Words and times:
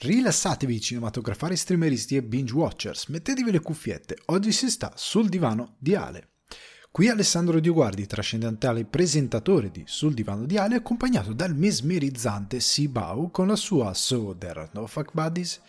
Rilassatevi 0.00 0.80
cinematografari, 0.80 1.56
streameristi 1.56 2.14
e 2.14 2.22
binge 2.22 2.54
watchers, 2.54 3.06
mettetevi 3.06 3.50
le 3.50 3.58
cuffiette, 3.58 4.16
oggi 4.26 4.52
si 4.52 4.70
sta 4.70 4.92
sul 4.94 5.28
divano 5.28 5.74
di 5.76 5.96
Ale. 5.96 6.28
Qui 6.92 7.08
Alessandro 7.08 7.58
Dioguardi, 7.58 8.06
trascendentale 8.06 8.84
presentatore 8.84 9.72
di 9.72 9.82
Sul 9.86 10.14
divano 10.14 10.46
di 10.46 10.56
Ale, 10.56 10.76
accompagnato 10.76 11.32
dal 11.32 11.56
mesmerizzante 11.56 12.60
Sibau 12.60 13.32
con 13.32 13.48
la 13.48 13.56
sua 13.56 13.92
So 13.92 14.36
There 14.38 14.60
Are 14.60 14.70
No 14.72 14.86
Fuck 14.86 15.10
Buddies 15.12 15.60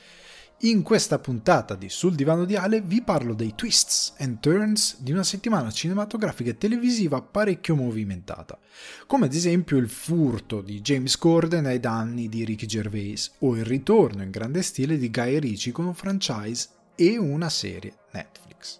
in 0.64 0.82
questa 0.84 1.20
puntata 1.20 1.76
di 1.76 1.88
Sul 1.88 2.16
divano 2.16 2.44
di 2.44 2.58
Ale 2.58 2.82
vi 2.82 3.02
parlo 3.02 3.34
dei 3.34 3.56
twists 3.56 4.14
and 4.18 4.40
turns 4.42 5.00
di 5.00 5.14
una 5.14 5.24
settimana 5.24 5.72
cinematografica 5.72 6.50
e 6.50 6.58
televisiva 6.58 7.22
parecchio 7.22 7.76
movimentata, 7.76 8.60
come 9.08 9.28
ad 9.28 9.34
esempio 9.34 9.78
il 9.78 9.88
furto 9.88 10.62
di 10.62 10.82
James 10.82 11.18
Corden 11.18 11.66
ai 11.66 11.80
danni 11.80 12.28
di 12.28 12.44
Ricky 12.44 12.66
Gervais 12.66 13.32
o 13.40 13.56
il 13.56 13.64
ritorno 13.64 14.22
in 14.22 14.32
grande 14.32 14.62
stile 14.62 14.98
di 14.98 15.10
Guy 15.10 15.40
Ritchie 15.40 15.72
con 15.72 15.86
un 15.86 15.94
franchise 15.94 16.68
e 16.96 17.18
una 17.18 17.50
serie 17.50 17.94
Netflix. 18.12 18.80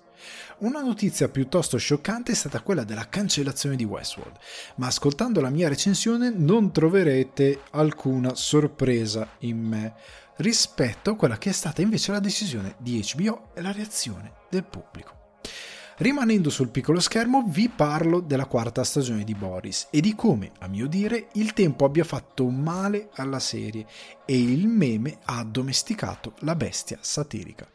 Una 0.58 0.82
notizia 0.82 1.30
piuttosto 1.30 1.78
scioccante 1.78 2.34
è 2.34 2.36
stata 2.36 2.60
quella 2.60 2.84
della 2.84 3.08
cancellazione 3.08 3.78
di 3.78 3.86
Westworld, 3.86 4.36
ma 4.76 4.88
ascoltando 4.88 5.40
la 5.40 5.50
mia 5.50 5.70
recensione 5.70 6.30
non 6.30 6.74
troverete 6.74 7.62
alcuna 7.72 8.36
sorpresa 8.36 9.36
in 9.40 9.58
me 9.58 9.94
rispetto 10.40 11.12
a 11.12 11.16
quella 11.16 11.38
che 11.38 11.50
è 11.50 11.54
stata 11.54 11.82
invece 11.82 12.12
la 12.12 12.20
decisione 12.20 12.76
di 12.80 13.04
HBO 13.16 13.52
e 13.54 13.62
la 13.62 13.72
reazione 13.72 14.34
del 14.50 14.64
pubblico. 14.64 15.18
Rimanendo 15.98 16.50
sul 16.50 16.70
piccolo 16.70 17.02
schermo 17.02 17.44
vi 17.48 17.68
parlo 17.68 18.22
della 18.22 18.46
quarta 18.46 18.86
stagione 18.86 19.26
di 19.26 19.36
Boris 19.36 19.88
e 19.92 20.00
di 20.00 20.16
come, 20.16 20.52
a 20.60 20.68
mio 20.68 20.88
dire, 20.88 21.28
il 21.34 21.52
tempo 21.52 21.84
abbia 21.84 22.06
fatto 22.06 22.48
male 22.48 23.10
alla 23.16 23.40
serie 23.40 23.86
e 24.26 24.40
il 24.40 24.68
meme 24.68 25.18
ha 25.26 25.40
addomesticato 25.40 26.36
la 26.40 26.56
bestia 26.56 27.00
satirica. 27.02 27.68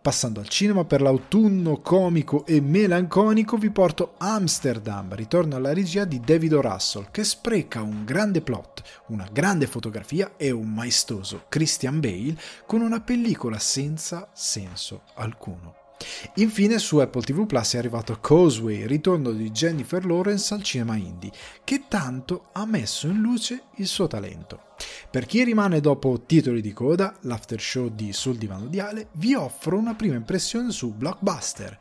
Passando 0.00 0.40
al 0.40 0.48
cinema 0.48 0.84
per 0.84 1.02
l'autunno 1.02 1.80
comico 1.80 2.44
e 2.46 2.60
melanconico 2.60 3.56
vi 3.56 3.70
porto 3.70 4.14
Amsterdam, 4.18 5.14
ritorno 5.14 5.56
alla 5.56 5.72
regia 5.72 6.04
di 6.04 6.20
David. 6.20 6.54
Russell 6.54 7.08
che 7.10 7.24
spreca 7.24 7.82
un 7.82 8.04
grande 8.04 8.40
plot, 8.40 8.82
una 9.08 9.28
grande 9.30 9.66
fotografia 9.66 10.32
e 10.36 10.50
un 10.50 10.72
maestoso 10.72 11.44
Christian 11.48 12.00
Bale 12.00 12.36
con 12.66 12.80
una 12.80 13.00
pellicola 13.00 13.58
senza 13.58 14.30
senso 14.32 15.02
alcuno. 15.14 15.87
Infine 16.34 16.78
su 16.78 16.98
Apple 16.98 17.22
TV 17.22 17.46
Plus 17.46 17.74
è 17.74 17.78
arrivato 17.78 18.18
Causeway, 18.20 18.86
ritorno 18.86 19.32
di 19.32 19.50
Jennifer 19.50 20.04
Lawrence 20.04 20.54
al 20.54 20.62
cinema 20.62 20.96
indie, 20.96 21.32
che 21.64 21.84
tanto 21.88 22.48
ha 22.52 22.64
messo 22.66 23.06
in 23.06 23.20
luce 23.20 23.64
il 23.76 23.86
suo 23.86 24.06
talento. 24.06 24.66
Per 25.10 25.26
chi 25.26 25.42
rimane 25.42 25.80
dopo 25.80 26.22
titoli 26.24 26.60
di 26.60 26.72
coda, 26.72 27.16
l'after 27.22 27.60
show 27.60 27.88
di 27.88 28.12
Sul 28.12 28.36
Divano 28.36 28.66
di 28.66 28.78
Ale, 28.78 29.08
vi 29.12 29.34
offro 29.34 29.76
una 29.76 29.94
prima 29.94 30.14
impressione 30.14 30.70
su 30.70 30.92
Blockbuster 30.92 31.78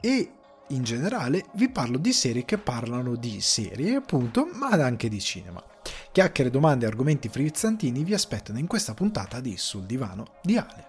e 0.00 0.32
in 0.68 0.82
generale 0.82 1.46
vi 1.54 1.70
parlo 1.70 1.96
di 1.96 2.12
serie 2.12 2.44
che 2.44 2.58
parlano 2.58 3.16
di 3.16 3.40
serie 3.40 3.94
appunto, 3.94 4.48
ma 4.52 4.68
anche 4.68 5.08
di 5.08 5.20
cinema. 5.20 5.64
Chiacchiere, 6.12 6.50
domande 6.50 6.84
e 6.84 6.88
argomenti 6.88 7.28
frizzantini 7.28 8.04
vi 8.04 8.14
aspettano 8.14 8.58
in 8.58 8.66
questa 8.66 8.94
puntata 8.94 9.40
di 9.40 9.56
Sul 9.56 9.84
Divano 9.84 10.34
di 10.42 10.56
Ale. 10.56 10.87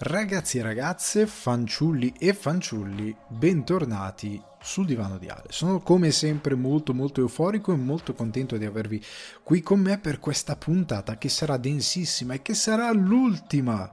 Ragazzi 0.00 0.58
e 0.58 0.62
ragazze, 0.62 1.26
fanciulli 1.26 2.14
e 2.20 2.32
fanciulli, 2.32 3.16
bentornati 3.26 4.40
sul 4.60 4.86
divano 4.86 5.18
di 5.18 5.26
Ale. 5.26 5.46
Sono 5.48 5.80
come 5.80 6.12
sempre 6.12 6.54
molto 6.54 6.94
molto 6.94 7.20
euforico 7.20 7.72
e 7.72 7.76
molto 7.76 8.14
contento 8.14 8.56
di 8.56 8.64
avervi 8.64 9.04
qui 9.42 9.60
con 9.60 9.80
me 9.80 9.98
per 9.98 10.20
questa 10.20 10.54
puntata 10.54 11.18
che 11.18 11.28
sarà 11.28 11.56
densissima 11.56 12.34
e 12.34 12.42
che 12.42 12.54
sarà 12.54 12.92
l'ultima 12.92 13.92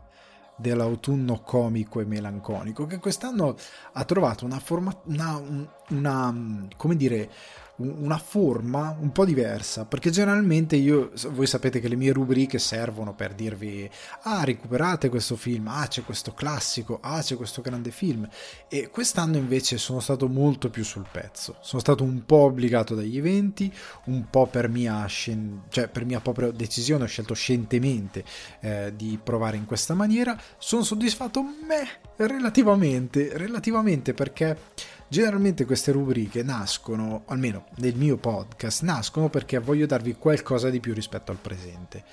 dell'autunno 0.55 1.41
comico 1.41 1.99
e 1.99 2.05
melanconico 2.05 2.85
che 2.85 2.99
quest'anno 2.99 3.57
ha 3.91 4.03
trovato 4.05 4.45
una 4.45 4.59
forma 4.59 4.95
una, 5.05 5.41
una 5.89 6.67
come 6.77 6.95
dire 6.95 7.29
una 7.77 8.17
forma 8.17 8.95
un 8.99 9.11
po' 9.11 9.25
diversa, 9.25 9.85
perché 9.85 10.09
generalmente 10.09 10.75
io, 10.75 11.11
voi 11.29 11.45
sapete 11.45 11.79
che 11.79 11.89
le 11.89 11.95
mie 11.95 12.13
rubriche 12.13 12.57
servono 12.57 13.13
per 13.13 13.33
dirvi, 13.33 13.89
ah, 14.23 14.43
recuperate 14.43 15.09
questo 15.09 15.35
film, 15.35 15.67
ah, 15.67 15.85
c'è 15.87 16.03
questo 16.03 16.33
classico, 16.33 16.99
ah, 17.01 17.21
c'è 17.21 17.35
questo 17.35 17.61
grande 17.61 17.91
film, 17.91 18.27
e 18.69 18.89
quest'anno 18.89 19.37
invece 19.37 19.77
sono 19.77 19.99
stato 19.99 20.27
molto 20.27 20.69
più 20.69 20.83
sul 20.83 21.05
pezzo, 21.11 21.57
sono 21.59 21.81
stato 21.81 22.03
un 22.03 22.25
po' 22.25 22.43
obbligato 22.43 22.95
dagli 22.95 23.17
eventi, 23.17 23.71
un 24.05 24.29
po' 24.29 24.47
per 24.47 24.69
mia, 24.69 25.05
scien- 25.07 25.63
cioè 25.69 25.89
per 25.89 26.05
mia 26.05 26.21
propria 26.21 26.51
decisione, 26.51 27.03
ho 27.03 27.07
scelto 27.07 27.33
scientemente 27.33 28.23
eh, 28.61 28.93
di 28.95 29.19
provare 29.21 29.57
in 29.57 29.65
questa 29.65 29.93
maniera, 29.93 30.39
sono 30.57 30.83
soddisfatto, 30.83 31.41
me, 31.41 31.87
relativamente, 32.17 33.31
relativamente 33.37 34.13
perché 34.13 34.57
Generalmente 35.07 35.65
queste 35.65 35.91
rubriche 35.91 36.41
nascono, 36.41 37.23
almeno 37.27 37.65
nel 37.75 37.95
mio 37.95 38.17
podcast, 38.17 38.81
nascono 38.81 39.29
perché 39.29 39.59
voglio 39.59 39.85
darvi 39.85 40.15
qualcosa 40.15 40.69
di 40.69 40.79
più 40.79 40.93
rispetto 40.93 41.31
al 41.31 41.37
presente. 41.37 42.03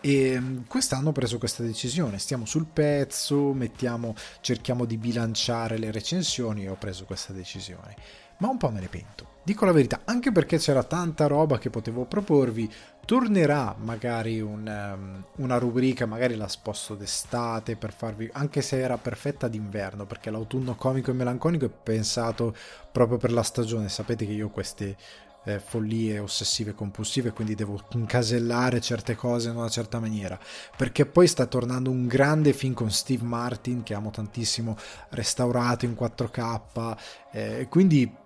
E 0.00 0.40
mm, 0.40 0.62
quest'anno 0.66 1.10
ho 1.10 1.12
preso 1.12 1.38
questa 1.38 1.62
decisione, 1.62 2.18
stiamo 2.18 2.44
sul 2.44 2.66
pezzo, 2.66 3.52
mettiamo, 3.52 4.16
cerchiamo 4.40 4.84
di 4.84 4.96
bilanciare 4.96 5.78
le 5.78 5.92
recensioni 5.92 6.64
e 6.64 6.68
ho 6.68 6.76
preso 6.76 7.04
questa 7.04 7.32
decisione. 7.32 7.94
Ma 8.42 8.48
un 8.48 8.56
po' 8.56 8.70
me 8.70 8.80
ne 8.80 8.88
pento, 8.88 9.24
dico 9.44 9.64
la 9.64 9.70
verità, 9.70 10.00
anche 10.04 10.32
perché 10.32 10.58
c'era 10.58 10.82
tanta 10.82 11.28
roba 11.28 11.58
che 11.58 11.70
potevo 11.70 12.06
proporvi, 12.06 12.68
tornerà 13.06 13.76
magari 13.78 14.40
un, 14.40 14.66
um, 14.66 15.24
una 15.36 15.58
rubrica, 15.58 16.06
magari 16.06 16.34
la 16.34 16.48
sposto 16.48 16.96
d'estate 16.96 17.76
per 17.76 17.92
farvi, 17.92 18.28
anche 18.32 18.60
se 18.60 18.80
era 18.80 18.98
perfetta 18.98 19.46
d'inverno, 19.46 20.06
perché 20.06 20.32
l'autunno 20.32 20.74
comico 20.74 21.12
e 21.12 21.14
melanconico 21.14 21.66
è 21.66 21.70
pensato 21.70 22.52
proprio 22.90 23.16
per 23.16 23.30
la 23.30 23.44
stagione. 23.44 23.88
Sapete 23.88 24.26
che 24.26 24.32
io 24.32 24.46
ho 24.46 24.50
queste 24.50 24.96
eh, 25.44 25.60
follie 25.60 26.18
ossessive 26.18 26.74
compulsive, 26.74 27.30
quindi 27.30 27.54
devo 27.54 27.80
incasellare 27.90 28.80
certe 28.80 29.14
cose 29.14 29.50
in 29.50 29.56
una 29.56 29.68
certa 29.68 30.00
maniera. 30.00 30.36
Perché 30.76 31.06
poi 31.06 31.28
sta 31.28 31.46
tornando 31.46 31.90
un 31.90 32.08
grande 32.08 32.52
film 32.52 32.74
con 32.74 32.90
Steve 32.90 33.22
Martin, 33.22 33.84
che 33.84 33.94
amo 33.94 34.10
tantissimo, 34.10 34.76
restaurato 35.10 35.84
in 35.84 35.94
4K, 35.94 36.96
eh, 37.30 37.66
quindi 37.70 38.18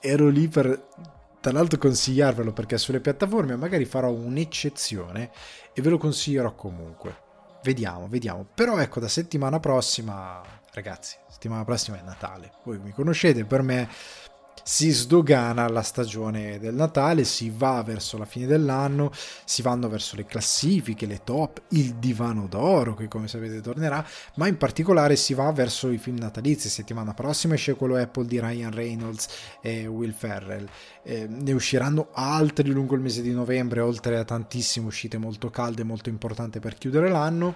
ero 0.00 0.28
lì 0.28 0.48
per 0.48 0.88
tra 1.46 1.52
l'altro 1.52 1.78
consigliarvelo 1.78 2.52
perché 2.52 2.76
sulle 2.76 2.98
piattaforme 2.98 3.54
magari 3.54 3.84
farò 3.84 4.10
un'eccezione 4.10 5.30
e 5.72 5.80
ve 5.80 5.90
lo 5.90 5.96
consiglierò 5.96 6.54
comunque. 6.56 7.24
Vediamo, 7.62 8.08
vediamo. 8.08 8.44
Però 8.52 8.78
ecco, 8.78 8.98
da 8.98 9.06
settimana 9.06 9.60
prossima, 9.60 10.42
ragazzi, 10.72 11.16
settimana 11.28 11.64
prossima 11.64 11.98
è 11.98 12.02
Natale. 12.02 12.50
Voi 12.64 12.78
mi 12.78 12.90
conoscete, 12.90 13.44
per 13.44 13.62
me 13.62 13.88
si 14.68 14.90
sdogana 14.90 15.68
la 15.68 15.82
stagione 15.82 16.58
del 16.58 16.74
Natale, 16.74 17.22
si 17.22 17.52
va 17.54 17.84
verso 17.84 18.18
la 18.18 18.24
fine 18.24 18.46
dell'anno, 18.46 19.12
si 19.44 19.62
vanno 19.62 19.88
verso 19.88 20.16
le 20.16 20.26
classifiche, 20.26 21.06
le 21.06 21.20
top, 21.22 21.62
il 21.68 21.94
divano 21.94 22.48
d'oro 22.48 22.94
che 22.94 23.06
come 23.06 23.28
sapete 23.28 23.60
tornerà, 23.60 24.04
ma 24.34 24.48
in 24.48 24.56
particolare 24.56 25.14
si 25.14 25.34
va 25.34 25.52
verso 25.52 25.88
i 25.88 25.98
film 25.98 26.16
natalizi. 26.18 26.68
Settimana 26.68 27.14
prossima 27.14 27.54
esce 27.54 27.76
quello 27.76 27.94
Apple 27.94 28.26
di 28.26 28.40
Ryan 28.40 28.72
Reynolds 28.72 29.28
e 29.62 29.86
Will 29.86 30.12
Ferrell. 30.12 30.68
Eh, 31.04 31.28
ne 31.28 31.52
usciranno 31.52 32.08
altri 32.10 32.68
lungo 32.70 32.96
il 32.96 33.02
mese 33.02 33.22
di 33.22 33.30
novembre, 33.30 33.78
oltre 33.82 34.18
a 34.18 34.24
tantissime 34.24 34.86
uscite 34.86 35.16
molto 35.16 35.48
calde, 35.48 35.84
molto 35.84 36.08
importanti 36.08 36.58
per 36.58 36.74
chiudere 36.74 37.08
l'anno. 37.08 37.54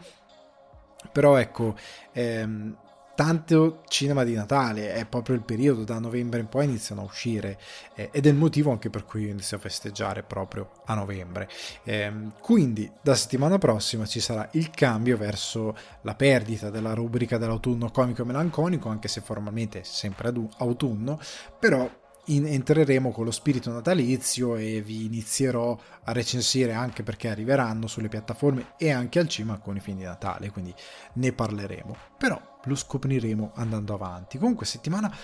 Però 1.11 1.37
ecco, 1.39 1.77
ehm, 2.13 2.77
tanto 3.15 3.83
cinema 3.89 4.25
di 4.25 4.35
Natale, 4.35 4.95
è 4.95 5.05
proprio 5.07 5.35
il 5.37 5.43
periodo 5.43 5.85
da 5.85 5.99
novembre 5.99 6.41
in 6.41 6.49
poi 6.49 6.65
iniziano 6.65 7.03
a 7.03 7.05
uscire 7.05 7.59
eh, 7.95 8.09
ed 8.13 8.27
è 8.27 8.29
il 8.29 8.35
motivo 8.35 8.71
anche 8.71 8.91
per 8.91 9.05
cui 9.05 9.29
inizio 9.29 9.57
a 9.57 9.61
festeggiare 9.61 10.23
proprio 10.23 10.71
a 10.87 10.95
novembre. 10.95 11.49
Eh, 11.85 12.13
quindi 12.41 12.91
da 13.03 13.15
settimana 13.15 13.59
prossima 13.59 14.07
ci 14.07 14.21
sarà 14.21 14.49
il 14.53 14.71
cambio 14.71 15.17
verso 15.17 15.77
la 16.03 16.15
perdita 16.15 16.71
della 16.71 16.95
rubrica 16.95 17.39
dell'autunno 17.39 17.91
comico 17.91 18.23
e 18.23 18.25
melanconico, 18.25 18.89
anche 18.89 19.09
se 19.09 19.21
formalmente 19.21 19.81
è 19.81 19.85
sempre 19.85 20.33
autunno, 20.59 21.21
però 21.59 21.89
in, 22.35 22.47
entreremo 22.47 23.13
con 23.13 23.25
lo 23.25 23.31
spirito 23.31 23.71
natalizio 23.71 24.57
e 24.57 24.83
vi 24.83 25.05
inizierò 25.05 25.77
a 26.05 26.13
recensire 26.13 26.73
anche 26.73 27.03
perché 27.03 27.29
arriveranno 27.29 27.87
sulle 27.87 28.09
piattaforme 28.09 28.73
e 28.77 28.91
anche 28.91 29.19
al 29.19 29.29
con 29.63 29.77
i 29.77 29.81
film 29.81 29.99
di 29.99 30.05
Natale, 30.05 30.51
quindi 30.51 30.75
ne 31.15 31.33
parleremo. 31.33 31.97
Però 32.19 32.59
lo 32.65 32.75
scopriremo 32.75 33.53
andando 33.55 33.95
avanti. 33.95 34.39
Comunque 34.39 34.67
settimana 34.67 35.15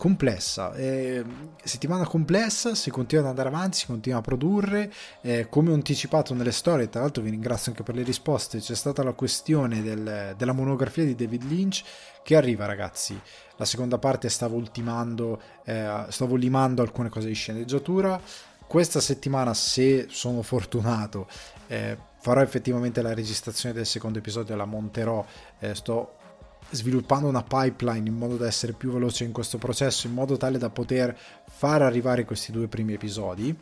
complessa, 0.00 0.72
eh, 0.76 1.22
settimana 1.62 2.06
complessa, 2.06 2.74
si 2.74 2.90
continua 2.90 3.22
ad 3.22 3.28
andare 3.28 3.48
avanti, 3.50 3.76
si 3.76 3.86
continua 3.86 4.20
a 4.20 4.22
produrre, 4.22 4.90
eh, 5.20 5.46
come 5.50 5.70
ho 5.70 5.74
anticipato 5.74 6.32
nelle 6.32 6.52
storie, 6.52 6.88
tra 6.88 7.02
l'altro 7.02 7.22
vi 7.22 7.28
ringrazio 7.28 7.72
anche 7.72 7.82
per 7.82 7.94
le 7.94 8.02
risposte, 8.02 8.60
c'è 8.60 8.74
stata 8.74 9.02
la 9.02 9.12
questione 9.12 9.82
del, 9.82 10.34
della 10.38 10.52
monografia 10.52 11.04
di 11.04 11.14
David 11.14 11.42
Lynch 11.42 11.82
che 12.22 12.36
arriva 12.36 12.66
ragazzi, 12.66 13.18
la 13.56 13.64
seconda 13.64 13.98
parte 13.98 14.28
stavo 14.28 14.56
ultimando, 14.56 15.40
eh, 15.64 16.04
stavo 16.08 16.36
limando 16.36 16.82
alcune 16.82 17.08
cose 17.08 17.28
di 17.28 17.34
sceneggiatura, 17.34 18.20
questa 18.66 19.00
settimana 19.00 19.52
se 19.52 20.06
sono 20.10 20.42
fortunato 20.42 21.26
eh, 21.66 21.98
farò 22.20 22.40
effettivamente 22.40 23.02
la 23.02 23.14
registrazione 23.14 23.74
del 23.74 23.86
secondo 23.86 24.18
episodio, 24.18 24.54
la 24.54 24.64
monterò, 24.64 25.24
eh, 25.58 25.74
sto 25.74 26.14
sviluppando 26.70 27.26
una 27.26 27.42
pipeline 27.42 28.08
in 28.08 28.14
modo 28.14 28.36
da 28.36 28.46
essere 28.46 28.72
più 28.72 28.92
veloce 28.92 29.24
in 29.24 29.32
questo 29.32 29.58
processo, 29.58 30.06
in 30.06 30.12
modo 30.12 30.36
tale 30.36 30.58
da 30.58 30.70
poter 30.70 31.16
far 31.48 31.82
arrivare 31.82 32.24
questi 32.24 32.52
due 32.52 32.68
primi 32.68 32.92
episodi 32.92 33.56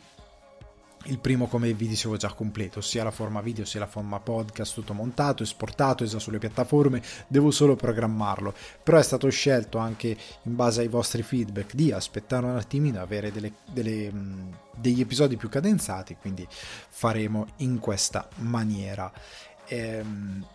il 1.05 1.19
primo 1.19 1.47
come 1.47 1.71
vi 1.73 1.87
dicevo 1.87 2.17
già 2.17 2.33
completo 2.33 2.81
sia 2.81 3.03
la 3.03 3.11
forma 3.11 3.41
video 3.41 3.63
sia 3.63 3.79
la 3.79 3.87
forma 3.87 4.19
podcast 4.19 4.73
tutto 4.73 4.93
montato 4.93 5.43
esportato 5.43 6.03
è 6.03 6.07
già 6.07 6.19
sulle 6.19 6.39
piattaforme 6.39 7.01
devo 7.27 7.51
solo 7.51 7.75
programmarlo. 7.75 8.53
Però 8.83 8.97
è 8.97 9.03
stato 9.03 9.29
scelto 9.29 9.77
anche 9.77 10.15
in 10.43 10.55
base 10.55 10.81
ai 10.81 10.87
vostri 10.87 11.23
feedback 11.23 11.73
di 11.73 11.91
aspettare 11.91 12.45
un 12.45 12.57
attimino 12.57 13.01
avere 13.01 13.31
delle, 13.31 13.53
delle, 13.71 14.11
degli 14.75 15.01
episodi 15.01 15.37
più 15.37 15.49
cadenzati 15.49 16.17
quindi 16.19 16.45
faremo 16.49 17.47
in 17.57 17.79
questa 17.79 18.27
maniera. 18.37 19.11
Ehm, 19.67 20.45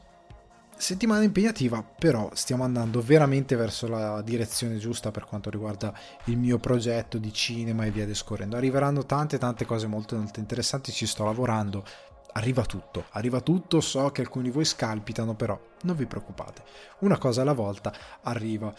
settimana 0.77 1.23
impegnativa, 1.23 1.83
però 1.83 2.31
stiamo 2.35 2.65
andando 2.65 3.01
veramente 3.01 3.57
verso 3.57 3.87
la 3.89 4.21
direzione 4.23 4.77
giusta 4.79 5.11
per 5.11 5.25
quanto 5.25 5.51
riguarda 5.51 5.93
il 6.25 6.37
mio 6.37 6.59
progetto 6.59 7.19
di 7.19 7.33
cinema 7.33 7.85
e 7.85 7.91
via 7.91 8.07
discorrendo. 8.07 8.57
Arriveranno 8.57 9.05
tante 9.07 9.39
tante 9.39 9.65
cose 9.65 9.87
molto, 9.87 10.17
molto 10.17 10.41
interessanti, 10.41 10.93
ci 10.93 11.07
sto 11.07 11.25
lavorando. 11.25 11.85
Arriva 12.33 12.65
tutto, 12.65 13.05
arriva 13.11 13.41
tutto, 13.41 13.81
so 13.81 14.11
che 14.11 14.21
alcuni 14.21 14.47
di 14.47 14.51
voi 14.51 14.65
scalpitano, 14.65 15.35
però 15.35 15.59
non 15.83 15.95
vi 15.95 16.07
preoccupate. 16.07 16.63
Una 17.01 17.17
cosa 17.17 17.43
alla 17.43 17.53
volta 17.53 17.93
arriva. 18.23 18.75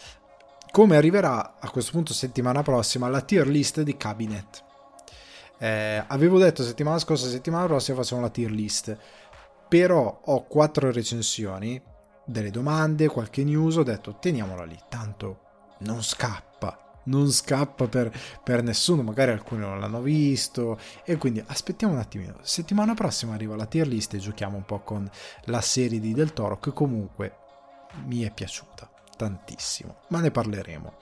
Come 0.72 0.98
arriverà 0.98 1.56
a 1.60 1.70
questo 1.70 1.92
punto 1.92 2.14
settimana 2.14 2.62
prossima 2.64 3.08
la 3.08 3.22
tier 3.22 3.48
list 3.48 3.82
di 3.82 3.96
Cabinet. 3.96 4.64
Eh, 5.58 6.04
avevo 6.08 6.38
detto 6.38 6.64
settimana 6.64 7.00
scorsa, 7.00 7.30
settimana 7.30 7.66
prossima 7.66 7.98
facciamo 7.98 8.20
la 8.20 8.30
tier 8.30 8.52
list 8.52 8.98
però 9.78 10.22
ho 10.24 10.46
quattro 10.46 10.90
recensioni, 10.90 11.82
delle 12.24 12.50
domande, 12.50 13.10
qualche 13.10 13.44
news, 13.44 13.76
ho 13.76 13.84
detto 13.84 14.16
teniamola 14.20 14.64
lì, 14.64 14.80
tanto 14.88 15.42
non 15.80 16.02
scappa, 16.02 17.02
non 17.08 17.30
scappa 17.30 17.86
per, 17.90 18.10
per, 18.42 18.64
nessuno, 18.64 19.04
magari 19.04 19.32
alcuni 19.32 19.60
non 19.60 19.82
l'hanno 19.82 20.00
visto 20.00 20.80
e 21.04 21.18
quindi 21.18 21.44
aspettiamo 21.46 21.92
un 21.92 22.00
attimino. 22.00 22.38
Settimana 22.42 22.94
prossima 22.94 23.34
arriva 23.34 23.58
la 23.58 23.66
tier 23.66 23.86
list 23.86 24.14
e 24.14 24.20
giochiamo 24.20 24.56
un 24.56 24.64
po' 24.64 24.80
con 24.80 25.12
la 25.48 25.60
serie 25.60 26.00
di 26.00 26.14
Del 26.14 26.32
Toro 26.32 26.58
che 26.58 26.72
comunque 26.72 27.36
mi 28.06 28.22
è 28.22 28.32
piaciuta 28.32 28.90
tantissimo, 29.18 30.04
ma 30.08 30.22
ne 30.22 30.32
parleremo. 30.32 30.94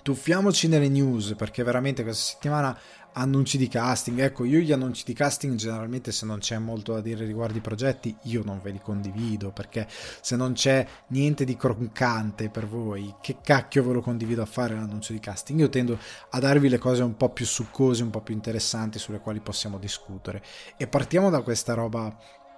Tuffiamoci 0.00 0.68
nelle 0.68 0.88
news 0.88 1.34
perché 1.36 1.62
veramente 1.62 2.02
questa 2.02 2.32
settimana 2.32 2.76
annunci 3.12 3.58
di 3.58 3.68
casting. 3.68 4.18
Ecco, 4.20 4.44
io 4.44 4.58
gli 4.60 4.72
annunci 4.72 5.04
di 5.04 5.12
casting 5.12 5.56
generalmente 5.56 6.12
se 6.12 6.26
non 6.26 6.38
c'è 6.38 6.58
molto 6.58 6.92
da 6.92 7.00
dire 7.00 7.24
riguardo 7.24 7.58
i 7.58 7.60
progetti, 7.60 8.16
io 8.22 8.42
non 8.44 8.60
ve 8.62 8.70
li 8.70 8.80
condivido 8.80 9.50
perché 9.50 9.86
se 9.88 10.36
non 10.36 10.52
c'è 10.52 10.86
niente 11.08 11.44
di 11.44 11.56
croccante 11.56 12.48
per 12.48 12.66
voi, 12.66 13.14
che 13.20 13.36
cacchio 13.42 13.84
ve 13.84 13.92
lo 13.94 14.00
condivido 14.00 14.42
a 14.42 14.46
fare 14.46 14.74
l'annuncio 14.74 15.12
di 15.12 15.20
casting? 15.20 15.58
Io 15.60 15.68
tendo 15.68 15.98
a 16.30 16.38
darvi 16.38 16.68
le 16.68 16.78
cose 16.78 17.02
un 17.02 17.16
po' 17.16 17.30
più 17.30 17.46
succose, 17.46 18.02
un 18.02 18.10
po' 18.10 18.20
più 18.20 18.34
interessanti 18.34 18.98
sulle 18.98 19.20
quali 19.20 19.40
possiamo 19.40 19.78
discutere. 19.78 20.42
E 20.76 20.86
partiamo 20.86 21.30
da 21.30 21.42
questa 21.42 21.74
roba 21.74 22.16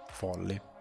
folle. 0.09 0.73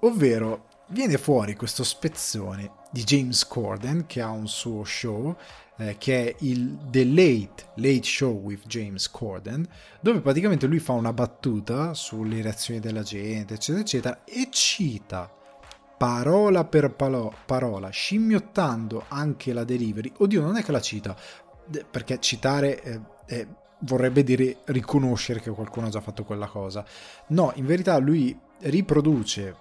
Ovvero, 0.00 0.68
viene 0.88 1.18
fuori 1.18 1.54
questo 1.54 1.84
spezzone 1.84 2.78
di 2.90 3.04
James 3.04 3.46
Corden 3.46 4.06
che 4.06 4.20
ha 4.20 4.30
un 4.30 4.48
suo 4.48 4.82
show 4.84 5.36
eh, 5.80 5.96
che 5.98 6.28
è 6.28 6.34
il 6.40 6.76
The 6.90 7.04
Late, 7.04 7.64
Late 7.76 8.02
Show 8.04 8.40
with 8.40 8.66
James 8.66 9.10
Corden, 9.10 9.66
dove 10.00 10.20
praticamente 10.20 10.66
lui 10.66 10.78
fa 10.78 10.92
una 10.92 11.12
battuta 11.12 11.94
sulle 11.94 12.42
reazioni 12.42 12.80
della 12.80 13.02
gente, 13.02 13.54
eccetera, 13.54 13.80
eccetera, 13.80 14.24
e 14.24 14.48
cita 14.50 15.32
parola 15.96 16.64
per 16.64 16.94
palo- 16.94 17.34
parola, 17.44 17.90
scimmiottando 17.90 19.04
anche 19.08 19.52
la 19.52 19.64
delivery. 19.64 20.12
Oddio, 20.16 20.40
non 20.40 20.56
è 20.56 20.62
che 20.62 20.72
la 20.72 20.80
cita, 20.80 21.14
perché 21.90 22.18
citare 22.20 22.82
eh, 22.82 23.00
eh, 23.26 23.46
vorrebbe 23.80 24.22
dire 24.24 24.58
riconoscere 24.66 25.40
che 25.40 25.50
qualcuno 25.50 25.86
ha 25.86 25.90
già 25.90 26.00
fatto 26.00 26.24
quella 26.24 26.46
cosa. 26.46 26.84
No, 27.28 27.52
in 27.56 27.66
verità 27.66 27.98
lui 27.98 28.38
riproduce 28.60 29.54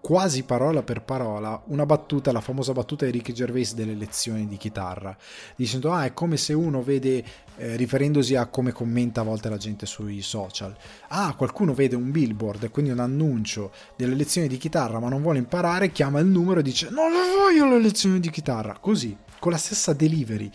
quasi 0.00 0.42
parola 0.44 0.82
per 0.82 1.02
parola 1.02 1.60
una 1.66 1.86
battuta, 1.86 2.32
la 2.32 2.40
famosa 2.40 2.72
battuta 2.72 3.04
di 3.04 3.10
Ricky 3.10 3.32
Gervais 3.32 3.74
delle 3.74 3.94
lezioni 3.94 4.48
di 4.48 4.56
chitarra, 4.56 5.16
dicendo 5.56 5.92
ah 5.92 6.04
è 6.04 6.14
come 6.14 6.36
se 6.36 6.52
uno 6.52 6.82
vede, 6.82 7.22
eh, 7.56 7.76
riferendosi 7.76 8.34
a 8.34 8.46
come 8.46 8.72
commenta 8.72 9.20
a 9.20 9.24
volte 9.24 9.48
la 9.48 9.56
gente 9.56 9.86
sui 9.86 10.22
social, 10.22 10.74
ah 11.08 11.34
qualcuno 11.36 11.74
vede 11.74 11.96
un 11.96 12.10
billboard, 12.10 12.70
quindi 12.70 12.90
un 12.90 13.00
annuncio 13.00 13.72
delle 13.96 14.14
lezioni 14.14 14.48
di 14.48 14.56
chitarra 14.56 14.98
ma 14.98 15.08
non 15.08 15.22
vuole 15.22 15.38
imparare, 15.38 15.92
chiama 15.92 16.20
il 16.20 16.26
numero 16.26 16.60
e 16.60 16.62
dice 16.62 16.88
non 16.90 17.10
le 17.12 17.18
voglio 17.36 17.68
le 17.68 17.80
lezioni 17.80 18.20
di 18.20 18.30
chitarra, 18.30 18.78
così, 18.80 19.16
con 19.38 19.52
la 19.52 19.58
stessa 19.58 19.92
delivery, 19.92 20.50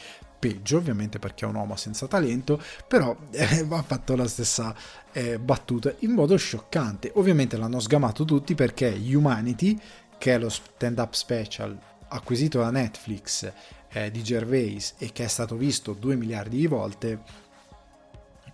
peggio 0.45 0.77
ovviamente 0.77 1.17
perché 1.17 1.45
è 1.45 1.47
un 1.47 1.55
uomo 1.55 1.75
senza 1.75 2.05
talento, 2.05 2.61
però 2.87 3.15
eh, 3.31 3.65
fatto 3.83 4.15
la 4.15 4.27
stessa 4.27 4.75
eh, 5.11 5.39
battuta 5.39 5.91
in 5.99 6.11
modo 6.11 6.37
scioccante. 6.37 7.11
Ovviamente 7.15 7.57
l'hanno 7.57 7.79
sgamato 7.79 8.25
tutti 8.25 8.53
perché 8.53 8.89
Humanity, 8.89 9.79
che 10.19 10.35
è 10.35 10.37
lo 10.37 10.49
stand-up 10.49 11.13
special 11.13 11.75
acquisito 12.09 12.59
da 12.59 12.69
Netflix 12.69 13.51
eh, 13.89 14.11
di 14.11 14.21
Gervais 14.21 14.93
e 14.99 15.11
che 15.11 15.23
è 15.23 15.27
stato 15.27 15.55
visto 15.55 15.93
2 15.93 16.15
miliardi 16.15 16.57
di 16.57 16.67
volte, 16.67 17.19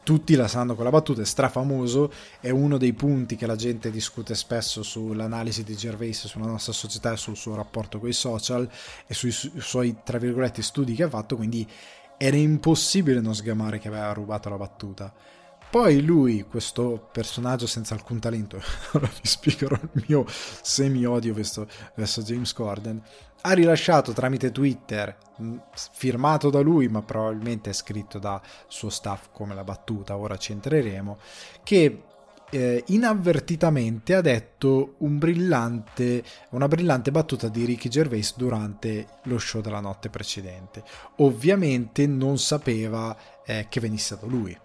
tutti 0.03 0.35
la 0.35 0.47
sanno 0.47 0.75
con 0.75 0.83
la 0.83 0.89
battuta, 0.89 1.21
è 1.21 1.25
strafamoso, 1.25 2.11
è 2.39 2.49
uno 2.49 2.77
dei 2.77 2.93
punti 2.93 3.35
che 3.35 3.45
la 3.45 3.55
gente 3.55 3.91
discute 3.91 4.35
spesso 4.35 4.83
sull'analisi 4.83 5.63
di 5.63 5.75
Gervais 5.75 6.25
sulla 6.25 6.47
nostra 6.47 6.73
società 6.73 7.13
e 7.13 7.17
sul 7.17 7.35
suo 7.35 7.55
rapporto 7.55 7.99
con 7.99 8.09
i 8.09 8.13
social 8.13 8.69
e 9.05 9.13
sui, 9.13 9.31
sui 9.31 9.51
suoi, 9.57 9.97
tra 10.03 10.17
virgolette, 10.17 10.61
studi 10.61 10.95
che 10.95 11.03
ha 11.03 11.09
fatto, 11.09 11.35
quindi 11.35 11.67
era 12.17 12.35
impossibile 12.35 13.19
non 13.19 13.35
sgamare 13.35 13.79
che 13.79 13.87
aveva 13.87 14.13
rubato 14.13 14.49
la 14.49 14.57
battuta. 14.57 15.13
Poi 15.71 16.03
lui, 16.03 16.43
questo 16.49 17.07
personaggio 17.13 17.65
senza 17.65 17.93
alcun 17.93 18.19
talento, 18.19 18.61
ora 18.91 19.07
vi 19.07 19.25
spiegherò 19.25 19.77
il 19.81 20.03
mio 20.05 20.25
semi-odio 20.27 21.33
verso, 21.33 21.65
verso 21.95 22.21
James 22.23 22.51
Corden, 22.51 23.01
ha 23.43 23.53
rilasciato 23.53 24.11
tramite 24.11 24.51
Twitter, 24.51 25.15
firmato 25.93 26.49
da 26.49 26.59
lui, 26.59 26.89
ma 26.89 27.01
probabilmente 27.01 27.71
scritto 27.71 28.19
da 28.19 28.41
suo 28.67 28.89
staff 28.89 29.29
come 29.31 29.55
la 29.55 29.63
battuta, 29.63 30.17
ora 30.17 30.35
ci 30.35 30.51
entreremo, 30.51 31.19
che 31.63 32.03
eh, 32.49 32.83
inavvertitamente 32.87 34.13
ha 34.13 34.19
detto 34.19 34.95
un 34.97 35.17
brillante, 35.17 36.21
una 36.49 36.67
brillante 36.67 37.11
battuta 37.11 37.47
di 37.47 37.63
Ricky 37.63 37.87
Gervais 37.87 38.35
durante 38.35 39.07
lo 39.23 39.37
show 39.37 39.61
della 39.61 39.79
notte 39.79 40.09
precedente. 40.09 40.83
Ovviamente 41.19 42.05
non 42.07 42.37
sapeva 42.39 43.15
eh, 43.45 43.67
che 43.69 43.79
venisse 43.79 44.17
da 44.19 44.27
lui 44.27 44.59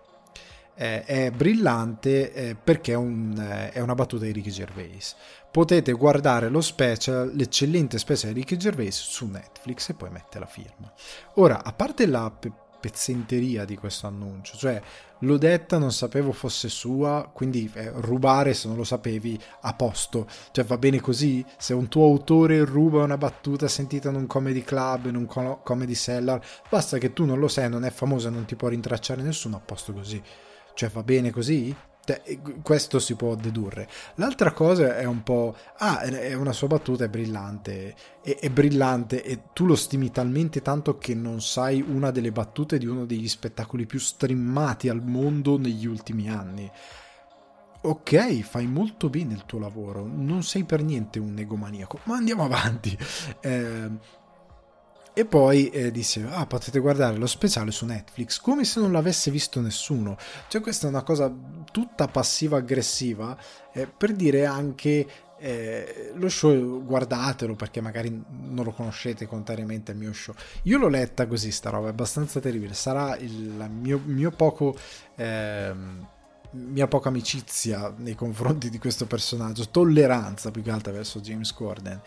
eh, 0.77 1.05
è 1.05 1.31
brillante 1.31 2.33
eh, 2.33 2.55
perché 2.55 2.93
è, 2.93 2.97
un, 2.97 3.35
eh, 3.39 3.73
è, 3.73 3.81
una 3.81 3.95
battuta 3.95 4.25
di 4.25 4.33
Ricky 4.33 4.51
Gervais. 4.51 5.17
Potete 5.51 5.93
guardare 5.93 6.49
lo 6.49 6.61
special, 6.61 7.33
l'eccellente 7.35 7.99
special 7.99 8.33
di 8.33 8.41
Ricky 8.41 8.57
Gervais 8.57 8.95
su 8.95 9.27
Netflix 9.27 9.89
e 9.89 9.95
poi 9.95 10.11
mette 10.11 10.39
la 10.39 10.47
firma. 10.47 10.93
Ora, 11.35 11.65
a 11.65 11.73
parte 11.73 12.07
la 12.07 12.31
pe- 12.31 12.53
pezzenteria 12.79 13.65
di 13.65 13.77
questo 13.77 14.07
annuncio, 14.07 14.57
cioè 14.57 14.81
l'ho 15.21 15.39
detta, 15.39 15.79
non 15.79 15.93
sapevo 15.93 16.33
fosse 16.33 16.69
sua, 16.69 17.29
quindi 17.33 17.71
eh, 17.73 17.91
rubare 17.95 18.53
se 18.53 18.69
non 18.69 18.77
lo 18.77 18.85
sapevi 18.85 19.41
a 19.63 19.73
posto, 19.73 20.27
cioè 20.51 20.65
va 20.65 20.77
bene 20.77 21.01
così? 21.01 21.45
Se 21.57 21.73
un 21.73 21.89
tuo 21.89 22.05
autore 22.05 22.63
ruba 22.67 23.03
una 23.03 23.17
battuta 23.17 23.67
sentita 23.67 24.11
in 24.11 24.17
un 24.17 24.27
comedy 24.27 24.63
club, 24.63 25.07
in 25.07 25.17
un 25.17 25.59
comedy 25.63 25.95
cellar, 25.95 26.45
basta 26.69 26.99
che 26.99 27.15
tu 27.15 27.25
non 27.25 27.39
lo 27.39 27.49
sai, 27.49 27.71
non 27.71 27.85
è 27.85 27.91
famoso 27.91 28.29
e 28.29 28.31
non 28.31 28.45
ti 28.45 28.57
può 28.57 28.69
rintracciare 28.69 29.23
nessuno, 29.23 29.57
a 29.57 29.61
posto 29.61 29.95
così. 29.95 30.23
Cioè 30.77 30.91
va 30.91 31.03
bene 31.03 31.31
così? 31.31 31.75
Questo 32.63 32.99
si 32.99 33.15
può 33.15 33.35
dedurre. 33.35 33.89
L'altra 34.17 34.53
cosa 34.53 34.99
è 34.99 35.05
un 35.05 35.23
po'. 35.23 35.57
Ah, 35.79 36.01
è 36.01 36.35
una 36.35 36.53
sua 36.53 36.69
battuta, 36.69 37.05
è 37.05 37.09
brillante. 37.09 37.95
È, 38.21 38.37
è, 38.39 38.51
brillante 38.51 39.25
e 39.25 39.45
tu 39.55 39.65
lo 39.65 39.75
stimi 39.75 40.11
talmente 40.11 40.61
tanto 40.61 40.99
che 40.99 41.15
non 41.15 41.41
sai 41.41 41.81
una 41.81 42.11
delle 42.11 42.31
battute 42.31 42.77
di 42.77 42.87
uno 42.87 43.07
degli 43.07 43.27
spettacoli 43.27 43.87
più 43.87 43.99
streamati 43.99 44.91
al 44.91 45.03
mondo 45.03 45.57
negli 45.57 45.87
ultimi 45.87 46.29
anni. 46.29 46.71
Ok, 47.81 48.41
fai 48.43 48.67
molto 48.67 49.09
bene 49.09 49.33
il 49.33 49.45
tuo 49.47 49.61
lavoro, 49.61 50.05
non 50.07 50.43
sei 50.43 50.65
per 50.65 50.83
niente 50.83 51.21
un 51.21 51.39
egomaniaco, 51.39 52.01
ma 52.05 52.17
andiamo 52.17 52.45
avanti. 52.45 52.97
Eh, 53.41 53.91
e 55.19 55.25
poi 55.25 55.71
eh, 55.71 55.91
disse, 55.91 56.27
ah, 56.29 56.45
potete 56.45 56.79
guardare 56.79 57.17
lo 57.17 57.27
speciale 57.27 57.71
su 57.71 57.87
Netflix, 57.87 58.39
come 58.39 58.67
se 58.67 58.81
non 58.81 58.93
l'avesse 58.93 59.31
visto 59.31 59.63
nessuno. 59.63 60.19
Cioè 60.47 60.61
questa 60.61 60.89
è 60.89 60.91
una 60.91 61.03
cosa 61.03 61.35
tutta 61.73 62.07
passiva-aggressiva 62.07 63.35
eh, 63.73 63.87
per 63.87 64.13
dire 64.13 64.45
anche 64.45 65.09
eh, 65.39 66.13
lo 66.17 66.29
show 66.29 66.85
guardatelo 66.85 67.55
perché 67.55 67.81
magari 67.81 68.11
non 68.11 68.63
lo 68.63 68.73
conoscete 68.73 69.27
contrariamente 69.27 69.93
al 69.93 69.97
mio 69.97 70.13
show. 70.13 70.35
Io 70.65 70.77
l'ho 70.77 70.89
letta 70.89 71.27
così 71.27 71.51
sta 71.51 71.71
roba 71.71 71.87
è 71.87 71.91
abbastanza 71.93 72.39
terribile. 72.39 72.75
Sarà 72.75 73.17
il 73.17 73.71
mio, 73.71 73.99
mio 74.05 74.31
poco 74.33 74.77
ehm, 75.15 76.07
mia 76.51 76.89
poca 76.89 77.09
amicizia 77.09 77.93
nei 77.97 78.15
confronti 78.15 78.69
di 78.69 78.79
questo 78.79 79.07
personaggio, 79.07 79.69
tolleranza 79.71 80.51
più 80.51 80.63
che 80.63 80.71
altro 80.71 80.93
verso 80.93 81.21
James 81.21 81.53
Corden, 81.53 82.01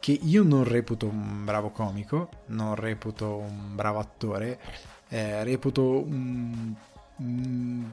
che 0.00 0.18
io 0.22 0.42
non 0.42 0.64
reputo 0.64 1.06
un 1.06 1.44
bravo 1.44 1.70
comico, 1.70 2.30
non 2.46 2.74
reputo 2.74 3.36
un 3.36 3.76
bravo 3.76 3.98
attore, 3.98 4.58
eh, 5.08 5.44
reputo 5.44 5.82
un, 6.02 6.74
un, 7.16 7.90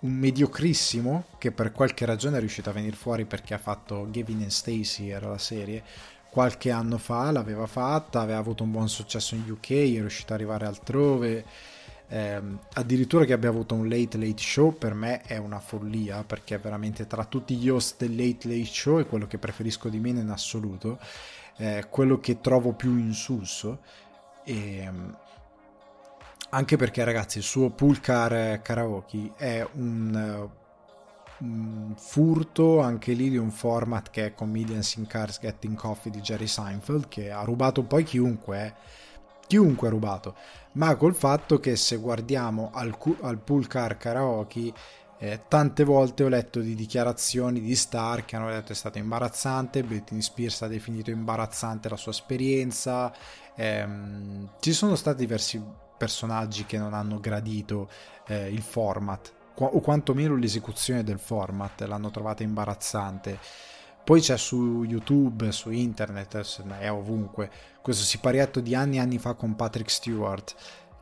un, 0.00 0.10
mediocrissimo 0.12 1.24
che 1.38 1.52
per 1.52 1.72
qualche 1.72 2.04
ragione 2.04 2.36
è 2.36 2.40
riuscito 2.40 2.68
a 2.68 2.74
venire 2.74 2.96
fuori 2.96 3.24
perché 3.24 3.54
ha 3.54 3.58
fatto 3.58 4.06
Gavin 4.10 4.42
and 4.42 4.50
Stacy, 4.50 5.08
era 5.08 5.28
la 5.28 5.38
serie, 5.38 5.82
qualche 6.28 6.70
anno 6.70 6.98
fa 6.98 7.30
l'aveva 7.30 7.66
fatta, 7.66 8.20
aveva 8.20 8.38
avuto 8.38 8.62
un 8.62 8.70
buon 8.70 8.88
successo 8.90 9.34
in 9.34 9.50
UK, 9.50 9.70
è 9.70 10.00
riuscito 10.00 10.34
ad 10.34 10.38
arrivare 10.38 10.66
altrove 10.66 11.44
eh, 12.12 12.42
addirittura 12.72 13.24
che 13.24 13.32
abbia 13.32 13.50
avuto 13.50 13.76
un 13.76 13.88
late 13.88 14.18
late 14.18 14.42
show 14.42 14.76
per 14.76 14.94
me 14.94 15.22
è 15.22 15.36
una 15.36 15.60
follia 15.60 16.24
perché 16.24 16.58
veramente 16.58 17.06
tra 17.06 17.24
tutti 17.24 17.54
gli 17.54 17.68
host 17.68 17.98
del 17.98 18.16
late 18.16 18.48
late 18.48 18.64
show 18.64 18.98
è 18.98 19.06
quello 19.06 19.28
che 19.28 19.38
preferisco 19.38 19.88
di 19.88 20.00
meno 20.00 20.18
in 20.18 20.28
assoluto 20.28 20.98
eh, 21.58 21.86
quello 21.88 22.18
che 22.18 22.40
trovo 22.40 22.72
più 22.72 22.96
insulso 22.96 23.78
e 24.42 24.78
ehm, 24.78 25.16
anche 26.50 26.76
perché 26.76 27.04
ragazzi 27.04 27.38
il 27.38 27.44
suo 27.44 27.70
pool 27.70 28.00
car 28.00 28.60
karaoke 28.60 29.30
è 29.36 29.64
un, 29.74 30.48
un, 31.38 31.94
furto 31.96 32.80
anche 32.80 33.12
lì 33.12 33.30
di 33.30 33.36
un 33.36 33.52
format 33.52 34.10
che 34.10 34.26
è 34.26 34.34
Comedians 34.34 34.96
in 34.96 35.06
Cars 35.06 35.38
Getting 35.38 35.76
Coffee 35.76 36.10
di 36.10 36.20
Jerry 36.20 36.48
Seinfeld 36.48 37.06
che 37.06 37.30
ha 37.30 37.42
rubato 37.44 37.84
poi 37.84 38.02
chiunque 38.02 38.66
eh 38.66 38.99
chiunque 39.50 39.88
ha 39.88 39.90
rubato, 39.90 40.36
ma 40.74 40.94
col 40.94 41.12
fatto 41.12 41.58
che 41.58 41.74
se 41.74 41.96
guardiamo 41.96 42.70
al, 42.72 42.96
al 43.22 43.38
pool 43.38 43.66
car 43.66 43.96
karaoke 43.96 44.72
eh, 45.18 45.40
tante 45.48 45.82
volte 45.82 46.22
ho 46.22 46.28
letto 46.28 46.60
di 46.60 46.76
dichiarazioni 46.76 47.60
di 47.60 47.74
star 47.74 48.24
che 48.24 48.36
hanno 48.36 48.48
detto 48.48 48.70
è 48.70 48.76
stato 48.76 48.98
imbarazzante, 48.98 49.82
Britney 49.82 50.22
Spears 50.22 50.62
ha 50.62 50.68
definito 50.68 51.10
imbarazzante 51.10 51.88
la 51.88 51.96
sua 51.96 52.12
esperienza, 52.12 53.12
ehm, 53.56 54.50
ci 54.60 54.72
sono 54.72 54.94
stati 54.94 55.18
diversi 55.18 55.60
personaggi 55.98 56.64
che 56.64 56.78
non 56.78 56.94
hanno 56.94 57.18
gradito 57.18 57.90
eh, 58.28 58.52
il 58.52 58.62
format 58.62 59.32
o 59.56 59.80
quantomeno 59.80 60.36
l'esecuzione 60.36 61.02
del 61.02 61.18
format, 61.18 61.82
l'hanno 61.82 62.10
trovata 62.10 62.44
imbarazzante. 62.44 63.38
Poi 64.10 64.20
c'è 64.20 64.36
su 64.36 64.82
YouTube, 64.82 65.52
su 65.52 65.70
internet, 65.70 66.44
è 66.80 66.90
ovunque, 66.90 67.48
questo 67.80 68.02
siparietto 68.02 68.58
di 68.58 68.74
anni 68.74 68.96
e 68.96 68.98
anni 68.98 69.18
fa 69.18 69.34
con 69.34 69.54
Patrick 69.54 69.88
Stewart, 69.88 70.52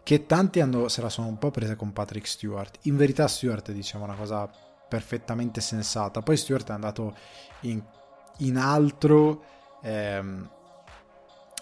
che 0.03 0.27
tanti 0.27 0.61
hanno, 0.61 0.89
se 0.89 1.01
la 1.01 1.09
sono 1.09 1.27
un 1.27 1.39
po' 1.39 1.51
presa 1.51 1.75
con 1.75 1.95
Patrick 1.95 2.27
Stewart. 2.27 2.81
In 2.83 2.99
verità 2.99 3.27
Stewart 3.27 3.73
diciamo 3.73 4.05
una 4.05 4.15
cosa 4.15 4.47
perfettamente 4.87 5.63
sensata. 5.63 6.21
Poi 6.21 6.37
Stewart 6.37 6.69
è 6.69 6.75
andato 6.75 7.17
in, 7.61 7.83
in 8.41 8.59
altro, 8.59 9.43
ehm, 9.81 10.51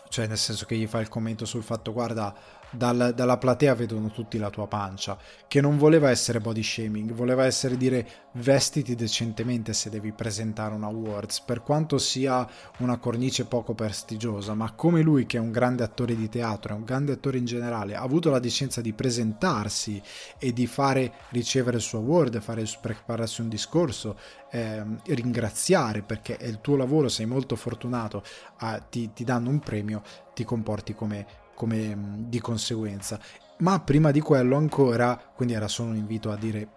cioè 0.08 0.26
nel 0.26 0.38
senso 0.38 0.66
che 0.66 0.74
gli 0.74 0.88
fa 0.88 0.98
il 0.98 1.08
commento 1.08 1.44
sul 1.44 1.62
fatto 1.62 1.92
guarda 1.92 2.34
dal, 2.76 3.12
dalla 3.14 3.38
platea 3.38 3.74
vedono 3.74 4.10
tutti 4.10 4.38
la 4.38 4.50
tua 4.50 4.66
pancia, 4.66 5.18
che 5.48 5.60
non 5.60 5.78
voleva 5.78 6.10
essere 6.10 6.40
body 6.40 6.62
shaming, 6.62 7.12
voleva 7.12 7.44
essere 7.44 7.76
dire 7.76 8.06
vestiti 8.32 8.94
decentemente 8.94 9.72
se 9.72 9.90
devi 9.90 10.12
presentare 10.12 10.74
un 10.74 10.84
awards, 10.84 11.40
per 11.40 11.62
quanto 11.62 11.98
sia 11.98 12.46
una 12.78 12.98
cornice 12.98 13.46
poco 13.46 13.74
prestigiosa, 13.74 14.54
ma 14.54 14.72
come 14.72 15.02
lui 15.02 15.26
che 15.26 15.38
è 15.38 15.40
un 15.40 15.50
grande 15.50 15.82
attore 15.82 16.14
di 16.14 16.28
teatro, 16.28 16.74
è 16.74 16.76
un 16.76 16.84
grande 16.84 17.12
attore 17.12 17.38
in 17.38 17.44
generale, 17.44 17.94
ha 17.94 18.02
avuto 18.02 18.30
la 18.30 18.38
decenza 18.38 18.80
di 18.80 18.92
presentarsi 18.92 20.00
e 20.38 20.52
di 20.52 20.66
fare 20.66 21.12
ricevere 21.30 21.78
il 21.78 21.82
suo 21.82 21.98
award, 21.98 22.40
fare, 22.40 22.64
prepararsi 22.80 23.40
un 23.40 23.48
discorso, 23.48 24.18
eh, 24.50 24.82
ringraziare 25.06 26.02
perché 26.02 26.36
è 26.36 26.46
il 26.46 26.60
tuo 26.60 26.76
lavoro, 26.76 27.08
sei 27.08 27.26
molto 27.26 27.56
fortunato, 27.56 28.22
eh, 28.60 28.82
ti, 28.90 29.12
ti 29.12 29.24
danno 29.24 29.48
un 29.50 29.60
premio, 29.60 30.02
ti 30.34 30.44
comporti 30.44 30.94
come 30.94 31.44
come 31.56 32.24
di 32.28 32.38
conseguenza. 32.38 33.18
Ma 33.58 33.80
prima 33.80 34.12
di 34.12 34.20
quello 34.20 34.56
ancora, 34.56 35.18
quindi 35.34 35.54
era 35.54 35.66
solo 35.66 35.88
un 35.88 35.96
invito 35.96 36.30
a 36.30 36.36
dire 36.36 36.68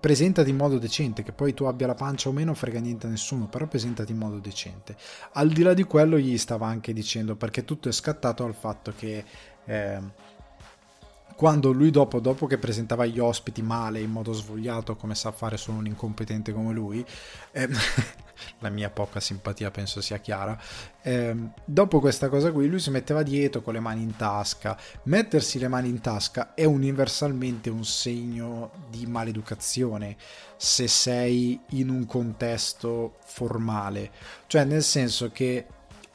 presentati 0.00 0.50
in 0.50 0.56
modo 0.56 0.78
decente, 0.78 1.22
che 1.22 1.32
poi 1.32 1.54
tu 1.54 1.64
abbia 1.64 1.86
la 1.86 1.94
pancia 1.94 2.28
o 2.28 2.32
meno 2.32 2.52
frega 2.52 2.80
niente 2.80 3.06
a 3.06 3.10
nessuno, 3.10 3.46
però 3.46 3.66
presentati 3.66 4.12
in 4.12 4.18
modo 4.18 4.38
decente. 4.38 4.96
Al 5.32 5.48
di 5.48 5.62
là 5.62 5.72
di 5.72 5.84
quello 5.84 6.18
gli 6.18 6.36
stava 6.36 6.66
anche 6.66 6.92
dicendo, 6.92 7.36
perché 7.36 7.64
tutto 7.64 7.88
è 7.88 7.92
scattato 7.92 8.44
al 8.44 8.54
fatto 8.54 8.92
che 8.96 9.24
eh, 9.64 9.98
quando 11.36 11.70
lui 11.70 11.90
dopo, 11.90 12.18
dopo, 12.18 12.46
che 12.46 12.56
presentava 12.56 13.04
gli 13.04 13.18
ospiti 13.18 13.60
male, 13.60 14.00
in 14.00 14.10
modo 14.10 14.32
svogliato, 14.32 14.96
come 14.96 15.14
sa 15.14 15.32
fare 15.32 15.58
solo 15.58 15.78
un 15.78 15.86
incompetente 15.86 16.50
come 16.52 16.72
lui, 16.72 17.04
eh, 17.52 17.68
la 18.60 18.70
mia 18.70 18.88
poca 18.88 19.20
simpatia 19.20 19.70
penso 19.70 20.00
sia 20.00 20.16
chiara. 20.16 20.58
Eh, 21.02 21.36
dopo 21.62 22.00
questa 22.00 22.30
cosa 22.30 22.50
qui 22.50 22.68
lui 22.68 22.80
si 22.80 22.90
metteva 22.90 23.22
dietro 23.22 23.60
con 23.60 23.74
le 23.74 23.80
mani 23.80 24.02
in 24.02 24.16
tasca. 24.16 24.78
Mettersi 25.04 25.58
le 25.58 25.68
mani 25.68 25.90
in 25.90 26.00
tasca 26.00 26.54
è 26.54 26.64
universalmente 26.64 27.68
un 27.68 27.84
segno 27.84 28.70
di 28.88 29.06
maleducazione 29.06 30.16
se 30.56 30.88
sei 30.88 31.60
in 31.70 31.90
un 31.90 32.06
contesto 32.06 33.16
formale. 33.26 34.10
Cioè 34.46 34.64
nel 34.64 34.82
senso 34.82 35.30
che 35.30 35.66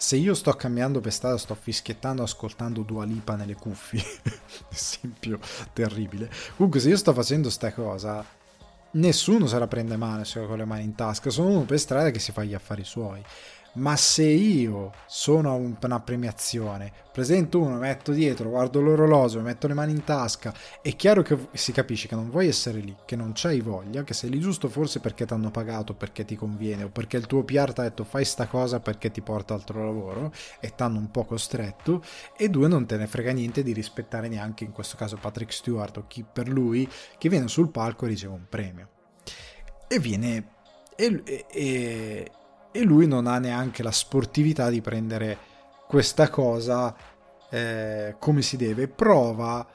se 0.02 0.16
io 0.16 0.34
sto 0.34 0.52
camminando 0.54 1.00
per 1.00 1.14
strada, 1.14 1.38
sto 1.38 1.54
fischiettando, 1.54 2.24
ascoltando 2.24 2.82
Dua 2.82 3.06
Lipa 3.06 3.36
nelle 3.36 3.54
cuffie, 3.54 4.04
esempio 4.74 5.40
terribile. 5.74 6.28
Comunque, 6.56 6.80
se 6.80 6.90
io 6.90 6.98
sto 6.98 7.14
facendo 7.14 7.52
sta 7.52 7.72
cosa, 7.72 8.26
nessuno 8.94 9.46
se 9.46 9.60
la 9.60 9.68
prende 9.68 9.98
male 9.98 10.26
se 10.26 10.44
con 10.44 10.58
le 10.58 10.66
mani 10.66 10.86
in 10.86 10.96
tasca, 10.96 11.30
sono 11.30 11.50
uno 11.50 11.66
per 11.66 11.80
strada 11.80 12.10
che 12.10 12.18
si 12.18 12.32
fa 12.32 12.44
gli 12.44 12.56
affari 12.56 12.84
suoi 12.84 13.24
ma 13.74 13.96
se 13.96 14.24
io 14.24 14.92
sono 15.06 15.56
una 15.56 16.00
premiazione, 16.02 16.92
presento 17.12 17.60
uno, 17.60 17.78
metto 17.78 18.12
dietro, 18.12 18.50
guardo 18.50 18.82
l'orologio, 18.82 19.40
metto 19.42 19.68
le 19.68 19.74
mani 19.74 19.92
in 19.92 20.04
tasca, 20.04 20.54
è 20.82 20.96
chiaro 20.96 21.22
che 21.22 21.38
si 21.54 21.72
capisce 21.72 22.08
che 22.08 22.16
non 22.16 22.30
vuoi 22.30 22.48
essere 22.48 22.80
lì, 22.80 22.96
che 23.06 23.16
non 23.16 23.32
c'hai 23.34 23.62
voglia, 23.62 24.04
che 24.04 24.14
sei 24.14 24.30
lì 24.30 24.40
giusto 24.40 24.68
forse 24.68 25.00
perché 25.00 25.26
ti 25.26 25.34
hanno 25.34 25.52
pagato, 25.52 25.94
perché 25.94 26.26
ti 26.26 26.36
conviene 26.36 26.84
o 26.84 26.90
perché 26.90 27.18
il 27.18 27.28
tuo 27.28 27.44
PR 27.44 27.72
ti 27.72 27.80
ha 27.80 27.84
detto 27.84 28.04
fai 28.04 28.26
sta 28.26 28.48
cosa 28.48 28.80
perché 28.80 29.12
ti 29.12 29.22
porta 29.22 29.54
altro 29.54 29.86
lavoro 29.86 30.34
e 30.60 30.74
ti 30.76 30.84
hanno 30.84 30.98
un 30.98 31.10
po' 31.10 31.24
costretto 31.24 32.04
e 32.36 32.50
due 32.50 32.68
non 32.68 32.86
te 32.86 32.98
ne 32.98 33.08
frega 33.08 33.32
niente 33.32 33.64
di 33.64 33.72
rispettare 33.72 34.28
neanche 34.28 34.64
in 34.64 34.72
questo 34.72 34.98
caso 34.98 35.18
Patrick 35.18 35.54
Stewart 35.54 35.98
o 35.98 36.06
chi 36.08 36.26
per 36.30 36.50
lui 36.50 36.90
che 37.18 37.30
viene 37.30 37.48
sul 37.48 37.70
palco 37.70 38.06
e 38.06 38.10
riceve 38.10 38.34
un 38.34 38.46
premio. 38.50 38.90
E 39.88 40.00
viene... 40.00 40.60
E, 40.96 41.46
e 41.50 42.32
lui 42.84 43.08
non 43.08 43.28
ha 43.28 43.38
neanche 43.38 43.84
la 43.84 43.92
sportività 43.92 44.70
di 44.70 44.82
prendere 44.82 45.38
questa 45.88 46.30
cosa 46.30 46.96
eh, 47.50 48.16
come 48.18 48.42
si 48.42 48.56
deve. 48.58 48.88
Prova, 48.88 49.68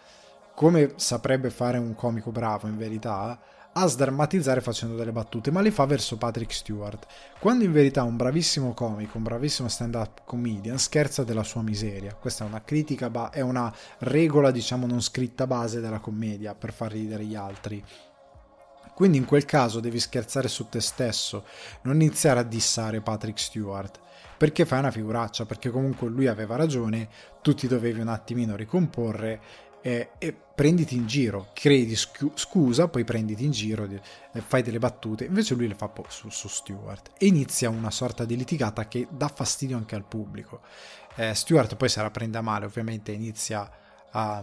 come 0.55 0.95
saprebbe 0.97 1.51
fare 1.51 1.79
un 1.79 1.95
comico 1.95 2.31
bravo 2.31 2.67
in 2.67 2.79
verità, 2.79 3.39
a 3.79 3.87
sdrammatizzare 3.87 4.63
facendo 4.63 4.97
delle 4.97 5.13
battute, 5.13 5.51
ma 5.51 5.61
le 5.61 5.71
fa 5.71 5.85
verso 5.85 6.17
Patrick 6.17 6.55
Stewart. 6.55 7.07
Quando 7.39 7.65
in 7.65 7.73
verità 7.73 8.03
un 8.05 8.17
bravissimo 8.17 8.73
comico, 8.73 9.19
un 9.19 9.25
bravissimo 9.25 9.69
stand-up 9.69 10.23
comedian 10.25 10.79
scherza 10.79 11.25
della 11.25 11.43
sua 11.43 11.61
miseria. 11.61 12.15
Questa 12.15 12.45
è 12.45 12.49
una 12.49 12.63
critica, 12.63 13.11
ba- 13.11 13.29
è 13.29 13.43
una 13.43 13.71
regola, 13.99 14.51
diciamo, 14.51 14.87
non 14.87 15.03
scritta 15.03 15.47
base 15.47 15.81
della 15.81 15.99
commedia 15.99 16.55
per 16.55 16.73
far 16.73 16.93
ridere 16.93 17.25
gli 17.25 17.35
altri. 17.35 17.85
Quindi 18.97 19.19
in 19.19 19.27
quel 19.27 19.45
caso 19.45 19.79
devi 19.79 20.01
scherzare 20.01 20.49
su 20.49 20.71
te 20.71 20.81
stesso, 20.81 21.45
non 21.83 21.97
iniziare 21.97 22.41
a 22.41 22.43
dissare 22.43 23.03
Patrick 23.03 23.39
Stewart, 23.39 24.01
perché 24.39 24.65
fai 24.65 24.79
una 24.79 24.91
figuraccia, 24.91 25.45
perché 25.45 25.69
comunque 25.69 26.09
lui 26.09 26.29
aveva 26.29 26.57
ragione, 26.57 27.11
tu 27.43 27.53
ti 27.55 27.67
dovevi 27.67 28.01
un 28.01 28.09
attimino 28.09 28.57
ricomporre 28.57 29.39
e, 29.83 30.13
e 30.17 30.33
prenditi 30.33 30.97
in 30.97 31.07
giro, 31.07 31.49
credi 31.53 31.95
scu- 31.95 32.39
scusa, 32.39 32.89
poi 32.89 33.05
prenditi 33.05 33.45
in 33.45 33.51
giro, 33.51 33.85
e 33.85 34.41
fai 34.41 34.63
delle 34.63 34.79
battute, 34.79 35.27
invece 35.27 35.55
lui 35.55 35.69
le 35.69 35.75
fa 35.75 35.93
su, 36.09 36.31
su 36.31 36.49
Stewart 36.49 37.11
e 37.19 37.27
inizia 37.27 37.69
una 37.69 37.91
sorta 37.91 38.25
di 38.25 38.35
litigata 38.35 38.89
che 38.89 39.09
dà 39.11 39.29
fastidio 39.29 39.77
anche 39.77 39.95
al 39.95 40.05
pubblico. 40.05 40.63
Eh, 41.17 41.35
Stewart 41.35 41.77
poi 41.77 41.91
se 41.91 42.01
la 42.01 42.11
prende 42.11 42.39
a 42.39 42.41
male, 42.41 42.65
ovviamente 42.65 43.13
inizia 43.13 43.71
a, 44.17 44.43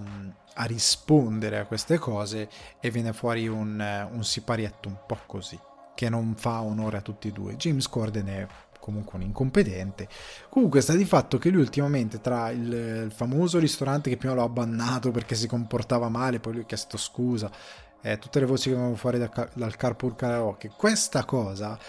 a 0.54 0.64
rispondere 0.66 1.58
a 1.58 1.66
queste 1.66 1.98
cose 1.98 2.48
e 2.80 2.92
viene 2.92 3.12
fuori 3.12 3.48
un, 3.48 4.08
un 4.12 4.24
siparietto 4.24 4.88
un 4.88 4.98
po' 5.06 5.20
così, 5.26 5.60
che 5.96 6.10
non 6.10 6.36
fa 6.38 6.62
onore 6.62 6.98
a 6.98 7.02
tutti 7.02 7.30
e 7.30 7.32
due. 7.32 7.56
James 7.56 7.90
Corden 7.90 8.28
è 8.28 8.48
comunque 8.80 9.18
un 9.18 9.24
incompetente. 9.24 10.08
Comunque 10.50 10.82
sta 10.82 10.94
di 10.94 11.06
fatto 11.06 11.38
che 11.38 11.50
lui 11.50 11.62
ultimamente 11.62 12.22
tra 12.22 12.52
il, 12.52 12.72
il 13.06 13.12
famoso 13.12 13.58
ristorante 13.58 14.10
che 14.10 14.18
prima 14.18 14.36
l'ho 14.36 14.44
abbannato 14.44 15.10
perché 15.10 15.36
si 15.36 15.48
comportava 15.48 16.08
male, 16.10 16.40
poi 16.40 16.54
lui 16.54 16.62
ha 16.62 16.66
chiesto 16.66 16.98
scusa, 16.98 17.50
eh, 18.02 18.20
tutte 18.20 18.40
le 18.40 18.46
voci 18.46 18.70
che 18.70 18.76
vengono 18.76 18.96
fuori 18.96 19.18
da, 19.18 19.50
dal 19.54 19.76
carpool 19.76 20.16
karaoke, 20.16 20.72
questa 20.76 21.24
cosa 21.26 21.80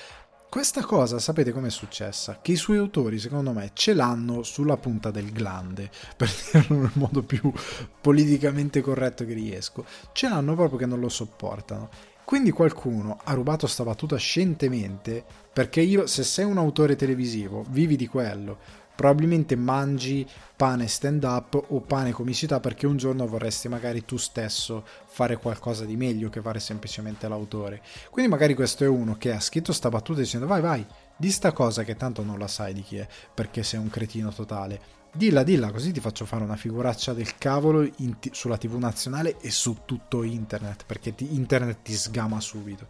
questa 0.55 0.85
cosa 0.85 1.19
sapete 1.19 1.51
com'è 1.51 1.69
successa? 1.69 2.39
Che 2.41 2.53
i 2.53 2.57
suoi 2.57 2.77
autori, 2.77 3.19
secondo 3.19 3.51
me, 3.51 3.73
ce 3.73 3.93
l'hanno 3.93 4.45
sulla 4.45 4.77
punta 4.77 5.11
del 5.11 5.33
glande, 5.33 5.91
per 6.17 6.31
dirlo 6.53 6.77
nel 6.77 6.93
modo 6.95 7.25
più 7.25 7.53
politicamente 8.01 8.81
corretto 8.81 9.25
che 9.25 9.33
riesco. 9.33 9.85
Ce 10.13 10.29
l'hanno 10.29 10.55
proprio 10.55 10.79
che 10.79 10.87
non 10.87 11.01
lo 11.01 11.09
sopportano. 11.09 11.89
Quindi 12.25 12.53
qualcuno 12.53 13.19
ha 13.25 13.35
rubato 13.35 13.67
sta 13.67 13.83
battuta 13.83 14.17
scientemente 14.17 15.25
perché 15.53 15.81
io, 15.81 16.07
se 16.07 16.23
sei 16.23 16.45
un 16.45 16.59
autore 16.59 16.95
televisivo, 16.95 17.65
vivi 17.71 17.97
di 17.97 18.07
quello, 18.07 18.59
probabilmente 18.95 19.57
mangi 19.57 20.27
pane 20.57 20.87
stand 20.87 21.25
up 21.25 21.63
o 21.69 21.81
pane 21.81 22.13
comicità 22.13 22.61
perché 22.61 22.87
un 22.87 22.97
giorno 22.97 23.27
vorresti 23.27 23.69
magari 23.69 24.05
tu 24.05 24.17
stesso 24.17 24.85
fare 25.07 25.37
qualcosa 25.37 25.85
di 25.85 25.97
meglio 25.97 26.31
che 26.31 26.41
fare 26.41 26.61
semplicemente 26.61 27.29
l'autore. 27.29 27.83
Quindi 28.11 28.31
magari 28.31 28.55
questo 28.55 28.85
è 28.85 28.89
uno 28.89 29.17
che 29.17 29.33
ha 29.33 29.41
scritto 29.41 29.73
sta 29.73 29.89
battuta 29.89 30.21
dicendo 30.21 30.47
vai 30.47 30.61
vai, 30.61 30.87
di 31.17 31.31
sta 31.31 31.53
cosa 31.53 31.83
che 31.85 31.97
tanto 31.97 32.23
non 32.23 32.39
la 32.39 32.49
sai 32.49 32.73
di 32.75 32.83
chi 32.83 32.97
è 32.97 33.07
perché 33.35 33.63
sei 33.63 33.81
un 33.81 33.91
cretino 33.91 34.33
totale. 34.33 35.03
Dilla, 35.17 35.45
dilla, 35.45 35.71
così 35.71 35.93
ti 35.93 36.01
faccio 36.01 36.25
fare 36.25 36.43
una 36.43 36.57
figuraccia 36.57 37.13
del 37.13 37.39
cavolo 37.39 37.89
t- 37.89 38.31
sulla 38.33 38.59
TV 38.59 38.75
nazionale 38.79 39.39
e 39.39 39.53
su 39.53 39.83
tutto 39.85 40.25
internet, 40.25 40.85
perché 40.87 41.15
ti- 41.15 41.37
internet 41.37 41.83
ti 41.83 41.95
sgama 41.95 42.41
subito. 42.41 42.89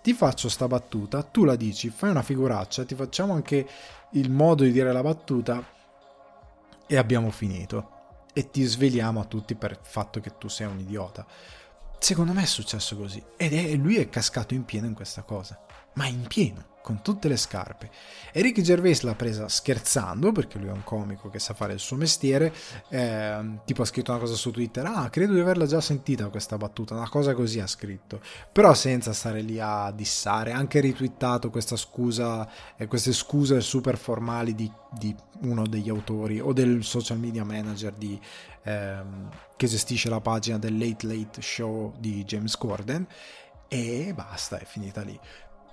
Ti 0.00 0.14
faccio 0.14 0.48
sta 0.48 0.66
battuta, 0.66 1.22
tu 1.22 1.44
la 1.44 1.56
dici, 1.56 1.90
fai 1.90 2.08
una 2.08 2.22
figuraccia, 2.22 2.86
ti 2.86 2.94
facciamo 2.94 3.34
anche 3.34 3.68
il 4.12 4.30
modo 4.30 4.64
di 4.64 4.72
dire 4.72 4.92
la 4.92 5.02
battuta 5.02 5.64
e 6.86 6.96
abbiamo 6.96 7.30
finito. 7.30 7.96
E 8.32 8.50
ti 8.50 8.62
sveliamo 8.62 9.20
a 9.20 9.24
tutti 9.24 9.54
per 9.54 9.72
il 9.72 9.78
fatto 9.80 10.20
che 10.20 10.38
tu 10.38 10.48
sei 10.48 10.66
un 10.66 10.78
idiota. 10.78 11.26
Secondo 11.98 12.32
me 12.32 12.42
è 12.42 12.46
successo 12.46 12.96
così. 12.96 13.22
Ed 13.36 13.52
è, 13.52 13.74
lui 13.74 13.96
è 13.96 14.08
cascato 14.08 14.54
in 14.54 14.64
pieno 14.64 14.86
in 14.86 14.94
questa 14.94 15.22
cosa. 15.22 15.60
Ma 15.94 16.06
in 16.06 16.26
pieno 16.26 16.76
con 16.88 17.02
tutte 17.02 17.28
le 17.28 17.36
scarpe. 17.36 17.90
E 18.32 18.40
Ricky 18.40 18.62
Gervais 18.62 19.02
l'ha 19.02 19.14
presa 19.14 19.46
scherzando, 19.46 20.32
perché 20.32 20.58
lui 20.58 20.68
è 20.68 20.72
un 20.72 20.84
comico 20.84 21.28
che 21.28 21.38
sa 21.38 21.52
fare 21.52 21.74
il 21.74 21.80
suo 21.80 21.96
mestiere, 21.96 22.50
eh, 22.88 23.58
tipo 23.66 23.82
ha 23.82 23.84
scritto 23.84 24.10
una 24.10 24.20
cosa 24.20 24.34
su 24.34 24.50
Twitter, 24.50 24.86
ah, 24.86 25.10
credo 25.10 25.34
di 25.34 25.40
averla 25.40 25.66
già 25.66 25.82
sentita 25.82 26.30
questa 26.30 26.56
battuta, 26.56 26.94
una 26.94 27.10
cosa 27.10 27.34
così 27.34 27.60
ha 27.60 27.66
scritto, 27.66 28.22
però 28.50 28.72
senza 28.72 29.12
stare 29.12 29.42
lì 29.42 29.60
a 29.60 29.90
dissare, 29.90 30.52
anche 30.52 30.80
ritwittato 30.80 31.50
questa 31.50 31.76
scusa, 31.76 32.48
eh, 32.78 32.86
queste 32.86 33.12
scuse 33.12 33.60
super 33.60 33.98
formali 33.98 34.54
di, 34.54 34.72
di, 34.90 35.14
uno 35.40 35.66
degli 35.66 35.90
autori 35.90 36.40
o 36.40 36.54
del 36.54 36.84
social 36.84 37.18
media 37.18 37.44
manager 37.44 37.92
di, 37.92 38.18
ehm, 38.62 39.28
che 39.56 39.66
gestisce 39.66 40.08
la 40.08 40.20
pagina 40.20 40.58
del 40.58 40.78
Late 40.78 41.06
Late 41.06 41.42
Show 41.42 41.92
di 41.98 42.24
James 42.24 42.56
Corden, 42.56 43.06
e 43.70 44.14
basta, 44.14 44.56
è 44.56 44.64
finita 44.64 45.02
lì 45.02 45.20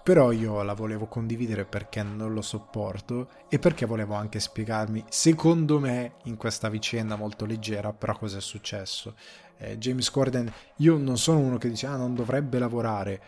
però 0.05 0.31
io 0.31 0.61
la 0.61 0.75
volevo 0.75 1.07
condividere 1.07 1.65
perché 1.65 2.03
non 2.03 2.31
lo 2.31 2.43
sopporto 2.43 3.27
e 3.49 3.57
perché 3.57 3.87
volevo 3.87 4.13
anche 4.13 4.39
spiegarmi, 4.39 5.03
secondo 5.09 5.79
me, 5.79 6.17
in 6.25 6.37
questa 6.37 6.69
vicenda 6.69 7.15
molto 7.15 7.47
leggera, 7.47 7.91
però 7.91 8.15
cosa 8.15 8.37
è 8.37 8.41
successo. 8.41 9.15
Eh, 9.57 9.79
James 9.79 10.11
Corden, 10.11 10.53
io 10.75 10.97
non 10.97 11.17
sono 11.17 11.39
uno 11.39 11.57
che 11.57 11.69
dice, 11.69 11.87
ah, 11.87 11.95
non 11.95 12.13
dovrebbe 12.13 12.59
lavorare. 12.59 13.19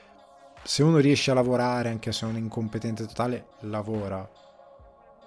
Se 0.61 0.83
uno 0.83 0.99
riesce 0.99 1.31
a 1.31 1.33
lavorare, 1.33 1.89
anche 1.89 2.11
se 2.11 2.27
è 2.27 2.29
un 2.29 2.37
incompetente 2.37 3.07
totale, 3.07 3.47
lavora. 3.61 4.29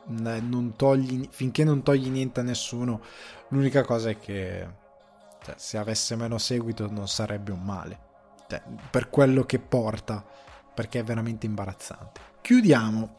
Non 0.06 0.74
togli, 0.76 1.26
finché 1.32 1.64
non 1.64 1.82
togli 1.82 2.10
niente 2.10 2.38
a 2.38 2.44
nessuno, 2.44 3.00
l'unica 3.48 3.82
cosa 3.82 4.10
è 4.10 4.20
che 4.20 4.68
cioè, 5.42 5.54
se 5.58 5.78
avesse 5.78 6.14
meno 6.14 6.38
seguito 6.38 6.88
non 6.88 7.08
sarebbe 7.08 7.50
un 7.50 7.64
male. 7.64 7.98
Cioè, 8.46 8.62
per 8.88 9.10
quello 9.10 9.42
che 9.42 9.58
porta 9.58 10.24
perché 10.80 11.00
è 11.00 11.04
veramente 11.04 11.44
imbarazzante. 11.44 12.20
Chiudiamo 12.40 13.14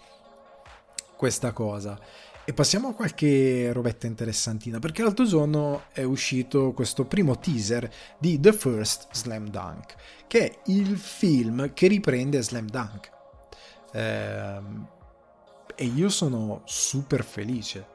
questa 1.15 1.51
cosa 1.51 1.99
e 2.43 2.53
passiamo 2.53 2.87
a 2.87 2.93
qualche 2.95 3.71
robetta 3.71 4.07
interessantina 4.07 4.79
perché 4.79 5.03
l'altro 5.03 5.25
giorno 5.25 5.83
è 5.91 6.01
uscito 6.01 6.71
questo 6.71 7.05
primo 7.05 7.37
teaser 7.37 7.87
di 8.17 8.39
The 8.39 8.51
First 8.51 9.09
Slam 9.11 9.47
Dunk 9.49 9.93
che 10.25 10.49
è 10.49 10.59
il 10.71 10.97
film 10.97 11.71
che 11.75 11.85
riprende 11.85 12.41
Slam 12.41 12.67
Dunk 12.67 13.11
ehm, 13.93 14.87
e 15.75 15.85
io 15.85 16.09
sono 16.09 16.63
super 16.65 17.23
felice 17.23 17.85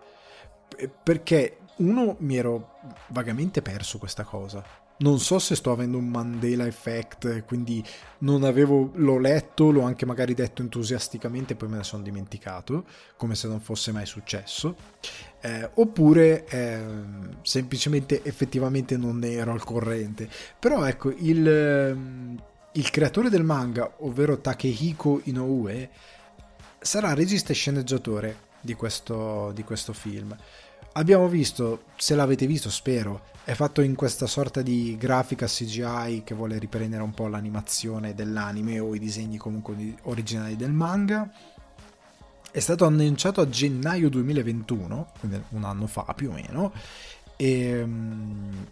perché 1.03 1.59
uno 1.79 2.15
mi 2.21 2.37
ero 2.37 2.79
vagamente 3.09 3.63
perso 3.63 3.99
questa 3.99 4.23
cosa 4.23 4.86
non 4.99 5.19
so 5.21 5.39
se 5.39 5.55
sto 5.55 5.73
avendo 5.73 5.99
un 5.99 6.09
Mandela 6.09 6.67
effect, 6.67 7.45
quindi 7.45 7.85
non 8.19 8.45
avevo, 8.45 8.93
l'ho 8.95 9.19
letto, 9.19 9.71
l'ho 9.71 9.83
anche 9.83 10.07
magari 10.07 10.33
detto 10.33 10.63
entusiasticamente 10.63 11.53
e 11.53 11.57
poi 11.57 11.69
me 11.69 11.77
ne 11.79 11.85
sono 11.85 12.03
dimenticato, 12.03 12.85
come 13.17 13.35
se 13.35 13.49
non 13.49 13.61
fosse 13.61 13.93
mai 13.93 14.07
successo, 14.07 14.75
eh, 15.41 15.71
oppure 15.75 16.47
eh, 16.47 16.85
semplicemente 17.43 18.23
effettivamente 18.25 18.97
non 18.97 19.19
ne 19.19 19.33
ero 19.33 19.53
al 19.53 19.65
corrente. 19.65 20.29
Però 20.59 20.85
ecco, 20.87 21.11
il, 21.11 21.47
ehm, 21.47 22.43
il 22.73 22.91
creatore 22.91 23.29
del 23.29 23.45
manga, 23.45 23.97
ovvero 23.99 24.41
Takehiko 24.41 25.21
Inoue, 25.25 25.91
sarà 26.79 27.13
regista 27.13 27.53
e 27.53 27.55
sceneggiatore 27.55 28.45
di 28.61 28.75
questo, 28.75 29.53
di 29.55 29.63
questo 29.63 29.93
film 29.93 30.35
abbiamo 30.97 31.29
visto, 31.29 31.85
se 31.97 32.15
l'avete 32.15 32.47
visto 32.47 32.71
spero, 32.71 33.35
è 33.47 33.55
fatto 33.55 33.81
in 33.81 33.95
questa 33.95 34.27
sorta 34.27 34.61
di 34.61 34.97
grafica 34.99 35.47
CGI 35.47 36.23
che 36.25 36.35
vuole 36.35 36.59
riprendere 36.59 37.05
un 37.05 37.13
po' 37.13 37.29
l'animazione 37.29 38.13
dell'anime 38.13 38.81
o 38.81 38.93
i 38.93 38.99
disegni 38.99 39.37
comunque 39.37 39.95
originali 40.03 40.57
del 40.57 40.73
manga. 40.73 41.31
È 42.51 42.59
stato 42.59 42.87
annunciato 42.87 43.41
a 43.41 43.49
gennaio 43.49 44.09
2021, 44.09 45.13
quindi 45.21 45.41
un 45.51 45.63
anno 45.63 45.87
fa 45.87 46.13
più 46.13 46.31
o 46.31 46.33
meno, 46.33 46.73
e, 47.37 47.69
ehm, 47.69 48.67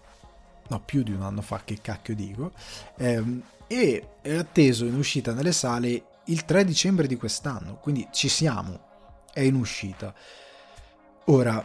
no 0.67 0.81
più 0.81 1.05
di 1.05 1.13
un 1.13 1.23
anno 1.23 1.41
fa 1.41 1.61
che 1.65 1.79
cacchio 1.81 2.17
dico, 2.17 2.51
ehm, 2.97 3.43
e 3.69 4.09
è 4.23 4.35
atteso 4.35 4.87
in 4.87 4.97
uscita 4.97 5.33
nelle 5.33 5.53
sale 5.53 6.07
il 6.25 6.45
3 6.45 6.65
dicembre 6.65 7.07
di 7.07 7.15
quest'anno, 7.15 7.77
quindi 7.77 8.09
ci 8.11 8.29
siamo, 8.29 8.81
è 9.33 9.43
in 9.43 9.55
uscita. 9.55 10.13
Ora, 11.27 11.65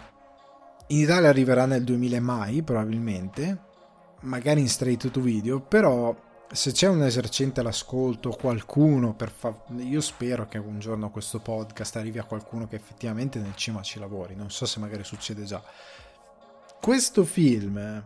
in 0.91 0.99
Italia 0.99 1.29
arriverà 1.29 1.65
nel 1.65 1.83
2000 1.83 2.19
mai, 2.19 2.63
probabilmente, 2.63 3.65
magari 4.21 4.61
in 4.61 4.69
straight 4.69 5.11
to 5.11 5.21
video, 5.21 5.59
però 5.59 6.15
se 6.51 6.71
c'è 6.71 6.87
un 6.87 7.03
esercente 7.03 7.59
all'ascolto, 7.59 8.31
qualcuno 8.31 9.13
per 9.13 9.29
fa... 9.29 9.55
io 9.77 10.01
spero 10.01 10.47
che 10.47 10.57
un 10.57 10.79
giorno 10.79 11.11
questo 11.11 11.39
podcast 11.39 11.97
arrivi 11.97 12.17
a 12.17 12.23
qualcuno 12.23 12.67
che 12.67 12.75
effettivamente 12.75 13.37
nel 13.37 13.55
cinema 13.55 13.83
ci 13.83 13.99
lavori, 13.99 14.35
non 14.35 14.49
so 14.49 14.65
se 14.65 14.79
magari 14.79 15.03
succede 15.03 15.43
già. 15.43 15.61
Questo 16.81 17.23
film, 17.23 18.03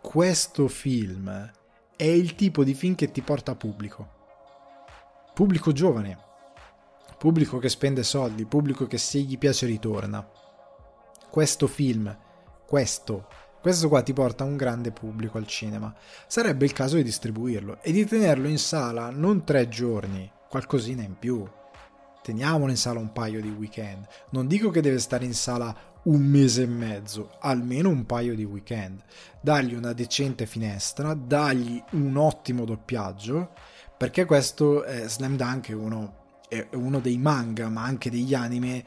questo 0.00 0.66
film 0.66 1.52
è 1.94 2.04
il 2.04 2.34
tipo 2.34 2.64
di 2.64 2.74
film 2.74 2.96
che 2.96 3.12
ti 3.12 3.22
porta 3.22 3.52
a 3.52 3.56
pubblico. 3.56 4.16
Pubblico 5.34 5.70
giovane, 5.70 6.18
pubblico 7.16 7.58
che 7.58 7.68
spende 7.68 8.02
soldi, 8.02 8.44
pubblico 8.44 8.88
che 8.88 8.98
se 8.98 9.20
gli 9.20 9.38
piace 9.38 9.66
ritorna 9.66 10.37
questo 11.38 11.68
film, 11.68 12.18
questo, 12.66 13.28
questo 13.60 13.88
qua 13.88 14.02
ti 14.02 14.12
porta 14.12 14.42
un 14.42 14.56
grande 14.56 14.90
pubblico 14.90 15.38
al 15.38 15.46
cinema. 15.46 15.94
Sarebbe 16.26 16.64
il 16.64 16.72
caso 16.72 16.96
di 16.96 17.04
distribuirlo 17.04 17.78
e 17.80 17.92
di 17.92 18.04
tenerlo 18.04 18.48
in 18.48 18.58
sala 18.58 19.10
non 19.10 19.44
tre 19.44 19.68
giorni, 19.68 20.28
qualcosina 20.48 21.04
in 21.04 21.16
più. 21.16 21.48
Teniamolo 22.24 22.72
in 22.72 22.76
sala 22.76 22.98
un 22.98 23.12
paio 23.12 23.40
di 23.40 23.50
weekend. 23.50 24.04
Non 24.30 24.48
dico 24.48 24.70
che 24.70 24.80
deve 24.80 24.98
stare 24.98 25.26
in 25.26 25.32
sala 25.32 25.72
un 26.02 26.20
mese 26.22 26.62
e 26.62 26.66
mezzo, 26.66 27.30
almeno 27.38 27.88
un 27.88 28.04
paio 28.04 28.34
di 28.34 28.42
weekend. 28.42 29.00
Dagli 29.40 29.74
una 29.74 29.92
decente 29.92 30.44
finestra, 30.44 31.14
dagli 31.14 31.80
un 31.92 32.16
ottimo 32.16 32.64
doppiaggio, 32.64 33.50
perché 33.96 34.24
questo 34.24 34.82
è 34.82 35.06
Slam 35.06 35.36
Dunk 35.36 35.68
è 35.68 35.74
uno, 35.74 36.14
è 36.48 36.66
uno 36.72 36.98
dei 36.98 37.16
manga, 37.16 37.68
ma 37.68 37.84
anche 37.84 38.10
degli 38.10 38.34
anime 38.34 38.84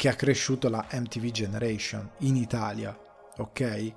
che 0.00 0.08
ha 0.08 0.14
cresciuto 0.14 0.70
la 0.70 0.86
MTV 0.90 1.26
Generation 1.26 2.08
in 2.20 2.36
Italia, 2.36 2.98
ok? 3.36 3.92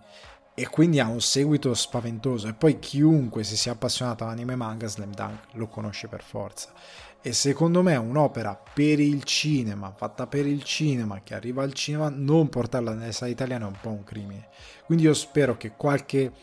E 0.54 0.68
quindi 0.68 1.00
ha 1.00 1.08
un 1.08 1.22
seguito 1.22 1.74
spaventoso. 1.74 2.50
E 2.50 2.54
poi 2.54 2.78
chiunque 2.78 3.46
si 3.46 3.56
sia 3.56 3.72
appassionato 3.72 4.26
all'anime 4.26 4.58
manga, 4.58 4.90
Slam 4.90 5.14
Dunk 5.14 5.54
lo 5.54 5.68
conosce 5.68 6.10
per 6.10 6.22
forza. 6.22 6.74
E 7.22 7.32
secondo 7.32 7.82
me 7.82 7.96
un'opera 7.96 8.54
per 8.74 9.00
il 9.00 9.24
cinema, 9.24 9.94
fatta 9.94 10.28
per 10.28 10.46
il 10.46 10.62
cinema, 10.64 11.22
che 11.24 11.36
arriva 11.36 11.64
al 11.64 11.72
cinema, 11.72 12.10
non 12.10 12.50
portarla 12.50 12.94
nelle 12.94 13.14
sale 13.14 13.32
italiane 13.32 13.64
è 13.64 13.68
un 13.68 13.78
po' 13.80 13.92
un 13.92 14.04
crimine. 14.04 14.50
Quindi 14.86 15.06
io 15.06 15.14
spero 15.14 15.56
che 15.56 15.72
qualche 15.78 16.34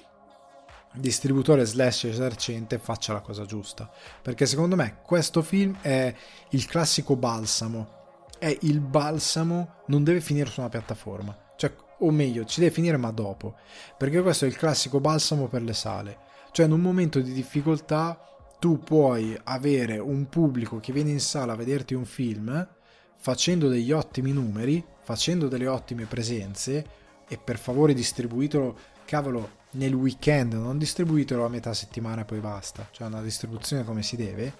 distributore 0.94 1.66
slash 1.66 2.04
esercente 2.04 2.78
faccia 2.78 3.12
la 3.12 3.20
cosa 3.20 3.44
giusta. 3.44 3.90
Perché 4.22 4.46
secondo 4.46 4.74
me 4.74 5.00
questo 5.02 5.42
film 5.42 5.76
è 5.82 6.14
il 6.48 6.64
classico 6.64 7.14
balsamo 7.14 7.98
è 8.40 8.56
il 8.62 8.80
balsamo, 8.80 9.82
non 9.86 10.02
deve 10.02 10.20
finire 10.20 10.50
su 10.50 10.58
una 10.58 10.70
piattaforma. 10.70 11.36
Cioè, 11.56 11.72
o 11.98 12.10
meglio, 12.10 12.44
ci 12.44 12.58
deve 12.58 12.72
finire 12.72 12.96
ma 12.96 13.12
dopo. 13.12 13.54
Perché 13.96 14.20
questo 14.22 14.46
è 14.46 14.48
il 14.48 14.56
classico 14.56 14.98
balsamo 14.98 15.46
per 15.46 15.62
le 15.62 15.74
sale. 15.74 16.18
Cioè, 16.50 16.66
in 16.66 16.72
un 16.72 16.80
momento 16.80 17.20
di 17.20 17.32
difficoltà 17.32 18.18
tu 18.58 18.78
puoi 18.80 19.38
avere 19.44 19.98
un 19.98 20.28
pubblico 20.28 20.80
che 20.80 20.92
viene 20.92 21.10
in 21.10 21.20
sala 21.20 21.52
a 21.52 21.56
vederti 21.56 21.94
un 21.94 22.04
film 22.04 22.68
facendo 23.16 23.68
degli 23.68 23.92
ottimi 23.92 24.32
numeri, 24.32 24.84
facendo 25.02 25.46
delle 25.46 25.66
ottime 25.66 26.06
presenze 26.06 26.98
e 27.28 27.38
per 27.38 27.58
favore 27.58 27.94
distribuitelo, 27.94 28.76
cavolo, 29.04 29.58
nel 29.72 29.94
weekend, 29.94 30.54
non 30.54 30.78
distribuitelo 30.78 31.44
a 31.44 31.48
metà 31.48 31.72
settimana 31.74 32.22
e 32.22 32.24
poi 32.24 32.40
basta, 32.40 32.88
cioè 32.90 33.06
una 33.06 33.22
distribuzione 33.22 33.84
come 33.84 34.02
si 34.02 34.16
deve, 34.16 34.54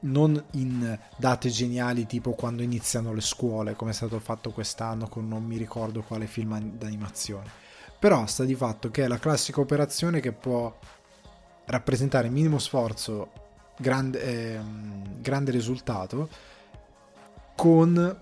non 0.00 0.42
in 0.52 0.98
date 1.16 1.48
geniali 1.48 2.06
tipo 2.06 2.32
quando 2.32 2.62
iniziano 2.62 3.12
le 3.12 3.20
scuole, 3.20 3.74
come 3.74 3.90
è 3.90 3.94
stato 3.94 4.18
fatto 4.20 4.50
quest'anno 4.50 5.08
con 5.08 5.26
non 5.26 5.44
mi 5.44 5.56
ricordo 5.56 6.02
quale 6.02 6.26
film 6.26 6.58
d'animazione. 6.60 7.50
Però 7.98 8.26
sta 8.26 8.44
di 8.44 8.54
fatto 8.54 8.90
che 8.90 9.04
è 9.04 9.08
la 9.08 9.18
classica 9.18 9.60
operazione 9.60 10.20
che 10.20 10.32
può 10.32 10.72
rappresentare 11.66 12.28
minimo 12.28 12.58
sforzo, 12.58 13.30
grande, 13.76 14.22
eh, 14.22 14.60
grande 15.18 15.50
risultato, 15.50 16.28
con 17.56 18.20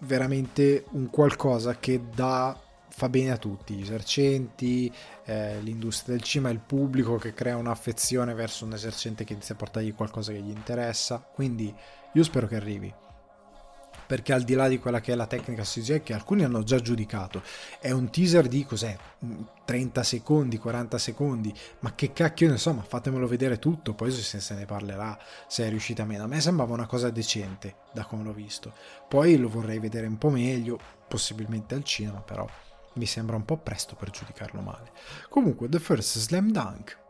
veramente 0.00 0.84
un 0.90 1.08
qualcosa 1.08 1.76
che 1.78 2.02
dà 2.14 2.56
fa 2.96 3.10
bene 3.10 3.30
a 3.30 3.36
tutti, 3.36 3.74
gli 3.74 3.82
esercenti, 3.82 4.90
eh, 5.26 5.60
l'industria 5.60 6.16
del 6.16 6.24
cinema, 6.24 6.48
il 6.48 6.60
pubblico 6.60 7.16
che 7.16 7.34
crea 7.34 7.58
un'affezione 7.58 8.32
verso 8.32 8.64
un 8.64 8.72
esercente 8.72 9.22
che 9.22 9.34
inizia 9.34 9.54
a 9.54 9.58
portargli 9.58 9.94
qualcosa 9.94 10.32
che 10.32 10.40
gli 10.40 10.48
interessa. 10.48 11.18
Quindi 11.18 11.74
io 12.14 12.22
spero 12.22 12.46
che 12.46 12.56
arrivi. 12.56 12.94
Perché 14.06 14.32
al 14.32 14.44
di 14.44 14.54
là 14.54 14.66
di 14.66 14.78
quella 14.78 15.02
che 15.02 15.12
è 15.12 15.14
la 15.14 15.26
tecnica 15.26 15.62
CGI, 15.62 16.00
che 16.00 16.14
alcuni 16.14 16.44
hanno 16.44 16.62
già 16.62 16.80
giudicato, 16.80 17.42
è 17.80 17.90
un 17.90 18.10
teaser 18.10 18.48
di 18.48 18.64
cos'è? 18.64 18.96
30 19.66 20.02
secondi, 20.02 20.56
40 20.56 20.96
secondi, 20.96 21.52
ma 21.80 21.94
che 21.94 22.14
cacchio 22.14 22.48
ne 22.48 22.56
so, 22.56 22.72
ma 22.72 22.82
fatemelo 22.82 23.26
vedere 23.26 23.58
tutto, 23.58 23.92
poi 23.92 24.10
se, 24.10 24.40
se 24.40 24.54
ne 24.54 24.64
parlerà, 24.64 25.18
se 25.46 25.66
è 25.66 25.68
riuscita 25.68 26.06
meno. 26.06 26.24
A 26.24 26.28
me 26.28 26.40
sembrava 26.40 26.72
una 26.72 26.86
cosa 26.86 27.10
decente 27.10 27.74
da 27.92 28.06
come 28.06 28.22
l'ho 28.22 28.32
visto. 28.32 28.72
Poi 29.06 29.36
lo 29.36 29.50
vorrei 29.50 29.80
vedere 29.80 30.06
un 30.06 30.16
po' 30.16 30.30
meglio, 30.30 30.78
possibilmente 31.06 31.74
al 31.74 31.84
cinema, 31.84 32.20
però 32.22 32.48
mi 32.96 33.06
sembra 33.06 33.36
un 33.36 33.44
po' 33.44 33.56
presto 33.56 33.94
per 33.94 34.10
giudicarlo 34.10 34.60
male. 34.60 34.90
Comunque, 35.28 35.68
The 35.68 35.78
First 35.78 36.18
Slam 36.18 36.50
Dunk. 36.50 37.04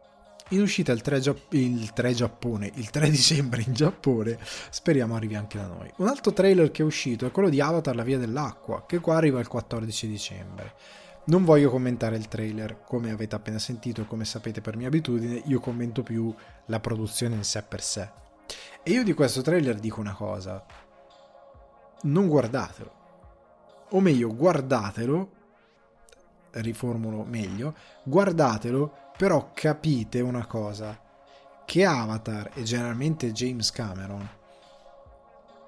In 0.51 0.61
uscita 0.61 0.93
il 0.93 1.01
3, 1.01 1.19
Gia- 1.21 1.35
il 1.51 1.93
3 1.93 2.13
Giappone, 2.13 2.71
il 2.75 2.91
3 2.91 3.11
dicembre 3.11 3.63
in 3.67 3.73
Giappone, 3.73 4.39
speriamo 4.71 5.17
arrivi 5.17 5.35
anche 5.35 5.59
da 5.59 5.67
noi. 5.67 5.91
Un 5.97 6.07
altro 6.07 6.33
trailer 6.33 6.71
che 6.71 6.83
è 6.83 6.85
uscito 6.85 7.27
è 7.27 7.33
quello 7.33 7.49
di 7.49 7.61
Avatar 7.61 7.97
La 7.97 8.05
Via 8.05 8.19
dell'Acqua, 8.19 8.85
che 8.87 9.01
qua 9.01 9.17
arriva 9.17 9.41
il 9.41 9.49
14 9.49 10.07
dicembre. 10.07 10.75
Non 11.25 11.45
voglio 11.45 11.71
commentare 11.71 12.17
il 12.17 12.29
trailer, 12.29 12.83
come 12.85 13.11
avete 13.11 13.35
appena 13.35 13.59
sentito 13.59 14.03
e 14.03 14.07
come 14.07 14.25
sapete 14.25 14.61
per 14.61 14.77
mia 14.77 14.87
abitudine, 14.87 15.43
io 15.47 15.59
commento 15.59 16.05
più 16.05 16.33
la 16.67 16.79
produzione 16.79 17.35
in 17.35 17.43
sé 17.43 17.63
per 17.63 17.83
sé. 17.83 18.09
E 18.85 18.93
io 18.93 19.03
di 19.03 19.15
questo 19.15 19.43
trailer 19.43 19.81
dico 19.81 19.99
una 19.99 20.15
cosa, 20.15 20.65
non 22.03 22.29
guardatelo. 22.29 22.95
O 23.91 24.01
meglio, 24.01 24.33
guardatelo 24.33 25.31
riformulo 26.53 27.25
meglio, 27.25 27.75
guardatelo, 28.05 29.13
però 29.17 29.51
capite 29.53 30.21
una 30.21 30.47
cosa, 30.47 31.01
che 31.65 31.85
Avatar 31.85 32.51
e 32.55 32.63
generalmente 32.63 33.33
James 33.33 33.71
Cameron 33.71 34.29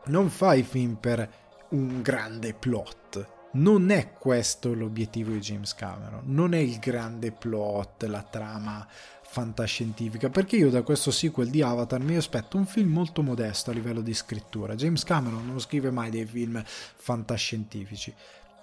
non 0.06 0.30
fa 0.30 0.54
i 0.54 0.62
film 0.62 0.94
per 0.94 1.28
un 1.70 2.00
grande 2.00 2.54
plot. 2.54 3.36
Non 3.50 3.90
è 3.90 4.12
questo 4.12 4.74
l'obiettivo 4.74 5.32
di 5.32 5.40
James 5.40 5.74
Cameron, 5.74 6.22
non 6.26 6.52
è 6.52 6.58
il 6.58 6.78
grande 6.78 7.32
plot, 7.32 8.04
la 8.04 8.22
trama 8.22 8.86
fantascientifica, 9.30 10.30
perché 10.30 10.56
io 10.56 10.70
da 10.70 10.82
questo 10.82 11.10
sequel 11.10 11.50
di 11.50 11.60
Avatar 11.62 12.00
mi 12.00 12.16
aspetto 12.16 12.56
un 12.56 12.66
film 12.66 12.92
molto 12.92 13.22
modesto 13.22 13.70
a 13.70 13.74
livello 13.74 14.00
di 14.00 14.14
scrittura. 14.14 14.74
James 14.74 15.02
Cameron 15.02 15.46
non 15.46 15.60
scrive 15.60 15.90
mai 15.90 16.10
dei 16.10 16.24
film 16.24 16.62
fantascientifici. 16.64 18.14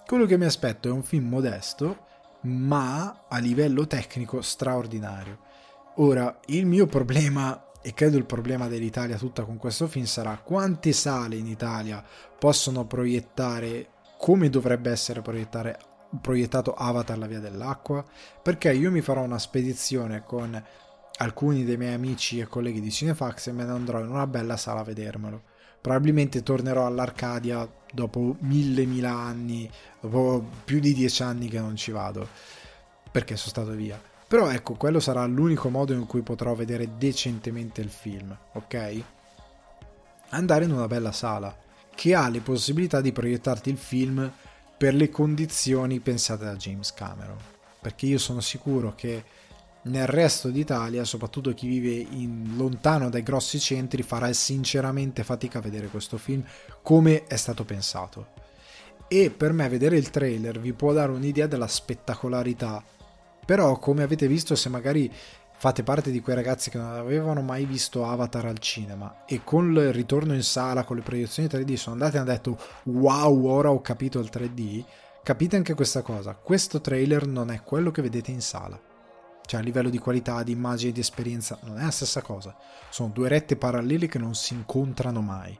Quello 0.05 0.27
che 0.27 0.37
mi 0.37 0.45
aspetto 0.45 0.87
è 0.87 0.91
un 0.91 1.01
film 1.01 1.27
modesto 1.27 2.05
ma 2.41 3.25
a 3.27 3.39
livello 3.39 3.87
tecnico 3.87 4.39
straordinario. 4.41 5.39
Ora, 5.95 6.41
il 6.47 6.67
mio 6.67 6.85
problema, 6.85 7.71
e 7.81 7.95
credo 7.95 8.15
il 8.17 8.25
problema 8.25 8.67
dell'Italia 8.67 9.17
tutta 9.17 9.45
con 9.45 9.57
questo 9.57 9.87
film, 9.87 10.05
sarà 10.05 10.37
quante 10.37 10.91
sale 10.91 11.37
in 11.37 11.47
Italia 11.47 12.03
possono 12.37 12.85
proiettare 12.85 13.87
come 14.19 14.51
dovrebbe 14.51 14.91
essere 14.91 15.23
proiettato 15.23 16.75
Avatar 16.75 17.17
la 17.17 17.25
via 17.25 17.39
dell'acqua, 17.39 18.05
perché 18.43 18.71
io 18.73 18.91
mi 18.91 19.01
farò 19.01 19.23
una 19.23 19.39
spedizione 19.39 20.23
con 20.23 20.63
alcuni 21.17 21.63
dei 21.63 21.77
miei 21.77 21.95
amici 21.95 22.39
e 22.39 22.45
colleghi 22.45 22.79
di 22.79 22.91
Cinefax 22.91 23.47
e 23.47 23.53
me 23.53 23.63
ne 23.63 23.71
andrò 23.71 23.99
in 23.99 24.09
una 24.09 24.27
bella 24.27 24.55
sala 24.55 24.81
a 24.81 24.83
vedermelo. 24.83 25.41
Probabilmente 25.81 26.41
tornerò 26.41 26.87
all'Arcadia 26.87 27.69
dopo 27.93 28.37
mille 28.39 28.85
mila 28.85 29.11
anni, 29.11 29.69
dopo 30.05 30.43
più 30.63 30.79
di 30.79 30.93
dieci 30.93 31.23
anni 31.23 31.47
che 31.47 31.59
non 31.59 31.75
ci 31.75 31.91
vado, 31.91 32.27
perché 33.11 33.35
sono 33.35 33.49
stato 33.49 33.71
via. 33.71 34.01
Però 34.27 34.49
ecco, 34.49 34.73
quello 34.73 34.99
sarà 34.99 35.25
l'unico 35.25 35.69
modo 35.69 35.93
in 35.93 36.05
cui 36.05 36.21
potrò 36.21 36.55
vedere 36.55 36.97
decentemente 36.97 37.81
il 37.81 37.89
film, 37.89 38.35
ok? 38.53 39.03
Andare 40.29 40.65
in 40.65 40.71
una 40.71 40.87
bella 40.87 41.11
sala, 41.11 41.55
che 41.93 42.15
ha 42.15 42.27
le 42.27 42.41
possibilità 42.41 43.01
di 43.01 43.11
proiettarti 43.11 43.69
il 43.69 43.77
film 43.77 44.31
per 44.77 44.93
le 44.93 45.09
condizioni 45.09 45.99
pensate 45.99 46.45
da 46.45 46.55
James 46.55 46.93
Cameron. 46.93 47.37
Perché 47.79 48.07
io 48.07 48.17
sono 48.17 48.41
sicuro 48.41 48.95
che 48.95 49.23
nel 49.83 50.07
resto 50.07 50.49
d'Italia, 50.49 51.03
soprattutto 51.03 51.53
chi 51.53 51.67
vive 51.67 51.91
in, 51.91 52.55
lontano 52.57 53.09
dai 53.09 53.21
grossi 53.21 53.59
centri, 53.59 54.01
farà 54.01 54.33
sinceramente 54.33 55.23
fatica 55.23 55.59
a 55.59 55.61
vedere 55.61 55.87
questo 55.87 56.17
film 56.17 56.43
come 56.81 57.25
è 57.25 57.35
stato 57.35 57.63
pensato. 57.63 58.34
E 59.07 59.29
per 59.29 59.53
me 59.53 59.69
vedere 59.69 59.97
il 59.97 60.09
trailer 60.09 60.59
vi 60.59 60.73
può 60.73 60.91
dare 60.91 61.11
un'idea 61.11 61.47
della 61.47 61.67
spettacolarità, 61.67 62.83
però 63.45 63.77
come 63.77 64.03
avete 64.03 64.27
visto 64.27 64.55
se 64.55 64.69
magari 64.69 65.11
fate 65.57 65.83
parte 65.83 66.11
di 66.11 66.19
quei 66.19 66.35
ragazzi 66.35 66.69
che 66.69 66.77
non 66.77 66.91
avevano 66.91 67.41
mai 67.41 67.65
visto 67.65 68.05
Avatar 68.05 68.45
al 68.45 68.59
cinema 68.59 69.23
e 69.25 69.41
con 69.43 69.71
il 69.71 69.93
ritorno 69.93 70.33
in 70.33 70.43
sala, 70.43 70.83
con 70.83 70.97
le 70.97 71.01
proiezioni 71.01 71.47
3D 71.47 71.75
sono 71.75 71.93
andati 71.93 72.15
e 72.15 72.19
hanno 72.19 72.31
detto 72.31 72.57
wow, 72.83 73.45
ora 73.47 73.71
ho 73.71 73.81
capito 73.81 74.19
il 74.19 74.29
3D, 74.31 74.83
capite 75.23 75.55
anche 75.55 75.75
questa 75.75 76.01
cosa, 76.01 76.35
questo 76.35 76.81
trailer 76.81 77.25
non 77.27 77.51
è 77.51 77.61
quello 77.63 77.91
che 77.91 78.01
vedete 78.01 78.31
in 78.31 78.41
sala 78.41 78.93
cioè 79.45 79.59
a 79.59 79.63
livello 79.63 79.89
di 79.89 79.99
qualità, 79.99 80.41
di 80.43 80.51
immagine, 80.51 80.91
di 80.91 80.99
esperienza, 80.99 81.57
non 81.63 81.79
è 81.79 81.83
la 81.83 81.91
stessa 81.91 82.21
cosa. 82.21 82.55
Sono 82.89 83.09
due 83.13 83.29
rette 83.29 83.55
parallele 83.55 84.07
che 84.07 84.17
non 84.17 84.33
si 84.33 84.53
incontrano 84.53 85.21
mai. 85.21 85.57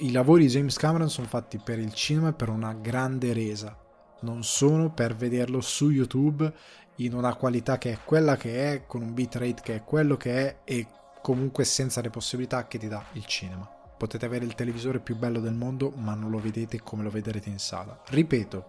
I 0.00 0.10
lavori 0.10 0.44
di 0.44 0.50
James 0.50 0.76
Cameron 0.76 1.08
sono 1.08 1.26
fatti 1.26 1.56
per 1.56 1.78
il 1.78 1.94
cinema 1.94 2.28
e 2.28 2.32
per 2.34 2.50
una 2.50 2.74
grande 2.74 3.32
resa, 3.32 3.74
non 4.20 4.44
sono 4.44 4.90
per 4.90 5.16
vederlo 5.16 5.62
su 5.62 5.88
YouTube 5.88 6.52
in 6.96 7.14
una 7.14 7.34
qualità 7.34 7.78
che 7.78 7.92
è 7.92 7.98
quella 8.04 8.36
che 8.36 8.74
è, 8.74 8.84
con 8.86 9.00
un 9.00 9.14
bitrate 9.14 9.62
che 9.62 9.74
è 9.76 9.84
quello 9.84 10.18
che 10.18 10.34
è 10.34 10.56
e 10.64 10.86
comunque 11.22 11.64
senza 11.64 12.02
le 12.02 12.10
possibilità 12.10 12.66
che 12.66 12.76
ti 12.76 12.88
dà 12.88 13.02
il 13.12 13.24
cinema. 13.24 13.66
Potete 13.96 14.26
avere 14.26 14.44
il 14.44 14.54
televisore 14.54 15.00
più 15.00 15.16
bello 15.16 15.40
del 15.40 15.54
mondo, 15.54 15.90
ma 15.96 16.12
non 16.12 16.30
lo 16.30 16.40
vedete 16.40 16.82
come 16.82 17.02
lo 17.02 17.08
vedrete 17.08 17.48
in 17.48 17.58
sala. 17.58 17.98
Ripeto, 18.06 18.68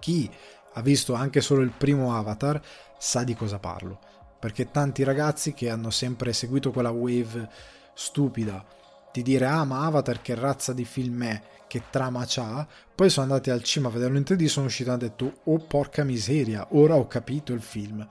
chi 0.00 0.30
ha 0.74 0.82
visto 0.82 1.14
anche 1.14 1.40
solo 1.40 1.62
il 1.62 1.72
primo 1.74 2.14
Avatar 2.14 2.60
sa 2.98 3.24
di 3.24 3.34
cosa 3.34 3.58
parlo. 3.58 3.98
Perché 4.38 4.70
tanti 4.70 5.02
ragazzi 5.02 5.54
che 5.54 5.70
hanno 5.70 5.88
sempre 5.88 6.34
seguito 6.34 6.72
quella 6.72 6.90
wave 6.90 7.48
stupida 7.94 8.78
di 9.12 9.22
dire 9.22 9.46
ah 9.46 9.64
ma 9.64 9.84
Avatar 9.84 10.22
che 10.22 10.34
razza 10.34 10.72
di 10.72 10.84
film 10.84 11.24
è, 11.24 11.42
che 11.66 11.84
trama 11.90 12.24
c'ha, 12.26 12.66
poi 12.94 13.10
sono 13.10 13.26
andati 13.26 13.50
al 13.50 13.62
cinema 13.62 13.90
a 13.90 13.94
vederlo 13.94 14.18
in 14.18 14.24
3D, 14.26 14.46
sono 14.46 14.66
usciti 14.66 14.88
e 14.88 14.92
hanno 14.92 15.02
detto 15.02 15.40
oh 15.44 15.58
porca 15.58 16.04
miseria, 16.04 16.66
ora 16.70 16.96
ho 16.96 17.06
capito 17.06 17.52
il 17.52 17.62
film. 17.62 18.06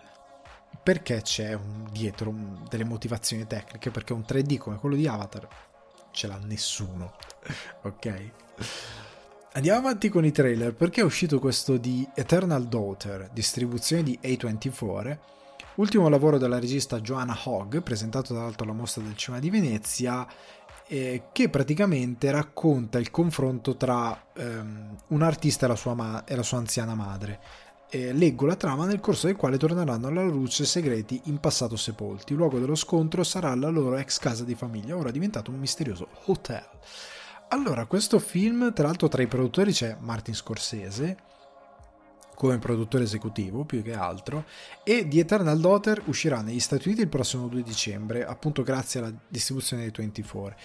Perché 0.82 1.22
c'è 1.22 1.54
un, 1.54 1.88
dietro 1.92 2.30
un, 2.30 2.66
delle 2.70 2.86
motivazioni 2.86 3.46
tecniche? 3.46 3.92
Perché 3.92 4.14
un 4.14 4.24
3D 4.28 4.58
come 4.58 4.78
quello 4.78 4.96
di 4.96 5.08
Avatar 5.08 5.48
ce 6.12 6.28
l'ha 6.28 6.40
nessuno, 6.44 7.16
ok? 7.84 8.32
Andiamo 9.54 9.80
avanti 9.80 10.10
con 10.10 10.26
i 10.26 10.32
trailer 10.32 10.74
perché 10.74 11.02
è 11.02 11.04
uscito 11.04 11.40
questo 11.40 11.78
di 11.78 12.08
Eternal 12.14 12.68
Daughter, 12.68 13.30
distribuzione 13.34 14.04
di 14.04 14.18
A24, 14.22 15.18
ultimo 15.76 16.08
lavoro 16.08 16.38
della 16.38 16.60
regista 16.60 17.02
Joanna 17.02 17.38
Hogg, 17.44 17.80
presentato 17.80 18.34
tra 18.34 18.44
l'altro 18.44 18.66
alla 18.66 18.74
mostra 18.74 19.02
del 19.02 19.18
cinema 19.18 19.42
di 19.42 19.50
Venezia, 19.50 20.26
eh, 20.92 21.26
che 21.32 21.50
praticamente 21.50 22.32
racconta 22.32 22.98
il 22.98 23.12
confronto 23.12 23.78
tra 23.78 24.26
ehm, 24.34 24.96
un 25.10 25.22
artista 25.22 25.66
e 25.66 25.70
la 25.70 25.76
sua, 25.76 25.94
ma- 25.94 26.24
e 26.26 26.36
la 26.36 26.42
sua 26.42 26.58
anziana 26.58 26.96
madre. 26.96 27.40
Eh, 27.92 28.12
leggo 28.12 28.48
la 28.48 28.56
trama 28.56 28.86
nel 28.86 29.00
corso 29.00 29.28
del 29.28 29.36
quale 29.36 29.58
torneranno 29.58 30.08
alla 30.08 30.24
luce 30.24 30.66
segreti 30.66 31.22
in 31.26 31.40
passato 31.40 31.76
sepolti. 31.76 32.34
Il 32.34 32.40
luogo 32.40 32.58
dello 32.58 32.74
scontro 32.74 33.24
sarà 33.24 33.54
la 33.54 33.70
loro 33.70 33.98
ex 33.98 34.18
casa 34.18 34.44
di 34.44 34.56
famiglia, 34.56 34.98
ora 34.98 35.12
diventato 35.12 35.52
un 35.52 35.60
misterioso 35.60 36.08
hotel. 36.26 36.68
Allora, 37.50 37.86
questo 37.86 38.18
film, 38.18 38.74
tra 38.74 38.88
l'altro 38.88 39.08
tra 39.08 39.22
i 39.22 39.28
produttori 39.28 39.72
c'è 39.72 39.96
Martin 40.00 40.34
Scorsese, 40.34 41.18
come 42.40 42.58
produttore 42.58 43.04
esecutivo 43.04 43.66
più 43.66 43.84
che 43.84 43.94
altro, 43.94 44.46
e 44.86 45.06
The 45.06 45.20
Eternal 45.20 45.60
Daughter 45.60 46.02
uscirà 46.06 46.40
negli 46.40 46.62
Stati 46.62 46.88
Uniti 46.88 47.04
il 47.04 47.10
prossimo 47.10 47.50
2 47.50 47.62
dicembre, 47.64 48.26
appunto 48.26 48.64
grazie 48.64 49.02
alla 49.02 49.12
distribuzione 49.28 49.82
dei 49.82 49.92
24. 49.94 50.56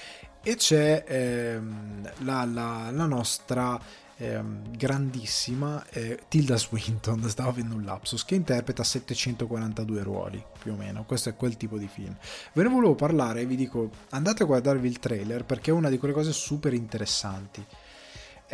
E 0.45 0.55
c'è 0.55 1.05
ehm, 1.05 2.13
la, 2.19 2.45
la, 2.45 2.91
la, 2.93 3.07
nostra 3.07 3.81
ehm, 4.19 4.77
grandissima 4.77 5.85
eh, 5.89 6.21
Tilda 6.29 6.57
Swinton, 6.57 7.27
stavo 7.29 7.49
avendo 7.49 7.75
un 7.75 7.83
lapsus, 7.83 8.25
che 8.25 8.37
interpreta 8.37 8.85
742 8.85 10.03
ruoli 10.05 10.45
più 10.61 10.75
o 10.75 10.77
meno, 10.77 11.05
questo 11.05 11.31
è 11.31 11.35
quel 11.35 11.57
tipo 11.57 11.77
di 11.77 11.89
film. 11.89 12.17
Ve 12.53 12.63
ne 12.63 12.69
volevo 12.69 12.95
parlare 12.95 13.47
vi 13.47 13.57
dico 13.57 13.91
andate 14.11 14.45
a 14.45 14.47
guardarvi 14.47 14.87
il 14.87 15.01
trailer 15.01 15.45
perché 15.45 15.73
è 15.73 15.75
una 15.75 15.89
di 15.89 15.99
quelle 15.99 16.15
cose 16.15 16.31
super 16.31 16.73
interessanti. 16.73 17.67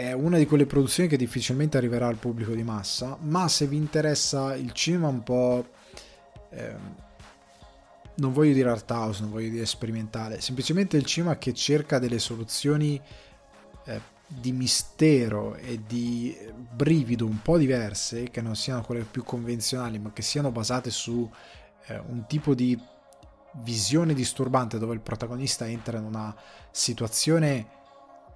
È 0.00 0.12
una 0.12 0.38
di 0.38 0.46
quelle 0.46 0.64
produzioni 0.64 1.10
che 1.10 1.18
difficilmente 1.18 1.76
arriverà 1.76 2.06
al 2.06 2.16
pubblico 2.16 2.52
di 2.52 2.62
massa, 2.62 3.18
ma 3.20 3.48
se 3.48 3.66
vi 3.66 3.76
interessa 3.76 4.56
il 4.56 4.72
cinema 4.72 5.08
un 5.08 5.22
po'... 5.22 5.68
Ehm, 6.48 6.94
non 8.14 8.32
voglio 8.32 8.54
dire 8.54 8.70
art 8.70 8.90
house, 8.90 9.20
non 9.20 9.30
voglio 9.30 9.50
dire 9.50 9.66
sperimentale, 9.66 10.40
semplicemente 10.40 10.96
il 10.96 11.04
cinema 11.04 11.36
che 11.36 11.52
cerca 11.52 11.98
delle 11.98 12.18
soluzioni 12.18 12.98
eh, 13.84 14.00
di 14.26 14.52
mistero 14.52 15.54
e 15.56 15.82
di 15.86 16.34
brivido 16.72 17.26
un 17.26 17.42
po' 17.42 17.58
diverse, 17.58 18.30
che 18.30 18.40
non 18.40 18.56
siano 18.56 18.80
quelle 18.80 19.04
più 19.04 19.22
convenzionali, 19.22 19.98
ma 19.98 20.12
che 20.14 20.22
siano 20.22 20.50
basate 20.50 20.88
su 20.88 21.30
eh, 21.88 21.98
un 22.08 22.24
tipo 22.26 22.54
di 22.54 22.78
visione 23.62 24.14
disturbante 24.14 24.78
dove 24.78 24.94
il 24.94 25.00
protagonista 25.00 25.68
entra 25.68 25.98
in 25.98 26.04
una 26.04 26.34
situazione 26.70 27.79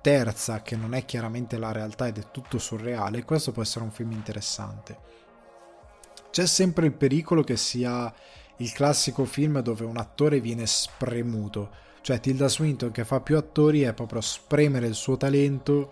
terza 0.05 0.61
che 0.61 0.77
non 0.77 0.93
è 0.93 1.07
chiaramente 1.07 1.57
la 1.57 1.73
realtà 1.73 2.07
ed 2.07 2.19
è 2.19 2.31
tutto 2.31 2.59
surreale, 2.59 3.25
questo 3.25 3.53
può 3.53 3.63
essere 3.63 3.87
un 3.87 3.91
film 3.91 4.13
interessante. 4.13 4.99
C'è 6.31 6.45
sempre 6.45 6.85
il 6.85 6.93
pericolo 6.93 7.43
che 7.43 7.57
sia 7.57 8.13
il 8.59 8.71
classico 8.73 9.25
film 9.25 9.61
dove 9.61 9.87
un 9.87 9.97
attore 9.97 10.41
viene 10.41 10.67
spremuto, 10.67 11.71
cioè 12.03 12.21
Tilda 12.21 12.49
Swinton 12.49 12.91
che 12.91 13.07
fa 13.07 13.21
più 13.21 13.39
attori 13.39 13.81
è 13.81 13.95
proprio 13.95 14.21
spremere 14.21 14.89
il 14.89 14.95
suo 14.95 15.17
talento 15.17 15.91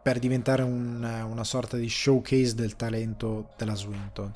per 0.00 0.18
diventare 0.18 0.62
un, 0.62 1.26
una 1.28 1.44
sorta 1.44 1.76
di 1.76 1.90
showcase 1.90 2.54
del 2.54 2.76
talento 2.76 3.50
della 3.58 3.74
Swinton. 3.74 4.32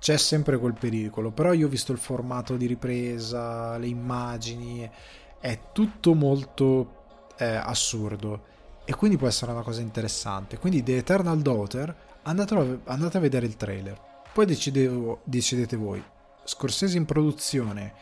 C'è 0.00 0.16
sempre 0.16 0.58
quel 0.58 0.74
pericolo, 0.74 1.30
però 1.30 1.52
io 1.52 1.68
ho 1.68 1.70
visto 1.70 1.92
il 1.92 1.98
formato 1.98 2.56
di 2.56 2.66
ripresa, 2.66 3.78
le 3.78 3.86
immagini, 3.86 4.90
è 5.38 5.60
tutto 5.72 6.14
molto 6.14 6.99
assurdo 7.46 8.58
e 8.84 8.94
quindi 8.94 9.16
può 9.16 9.28
essere 9.28 9.52
una 9.52 9.62
cosa 9.62 9.80
interessante. 9.80 10.58
Quindi 10.58 10.82
The 10.82 10.98
Eternal 10.98 11.40
Daughter 11.40 11.94
andate, 12.22 12.80
andate 12.84 13.16
a 13.16 13.20
vedere 13.20 13.46
il 13.46 13.56
trailer, 13.56 14.00
poi 14.32 14.46
decidete, 14.46 15.18
decidete 15.24 15.76
voi. 15.76 16.02
Scorsese 16.44 16.96
in 16.96 17.04
produzione 17.04 17.94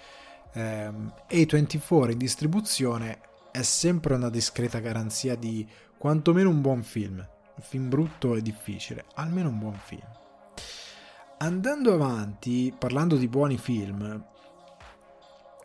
ehm, 0.53 1.13
A24 1.29 2.11
in 2.13 2.19
distribuzione 2.19 3.21
è 3.51 3.63
sempre 3.63 4.15
una 4.15 4.31
discreta 4.31 4.79
garanzia 4.79 5.35
di 5.35 5.67
quantomeno 5.99 6.49
un 6.49 6.61
buon 6.61 6.83
film. 6.83 7.17
Un 7.19 7.63
film 7.63 7.89
brutto 7.89 8.37
è 8.37 8.41
difficile, 8.41 9.05
almeno 9.15 9.49
un 9.49 9.59
buon 9.59 9.79
film. 9.83 10.07
Andando 11.39 11.93
avanti, 11.93 12.75
parlando 12.77 13.17
di 13.17 13.29
buoni 13.29 13.59
film, 13.59 14.25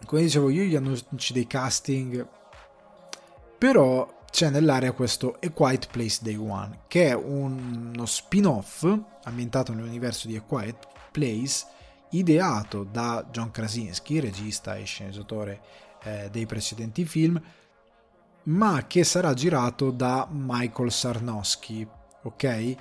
come 0.06 0.22
dicevo 0.22 0.50
io 0.50 0.64
gli 0.64 0.76
annunci 0.76 1.34
dei 1.34 1.48
casting, 1.48 2.28
però 3.64 4.26
c'è 4.30 4.50
nell'area 4.50 4.92
questo 4.92 5.38
A 5.42 5.50
Quiet 5.50 5.88
Place 5.90 6.20
Day 6.22 6.36
One, 6.36 6.80
che 6.90 7.08
è 7.08 7.14
uno 7.16 8.06
spin-off 8.06 8.86
ambientato 9.24 9.72
nell'universo 9.72 10.28
di 10.28 10.36
A 10.36 10.42
Quiet 10.42 10.86
Place 11.14 11.66
ideato 12.10 12.84
da 12.84 13.26
John 13.32 13.52
Krasinski, 13.52 14.20
regista 14.20 14.76
e 14.76 14.84
sceneggiatore 14.84 15.62
eh, 16.04 16.28
dei 16.30 16.46
precedenti 16.46 17.06
film, 17.06 17.42
ma 18.44 18.86
che 18.86 19.06
sarà 19.06 19.34
girato 19.34 19.92
da 19.92 20.28
Michael 20.30 20.92
Sarnowski, 20.92 21.88
ok? 22.24 22.76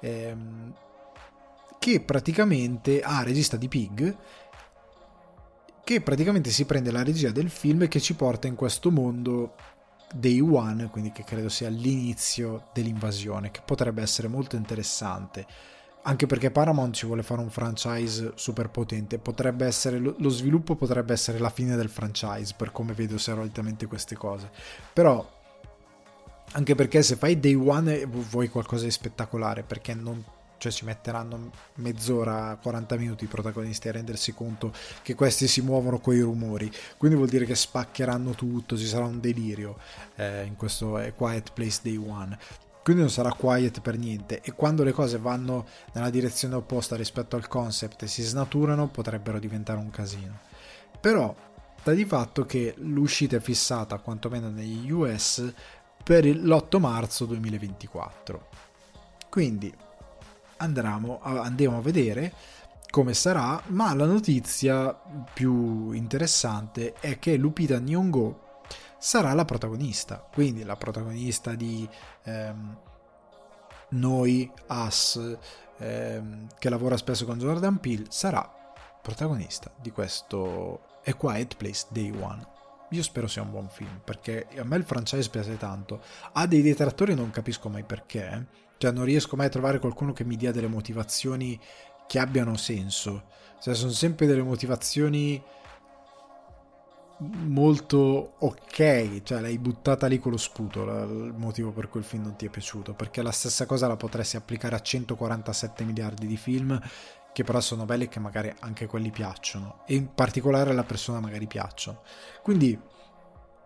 Ehm, 0.00 0.74
che 1.78 2.00
praticamente, 2.00 3.02
ah, 3.02 3.22
regista 3.22 3.58
di 3.58 3.68
Pig, 3.68 4.16
che 5.84 6.00
praticamente 6.00 6.48
si 6.48 6.64
prende 6.64 6.90
la 6.90 7.02
regia 7.02 7.30
del 7.30 7.50
film 7.50 7.82
e 7.82 7.88
che 7.88 8.00
ci 8.00 8.14
porta 8.14 8.46
in 8.46 8.54
questo 8.54 8.90
mondo 8.90 9.54
Day 10.12 10.40
One, 10.40 10.88
quindi 10.90 11.12
che 11.12 11.24
credo 11.24 11.48
sia 11.48 11.68
l'inizio 11.68 12.68
dell'invasione, 12.72 13.50
che 13.50 13.60
potrebbe 13.64 14.02
essere 14.02 14.28
molto 14.28 14.56
interessante 14.56 15.46
anche 16.04 16.26
perché 16.26 16.50
Paramount 16.50 16.94
ci 16.94 17.06
vuole 17.06 17.22
fare 17.22 17.40
un 17.40 17.50
franchise 17.50 18.32
super 18.34 18.70
potente, 18.70 19.18
potrebbe 19.18 19.66
essere, 19.66 19.98
lo 19.98 20.28
sviluppo 20.28 20.74
potrebbe 20.74 21.12
essere 21.12 21.38
la 21.38 21.50
fine 21.50 21.76
del 21.76 21.88
franchise, 21.88 22.54
per 22.56 22.72
come 22.72 22.92
vedo 22.92 23.18
solitamente 23.18 23.86
queste 23.86 24.16
cose. 24.16 24.50
Però, 24.92 25.24
anche 26.52 26.74
perché 26.74 27.02
se 27.02 27.14
fai 27.14 27.38
Day 27.38 27.54
One 27.54 28.04
vuoi 28.06 28.48
qualcosa 28.48 28.84
di 28.84 28.90
spettacolare, 28.90 29.62
perché 29.62 29.94
non, 29.94 30.24
cioè 30.62 30.70
ci 30.70 30.84
metteranno 30.84 31.50
mezz'ora, 31.76 32.56
40 32.62 32.96
minuti 32.96 33.24
i 33.24 33.26
protagonisti 33.26 33.88
a 33.88 33.92
rendersi 33.92 34.32
conto 34.32 34.72
che 35.02 35.16
questi 35.16 35.48
si 35.48 35.60
muovono 35.60 35.98
coi 35.98 36.20
rumori, 36.20 36.70
quindi 36.96 37.16
vuol 37.16 37.28
dire 37.28 37.44
che 37.44 37.56
spaccheranno 37.56 38.30
tutto, 38.36 38.76
ci 38.76 38.86
sarà 38.86 39.04
un 39.04 39.18
delirio 39.18 39.76
eh, 40.14 40.44
in 40.44 40.54
questo 40.54 41.00
Quiet 41.16 41.50
Place 41.52 41.80
Day 41.82 41.96
One. 41.96 42.38
Quindi 42.84 43.02
non 43.02 43.10
sarà 43.10 43.32
quiet 43.32 43.80
per 43.80 43.96
niente. 43.96 44.40
E 44.40 44.52
quando 44.52 44.82
le 44.82 44.90
cose 44.90 45.16
vanno 45.16 45.66
nella 45.94 46.10
direzione 46.10 46.56
opposta 46.56 46.96
rispetto 46.96 47.36
al 47.36 47.46
concept 47.46 48.02
e 48.02 48.06
si 48.08 48.22
snaturano 48.22 48.88
potrebbero 48.88 49.38
diventare 49.38 49.78
un 49.78 49.90
casino. 49.90 50.40
Però 51.00 51.34
sta 51.78 51.92
di 51.92 52.04
fatto 52.04 52.44
che 52.44 52.74
l'uscita 52.78 53.36
è 53.36 53.40
fissata 53.40 53.98
quantomeno 53.98 54.48
negli 54.48 54.90
US 54.90 55.52
per 56.02 56.24
l'8 56.24 56.78
marzo 56.80 57.24
2024 57.24 58.62
quindi 59.32 59.72
andremo 60.62 61.20
a, 61.22 61.40
andiamo 61.42 61.78
a 61.78 61.80
vedere 61.80 62.32
come 62.90 63.14
sarà 63.14 63.62
ma 63.68 63.94
la 63.94 64.04
notizia 64.04 64.92
più 65.32 65.92
interessante 65.92 66.94
è 67.00 67.18
che 67.18 67.36
Lupita 67.36 67.78
Nyong'o 67.78 68.50
sarà 69.02 69.32
la 69.32 69.44
protagonista. 69.44 70.24
Quindi 70.32 70.62
la 70.62 70.76
protagonista 70.76 71.54
di 71.54 71.88
ehm, 72.22 72.76
Noi, 73.90 74.50
Us, 74.68 75.36
ehm, 75.78 76.46
che 76.56 76.68
lavora 76.70 76.96
spesso 76.96 77.24
con 77.24 77.38
Jordan 77.38 77.80
Peele, 77.80 78.04
sarà 78.10 78.48
protagonista 79.02 79.72
di 79.80 79.90
questo 79.90 81.00
A 81.04 81.14
Quiet 81.14 81.56
Place 81.56 81.86
Day 81.88 82.12
One. 82.16 82.46
Io 82.90 83.02
spero 83.02 83.26
sia 83.26 83.42
un 83.42 83.50
buon 83.50 83.68
film, 83.68 84.00
perché 84.04 84.46
a 84.56 84.64
me 84.64 84.76
il 84.76 84.84
franchise 84.84 85.30
piace 85.30 85.56
tanto. 85.56 86.00
Ha 86.32 86.46
dei 86.46 86.62
detrattori 86.62 87.14
non 87.14 87.30
capisco 87.30 87.68
mai 87.68 87.82
perché. 87.82 88.46
Cioè 88.82 88.90
non 88.90 89.04
riesco 89.04 89.36
mai 89.36 89.46
a 89.46 89.48
trovare 89.48 89.78
qualcuno 89.78 90.12
che 90.12 90.24
mi 90.24 90.34
dia 90.34 90.50
delle 90.50 90.66
motivazioni 90.66 91.56
che 92.08 92.18
abbiano 92.18 92.56
senso. 92.56 93.26
Cioè 93.60 93.76
sono 93.76 93.92
sempre 93.92 94.26
delle 94.26 94.42
motivazioni 94.42 95.40
molto 97.18 98.32
ok, 98.38 99.22
cioè 99.22 99.40
l'hai 99.40 99.56
buttata 99.58 100.08
lì 100.08 100.18
con 100.18 100.32
lo 100.32 100.36
sputo, 100.36 100.82
il 100.82 101.32
motivo 101.36 101.70
per 101.70 101.88
cui 101.88 102.00
il 102.00 102.06
film 102.06 102.24
non 102.24 102.34
ti 102.34 102.46
è 102.46 102.48
piaciuto, 102.48 102.92
perché 102.94 103.22
la 103.22 103.30
stessa 103.30 103.66
cosa 103.66 103.86
la 103.86 103.94
potresti 103.94 104.36
applicare 104.36 104.74
a 104.74 104.80
147 104.80 105.84
miliardi 105.84 106.26
di 106.26 106.36
film 106.36 106.76
che 107.32 107.44
però 107.44 107.60
sono 107.60 107.84
belli 107.84 108.06
e 108.06 108.08
che 108.08 108.18
magari 108.18 108.52
anche 108.58 108.86
quelli 108.86 109.12
piacciono 109.12 109.84
e 109.86 109.94
in 109.94 110.12
particolare 110.12 110.70
alla 110.70 110.82
persona 110.82 111.20
magari 111.20 111.46
piacciono. 111.46 112.02
Quindi 112.42 112.76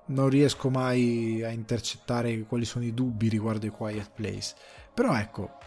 non 0.09 0.29
riesco 0.29 0.68
mai 0.68 1.42
a 1.42 1.48
intercettare 1.48 2.38
quali 2.42 2.66
sono 2.66 2.85
i 2.85 2.92
dubbi 2.92 3.31
riguardo 3.31 3.64
i 3.64 3.70
Quiet 3.70 4.11
Place. 4.14 4.55
Però 4.96 5.14
ecco, 5.14 5.59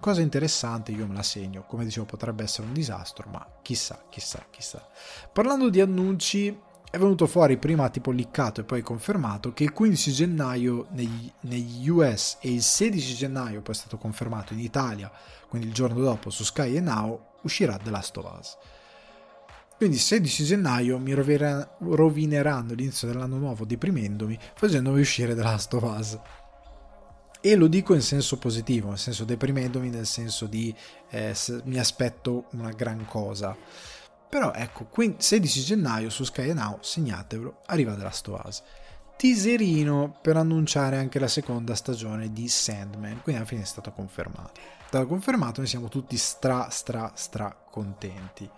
cosa 0.00 0.20
interessante, 0.20 0.92
io 0.92 1.06
me 1.06 1.14
la 1.14 1.22
segno. 1.22 1.62
Come 1.62 1.82
dicevo, 1.84 2.04
potrebbe 2.04 2.42
essere 2.42 2.66
un 2.66 2.74
disastro, 2.74 3.26
ma 3.30 3.42
chissà, 3.62 4.04
chissà, 4.10 4.44
chissà. 4.50 4.86
Parlando 5.32 5.70
di 5.70 5.80
annunci, 5.80 6.54
è 6.90 6.98
venuto 6.98 7.26
fuori 7.26 7.56
prima 7.56 7.88
tipo 7.88 8.10
liccato 8.10 8.60
e 8.60 8.64
poi 8.64 8.82
confermato 8.82 9.54
che 9.54 9.64
il 9.64 9.72
15 9.72 10.12
gennaio 10.12 10.88
negli, 10.90 11.32
negli, 11.40 11.88
US 11.88 12.36
e 12.42 12.52
il 12.52 12.60
16 12.60 13.14
gennaio 13.14 13.62
poi 13.62 13.74
è 13.74 13.78
stato 13.78 13.96
confermato 13.96 14.52
in 14.52 14.58
Italia, 14.58 15.10
quindi 15.48 15.68
il 15.68 15.72
giorno 15.72 15.98
dopo 15.98 16.28
su 16.28 16.44
Sky 16.44 16.76
e 16.76 16.80
Now, 16.80 17.28
uscirà 17.40 17.78
The 17.78 17.88
Last 17.88 18.14
of 18.18 18.36
Us. 18.38 18.58
Quindi 19.78 19.96
il 19.96 20.02
16 20.02 20.44
gennaio 20.44 20.98
mi 20.98 21.14
rovineranno 21.14 22.74
l'inizio 22.74 23.08
dell'anno 23.08 23.38
nuovo 23.38 23.64
deprimendomi 23.64 24.38
facendomi 24.52 25.00
uscire 25.00 25.34
The 25.34 25.42
Last 25.42 25.72
of 25.72 25.82
Us. 25.82 26.18
E 27.42 27.54
lo 27.54 27.68
dico 27.68 27.94
in 27.94 28.02
senso 28.02 28.36
positivo, 28.36 28.88
nel 28.88 28.98
senso 28.98 29.24
deprimendomi, 29.24 29.88
nel 29.88 30.04
senso 30.04 30.44
di 30.44 30.74
eh, 31.08 31.34
mi 31.64 31.78
aspetto 31.78 32.44
una 32.52 32.70
gran 32.70 33.06
cosa. 33.06 33.56
Però 34.28 34.52
ecco, 34.52 34.86
16 35.16 35.62
gennaio 35.62 36.10
su 36.10 36.24
Sky 36.24 36.52
Now, 36.52 36.76
segnatevelo, 36.80 37.62
arriva 37.66 37.94
The 37.94 38.02
Last 38.02 38.28
of 38.28 38.44
Us. 38.44 38.62
Teaserino 39.16 40.18
per 40.20 40.36
annunciare 40.36 40.98
anche 40.98 41.18
la 41.18 41.28
seconda 41.28 41.74
stagione 41.74 42.30
di 42.30 42.46
Sandman, 42.46 43.22
quindi 43.22 43.40
alla 43.40 43.48
fine 43.48 43.62
è 43.62 43.66
stato 43.66 43.90
confermato. 43.90 44.60
È 44.60 44.84
stato 44.86 45.06
confermato, 45.06 45.60
noi 45.60 45.68
siamo 45.68 45.88
tutti 45.88 46.18
stra 46.18 46.68
stra 46.68 47.12
stra 47.14 47.56
contenti. 47.70 48.48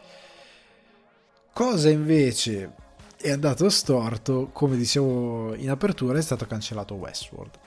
Cosa 1.52 1.88
invece 1.88 2.74
è 3.16 3.30
andato 3.30 3.70
storto, 3.70 4.50
come 4.52 4.76
dicevo 4.76 5.54
in 5.54 5.70
apertura, 5.70 6.18
è 6.18 6.22
stato 6.22 6.46
cancellato 6.46 6.94
Westworld 6.94 7.61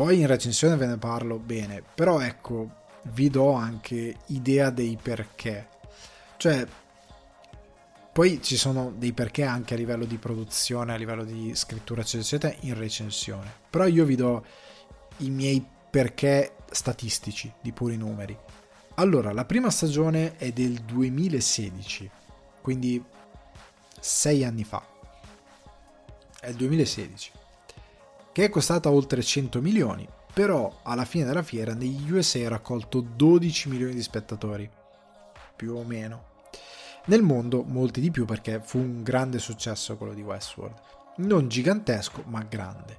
poi 0.00 0.20
in 0.20 0.26
recensione 0.26 0.76
ve 0.76 0.86
ne 0.86 0.96
parlo 0.96 1.36
bene, 1.36 1.82
però 1.82 2.20
ecco, 2.20 2.70
vi 3.12 3.28
do 3.28 3.52
anche 3.52 4.16
idea 4.28 4.70
dei 4.70 4.96
perché. 5.00 5.68
Cioè, 6.38 6.66
poi 8.10 8.40
ci 8.42 8.56
sono 8.56 8.94
dei 8.96 9.12
perché 9.12 9.44
anche 9.44 9.74
a 9.74 9.76
livello 9.76 10.06
di 10.06 10.16
produzione, 10.16 10.94
a 10.94 10.96
livello 10.96 11.22
di 11.22 11.54
scrittura, 11.54 12.00
eccetera, 12.00 12.22
eccetera, 12.22 12.56
in 12.60 12.78
recensione. 12.78 13.52
Però 13.68 13.84
io 13.86 14.06
vi 14.06 14.14
do 14.16 14.42
i 15.18 15.28
miei 15.28 15.62
perché 15.90 16.54
statistici, 16.70 17.52
di 17.60 17.72
puri 17.72 17.98
numeri. 17.98 18.34
Allora, 18.94 19.34
la 19.34 19.44
prima 19.44 19.68
stagione 19.68 20.38
è 20.38 20.50
del 20.50 20.80
2016, 20.80 22.10
quindi 22.62 23.04
sei 24.00 24.44
anni 24.44 24.64
fa. 24.64 24.82
È 26.40 26.48
il 26.48 26.56
2016. 26.56 27.32
Che 28.32 28.44
è 28.44 28.48
costata 28.48 28.90
oltre 28.90 29.22
100 29.22 29.60
milioni, 29.60 30.08
però 30.32 30.80
alla 30.84 31.04
fine 31.04 31.24
della 31.24 31.42
fiera 31.42 31.74
negli 31.74 32.12
USA 32.12 32.38
ha 32.46 32.50
raccolto 32.50 33.00
12 33.00 33.68
milioni 33.68 33.92
di 33.92 34.02
spettatori, 34.02 34.70
più 35.56 35.74
o 35.74 35.82
meno. 35.82 36.28
Nel 37.06 37.22
mondo 37.22 37.64
molti 37.64 38.00
di 38.00 38.12
più 38.12 38.26
perché 38.26 38.60
fu 38.62 38.78
un 38.78 39.02
grande 39.02 39.40
successo 39.40 39.96
quello 39.96 40.14
di 40.14 40.22
Westworld. 40.22 40.74
Non 41.16 41.48
gigantesco, 41.48 42.22
ma 42.26 42.42
grande. 42.42 42.98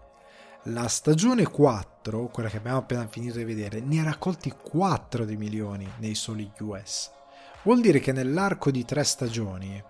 La 0.64 0.90
stagione 0.90 1.48
4, 1.48 2.28
quella 2.28 2.50
che 2.50 2.58
abbiamo 2.58 2.80
appena 2.80 3.08
finito 3.08 3.38
di 3.38 3.46
vedere, 3.46 3.80
ne 3.80 4.02
ha 4.02 4.04
raccolti 4.04 4.52
4 4.52 5.24
di 5.24 5.38
milioni 5.38 5.90
nei 6.00 6.14
soli 6.14 6.52
US. 6.60 7.10
Vuol 7.64 7.80
dire 7.80 8.00
che 8.00 8.12
nell'arco 8.12 8.70
di 8.70 8.84
3 8.84 9.04
stagioni, 9.06 9.82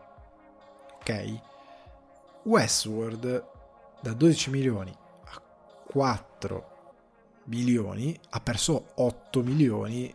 ok, 1.00 1.40
Westworld 2.44 3.46
da 4.02 4.14
12 4.14 4.50
milioni 4.50 5.00
4 5.92 6.70
milioni 7.46 8.18
ha 8.30 8.40
perso 8.40 8.92
8 8.96 9.42
milioni 9.42 10.14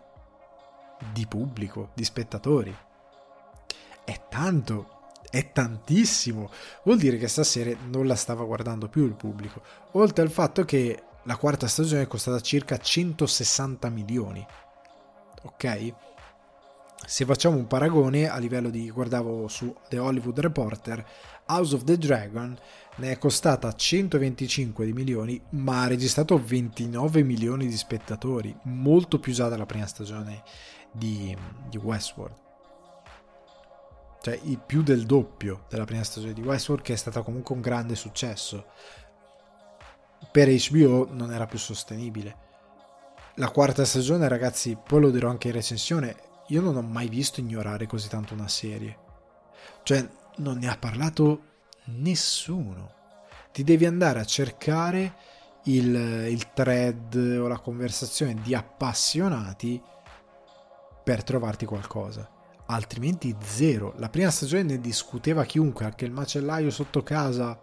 di 1.12 1.27
pubblico, 1.27 1.91
di 1.95 2.05
spettatori 2.05 2.77
è 4.07 4.23
tanto, 4.29 5.11
è 5.29 5.51
tantissimo. 5.51 6.49
Vuol 6.85 6.99
dire 6.99 7.19
che 7.19 7.27
stasera 7.27 7.77
non 7.89 8.07
la 8.07 8.15
stava 8.15 8.45
guardando 8.45 8.89
più 8.89 9.05
il 9.05 9.15
pubblico. 9.15 9.61
Oltre 9.93 10.23
al 10.23 10.31
fatto 10.31 10.65
che 10.65 11.03
la 11.25 11.37
quarta 11.37 11.67
stagione 11.67 12.03
è 12.03 12.07
costata 12.07 12.41
circa 12.41 12.79
160 12.79 13.91
milioni. 13.91 14.47
Ok? 15.43 15.95
Se 17.07 17.25
facciamo 17.25 17.57
un 17.57 17.69
paragone 17.69 18.29
a 18.29 18.37
livello 18.38 18.69
di 18.69 18.90
guardavo 18.90 19.47
su 19.47 19.73
The 19.88 19.99
Hollywood 19.99 20.40
Reporter, 20.40 21.07
House 21.47 21.77
of 21.77 21.85
the 21.85 21.97
Dragon 21.97 22.59
ne 22.97 23.12
è 23.12 23.19
costata 23.19 23.73
125 23.73 24.92
milioni, 24.92 25.40
ma 25.51 25.83
ha 25.83 25.87
registrato 25.87 26.37
29 26.42 27.23
milioni 27.23 27.69
di 27.69 27.77
spettatori, 27.77 28.53
molto 28.64 29.21
più 29.21 29.33
già 29.33 29.49
della 29.49 29.66
prima 29.66 29.87
stagione 29.87 30.42
di, 30.90 31.35
di 31.69 31.77
Westworld. 31.77 32.35
Cioè 34.21 34.40
più 34.66 34.83
del 34.83 35.07
doppio 35.07 35.66
della 35.69 35.85
prima 35.85 36.03
stagione 36.03 36.33
di 36.33 36.42
Westworld 36.42 36.85
che 36.85 36.95
è 36.95 36.97
stata 36.97 37.23
comunque 37.23 37.55
un 37.55 37.61
grande 37.61 37.95
successo. 37.95 38.66
Per 40.33 40.49
HBO 40.49 41.07
non 41.12 41.33
era 41.33 41.47
più 41.47 41.59
sostenibile. 41.59 42.37
La 43.37 43.51
quarta 43.51 43.85
stagione 43.85 44.27
ragazzi 44.27 44.77
poi 44.77 45.03
lo 45.03 45.11
dirò 45.11 45.31
anche 45.31 45.47
in 45.47 45.55
recensione 45.55 46.35
io 46.48 46.61
non 46.61 46.76
ho 46.76 46.82
mai 46.82 47.09
visto 47.09 47.40
ignorare 47.40 47.87
così 47.87 48.09
tanto 48.09 48.35
una 48.35 48.48
serie 48.48 48.98
cioè 49.82 50.09
non 50.37 50.59
ne 50.59 50.68
ha 50.68 50.76
parlato 50.76 51.42
nessuno 51.87 52.94
ti 53.52 53.64
devi 53.64 53.87
andare 53.87 54.20
a 54.20 54.24
cercare 54.24 55.14
il, 55.64 55.94
il 56.28 56.52
thread 56.52 57.38
o 57.40 57.48
la 57.48 57.59
conversazione 57.59 58.35
di 58.42 58.54
appassionati 58.54 59.82
per 61.02 61.24
trovarti 61.24 61.64
qualcosa 61.64 62.30
altrimenti 62.66 63.35
zero. 63.40 63.94
La 63.98 64.09
prima 64.09 64.30
stagione 64.30 64.62
ne 64.62 64.80
discuteva 64.80 65.44
chiunque, 65.44 65.85
anche 65.85 66.04
il 66.04 66.12
macellaio 66.12 66.70
sotto 66.70 67.02
casa. 67.02 67.61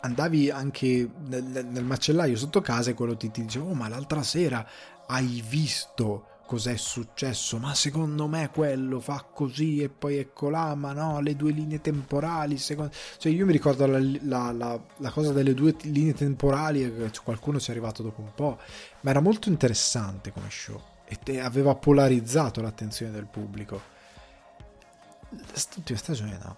Andavi 0.00 0.50
anche 0.50 1.10
nel, 1.26 1.66
nel 1.66 1.84
macellaio 1.84 2.36
sotto 2.36 2.60
casa 2.60 2.90
e 2.90 2.94
quello 2.94 3.16
ti, 3.16 3.30
ti 3.30 3.42
diceva: 3.42 3.66
Oh, 3.66 3.74
ma 3.74 3.88
l'altra 3.88 4.22
sera 4.22 4.66
hai 5.06 5.42
visto 5.46 6.26
cos'è 6.48 6.76
successo? 6.76 7.58
Ma 7.58 7.74
secondo 7.74 8.26
me 8.26 8.48
quello 8.50 9.00
fa 9.00 9.26
così 9.30 9.82
e 9.82 9.90
poi 9.90 10.16
ecco 10.16 10.48
là, 10.48 10.74
ma 10.74 10.94
no, 10.94 11.20
le 11.20 11.36
due 11.36 11.52
linee 11.52 11.82
temporali. 11.82 12.56
Secondo... 12.56 12.90
Cioè, 13.18 13.30
io 13.30 13.44
mi 13.44 13.52
ricordo 13.52 13.84
la, 13.86 13.98
la, 14.22 14.50
la, 14.52 14.80
la 14.96 15.10
cosa 15.10 15.32
delle 15.32 15.52
due 15.52 15.76
linee 15.82 16.14
temporali, 16.14 17.10
qualcuno 17.22 17.60
ci 17.60 17.68
è 17.68 17.72
arrivato 17.72 18.02
dopo 18.02 18.22
un 18.22 18.32
po', 18.34 18.58
ma 19.02 19.10
era 19.10 19.20
molto 19.20 19.50
interessante 19.50 20.32
come 20.32 20.48
show 20.48 20.80
e 21.04 21.38
aveva 21.38 21.74
polarizzato 21.74 22.60
l'attenzione 22.60 23.12
del 23.12 23.26
pubblico 23.26 23.96
l'ultima 25.74 25.98
stagione 25.98 26.38
no. 26.42 26.56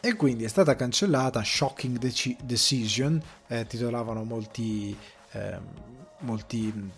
E 0.00 0.16
quindi 0.16 0.42
è 0.44 0.48
stata 0.48 0.74
cancellata 0.74 1.44
Shocking 1.44 1.96
Deci- 1.98 2.36
Decision, 2.42 3.22
eh, 3.46 3.66
titolavano 3.66 4.24
molti, 4.24 4.96
eh, 5.30 5.58
molti 6.20 6.90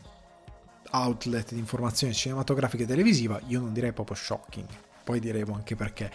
outlet 0.95 1.53
di 1.53 1.59
informazione 1.59 2.13
cinematografica 2.13 2.85
e 2.85 2.87
televisiva, 2.87 3.41
io 3.49 3.61
non 3.61 3.73
direi 3.73 3.93
proprio 3.93 4.17
shocking, 4.17 4.67
poi 5.03 5.21
diremo 5.21 5.55
anche 5.55 5.77
perché. 5.77 6.11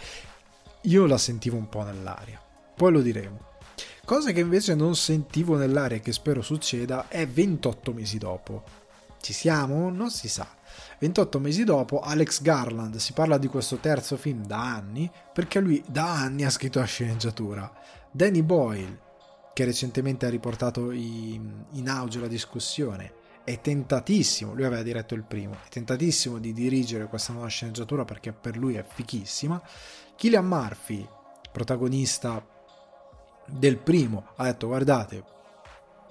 Io 0.82 1.06
la 1.06 1.18
sentivo 1.18 1.56
un 1.56 1.68
po' 1.68 1.82
nell'aria, 1.82 2.40
poi 2.74 2.92
lo 2.92 3.00
diremo. 3.00 3.48
Cosa 4.04 4.32
che 4.32 4.40
invece 4.40 4.74
non 4.74 4.96
sentivo 4.96 5.56
nell'aria 5.56 5.98
e 5.98 6.00
che 6.00 6.12
spero 6.12 6.42
succeda 6.42 7.08
è 7.08 7.26
28 7.28 7.92
mesi 7.92 8.18
dopo. 8.18 8.64
Ci 9.20 9.32
siamo? 9.32 9.90
Non 9.90 10.10
si 10.10 10.28
sa. 10.28 10.48
28 10.98 11.38
mesi 11.38 11.64
dopo 11.64 12.00
Alex 12.00 12.42
Garland 12.42 12.96
si 12.96 13.12
parla 13.12 13.38
di 13.38 13.46
questo 13.46 13.76
terzo 13.76 14.16
film 14.16 14.44
da 14.46 14.74
anni 14.74 15.10
perché 15.32 15.60
lui 15.60 15.82
da 15.86 16.12
anni 16.12 16.44
ha 16.44 16.50
scritto 16.50 16.78
la 16.78 16.86
sceneggiatura. 16.86 17.70
Danny 18.10 18.42
Boyle, 18.42 19.00
che 19.52 19.64
recentemente 19.64 20.26
ha 20.26 20.30
riportato 20.30 20.90
in 20.90 21.84
auge 21.86 22.18
la 22.18 22.26
discussione, 22.26 23.12
è 23.44 23.60
tentatissimo, 23.60 24.54
lui 24.54 24.64
aveva 24.64 24.82
diretto 24.82 25.14
il 25.14 25.24
primo, 25.24 25.54
è 25.54 25.68
tentatissimo 25.68 26.38
di 26.38 26.52
dirigere 26.52 27.06
questa 27.06 27.32
nuova 27.32 27.48
sceneggiatura 27.48 28.04
perché 28.04 28.32
per 28.32 28.56
lui 28.56 28.74
è 28.76 28.84
fichissima. 28.86 29.60
Killian 30.16 30.46
Murphy, 30.46 31.06
protagonista 31.50 32.46
del 33.46 33.78
primo, 33.78 34.26
ha 34.36 34.44
detto 34.44 34.68
guardate, 34.68 35.24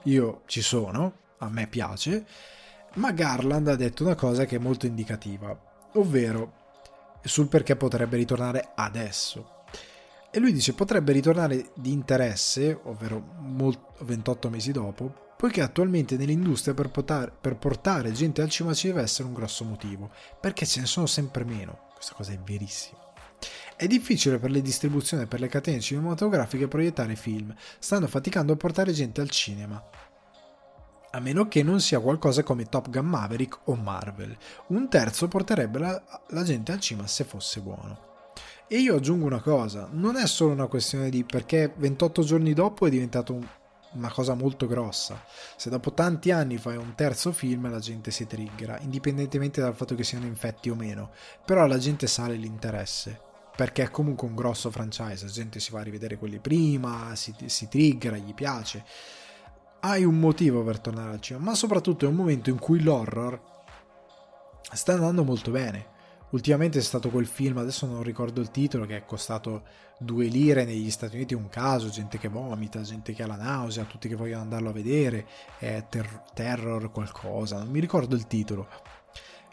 io 0.03 0.41
ci 0.45 0.61
sono, 0.61 1.13
a 1.37 1.49
me 1.49 1.67
piace 1.67 2.25
ma 2.95 3.11
Garland 3.11 3.67
ha 3.67 3.75
detto 3.75 4.03
una 4.03 4.15
cosa 4.15 4.45
che 4.45 4.55
è 4.55 4.59
molto 4.59 4.85
indicativa, 4.85 5.57
ovvero 5.93 6.53
sul 7.21 7.47
perché 7.47 7.75
potrebbe 7.75 8.17
ritornare 8.17 8.71
adesso. 8.75 9.57
E 10.31 10.39
lui 10.39 10.53
dice 10.53 10.73
potrebbe 10.73 11.11
ritornare 11.11 11.71
di 11.75 11.91
interesse, 11.91 12.79
ovvero 12.83 13.21
28 13.99 14.49
mesi 14.49 14.71
dopo, 14.71 15.27
poiché 15.39 15.61
attualmente 15.61 16.17
nell'industria 16.17 16.73
per, 16.73 16.89
potar, 16.89 17.31
per 17.31 17.55
portare 17.55 18.11
gente 18.11 18.41
al 18.41 18.49
cinema 18.49 18.75
ci 18.75 18.87
deve 18.87 19.03
essere 19.03 19.25
un 19.25 19.33
grosso 19.33 19.63
motivo, 19.63 20.11
perché 20.37 20.65
ce 20.65 20.81
ne 20.81 20.85
sono 20.85 21.05
sempre 21.05 21.45
meno. 21.45 21.87
Questa 21.93 22.13
cosa 22.13 22.33
è 22.33 22.39
verissima. 22.39 22.99
È 23.77 23.87
difficile 23.87 24.37
per 24.37 24.51
le 24.51 24.61
distribuzioni 24.61 25.23
e 25.23 25.27
per 25.27 25.39
le 25.39 25.47
catene 25.47 25.79
cinematografiche 25.79 26.67
proiettare 26.67 27.15
film, 27.15 27.55
stanno 27.79 28.07
faticando 28.07 28.51
a 28.51 28.57
portare 28.57 28.91
gente 28.91 29.21
al 29.21 29.29
cinema 29.29 29.81
a 31.11 31.19
meno 31.21 31.47
che 31.47 31.63
non 31.63 31.79
sia 31.79 32.01
qualcosa 32.01 32.43
come 32.43 32.65
Top 32.65 32.89
Gun 32.89 33.05
Maverick 33.05 33.61
o 33.63 33.75
Marvel. 33.75 34.37
Un 34.67 34.89
terzo 34.89 35.29
porterebbe 35.29 35.79
la, 35.79 36.03
la 36.27 36.43
gente 36.43 36.73
al 36.73 36.81
cinema 36.81 37.07
se 37.07 37.23
fosse 37.23 37.61
buono. 37.61 38.07
E 38.67 38.77
io 38.77 38.97
aggiungo 38.97 39.25
una 39.25 39.41
cosa, 39.41 39.87
non 39.89 40.17
è 40.17 40.27
solo 40.27 40.51
una 40.51 40.67
questione 40.67 41.09
di 41.09 41.23
perché 41.23 41.73
28 41.75 42.23
giorni 42.23 42.53
dopo 42.53 42.85
è 42.85 42.89
diventato 42.91 43.33
un, 43.33 43.47
una 43.93 44.11
cosa 44.11 44.33
molto 44.33 44.67
grossa. 44.67 45.23
Se 45.55 45.69
dopo 45.69 45.93
tanti 45.93 46.31
anni 46.31 46.57
fai 46.57 46.77
un 46.77 46.95
terzo 46.95 47.31
film 47.31 47.69
la 47.69 47.79
gente 47.79 48.11
si 48.11 48.27
triggera, 48.27 48.79
indipendentemente 48.79 49.61
dal 49.61 49.75
fatto 49.75 49.95
che 49.95 50.03
siano 50.03 50.25
infetti 50.25 50.69
o 50.69 50.75
meno, 50.75 51.11
però 51.45 51.63
alla 51.63 51.77
gente 51.77 52.07
sale 52.07 52.35
l'interesse. 52.35 53.27
Perché 53.55 53.83
è 53.83 53.91
comunque 53.91 54.25
un 54.27 54.35
grosso 54.35 54.71
franchise, 54.71 55.25
la 55.25 55.31
gente 55.31 55.59
si 55.59 55.71
va 55.71 55.81
a 55.81 55.83
rivedere 55.83 56.17
quelli 56.17 56.39
prima, 56.39 57.13
si, 57.15 57.35
si 57.47 57.67
triggera, 57.67 58.15
gli 58.15 58.33
piace 58.33 58.85
hai 59.81 60.03
un 60.03 60.19
motivo 60.19 60.63
per 60.63 60.79
tornare 60.79 61.11
al 61.11 61.21
cinema, 61.21 61.45
ma 61.45 61.55
soprattutto 61.55 62.05
è 62.05 62.07
un 62.09 62.15
momento 62.15 62.49
in 62.49 62.59
cui 62.59 62.81
l'horror 62.81 63.39
sta 64.73 64.93
andando 64.93 65.23
molto 65.23 65.51
bene. 65.51 65.97
Ultimamente 66.31 66.77
è 66.77 66.81
stato 66.81 67.09
quel 67.09 67.25
film, 67.25 67.57
adesso 67.57 67.87
non 67.87 68.03
ricordo 68.03 68.39
il 68.39 68.51
titolo, 68.51 68.85
che 68.85 68.97
è 68.97 69.05
costato 69.05 69.63
due 69.97 70.25
lire 70.27 70.63
negli 70.63 70.91
Stati 70.91 71.15
Uniti, 71.15 71.33
un 71.33 71.49
caso, 71.49 71.89
gente 71.89 72.19
che 72.19 72.27
vomita, 72.27 72.81
gente 72.81 73.13
che 73.13 73.23
ha 73.23 73.27
la 73.27 73.35
nausea, 73.35 73.83
tutti 73.85 74.07
che 74.07 74.15
vogliono 74.15 74.43
andarlo 74.43 74.69
a 74.69 74.73
vedere, 74.73 75.25
è 75.57 75.85
ter- 75.89 76.23
terror 76.33 76.91
qualcosa, 76.91 77.57
non 77.57 77.69
mi 77.69 77.79
ricordo 77.79 78.15
il 78.15 78.27
titolo. 78.27 78.67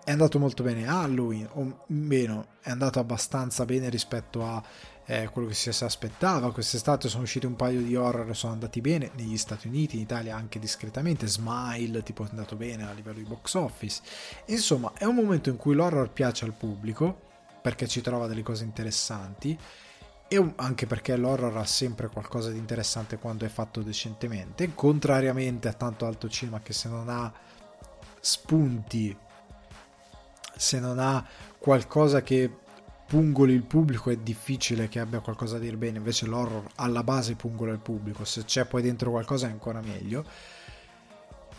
È 0.05 0.11
andato 0.11 0.39
molto 0.39 0.63
bene 0.63 0.87
Halloween, 0.87 1.49
o 1.55 1.85
meno, 1.89 2.47
è 2.61 2.71
andato 2.71 3.01
abbastanza 3.01 3.65
bene 3.65 3.89
rispetto 3.89 4.45
a 4.45 4.63
eh, 5.07 5.29
quello 5.31 5.49
che 5.49 5.55
si 5.55 5.69
aspettava. 5.69 6.53
Quest'estate 6.53 7.09
sono 7.09 7.23
usciti 7.23 7.47
un 7.47 7.57
paio 7.57 7.81
di 7.81 7.95
horror 7.97 8.29
e 8.29 8.35
sono 8.35 8.53
andati 8.53 8.81
bene 8.81 9.11
negli 9.15 9.37
Stati 9.37 9.69
Uniti, 9.69 9.97
in 9.97 10.03
Italia 10.03 10.37
anche 10.37 10.59
discretamente. 10.59 11.27
Smile, 11.27 12.03
tipo, 12.03 12.25
è 12.25 12.29
andato 12.29 12.57
bene 12.57 12.89
a 12.89 12.93
livello 12.93 13.19
di 13.19 13.25
box 13.25 13.55
office. 13.55 14.03
Insomma, 14.47 14.93
è 14.99 15.05
un 15.05 15.15
momento 15.15 15.49
in 15.49 15.57
cui 15.57 15.75
l'horror 15.75 16.11
piace 16.11 16.45
al 16.45 16.53
pubblico 16.53 17.23
perché 17.63 17.89
ci 17.89 18.01
trova 18.01 18.27
delle 18.27 18.43
cose 18.43 18.65
interessanti 18.65 19.59
e 20.29 20.53
anche 20.57 20.87
perché 20.87 21.17
l'horror 21.17 21.57
ha 21.57 21.65
sempre 21.65 22.09
qualcosa 22.09 22.51
di 22.51 22.59
interessante 22.59 23.17
quando 23.19 23.45
è 23.45 23.49
fatto 23.49 23.83
decentemente, 23.83 24.75
contrariamente 24.75 25.69
a 25.69 25.73
tanto 25.73 26.05
alto 26.05 26.29
cinema 26.29 26.61
che 26.61 26.73
se 26.73 26.89
non 26.89 27.09
ha 27.09 27.33
spunti, 28.21 29.17
se 30.57 30.81
non 30.81 30.99
ha 30.99 31.25
qualcosa 31.59 32.23
che 32.23 32.51
pungoli 33.07 33.53
il 33.55 33.63
pubblico 33.63 34.11
è 34.11 34.17
difficile 34.17 34.89
che 34.89 34.99
abbia 34.99 35.21
qualcosa 35.21 35.55
da 35.55 35.65
dire 35.65 35.77
bene, 35.77 35.99
invece 35.99 36.27
l'horror 36.27 36.65
alla 36.77 37.05
base 37.05 37.37
pungola 37.37 37.73
il 37.73 37.79
pubblico, 37.79 38.25
se 38.25 38.45
c'è 38.45 38.65
poi 38.65 38.83
dentro 38.83 39.11
qualcosa 39.11 39.47
è 39.47 39.51
ancora 39.51 39.81
meglio. 39.81 40.25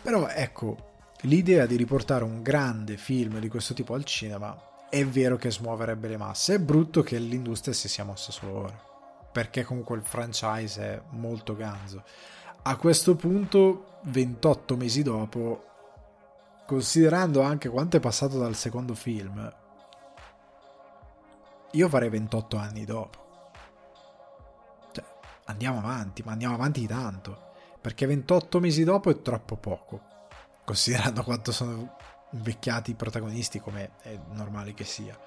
Però 0.02 0.28
ecco, 0.28 0.76
l'idea 1.22 1.66
di 1.66 1.76
riportare 1.76 2.24
un 2.24 2.42
grande 2.42 2.96
film 2.96 3.38
di 3.38 3.48
questo 3.48 3.72
tipo 3.74 3.94
al 3.94 4.04
cinema 4.04 4.56
è 4.90 5.04
vero 5.04 5.36
che 5.36 5.50
smuoverebbe 5.50 6.08
le 6.08 6.16
masse, 6.16 6.54
è 6.54 6.58
brutto 6.58 7.02
che 7.02 7.18
l'industria 7.18 7.74
si 7.74 7.88
sia 7.88 8.04
mossa 8.04 8.30
solo 8.30 8.52
ora, 8.52 8.80
perché 9.32 9.64
comunque 9.64 9.96
il 9.96 10.02
franchise 10.02 10.82
è 10.82 11.00
molto 11.10 11.56
ganzo. 11.56 12.04
A 12.62 12.76
questo 12.76 13.16
punto, 13.16 14.00
28 14.02 14.76
mesi 14.76 15.02
dopo, 15.02 15.64
considerando 16.66 17.40
anche 17.40 17.70
quanto 17.70 17.96
è 17.96 18.00
passato 18.00 18.38
dal 18.38 18.54
secondo 18.54 18.94
film, 18.94 19.50
io 21.72 21.88
farei 21.88 22.08
28 22.08 22.56
anni 22.56 22.84
dopo. 22.84 23.50
Cioè, 24.92 25.04
andiamo 25.46 25.78
avanti, 25.78 26.22
ma 26.22 26.32
andiamo 26.32 26.54
avanti 26.54 26.80
di 26.80 26.86
tanto. 26.86 27.46
Perché 27.80 28.06
28 28.06 28.60
mesi 28.60 28.84
dopo 28.84 29.10
è 29.10 29.20
troppo 29.20 29.56
poco. 29.56 30.00
Considerando 30.64 31.22
quanto 31.22 31.52
sono 31.52 31.96
invecchiati 32.32 32.92
i 32.92 32.94
protagonisti, 32.94 33.60
come 33.60 33.92
è 34.02 34.18
normale 34.32 34.74
che 34.74 34.84
sia. 34.84 35.18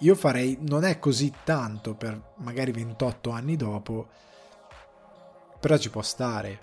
Io 0.00 0.14
farei, 0.14 0.58
non 0.60 0.84
è 0.84 0.98
così 0.98 1.32
tanto 1.44 1.94
per 1.94 2.34
magari 2.36 2.72
28 2.72 3.30
anni 3.30 3.56
dopo, 3.56 4.08
però 5.58 5.78
ci 5.78 5.90
può 5.90 6.02
stare. 6.02 6.60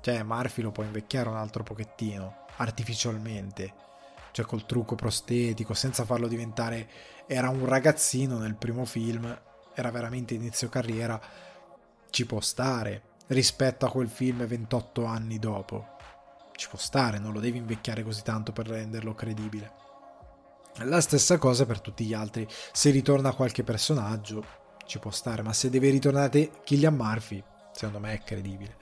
Cioè, 0.00 0.22
Murphy 0.22 0.62
lo 0.62 0.70
può 0.70 0.84
invecchiare 0.84 1.28
un 1.28 1.36
altro 1.36 1.62
pochettino, 1.62 2.44
artificialmente 2.56 3.86
cioè 4.38 4.46
col 4.46 4.66
trucco 4.66 4.94
prostetico, 4.94 5.74
senza 5.74 6.04
farlo 6.04 6.28
diventare... 6.28 6.88
Era 7.26 7.50
un 7.50 7.66
ragazzino 7.66 8.38
nel 8.38 8.54
primo 8.54 8.84
film, 8.84 9.38
era 9.74 9.90
veramente 9.90 10.32
inizio 10.34 10.68
carriera, 10.68 11.20
ci 12.08 12.24
può 12.24 12.40
stare 12.40 13.02
rispetto 13.26 13.84
a 13.84 13.90
quel 13.90 14.08
film 14.08 14.46
28 14.46 15.04
anni 15.04 15.38
dopo. 15.38 15.96
Ci 16.54 16.68
può 16.68 16.78
stare, 16.78 17.18
non 17.18 17.32
lo 17.32 17.40
devi 17.40 17.58
invecchiare 17.58 18.02
così 18.02 18.22
tanto 18.22 18.52
per 18.52 18.68
renderlo 18.68 19.14
credibile. 19.14 19.72
La 20.84 21.00
stessa 21.00 21.36
cosa 21.36 21.66
per 21.66 21.80
tutti 21.80 22.04
gli 22.04 22.14
altri. 22.14 22.46
Se 22.72 22.90
ritorna 22.90 23.34
qualche 23.34 23.64
personaggio, 23.64 24.44
ci 24.86 25.00
può 25.00 25.10
stare, 25.10 25.42
ma 25.42 25.52
se 25.52 25.68
deve 25.68 25.90
ritornare 25.90 26.62
Killian 26.64 26.94
Murphy, 26.94 27.42
secondo 27.72 27.98
me 27.98 28.14
è 28.14 28.22
credibile. 28.22 28.76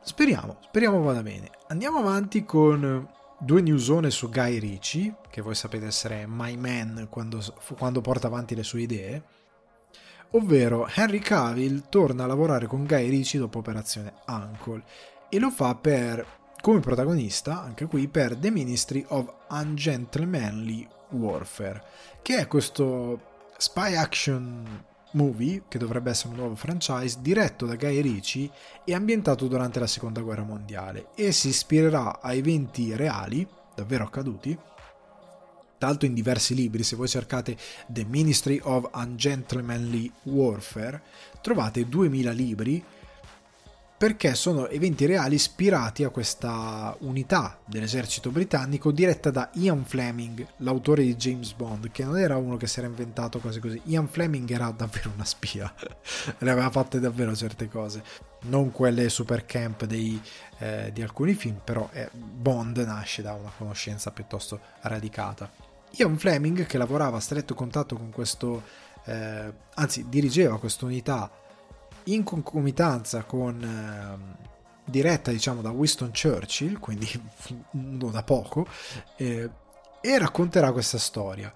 Speriamo, 0.00 0.56
speriamo 0.62 1.00
vada 1.00 1.22
bene. 1.22 1.50
Andiamo 1.68 1.98
avanti 1.98 2.44
con 2.44 3.22
due 3.44 3.60
newsone 3.60 4.10
su 4.10 4.30
Guy 4.30 4.58
Ricci, 4.58 5.14
che 5.30 5.42
voi 5.42 5.54
sapete 5.54 5.86
essere 5.86 6.24
my 6.26 6.56
man 6.56 7.08
quando, 7.10 7.42
quando 7.76 8.00
porta 8.00 8.26
avanti 8.26 8.54
le 8.54 8.62
sue 8.62 8.82
idee, 8.82 9.22
ovvero 10.30 10.88
Henry 10.92 11.18
Cavill 11.18 11.84
torna 11.90 12.24
a 12.24 12.26
lavorare 12.26 12.66
con 12.66 12.86
Guy 12.86 13.08
Ricci 13.10 13.36
dopo 13.36 13.58
Operazione 13.58 14.14
Uncle. 14.26 14.82
E 15.28 15.38
lo 15.38 15.50
fa 15.50 15.74
per, 15.74 16.26
come 16.60 16.80
protagonista, 16.80 17.62
anche 17.62 17.86
qui, 17.86 18.08
per 18.08 18.36
The 18.36 18.50
Ministry 18.50 19.04
of 19.08 19.32
Ungentlemanly 19.50 20.88
Warfare, 21.10 21.82
che 22.22 22.38
è 22.38 22.46
questo 22.46 23.50
spy 23.58 23.94
action 23.94 24.84
movie, 25.14 25.62
che 25.68 25.78
dovrebbe 25.78 26.10
essere 26.10 26.30
un 26.30 26.36
nuovo 26.36 26.54
franchise, 26.54 27.18
diretto 27.20 27.66
da 27.66 27.76
Guy 27.76 28.00
Ritchie 28.00 28.50
e 28.84 28.94
ambientato 28.94 29.46
durante 29.48 29.80
la 29.80 29.86
seconda 29.86 30.20
guerra 30.20 30.42
mondiale. 30.42 31.08
E 31.14 31.32
si 31.32 31.48
ispirerà 31.48 32.20
a 32.20 32.32
eventi 32.32 32.94
reali, 32.94 33.46
davvero 33.74 34.04
accaduti, 34.04 34.56
tanto 35.78 36.06
in 36.06 36.14
diversi 36.14 36.54
libri, 36.54 36.82
se 36.82 36.96
voi 36.96 37.08
cercate 37.08 37.56
The 37.88 38.04
Ministry 38.04 38.60
of 38.62 38.88
Ungentlemanly 38.94 40.10
Warfare, 40.22 41.02
trovate 41.42 41.86
2000 41.88 42.30
libri 42.30 42.82
perché 44.04 44.34
sono 44.34 44.68
eventi 44.68 45.06
reali 45.06 45.36
ispirati 45.36 46.04
a 46.04 46.10
questa 46.10 46.94
unità 47.00 47.58
dell'esercito 47.64 48.28
britannico 48.30 48.92
diretta 48.92 49.30
da 49.30 49.48
Ian 49.54 49.86
Fleming, 49.86 50.46
l'autore 50.58 51.04
di 51.04 51.16
James 51.16 51.54
Bond, 51.54 51.90
che 51.90 52.04
non 52.04 52.18
era 52.18 52.36
uno 52.36 52.58
che 52.58 52.66
si 52.66 52.80
era 52.80 52.86
inventato 52.86 53.38
cose 53.38 53.60
così. 53.60 53.80
Ian 53.84 54.06
Fleming 54.06 54.50
era 54.50 54.70
davvero 54.76 55.10
una 55.14 55.24
spia, 55.24 55.72
le 56.36 56.50
aveva 56.50 56.68
fatte 56.68 57.00
davvero 57.00 57.34
certe 57.34 57.66
cose, 57.70 58.02
non 58.40 58.72
quelle 58.72 59.08
super 59.08 59.46
camp 59.46 59.86
dei, 59.86 60.20
eh, 60.58 60.90
di 60.92 61.00
alcuni 61.00 61.32
film, 61.32 61.62
però 61.64 61.88
eh, 61.90 62.10
Bond 62.12 62.76
nasce 62.76 63.22
da 63.22 63.32
una 63.32 63.52
conoscenza 63.56 64.10
piuttosto 64.10 64.60
radicata. 64.82 65.50
Ian 65.92 66.18
Fleming, 66.18 66.66
che 66.66 66.76
lavorava 66.76 67.16
a 67.16 67.20
stretto 67.20 67.54
contatto 67.54 67.96
con 67.96 68.10
questo, 68.10 68.64
eh, 69.06 69.50
anzi 69.72 70.10
dirigeva 70.10 70.58
questa 70.58 70.84
unità 70.84 71.30
in 72.04 72.22
concomitanza 72.22 73.24
con 73.24 73.62
eh, 73.62 74.42
diretta 74.84 75.30
diciamo 75.30 75.62
da 75.62 75.70
Winston 75.70 76.10
Churchill, 76.10 76.78
quindi 76.78 77.08
non 77.72 78.10
da 78.10 78.22
poco, 78.22 78.66
eh, 79.16 79.50
e 80.00 80.18
racconterà 80.18 80.72
questa 80.72 80.98
storia. 80.98 81.52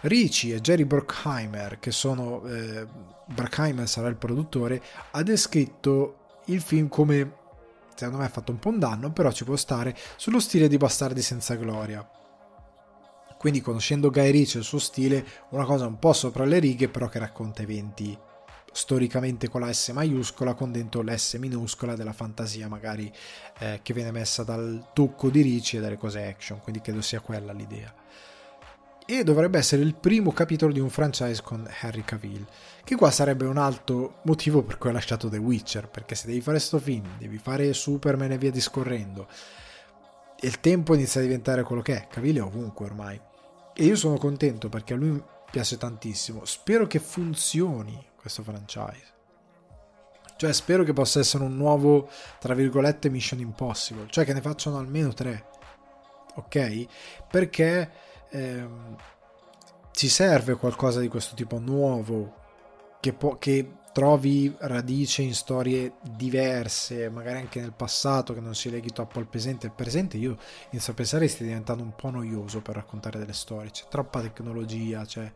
Ricci 0.00 0.52
e 0.52 0.60
Jerry 0.60 0.84
Bruckheimer, 0.84 1.78
che 1.78 1.90
sono 1.90 2.44
eh, 2.46 2.86
Bruckheimer 3.26 3.88
sarà 3.88 4.08
il 4.08 4.16
produttore, 4.16 4.82
ha 5.12 5.22
descritto 5.22 6.18
il 6.46 6.60
film 6.60 6.88
come 6.88 7.42
secondo 7.94 8.18
me 8.18 8.24
ha 8.26 8.30
fatto 8.30 8.50
un 8.50 8.58
po' 8.58 8.68
un 8.70 8.78
danno, 8.78 9.12
però 9.12 9.30
ci 9.32 9.44
può 9.44 9.56
stare 9.56 9.96
sullo 10.16 10.40
stile 10.40 10.68
di 10.68 10.76
Bastardi 10.76 11.22
senza 11.22 11.54
gloria. 11.54 12.06
Quindi 13.38 13.60
conoscendo 13.60 14.10
Guy 14.10 14.30
Ritchie 14.30 14.56
e 14.56 14.58
il 14.60 14.64
suo 14.64 14.78
stile, 14.78 15.24
una 15.50 15.64
cosa 15.64 15.86
un 15.86 15.98
po' 15.98 16.12
sopra 16.12 16.44
le 16.44 16.58
righe, 16.58 16.88
però 16.88 17.08
che 17.08 17.18
racconta 17.18 17.62
eventi 17.62 18.18
storicamente 18.74 19.48
con 19.48 19.60
la 19.60 19.72
S 19.72 19.90
maiuscola 19.90 20.54
con 20.54 20.72
dentro 20.72 21.00
l'S 21.00 21.34
minuscola 21.34 21.94
della 21.94 22.12
fantasia 22.12 22.66
magari 22.66 23.10
eh, 23.60 23.78
che 23.82 23.94
viene 23.94 24.10
messa 24.10 24.42
dal 24.42 24.88
tocco 24.92 25.30
di 25.30 25.42
Ricci 25.42 25.76
e 25.76 25.80
dalle 25.80 25.96
cose 25.96 26.26
action, 26.26 26.60
quindi 26.60 26.80
credo 26.80 27.00
sia 27.00 27.20
quella 27.20 27.52
l'idea. 27.52 27.94
E 29.06 29.22
dovrebbe 29.22 29.58
essere 29.58 29.82
il 29.82 29.94
primo 29.94 30.32
capitolo 30.32 30.72
di 30.72 30.80
un 30.80 30.90
franchise 30.90 31.40
con 31.40 31.68
Harry 31.82 32.02
Cavill, 32.04 32.44
che 32.82 32.96
qua 32.96 33.12
sarebbe 33.12 33.44
un 33.44 33.58
altro 33.58 34.20
motivo 34.22 34.62
per 34.62 34.78
cui 34.78 34.90
ha 34.90 34.94
lasciato 34.94 35.28
The 35.28 35.36
Witcher, 35.36 35.88
perché 35.88 36.16
se 36.16 36.26
devi 36.26 36.40
fare 36.40 36.58
sto 36.58 36.80
film, 36.80 37.16
devi 37.16 37.38
fare 37.38 37.72
Superman 37.72 38.32
e 38.32 38.38
via 38.38 38.50
discorrendo, 38.50 39.28
e 40.40 40.46
il 40.48 40.58
tempo 40.58 40.94
inizia 40.94 41.20
a 41.20 41.22
diventare 41.22 41.62
quello 41.62 41.82
che 41.82 41.94
è, 41.94 42.06
Cavill 42.08 42.38
è 42.38 42.42
ovunque 42.42 42.86
ormai. 42.86 43.20
E 43.72 43.84
io 43.84 43.94
sono 43.94 44.16
contento 44.16 44.68
perché 44.68 44.94
a 44.94 44.96
lui 44.96 45.22
piace 45.48 45.76
tantissimo, 45.76 46.44
spero 46.44 46.88
che 46.88 46.98
funzioni 46.98 48.12
questo 48.24 48.42
franchise. 48.42 49.12
Cioè 50.36 50.52
spero 50.54 50.82
che 50.82 50.94
possa 50.94 51.20
essere 51.20 51.44
un 51.44 51.54
nuovo, 51.54 52.08
tra 52.40 52.54
virgolette, 52.54 53.10
Mission 53.10 53.38
Impossible, 53.38 54.06
cioè 54.08 54.24
che 54.24 54.32
ne 54.32 54.40
facciano 54.40 54.78
almeno 54.78 55.12
tre, 55.12 55.44
ok? 56.36 56.86
Perché 57.30 57.90
ehm, 58.30 58.96
ci 59.90 60.08
serve 60.08 60.54
qualcosa 60.54 61.00
di 61.00 61.08
questo 61.08 61.34
tipo 61.34 61.58
nuovo, 61.58 62.34
che, 62.98 63.12
po- 63.12 63.36
che 63.36 63.74
trovi 63.92 64.52
radice 64.60 65.20
in 65.20 65.34
storie 65.34 65.96
diverse, 66.00 67.10
magari 67.10 67.40
anche 67.40 67.60
nel 67.60 67.74
passato, 67.74 68.32
che 68.32 68.40
non 68.40 68.54
si 68.54 68.70
leghi 68.70 68.88
troppo 68.88 69.18
al 69.18 69.26
presente. 69.26 69.66
Il 69.66 69.72
presente 69.72 70.16
io 70.16 70.38
inizio 70.70 70.92
a 70.92 70.96
pensare 70.96 71.28
stia 71.28 71.44
diventando 71.44 71.82
un 71.82 71.94
po' 71.94 72.08
noioso 72.08 72.62
per 72.62 72.76
raccontare 72.76 73.18
delle 73.18 73.34
storie, 73.34 73.70
c'è 73.70 73.84
troppa 73.90 74.22
tecnologia, 74.22 75.04
c'è 75.04 75.30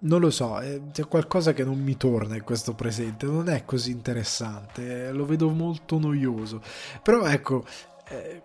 non 0.00 0.20
lo 0.20 0.30
so, 0.30 0.60
eh, 0.60 0.80
c'è 0.92 1.06
qualcosa 1.06 1.52
che 1.52 1.64
non 1.64 1.78
mi 1.78 1.96
torna 1.96 2.36
in 2.36 2.44
questo 2.44 2.74
presente, 2.74 3.26
non 3.26 3.48
è 3.48 3.64
così 3.64 3.90
interessante, 3.90 5.08
eh, 5.08 5.12
lo 5.12 5.26
vedo 5.26 5.50
molto 5.50 5.98
noioso. 5.98 6.62
Però 7.02 7.26
ecco, 7.26 7.64
eh, 8.08 8.42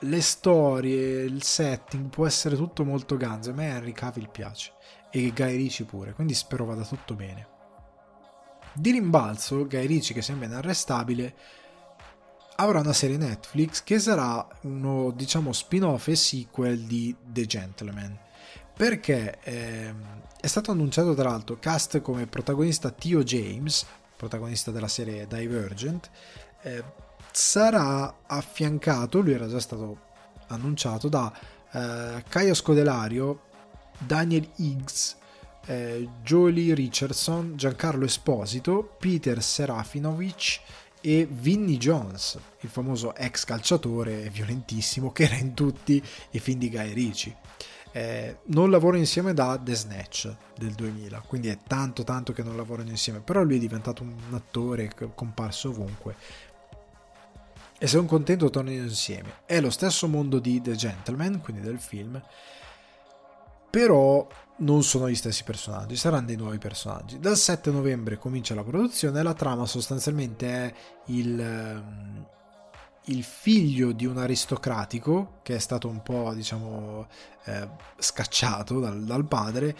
le 0.00 0.20
storie, 0.20 1.22
il 1.22 1.42
setting 1.42 2.08
può 2.10 2.26
essere 2.26 2.56
tutto 2.56 2.84
molto 2.84 3.16
ganzo, 3.16 3.50
a 3.50 3.54
me 3.54 3.68
Henry 3.68 3.92
Cavill 3.92 4.30
piace 4.30 4.72
e 5.10 5.32
Guy 5.34 5.56
Ricci 5.56 5.84
pure, 5.84 6.12
quindi 6.12 6.34
spero 6.34 6.64
vada 6.64 6.82
tutto 6.82 7.14
bene. 7.14 7.48
Di 8.74 8.90
rimbalzo, 8.90 9.66
Guy 9.66 9.86
Ricci 9.86 10.12
che 10.12 10.22
sembra 10.22 10.46
inarrestabile 10.46 11.34
avrà 12.56 12.80
una 12.80 12.92
serie 12.92 13.16
Netflix 13.16 13.82
che 13.82 13.98
sarà 13.98 14.46
uno, 14.62 15.10
diciamo, 15.10 15.52
spin-off 15.52 16.08
e 16.08 16.16
sequel 16.16 16.80
di 16.80 17.14
The 17.24 17.46
Gentleman 17.46 18.18
perché 18.76 19.38
eh, 19.42 19.94
è 20.40 20.46
stato 20.46 20.70
annunciato 20.70 21.14
tra 21.14 21.30
l'altro 21.30 21.58
cast 21.58 22.00
come 22.00 22.26
protagonista 22.26 22.90
Tio 22.90 23.22
James, 23.22 23.86
protagonista 24.16 24.70
della 24.70 24.88
serie 24.88 25.26
Divergent, 25.26 26.10
eh, 26.62 26.82
sarà 27.30 28.20
affiancato, 28.26 29.20
lui 29.20 29.32
era 29.32 29.48
già 29.48 29.60
stato 29.60 29.98
annunciato, 30.48 31.08
da 31.08 31.32
eh, 31.72 32.24
Caio 32.28 32.54
Scodelario, 32.54 33.42
Daniel 33.98 34.48
Higgs, 34.56 35.16
eh, 35.66 36.08
Jolie 36.22 36.74
Richardson, 36.74 37.56
Giancarlo 37.56 38.04
Esposito, 38.04 38.96
Peter 38.98 39.42
Serafinovic 39.42 40.60
e 41.00 41.26
Vinnie 41.30 41.76
Jones, 41.76 42.38
il 42.60 42.68
famoso 42.68 43.14
ex 43.14 43.44
calciatore 43.44 44.28
violentissimo 44.30 45.12
che 45.12 45.24
era 45.24 45.36
in 45.36 45.54
tutti 45.54 46.02
i 46.30 46.38
film 46.38 46.58
di 46.58 46.70
Guy 46.70 46.92
Ritchie. 46.92 47.36
Eh, 47.96 48.38
non 48.46 48.70
lavorano 48.70 48.98
insieme 48.98 49.34
da 49.34 49.56
The 49.56 49.74
Snatch 49.74 50.34
del 50.58 50.72
2000, 50.72 51.22
quindi 51.28 51.46
è 51.46 51.58
tanto 51.64 52.02
tanto 52.02 52.32
che 52.32 52.42
non 52.42 52.56
lavorano 52.56 52.90
insieme, 52.90 53.20
però 53.20 53.44
lui 53.44 53.54
è 53.54 53.60
diventato 53.60 54.02
un 54.02 54.16
attore 54.32 54.90
comparso 55.14 55.68
ovunque 55.68 56.16
e 57.78 57.86
sono 57.86 58.06
contento 58.06 58.50
tornino 58.50 58.82
insieme. 58.82 59.42
È 59.46 59.60
lo 59.60 59.70
stesso 59.70 60.08
mondo 60.08 60.40
di 60.40 60.60
The 60.60 60.74
Gentleman, 60.74 61.40
quindi 61.40 61.62
del 61.62 61.78
film, 61.78 62.20
però 63.70 64.26
non 64.56 64.82
sono 64.82 65.08
gli 65.08 65.14
stessi 65.14 65.44
personaggi, 65.44 65.94
saranno 65.94 66.26
dei 66.26 66.36
nuovi 66.36 66.58
personaggi. 66.58 67.20
Dal 67.20 67.36
7 67.36 67.70
novembre 67.70 68.18
comincia 68.18 68.54
la 68.54 68.64
produzione, 68.64 69.22
la 69.22 69.34
trama 69.34 69.66
sostanzialmente 69.66 70.48
è 70.48 70.74
il, 71.06 71.40
ehm, 71.40 72.26
il 73.06 73.22
figlio 73.22 73.92
di 73.92 74.06
un 74.06 74.18
aristocratico 74.18 75.40
che 75.42 75.56
è 75.56 75.58
stato 75.58 75.88
un 75.88 76.02
po' 76.02 76.32
diciamo 76.32 77.06
eh, 77.44 77.68
scacciato 77.98 78.80
dal, 78.80 79.04
dal, 79.04 79.26
padre 79.26 79.76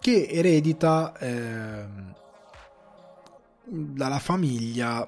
che 0.00 0.26
eredita 0.30 1.12
eh, 1.18 1.84
dalla 3.64 4.18
famiglia 4.18 5.06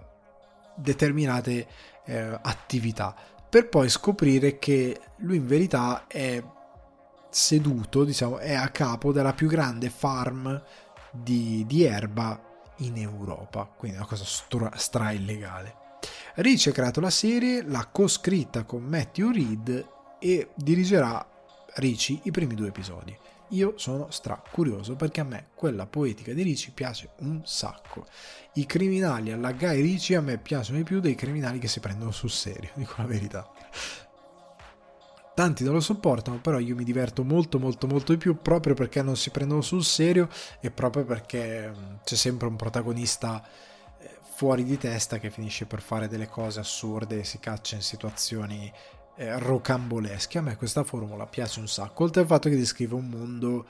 determinate 0.74 1.66
eh, 2.04 2.38
attività 2.42 3.14
per 3.48 3.68
poi 3.68 3.88
scoprire 3.88 4.58
che 4.58 5.00
lui 5.18 5.36
in 5.36 5.46
verità 5.46 6.06
è 6.06 6.42
seduto 7.30 8.04
diciamo 8.04 8.38
è 8.38 8.54
a 8.54 8.68
capo 8.68 9.12
della 9.12 9.32
più 9.32 9.48
grande 9.48 9.88
farm 9.88 10.62
di, 11.10 11.64
di 11.66 11.84
erba 11.84 12.52
in 12.78 12.96
Europa. 12.96 13.64
Quindi 13.64 13.98
una 13.98 14.06
cosa 14.06 14.24
stra, 14.24 14.72
stra 14.74 15.12
illegale 15.12 15.82
Ricci 16.36 16.68
ha 16.68 16.72
creato 16.72 17.00
la 17.00 17.10
serie, 17.10 17.62
l'ha 17.62 17.88
coscritta 17.90 18.64
con 18.64 18.82
Matthew 18.82 19.30
Reed 19.30 19.88
e 20.18 20.48
dirigerà 20.54 21.24
Ricci 21.76 22.20
i 22.24 22.30
primi 22.30 22.54
due 22.54 22.68
episodi. 22.68 23.16
Io 23.48 23.74
sono 23.76 24.10
stra 24.10 24.42
curioso 24.50 24.96
perché 24.96 25.20
a 25.20 25.24
me 25.24 25.48
quella 25.54 25.86
poetica 25.86 26.32
di 26.32 26.42
Ricci 26.42 26.72
piace 26.72 27.10
un 27.18 27.42
sacco. 27.44 28.06
I 28.54 28.66
criminali 28.66 29.32
alla 29.32 29.52
Guy 29.52 29.80
Ricci 29.80 30.14
a 30.14 30.20
me 30.20 30.38
piacciono 30.38 30.78
di 30.78 30.84
più 30.84 31.00
dei 31.00 31.14
criminali 31.14 31.58
che 31.58 31.68
si 31.68 31.80
prendono 31.80 32.10
sul 32.10 32.30
serio, 32.30 32.70
dico 32.74 32.94
la 32.96 33.06
verità. 33.06 33.48
Tanti 35.34 35.64
non 35.64 35.74
lo 35.74 35.80
sopportano, 35.80 36.40
però 36.40 36.58
io 36.58 36.76
mi 36.76 36.84
diverto 36.84 37.24
molto 37.24 37.58
molto 37.58 37.86
molto 37.86 38.12
di 38.12 38.18
più 38.18 38.40
proprio 38.40 38.74
perché 38.74 39.02
non 39.02 39.16
si 39.16 39.30
prendono 39.30 39.62
sul 39.62 39.84
serio 39.84 40.28
e 40.60 40.70
proprio 40.70 41.04
perché 41.04 41.70
mm, 41.70 41.94
c'è 42.04 42.14
sempre 42.14 42.46
un 42.46 42.56
protagonista 42.56 43.44
fuori 44.34 44.64
di 44.64 44.76
testa 44.76 45.18
che 45.18 45.30
finisce 45.30 45.64
per 45.64 45.80
fare 45.80 46.08
delle 46.08 46.28
cose 46.28 46.58
assurde 46.58 47.20
e 47.20 47.24
si 47.24 47.38
caccia 47.38 47.76
in 47.76 47.82
situazioni 47.82 48.72
eh, 49.16 49.38
rocambolesche. 49.38 50.38
A 50.38 50.42
me 50.42 50.56
questa 50.56 50.82
formula 50.82 51.24
piace 51.26 51.60
un 51.60 51.68
sacco, 51.68 52.02
oltre 52.02 52.22
al 52.22 52.26
fatto 52.26 52.48
che 52.48 52.56
descrive 52.56 52.96
un 52.96 53.08
mondo 53.08 53.66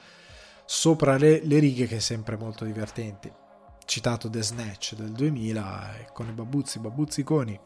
sopra 0.64 1.18
le, 1.18 1.44
le 1.44 1.58
righe 1.58 1.86
che 1.86 1.96
è 1.96 2.00
sempre 2.00 2.36
molto 2.36 2.64
divertente. 2.64 3.42
Citato 3.84 4.30
The 4.30 4.42
Snatch 4.42 4.94
del 4.94 5.12
2000 5.12 5.98
eh, 5.98 6.06
con 6.14 6.28
i 6.28 6.32
babuzzi, 6.32 6.78
babuzziconi, 6.78 7.60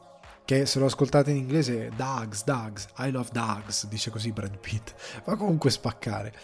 che 0.45 0.67
se 0.67 0.81
lo 0.81 0.87
ascoltate 0.87 1.31
in 1.31 1.37
inglese 1.37 1.87
è 1.87 1.91
Dogs, 1.91 2.43
Dogs, 2.43 2.89
I 2.99 3.13
love 3.13 3.29
Dogs, 3.31 3.87
dice 3.87 4.11
così 4.11 4.33
Brad 4.33 4.59
Pitt, 4.59 4.93
fa 5.23 5.37
comunque 5.37 5.71
spaccare. 5.71 6.35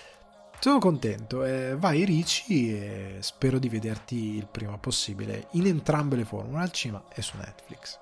Sono 0.65 0.79
contento, 0.79 1.45
eh, 1.45 1.77
vai 1.77 2.07
Ricci 2.07 2.75
e 2.75 3.17
spero 3.21 3.59
di 3.59 3.69
vederti 3.69 4.37
il 4.37 4.49
prima 4.51 4.79
possibile 4.79 5.49
in 5.51 5.67
entrambe 5.67 6.17
le 6.17 6.25
formule, 6.25 6.63
al 6.63 6.71
cinema 6.71 7.05
e 7.13 7.21
su 7.21 7.37
Netflix. 7.37 7.99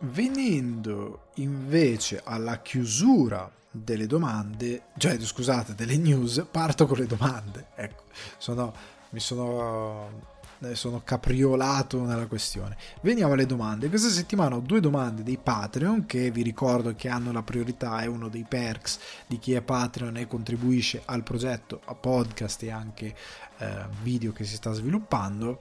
Venendo 0.00 1.28
invece 1.36 2.20
alla 2.22 2.60
chiusura 2.60 3.50
delle 3.70 4.06
domande, 4.06 4.88
cioè 4.98 5.18
scusate, 5.18 5.74
delle 5.74 5.96
news, 5.96 6.46
parto 6.50 6.86
con 6.86 6.98
le 6.98 7.06
domande. 7.06 7.68
Ecco, 7.74 8.02
sono, 8.36 8.74
mi 9.08 9.20
sono 9.20 10.35
sono 10.72 11.02
capriolato 11.04 12.02
nella 12.04 12.26
questione. 12.26 12.76
Veniamo 13.02 13.34
alle 13.34 13.46
domande. 13.46 13.88
Questa 13.88 14.08
settimana 14.08 14.56
ho 14.56 14.60
due 14.60 14.80
domande 14.80 15.22
dei 15.22 15.38
Patreon 15.42 16.06
che 16.06 16.30
vi 16.30 16.42
ricordo 16.42 16.94
che 16.94 17.08
hanno 17.08 17.32
la 17.32 17.42
priorità, 17.42 18.00
è 18.00 18.06
uno 18.06 18.28
dei 18.28 18.44
perks 18.48 18.98
di 19.26 19.38
chi 19.38 19.52
è 19.52 19.62
Patreon 19.62 20.16
e 20.16 20.26
contribuisce 20.26 21.02
al 21.04 21.22
progetto, 21.22 21.80
a 21.84 21.94
podcast 21.94 22.62
e 22.62 22.70
anche 22.70 23.14
eh, 23.58 23.84
video 24.02 24.32
che 24.32 24.44
si 24.44 24.56
sta 24.56 24.72
sviluppando. 24.72 25.58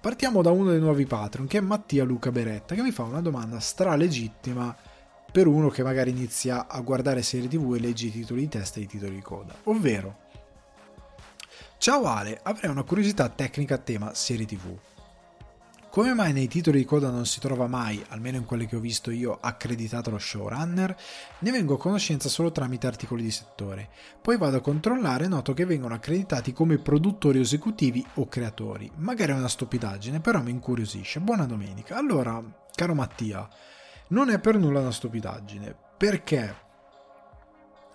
Partiamo 0.00 0.42
da 0.42 0.50
uno 0.50 0.70
dei 0.70 0.80
nuovi 0.80 1.06
Patreon 1.06 1.46
che 1.46 1.58
è 1.58 1.60
Mattia 1.60 2.04
Luca 2.04 2.32
Beretta 2.32 2.74
che 2.74 2.82
mi 2.82 2.90
fa 2.90 3.04
una 3.04 3.20
domanda 3.20 3.60
stralegittima 3.60 4.74
per 5.30 5.46
uno 5.46 5.68
che 5.68 5.82
magari 5.82 6.10
inizia 6.10 6.66
a 6.66 6.80
guardare 6.80 7.22
serie 7.22 7.48
tv 7.48 7.74
e 7.74 7.80
legge 7.80 8.06
i 8.06 8.12
titoli 8.12 8.40
di 8.40 8.48
testa 8.48 8.80
e 8.80 8.82
i 8.82 8.86
titoli 8.86 9.14
di 9.14 9.22
coda, 9.22 9.54
ovvero 9.64 10.21
Ciao 11.82 12.04
Ale, 12.04 12.38
avrei 12.44 12.70
una 12.70 12.84
curiosità 12.84 13.28
tecnica 13.28 13.74
a 13.74 13.78
tema 13.78 14.14
serie 14.14 14.46
tv. 14.46 14.78
Come 15.90 16.14
mai 16.14 16.32
nei 16.32 16.46
titoli 16.46 16.78
di 16.78 16.84
coda 16.84 17.10
non 17.10 17.26
si 17.26 17.40
trova 17.40 17.66
mai, 17.66 18.00
almeno 18.10 18.36
in 18.36 18.44
quelli 18.44 18.66
che 18.66 18.76
ho 18.76 18.78
visto 18.78 19.10
io, 19.10 19.36
accreditato 19.40 20.08
lo 20.08 20.18
showrunner? 20.18 20.96
Ne 21.40 21.50
vengo 21.50 21.74
a 21.74 21.78
conoscenza 21.78 22.28
solo 22.28 22.52
tramite 22.52 22.86
articoli 22.86 23.24
di 23.24 23.32
settore. 23.32 23.88
Poi 24.22 24.38
vado 24.38 24.58
a 24.58 24.60
controllare 24.60 25.24
e 25.24 25.28
noto 25.28 25.54
che 25.54 25.64
vengono 25.64 25.94
accreditati 25.94 26.52
come 26.52 26.78
produttori 26.78 27.40
esecutivi 27.40 28.06
o 28.14 28.28
creatori. 28.28 28.88
Magari 28.98 29.32
è 29.32 29.34
una 29.34 29.48
stupidaggine, 29.48 30.20
però 30.20 30.40
mi 30.40 30.52
incuriosisce. 30.52 31.18
Buona 31.18 31.46
domenica. 31.46 31.96
Allora, 31.96 32.40
caro 32.76 32.94
Mattia, 32.94 33.48
non 34.10 34.30
è 34.30 34.38
per 34.38 34.56
nulla 34.56 34.78
una 34.78 34.92
stupidaggine. 34.92 35.74
Perché? 35.96 36.70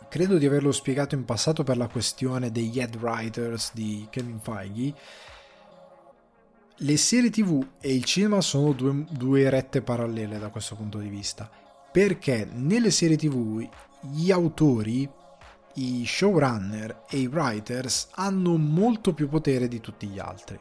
Credo 0.10 0.38
di 0.38 0.46
averlo 0.46 0.72
spiegato 0.72 1.16
in 1.16 1.26
passato 1.26 1.64
per 1.64 1.78
la 1.78 1.88
questione 1.88 2.52
degli 2.52 2.80
head 2.80 2.96
writers 2.96 3.72
di 3.74 4.08
Kevin 4.10 4.40
Feige, 4.40 4.94
le 6.82 6.98
serie 6.98 7.30
tv 7.30 7.66
e 7.82 7.94
il 7.94 8.04
cinema 8.04 8.40
sono 8.42 8.72
due, 8.72 9.06
due 9.10 9.50
rette 9.50 9.82
parallele 9.82 10.38
da 10.38 10.50
questo 10.50 10.76
punto 10.76 11.00
di 11.00 11.10
vista, 11.10 11.50
perché 11.92 12.48
nelle 12.54 12.92
serie 12.92 13.18
tv 13.18 13.68
gli 14.02 14.32
autori, 14.32 15.10
i 15.76 16.06
showrunner 16.06 17.04
e 17.10 17.18
i 17.18 17.28
writers 17.28 18.10
hanno 18.12 18.58
molto 18.58 19.14
più 19.14 19.28
potere 19.28 19.68
di 19.68 19.80
tutti 19.80 20.08
gli 20.08 20.20
altri. 20.20 20.60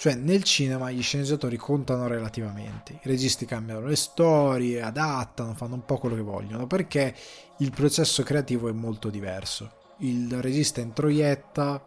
Cioè 0.00 0.14
nel 0.14 0.44
cinema 0.44 0.90
gli 0.90 1.02
sceneggiatori 1.02 1.58
contano 1.58 2.06
relativamente, 2.06 2.94
i 2.94 3.00
registi 3.02 3.44
cambiano 3.44 3.86
le 3.86 3.96
storie, 3.96 4.80
adattano, 4.80 5.52
fanno 5.52 5.74
un 5.74 5.84
po' 5.84 5.98
quello 5.98 6.14
che 6.14 6.22
vogliono, 6.22 6.66
perché 6.66 7.14
il 7.58 7.70
processo 7.70 8.22
creativo 8.22 8.70
è 8.70 8.72
molto 8.72 9.10
diverso. 9.10 9.70
Il 9.98 10.40
regista 10.40 10.80
introietta, 10.80 11.84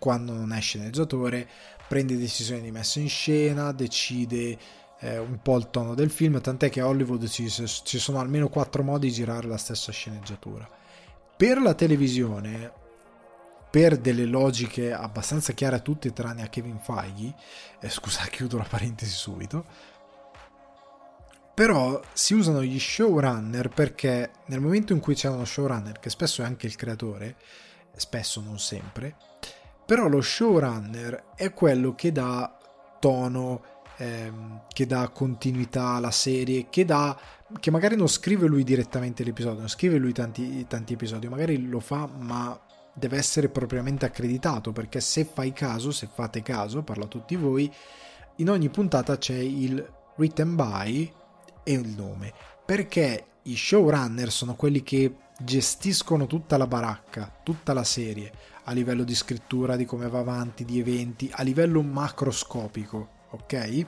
quando 0.00 0.32
non 0.32 0.52
è 0.52 0.60
sceneggiatore, 0.60 1.48
prende 1.86 2.16
decisioni 2.16 2.62
di 2.62 2.72
messa 2.72 2.98
in 2.98 3.08
scena, 3.08 3.70
decide 3.70 4.58
eh, 4.98 5.18
un 5.18 5.38
po' 5.40 5.56
il 5.56 5.70
tono 5.70 5.94
del 5.94 6.10
film, 6.10 6.40
tant'è 6.40 6.68
che 6.68 6.80
a 6.80 6.88
Hollywood 6.88 7.28
ci, 7.28 7.48
ci 7.48 7.98
sono 8.00 8.18
almeno 8.18 8.48
quattro 8.48 8.82
modi 8.82 9.06
di 9.06 9.12
girare 9.12 9.46
la 9.46 9.56
stessa 9.56 9.92
sceneggiatura. 9.92 10.68
Per 11.36 11.62
la 11.62 11.74
televisione 11.74 12.72
per 13.70 13.98
delle 13.98 14.24
logiche 14.24 14.92
abbastanza 14.92 15.52
chiare 15.52 15.76
a 15.76 15.80
tutti 15.80 16.12
tranne 16.12 16.42
a 16.42 16.48
Kevin 16.48 16.80
Feige, 16.80 17.34
eh, 17.80 17.88
scusa 17.88 18.24
chiudo 18.30 18.58
la 18.58 18.66
parentesi 18.68 19.12
subito, 19.12 19.64
però 21.54 22.00
si 22.12 22.34
usano 22.34 22.62
gli 22.62 22.78
showrunner 22.78 23.68
perché 23.68 24.30
nel 24.46 24.60
momento 24.60 24.92
in 24.92 25.00
cui 25.00 25.14
c'è 25.14 25.28
uno 25.28 25.44
showrunner, 25.44 25.98
che 25.98 26.10
spesso 26.10 26.42
è 26.42 26.44
anche 26.44 26.66
il 26.66 26.74
creatore, 26.74 27.36
spesso 27.94 28.40
non 28.40 28.58
sempre, 28.58 29.14
però 29.84 30.08
lo 30.08 30.20
showrunner 30.20 31.32
è 31.34 31.52
quello 31.52 31.94
che 31.94 32.12
dà 32.12 32.56
tono, 32.98 33.62
ehm, 33.98 34.62
che 34.72 34.86
dà 34.86 35.08
continuità 35.08 35.90
alla 35.90 36.10
serie, 36.10 36.68
che 36.70 36.84
dà 36.84 37.18
che 37.58 37.70
magari 37.70 37.96
non 37.96 38.08
scrive 38.08 38.46
lui 38.46 38.62
direttamente 38.62 39.24
l'episodio, 39.24 39.58
non 39.58 39.68
scrive 39.68 39.98
lui 39.98 40.12
tanti, 40.12 40.66
tanti 40.68 40.92
episodi, 40.92 41.28
magari 41.28 41.66
lo 41.66 41.80
fa 41.80 42.06
ma 42.06 42.58
deve 42.94 43.16
essere 43.16 43.48
propriamente 43.48 44.04
accreditato 44.04 44.72
perché 44.72 45.00
se 45.00 45.24
fai 45.24 45.52
caso, 45.52 45.90
se 45.90 46.08
fate 46.12 46.42
caso, 46.42 46.82
parlo 46.82 47.04
a 47.04 47.08
tutti 47.08 47.36
voi, 47.36 47.72
in 48.36 48.50
ogni 48.50 48.68
puntata 48.68 49.18
c'è 49.18 49.36
il 49.36 49.86
written 50.16 50.54
by 50.54 51.12
e 51.62 51.72
il 51.72 51.88
nome 51.88 52.32
perché 52.64 53.24
i 53.42 53.56
showrunner 53.56 54.30
sono 54.30 54.54
quelli 54.54 54.82
che 54.82 55.14
gestiscono 55.42 56.26
tutta 56.26 56.56
la 56.56 56.66
baracca, 56.66 57.32
tutta 57.42 57.72
la 57.72 57.84
serie. 57.84 58.32
a 58.64 58.72
livello 58.72 59.02
di 59.02 59.16
scrittura, 59.16 59.74
di 59.74 59.84
come 59.84 60.08
va 60.08 60.20
avanti, 60.20 60.64
di 60.64 60.78
eventi, 60.78 61.28
a 61.32 61.42
livello 61.42 61.82
macroscopico, 61.82 63.08
ok? 63.30 63.86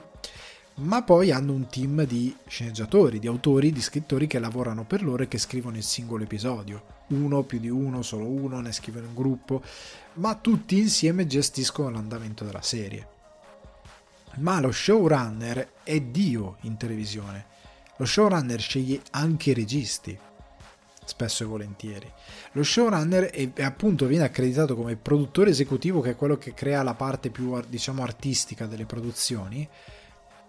Ma 0.74 1.02
poi 1.02 1.30
hanno 1.30 1.52
un 1.52 1.66
team 1.66 2.04
di 2.04 2.34
sceneggiatori, 2.46 3.18
di 3.18 3.26
autori, 3.26 3.72
di 3.72 3.82
scrittori 3.82 4.26
che 4.26 4.38
lavorano 4.38 4.84
per 4.84 5.02
loro 5.02 5.22
e 5.22 5.28
che 5.28 5.38
scrivono 5.38 5.76
il 5.76 5.82
singolo 5.82 6.24
episodio. 6.24 7.00
Uno, 7.08 7.42
più 7.42 7.60
di 7.60 7.68
uno, 7.68 8.00
solo 8.00 8.26
uno, 8.26 8.60
ne 8.60 8.72
scrivono 8.72 9.06
in 9.06 9.14
gruppo, 9.14 9.62
ma 10.14 10.34
tutti 10.34 10.78
insieme 10.78 11.26
gestiscono 11.26 11.90
l'andamento 11.90 12.44
della 12.44 12.62
serie. 12.62 13.06
Ma 14.36 14.60
lo 14.60 14.72
showrunner 14.72 15.72
è 15.82 16.00
Dio 16.00 16.56
in 16.62 16.78
televisione. 16.78 17.46
Lo 17.96 18.06
showrunner 18.06 18.58
sceglie 18.58 19.02
anche 19.10 19.50
i 19.50 19.54
registi, 19.54 20.18
spesso 21.04 21.42
e 21.42 21.46
volentieri. 21.46 22.10
Lo 22.52 22.62
showrunner 22.62 23.24
è, 23.24 23.52
è, 23.52 23.62
appunto 23.62 24.06
viene 24.06 24.24
accreditato 24.24 24.74
come 24.74 24.96
produttore 24.96 25.50
esecutivo, 25.50 26.00
che 26.00 26.10
è 26.10 26.16
quello 26.16 26.38
che 26.38 26.54
crea 26.54 26.82
la 26.82 26.94
parte 26.94 27.28
più 27.28 27.60
diciamo 27.68 28.02
artistica 28.02 28.64
delle 28.64 28.86
produzioni, 28.86 29.68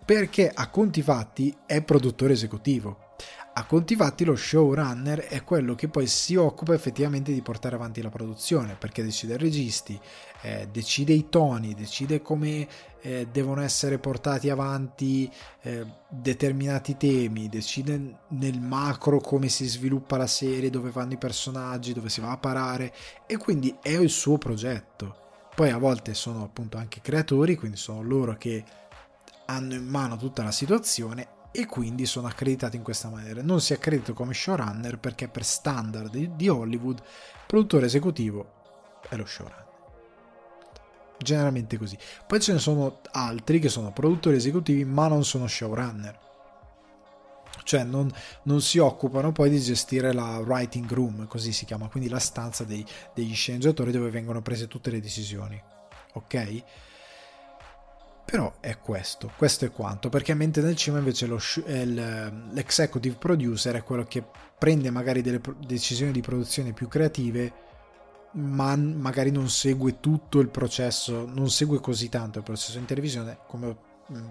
perché 0.06 0.51
a 0.54 0.70
conti 0.70 1.01
fatti 1.01 1.56
è 1.66 1.82
produttore 1.82 2.34
esecutivo. 2.34 3.12
A 3.56 3.66
conti 3.66 3.95
fatti 3.95 4.26
lo 4.26 4.36
showrunner 4.36 5.28
è 5.28 5.43
quello 5.43 5.76
che 5.76 5.88
poi 5.88 6.08
si 6.08 6.36
occupa 6.36 6.74
effettivamente 6.74 7.32
di 7.32 7.43
portare 7.43 7.76
avanti 7.76 8.01
la 8.01 8.10
produzione, 8.10 8.76
perché 8.76 9.04
decide 9.04 9.36
i 9.36 9.38
registi, 9.38 9.99
eh, 10.41 10.68
decide 10.72 11.14
i 11.14 11.30
toni, 11.30 11.76
decide 11.76 12.24
come 12.24 12.68
eh, 13.01 13.28
devono 13.32 13.62
essere 13.62 13.99
portati 13.99 14.49
avanti 14.49 15.32
eh, 15.62 15.86
determinati 16.10 16.97
temi, 16.97 17.47
decide 17.47 18.22
nel 18.30 18.60
macro 18.60 19.20
come 19.20 19.49
si 19.49 19.68
sviluppa 19.68 20.18
la 20.18 20.26
serie, 20.26 20.72
dove 20.72 20.89
vanno 20.89 21.14
i 21.14 21.18
personaggi, 21.18 21.93
dove 21.93 22.10
si 22.10 22.22
va 22.22 22.32
a 22.32 22.38
parare 22.38 22.91
e 23.28 23.38
quindi 23.38 23.78
è 23.84 23.91
il 23.91 24.10
suo 24.10 24.39
progetto. 24.39 25.18
Poi 25.54 25.70
a 25.70 25.78
volte 25.78 26.16
sono 26.16 26.43
appunto 26.43 26.78
anche 26.78 27.01
creatori, 27.01 27.56
quindi 27.56 27.78
sono 27.78 28.01
loro 28.01 28.36
che 28.36 28.64
hanno 29.46 29.74
in 29.74 29.86
mano 29.86 30.18
tutta 30.18 30.44
la 30.44 30.52
situazione 30.52 31.41
e 31.52 31.68
quindi 31.68 32.06
sono 32.06 32.28
accreditati 32.28 32.76
in 32.76 32.84
questa 32.84 33.10
maniera. 33.10 33.41
Non 33.44 33.62
si 33.62 33.74
accredita 33.74 34.14
come 34.14 34.34
showrunner 34.34 34.98
perché 34.98 35.28
per 35.28 35.44
standard 35.44 36.16
di 36.16 36.50
Hollywood, 36.50 37.02
produttore 37.46 37.86
esecutivo 37.86 39.02
è 39.08 39.16
lo 39.16 39.26
showrunner. 39.26 39.62
Generalmente 41.20 41.78
così. 41.78 41.98
Poi 42.26 42.39
ce 42.41 42.54
ne 42.54 42.60
sono 42.60 43.00
altri 43.12 43.60
che 43.60 43.70
sono 43.70 43.94
produttori 43.94 44.36
esecutivi 44.36 44.84
ma 44.84 45.08
non 45.08 45.24
sono 45.24 45.48
showrunner. 45.48 46.22
Cioè 47.64 47.84
non, 47.84 48.12
non 48.44 48.62
si 48.62 48.80
occupano 48.80 49.32
poi 49.32 49.50
di 49.50 49.60
gestire 49.60 50.12
la 50.12 50.39
writing 50.39 50.91
room, 50.91 51.28
così 51.28 51.54
si 51.54 51.66
chiama, 51.66 51.88
quindi 51.88 52.10
la 52.10 52.20
stanza 52.20 52.64
dei, 52.64 52.86
degli 53.14 53.34
sceneggiatori 53.34 53.91
dove 53.91 54.10
vengono 54.10 54.41
prese 54.41 54.68
tutte 54.68 54.89
le 54.89 55.00
decisioni. 55.00 55.62
Ok? 56.14 56.64
Però 58.26 58.53
è 58.59 58.80
questo, 58.80 59.32
questo 59.38 59.65
è 59.65 59.71
quanto, 59.71 60.09
perché 60.09 60.34
mentre 60.34 60.63
nel 60.63 60.76
cinema 60.76 60.99
invece 60.99 61.28
lo, 61.28 61.39
l'executive 62.51 63.15
producer 63.17 63.76
è 63.76 63.84
quello 63.84 64.05
che 64.05 64.24
prende 64.57 64.89
magari 64.89 65.21
delle 65.21 65.41
decisioni 65.65 66.11
di 66.11 66.21
produzione 66.21 66.74
più 66.74 66.88
creative, 66.88 67.53
ma 68.34 68.76
magari 68.76 69.30
non 69.30 69.49
segue 69.49 69.99
tutto 69.99 70.39
il 70.39 70.49
processo, 70.49 71.26
non 71.26 71.51
segue 71.51 71.80
così 71.80 72.09
tanto 72.09 72.39
il 72.39 72.43
processo 72.43 72.78
in 72.80 72.86
televisione, 72.86 73.39
come 73.45 73.76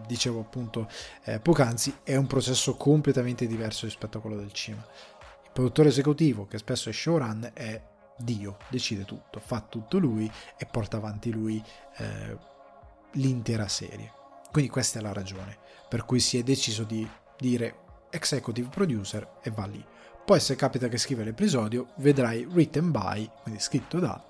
dicevo 0.07 0.40
appunto 0.40 0.88
eh, 1.24 1.38
poc'anzi, 1.38 1.99
è 2.03 2.16
un 2.16 2.26
processo 2.26 2.74
completamente 2.76 3.47
diverso 3.47 3.86
rispetto 3.86 4.18
a 4.18 4.20
quello 4.20 4.36
del 4.36 4.53
cinema. 4.53 4.84
Il 5.45 5.51
produttore 5.53 5.90
esecutivo, 5.90 6.47
che 6.47 6.59
spesso 6.59 6.88
è 6.88 6.93
showrun, 6.93 7.51
è 7.53 7.80
Dio, 8.16 8.57
decide 8.68 9.05
tutto, 9.05 9.40
fa 9.40 9.61
tutto 9.61 9.99
lui 9.99 10.30
e 10.57 10.66
porta 10.66 10.97
avanti 10.97 11.30
lui. 11.30 11.62
Eh, 11.99 12.51
l'intera 13.13 13.69
serie. 13.69 14.13
Quindi 14.51 14.71
questa 14.71 14.99
è 14.99 15.03
la 15.03 15.13
ragione 15.13 15.59
per 15.93 16.07
cui 16.07 16.21
si 16.21 16.39
è 16.39 16.43
deciso 16.43 16.85
di 16.85 17.07
dire 17.37 17.81
executive 18.09 18.71
producer 18.71 19.41
e 19.43 19.51
va 19.51 19.67
lì. 19.67 19.85
Poi 20.25 20.41
se 20.41 20.57
capita 20.57 20.89
che 20.89 20.97
scrive 20.97 21.23
l'episodio 21.23 21.89
vedrai 21.97 22.47
written 22.47 22.91
by, 22.91 23.29
quindi 23.43 23.61
scritto 23.61 23.99
da 23.99 24.25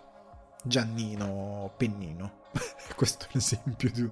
Giannino 0.65 1.73
Pennino. 1.77 2.41
questo 2.97 3.27
è 3.27 3.29
l'esempio 3.31 3.93
di 3.93 4.03
un, 4.03 4.11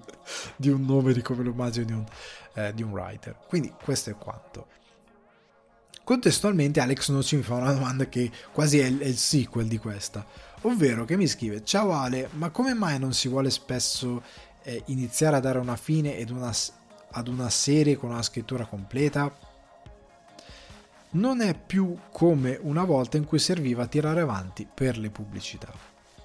di 0.55 0.69
un, 0.69 0.85
nome 0.85 1.11
di 1.11 1.21
come 1.21 1.43
lo 1.43 1.49
immagino 1.49 1.85
di 1.85 1.91
un, 1.91 2.05
eh, 2.53 2.73
di 2.73 2.83
un 2.83 2.91
writer. 2.91 3.37
Quindi 3.47 3.73
questo 3.83 4.11
è 4.11 4.15
quanto. 4.15 4.67
Contestualmente 6.05 6.79
Alex 6.79 7.09
Noci 7.09 7.35
mi 7.35 7.43
fa 7.43 7.55
una 7.55 7.73
domanda 7.73 8.07
che 8.07 8.31
quasi 8.53 8.79
è 8.79 8.85
il, 8.85 8.99
è 8.99 9.07
il 9.07 9.17
sequel 9.17 9.67
di 9.67 9.77
questa, 9.77 10.25
ovvero 10.61 11.03
che 11.03 11.17
mi 11.17 11.27
scrive 11.27 11.65
Ciao 11.65 11.91
Ale, 11.91 12.29
ma 12.33 12.49
come 12.49 12.73
mai 12.73 12.97
non 12.97 13.13
si 13.13 13.27
vuole 13.27 13.49
spesso 13.49 14.23
eh, 14.63 14.83
iniziare 14.87 15.35
a 15.35 15.39
dare 15.39 15.59
una 15.59 15.75
fine 15.75 16.19
ad 16.19 16.29
una, 16.29 16.51
ad 17.11 17.27
una 17.27 17.49
serie 17.49 17.97
con 17.97 18.11
una 18.11 18.21
scrittura 18.21 18.65
completa 18.65 19.49
non 21.11 21.41
è 21.41 21.57
più 21.57 21.97
come 22.11 22.57
una 22.61 22.83
volta 22.83 23.17
in 23.17 23.25
cui 23.25 23.39
serviva 23.39 23.87
tirare 23.87 24.21
avanti 24.21 24.67
per 24.71 24.97
le 24.97 25.09
pubblicità. 25.09 25.73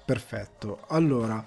Perfetto. 0.05 0.85
Allora, 0.87 1.45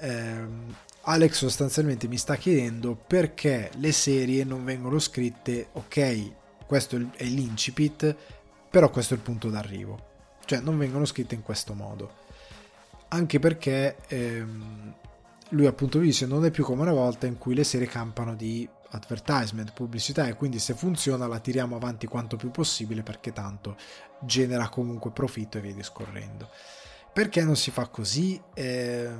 ehm, 0.00 0.74
Alex 1.02 1.32
sostanzialmente 1.32 2.08
mi 2.08 2.18
sta 2.18 2.36
chiedendo 2.36 2.94
perché 2.94 3.70
le 3.76 3.92
serie 3.92 4.44
non 4.44 4.64
vengono 4.64 4.98
scritte, 4.98 5.68
ok, 5.72 6.32
questo 6.66 7.00
è 7.16 7.24
l'incipit, 7.24 8.14
però 8.68 8.90
questo 8.90 9.14
è 9.14 9.16
il 9.16 9.22
punto 9.22 9.48
d'arrivo. 9.48 10.06
Cioè 10.44 10.60
non 10.60 10.76
vengono 10.76 11.06
scritte 11.06 11.34
in 11.34 11.42
questo 11.42 11.72
modo. 11.72 12.26
Anche 13.08 13.38
perché 13.38 13.96
ehm, 14.08 14.94
lui 15.50 15.66
appunto 15.66 15.98
dice 15.98 16.26
non 16.26 16.44
è 16.44 16.50
più 16.50 16.64
come 16.64 16.82
una 16.82 16.92
volta 16.92 17.26
in 17.26 17.38
cui 17.38 17.54
le 17.54 17.64
serie 17.64 17.86
campano 17.86 18.34
di 18.34 18.68
advertisement, 18.90 19.72
pubblicità 19.72 20.26
e 20.26 20.34
quindi 20.34 20.58
se 20.58 20.74
funziona 20.74 21.26
la 21.26 21.38
tiriamo 21.40 21.76
avanti 21.76 22.06
quanto 22.06 22.36
più 22.36 22.50
possibile 22.50 23.02
perché 23.02 23.32
tanto 23.32 23.76
genera 24.20 24.68
comunque 24.68 25.10
profitto 25.10 25.58
e 25.58 25.60
via 25.60 25.74
discorrendo. 25.74 26.48
Perché 27.12 27.42
non 27.44 27.56
si 27.56 27.70
fa 27.70 27.86
così? 27.88 28.40
Eh... 28.54 29.10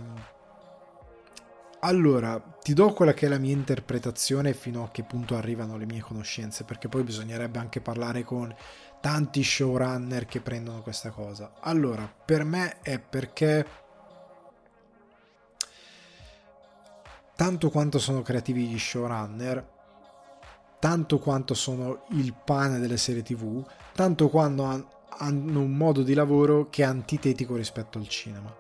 Allora, 1.81 2.41
ti 2.61 2.75
do 2.75 2.93
quella 2.93 3.15
che 3.15 3.27
è 3.27 3.29
la 3.29 3.39
mia 3.39 3.53
interpretazione 3.53 4.53
fino 4.53 4.83
a 4.85 4.91
che 4.91 5.05
punto 5.05 5.37
arrivano 5.37 5.77
le 5.77 5.87
mie 5.87 6.01
conoscenze, 6.01 6.65
perché 6.65 6.89
poi 6.89 7.05
bisognerebbe 7.05 7.59
anche 7.59 7.81
parlare 7.81 8.25
con 8.25 8.55
tanti 9.01 9.45
showrunner 9.45 10.27
che 10.27 10.41
prendono 10.41 10.83
questa 10.83 11.11
cosa. 11.11 11.53
Allora, 11.61 12.13
per 12.25 12.43
me 12.43 12.81
è 12.83 12.99
perché 12.99 13.65
tanto 17.39 17.71
quanto 17.71 18.01
sono 18.01 18.23
creativi 18.23 18.67
gli 18.67 18.81
showrunner, 18.81 19.65
tanto 20.81 21.21
quanto 21.21 21.55
sono 21.55 22.03
il 22.09 22.35
pane 22.35 22.81
delle 22.81 22.97
serie 22.97 23.23
tv, 23.23 23.65
tanto 23.95 24.29
quanto 24.29 24.65
hanno 25.09 25.61
un 25.61 25.77
modo 25.77 26.03
di 26.03 26.15
lavoro 26.15 26.69
che 26.69 26.83
è 26.83 26.87
antitetico 26.87 27.55
rispetto 27.55 27.99
al 27.99 28.09
cinema. 28.09 28.53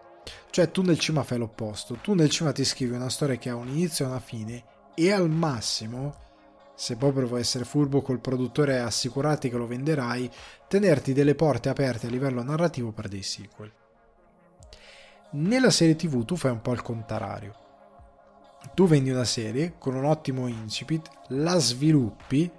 Cioè 0.50 0.70
tu 0.70 0.82
nel 0.82 0.96
cinema 0.96 1.24
fai 1.24 1.38
l'opposto, 1.38 1.96
tu 1.96 2.14
nel 2.14 2.30
cinema 2.30 2.54
ti 2.54 2.64
scrivi 2.64 2.94
una 2.94 3.08
storia 3.08 3.34
che 3.34 3.48
ha 3.48 3.56
un 3.56 3.66
inizio 3.66 4.04
e 4.04 4.08
una 4.10 4.20
fine 4.20 4.64
e 4.94 5.10
al 5.10 5.28
massimo, 5.28 6.14
se 6.76 6.94
proprio 6.94 7.26
vuoi 7.26 7.40
essere 7.40 7.64
furbo 7.64 8.00
col 8.00 8.20
produttore 8.20 8.76
e 8.76 8.78
assicurarti 8.78 9.50
che 9.50 9.56
lo 9.56 9.66
venderai, 9.66 10.30
tenerti 10.68 11.12
delle 11.12 11.34
porte 11.34 11.68
aperte 11.68 12.06
a 12.06 12.10
livello 12.10 12.44
narrativo 12.44 12.92
per 12.92 13.08
dei 13.08 13.24
sequel. 13.24 13.72
Nella 15.32 15.70
serie 15.70 15.96
tv 15.96 16.24
tu 16.24 16.36
fai 16.36 16.52
un 16.52 16.62
po' 16.62 16.70
il 16.70 16.82
contrario 16.82 17.66
tu 18.74 18.86
vendi 18.86 19.10
una 19.10 19.24
serie 19.24 19.74
con 19.78 19.94
un 19.94 20.04
ottimo 20.04 20.46
incipit, 20.46 21.08
la 21.28 21.58
sviluppi, 21.58 22.50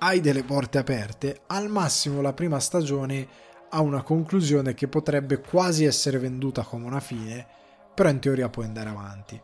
hai 0.00 0.20
delle 0.20 0.44
porte 0.44 0.78
aperte, 0.78 1.40
al 1.46 1.68
massimo 1.68 2.20
la 2.20 2.32
prima 2.32 2.60
stagione 2.60 3.26
ha 3.70 3.80
una 3.80 4.02
conclusione 4.02 4.74
che 4.74 4.88
potrebbe 4.88 5.40
quasi 5.40 5.84
essere 5.84 6.18
venduta 6.18 6.62
come 6.62 6.86
una 6.86 7.00
fine, 7.00 7.46
però 7.94 8.08
in 8.08 8.20
teoria 8.20 8.48
puoi 8.48 8.66
andare 8.66 8.88
avanti, 8.88 9.40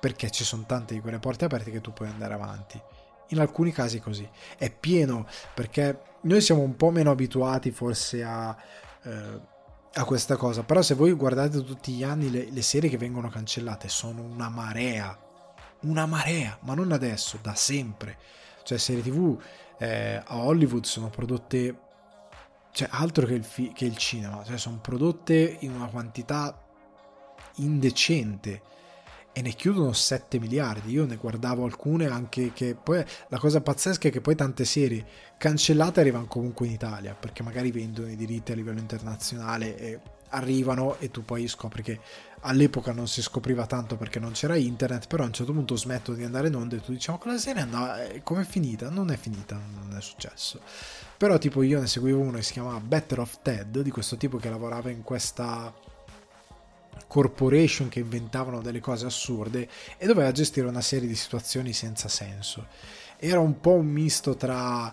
perché 0.00 0.30
ci 0.30 0.44
sono 0.44 0.64
tante 0.66 0.94
di 0.94 1.00
quelle 1.00 1.18
porte 1.18 1.44
aperte 1.44 1.70
che 1.70 1.80
tu 1.80 1.92
puoi 1.92 2.08
andare 2.08 2.34
avanti. 2.34 2.80
In 3.30 3.40
alcuni 3.40 3.72
casi 3.72 3.98
così. 3.98 4.28
È 4.56 4.70
pieno 4.70 5.26
perché 5.54 6.00
noi 6.22 6.40
siamo 6.40 6.62
un 6.62 6.76
po' 6.76 6.90
meno 6.90 7.10
abituati 7.10 7.70
forse 7.70 8.22
a... 8.22 8.56
Eh, 9.02 9.54
a 9.96 10.04
questa 10.04 10.36
cosa. 10.36 10.62
Però 10.62 10.82
se 10.82 10.94
voi 10.94 11.12
guardate 11.12 11.62
tutti 11.62 11.92
gli 11.92 12.02
anni 12.02 12.30
le, 12.30 12.48
le 12.50 12.62
serie 12.62 12.88
che 12.88 12.98
vengono 12.98 13.28
cancellate 13.28 13.88
sono 13.88 14.22
una 14.22 14.48
marea. 14.48 15.18
Una 15.82 16.06
marea, 16.06 16.58
ma 16.62 16.74
non 16.74 16.92
adesso, 16.92 17.38
da 17.42 17.54
sempre. 17.54 18.16
Cioè 18.62 18.78
serie 18.78 19.02
tv 19.02 19.40
eh, 19.78 20.22
a 20.24 20.38
Hollywood 20.38 20.84
sono 20.84 21.08
prodotte 21.08 21.80
cioè 22.76 22.88
altro 22.90 23.24
che 23.24 23.32
il, 23.32 23.44
fi- 23.44 23.72
che 23.72 23.86
il 23.86 23.96
cinema, 23.96 24.44
cioè 24.44 24.58
sono 24.58 24.78
prodotte 24.82 25.56
in 25.60 25.72
una 25.72 25.86
quantità 25.86 26.62
indecente 27.56 28.60
e 29.36 29.42
ne 29.42 29.50
chiudono 29.50 29.92
7 29.92 30.38
miliardi. 30.38 30.92
Io 30.92 31.04
ne 31.04 31.16
guardavo 31.16 31.66
alcune 31.66 32.06
anche 32.06 32.54
che 32.54 32.74
poi 32.74 33.04
la 33.28 33.38
cosa 33.38 33.60
pazzesca 33.60 34.08
è 34.08 34.10
che 34.10 34.22
poi 34.22 34.34
tante 34.34 34.64
serie 34.64 35.04
cancellate 35.36 36.00
arrivano 36.00 36.24
comunque 36.24 36.66
in 36.66 36.72
Italia 36.72 37.14
perché 37.14 37.42
magari 37.42 37.70
vendono 37.70 38.08
i 38.08 38.16
diritti 38.16 38.52
a 38.52 38.54
livello 38.54 38.78
internazionale 38.78 39.76
e 39.76 40.00
arrivano 40.30 40.96
e 41.00 41.10
tu 41.10 41.22
poi 41.22 41.46
scopri 41.48 41.82
che 41.82 42.00
all'epoca 42.40 42.92
non 42.92 43.08
si 43.08 43.20
scopriva 43.20 43.66
tanto 43.66 43.96
perché 43.96 44.18
non 44.18 44.32
c'era 44.32 44.56
internet, 44.56 45.06
però 45.06 45.24
a 45.24 45.26
un 45.26 45.34
certo 45.34 45.52
punto 45.52 45.76
smettono 45.76 46.16
di 46.16 46.24
andare 46.24 46.48
in 46.48 46.54
onda 46.54 46.76
e 46.76 46.80
tu 46.80 46.92
diciamo 46.92 47.18
che 47.18 47.28
la 47.28 47.36
serie 47.36 47.60
andava, 47.60 48.04
eh, 48.06 48.22
com'è 48.22 48.44
finita? 48.44 48.88
Non 48.88 49.10
è 49.10 49.18
finita, 49.18 49.54
non 49.54 49.94
è 49.94 50.00
successo. 50.00 50.60
Però 51.18 51.36
tipo 51.36 51.60
io 51.60 51.78
ne 51.78 51.88
seguivo 51.88 52.20
uno 52.20 52.38
che 52.38 52.42
si 52.42 52.54
chiamava 52.54 52.80
Better 52.80 53.20
of 53.20 53.40
Ted, 53.42 53.82
di 53.82 53.90
questo 53.90 54.16
tipo 54.16 54.38
che 54.38 54.48
lavorava 54.48 54.88
in 54.88 55.02
questa 55.02 55.74
corporation 57.06 57.88
che 57.88 58.00
inventavano 58.00 58.60
delle 58.60 58.80
cose 58.80 59.06
assurde 59.06 59.68
e 59.96 60.06
doveva 60.06 60.32
gestire 60.32 60.66
una 60.66 60.80
serie 60.80 61.08
di 61.08 61.14
situazioni 61.14 61.72
senza 61.72 62.08
senso. 62.08 62.66
Era 63.18 63.40
un 63.40 63.60
po' 63.60 63.72
un 63.72 63.86
misto 63.86 64.36
tra 64.36 64.92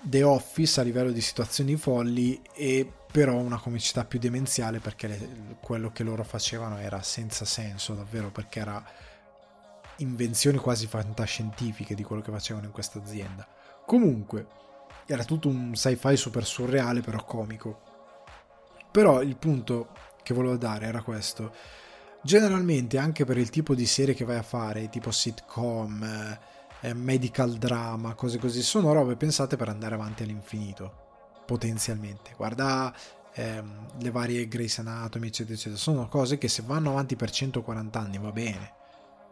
The 0.00 0.22
Office 0.22 0.80
a 0.80 0.84
livello 0.84 1.10
di 1.10 1.20
situazioni 1.20 1.76
folli 1.76 2.40
e 2.54 2.90
però 3.10 3.34
una 3.34 3.58
comicità 3.58 4.04
più 4.04 4.18
demenziale 4.18 4.80
perché 4.80 5.06
le, 5.06 5.28
quello 5.60 5.90
che 5.90 6.02
loro 6.02 6.24
facevano 6.24 6.78
era 6.78 7.02
senza 7.02 7.44
senso 7.44 7.94
davvero 7.94 8.30
perché 8.30 8.60
era 8.60 8.84
invenzioni 9.96 10.58
quasi 10.58 10.86
fantascientifiche 10.86 11.94
di 11.94 12.02
quello 12.02 12.22
che 12.22 12.30
facevano 12.30 12.66
in 12.66 12.72
questa 12.72 12.98
azienda. 12.98 13.46
Comunque 13.86 14.46
era 15.06 15.24
tutto 15.24 15.48
un 15.48 15.74
sci-fi 15.74 16.16
super 16.16 16.44
surreale 16.44 17.00
però 17.00 17.24
comico. 17.24 17.80
Però 18.90 19.22
il 19.22 19.36
punto 19.36 19.88
che 20.28 20.34
volevo 20.34 20.58
dare 20.58 20.86
era 20.86 21.00
questo. 21.02 21.52
Generalmente 22.22 22.98
anche 22.98 23.24
per 23.24 23.38
il 23.38 23.48
tipo 23.48 23.74
di 23.74 23.86
serie 23.86 24.12
che 24.12 24.26
vai 24.26 24.36
a 24.36 24.42
fare, 24.42 24.90
tipo 24.90 25.10
sitcom, 25.10 26.38
eh, 26.80 26.92
medical 26.92 27.54
drama, 27.54 28.12
cose 28.12 28.38
così, 28.38 28.60
sono 28.60 28.92
robe 28.92 29.16
pensate 29.16 29.56
per 29.56 29.70
andare 29.70 29.94
avanti 29.94 30.24
all'infinito 30.24 31.06
potenzialmente. 31.46 32.32
Guarda 32.36 32.94
ehm, 33.32 33.86
le 34.00 34.10
varie 34.10 34.46
Grace 34.48 34.82
Anatomy, 34.82 35.28
eccetera, 35.28 35.54
eccetera. 35.54 35.80
Sono 35.80 36.08
cose 36.08 36.36
che 36.36 36.48
se 36.48 36.62
vanno 36.66 36.90
avanti 36.90 37.16
per 37.16 37.30
140 37.30 37.98
anni 37.98 38.18
va 38.18 38.30
bene, 38.30 38.70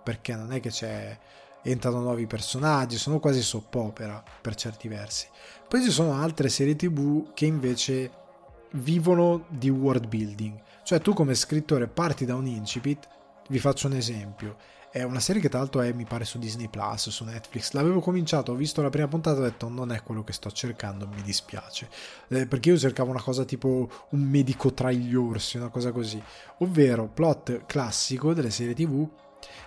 perché 0.02 0.34
non 0.34 0.50
è 0.52 0.60
che 0.60 0.70
c'è 0.70 1.18
entrano 1.62 2.00
nuovi 2.00 2.26
personaggi, 2.26 2.96
sono 2.96 3.18
quasi 3.18 3.42
soppopera 3.42 4.22
per 4.40 4.54
certi 4.54 4.88
versi. 4.88 5.28
Poi 5.68 5.82
ci 5.82 5.90
sono 5.90 6.14
altre 6.14 6.48
serie 6.48 6.76
tv 6.76 7.34
che 7.34 7.44
invece 7.44 8.24
vivono 8.72 9.46
di 9.48 9.68
world 9.68 10.06
building, 10.06 10.60
cioè 10.86 11.00
tu 11.00 11.14
come 11.14 11.34
scrittore 11.34 11.88
parti 11.88 12.24
da 12.24 12.36
un 12.36 12.46
incipit, 12.46 13.08
vi 13.48 13.58
faccio 13.58 13.88
un 13.88 13.94
esempio, 13.94 14.56
è 14.92 15.02
una 15.02 15.18
serie 15.18 15.42
che 15.42 15.48
tra 15.48 15.58
l'altro 15.58 15.80
è, 15.80 15.92
mi 15.92 16.04
pare, 16.04 16.24
su 16.24 16.38
Disney 16.38 16.68
Plus, 16.68 17.08
su 17.08 17.24
Netflix. 17.24 17.72
L'avevo 17.72 17.98
cominciato, 17.98 18.52
ho 18.52 18.54
visto 18.54 18.82
la 18.82 18.88
prima 18.88 19.08
puntata 19.08 19.38
e 19.38 19.40
ho 19.40 19.42
detto 19.42 19.68
non 19.68 19.90
è 19.90 20.00
quello 20.04 20.22
che 20.22 20.32
sto 20.32 20.48
cercando, 20.52 21.08
mi 21.08 21.22
dispiace. 21.22 21.88
Eh, 22.28 22.46
perché 22.46 22.68
io 22.68 22.78
cercavo 22.78 23.10
una 23.10 23.20
cosa 23.20 23.44
tipo 23.44 23.90
un 24.10 24.20
medico 24.20 24.72
tra 24.74 24.92
gli 24.92 25.12
orsi, 25.16 25.56
una 25.56 25.70
cosa 25.70 25.90
così. 25.90 26.22
Ovvero, 26.58 27.08
plot 27.08 27.66
classico 27.66 28.32
delle 28.32 28.50
serie 28.50 28.72
TV 28.72 29.08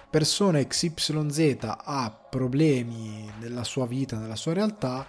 persona 0.09 0.63
XYZ 0.63 1.57
ha 1.83 2.17
problemi 2.29 3.29
nella 3.39 3.65
sua 3.65 3.85
vita, 3.85 4.17
nella 4.17 4.37
sua 4.37 4.53
realtà, 4.53 5.05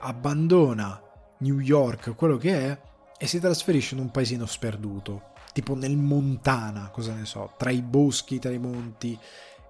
abbandona 0.00 1.00
New 1.38 1.58
York, 1.58 2.14
quello 2.14 2.36
che 2.36 2.58
è, 2.58 2.78
e 3.24 3.26
si 3.26 3.40
trasferisce 3.40 3.94
in 3.94 4.02
un 4.02 4.10
paesino 4.10 4.44
sperduto 4.44 5.32
tipo 5.54 5.74
nel 5.74 5.96
Montana, 5.96 6.90
cosa 6.90 7.14
ne 7.14 7.24
so, 7.24 7.54
tra 7.56 7.70
i 7.70 7.80
boschi, 7.80 8.38
tra 8.38 8.50
i 8.50 8.58
monti, 8.58 9.18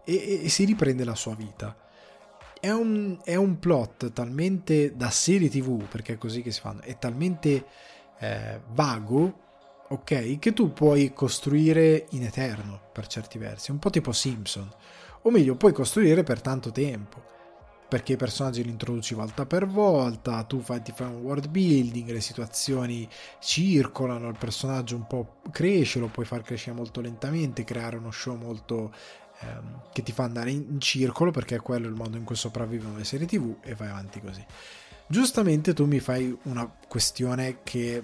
e, 0.05 0.41
e 0.43 0.49
si 0.49 0.65
riprende 0.65 1.05
la 1.05 1.15
sua 1.15 1.37
vita. 1.37 1.77
È 2.59 2.71
un, 2.71 3.19
è 3.23 3.37
un, 3.37 3.61
plot 3.61 4.13
talmente 4.13 4.97
da 4.97 5.09
serie 5.11 5.49
tv, 5.49 5.85
perché 5.87 6.15
è 6.15 6.19
così 6.19 6.43
che 6.43 6.51
si 6.51 6.59
fanno, 6.59 6.81
è 6.81 6.99
talmente 6.99 7.67
eh, 8.19 8.61
vago, 8.73 9.41
ok, 9.89 10.41
che 10.41 10.53
tu 10.53 10.73
puoi 10.73 11.13
costruire 11.13 12.07
in 12.11 12.25
eterno 12.25 12.81
per 12.93 13.07
certi 13.07 13.39
versi, 13.39 13.71
un 13.71 13.79
po' 13.79 13.91
tipo 13.91 14.11
Simpson, 14.11 14.69
o 15.23 15.31
meglio, 15.31 15.55
puoi 15.55 15.73
costruire 15.73 16.25
per 16.25 16.41
tanto 16.41 16.73
tempo 16.73 17.34
perché 17.89 18.15
i 18.15 18.17
personaggi 18.17 18.63
li 18.65 18.71
introduci 18.71 19.15
volta 19.15 19.47
per 19.47 19.67
volta, 19.67 20.43
tu 20.45 20.61
fai, 20.61 20.83
ti 20.83 20.93
fai 20.93 21.09
un 21.09 21.21
world 21.21 21.49
building, 21.49 22.11
le 22.11 22.21
situazioni 22.21 23.09
circolano, 23.41 24.29
il 24.29 24.37
personaggio 24.39 24.97
un 24.97 25.07
po' 25.07 25.37
cresce, 25.51 25.99
lo 25.99 26.09
puoi 26.09 26.27
far 26.27 26.43
crescere 26.43 26.75
molto 26.75 27.01
lentamente, 27.01 27.65
creare 27.65 27.97
uno 27.97 28.11
show 28.11 28.37
molto 28.37 28.93
ehm, 29.41 29.83
che 29.93 30.03
ti 30.03 30.13
fa 30.13 30.25
andare 30.25 30.51
in, 30.51 30.67
in 30.71 30.81
circolo 30.81 31.31
perché 31.31 31.57
è 31.57 31.61
quello 31.61 31.87
il 31.87 31.95
modo 31.95 32.17
in 32.17 32.25
cui 32.25 32.37
sopravvivono 32.37 32.97
le 32.97 33.05
serie 33.05 33.27
tv 33.27 33.57
e 33.63 33.75
vai 33.75 33.89
avanti 33.89 34.21
così. 34.21 34.45
Giustamente 35.07 35.75
tu 35.75 35.85
mi 35.85 36.01
fai 36.01 36.37
una 36.45 36.69
questione 36.89 37.59
che 37.63 38.03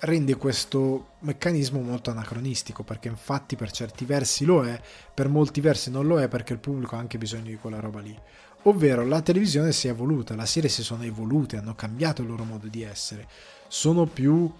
rende 0.00 0.36
questo 0.36 1.14
meccanismo 1.20 1.80
molto 1.80 2.10
anacronistico 2.10 2.82
perché 2.82 3.08
infatti 3.08 3.56
per 3.56 3.70
certi 3.70 4.04
versi 4.04 4.44
lo 4.44 4.64
è, 4.64 4.80
per 5.12 5.28
molti 5.28 5.60
versi 5.60 5.90
non 5.90 6.06
lo 6.06 6.20
è 6.20 6.28
perché 6.28 6.52
il 6.52 6.58
pubblico 6.58 6.96
ha 6.96 6.98
anche 6.98 7.18
bisogno 7.18 7.44
di 7.44 7.56
quella 7.56 7.80
roba 7.80 8.00
lì 8.00 8.16
ovvero 8.68 9.04
la 9.04 9.22
televisione 9.22 9.72
si 9.72 9.88
è 9.88 9.90
evoluta, 9.90 10.34
le 10.34 10.46
serie 10.46 10.68
si 10.68 10.82
sono 10.82 11.02
evolute, 11.04 11.56
hanno 11.56 11.74
cambiato 11.74 12.22
il 12.22 12.28
loro 12.28 12.44
modo 12.44 12.66
di 12.68 12.82
essere, 12.82 13.26
sono 13.68 14.06
più... 14.06 14.52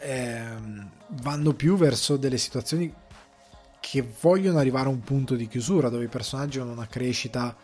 Ehm, 0.00 0.90
vanno 1.22 1.54
più 1.54 1.76
verso 1.76 2.16
delle 2.16 2.36
situazioni 2.36 2.92
che 3.80 4.06
vogliono 4.20 4.58
arrivare 4.58 4.86
a 4.86 4.90
un 4.90 5.00
punto 5.00 5.34
di 5.34 5.46
chiusura 5.46 5.88
dove 5.88 6.04
i 6.04 6.08
personaggi 6.08 6.58
hanno 6.58 6.72
una 6.72 6.86
crescita, 6.86 7.54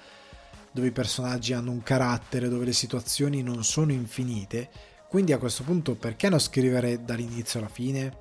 dove 0.70 0.86
i 0.86 0.92
personaggi 0.92 1.52
hanno 1.52 1.70
un 1.70 1.82
carattere, 1.82 2.48
dove 2.48 2.66
le 2.66 2.72
situazioni 2.72 3.42
non 3.42 3.64
sono 3.64 3.92
infinite. 3.92 4.68
Quindi 5.08 5.32
a 5.32 5.38
questo 5.38 5.64
punto 5.64 5.96
perché 5.96 6.28
non 6.28 6.38
scrivere 6.38 7.04
dall'inizio 7.04 7.58
alla 7.58 7.68
fine? 7.68 8.16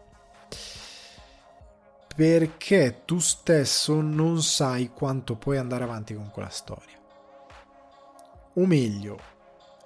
Perché 2.20 3.04
tu 3.06 3.20
stesso 3.20 4.02
non 4.02 4.44
sai 4.44 4.90
quanto 4.90 5.38
puoi 5.38 5.58
andare 5.58 5.86
avanti 5.86 6.14
con 6.14 6.30
quella 6.32 6.50
storia. 6.50 7.00
O 8.56 8.66
meglio, 8.66 9.18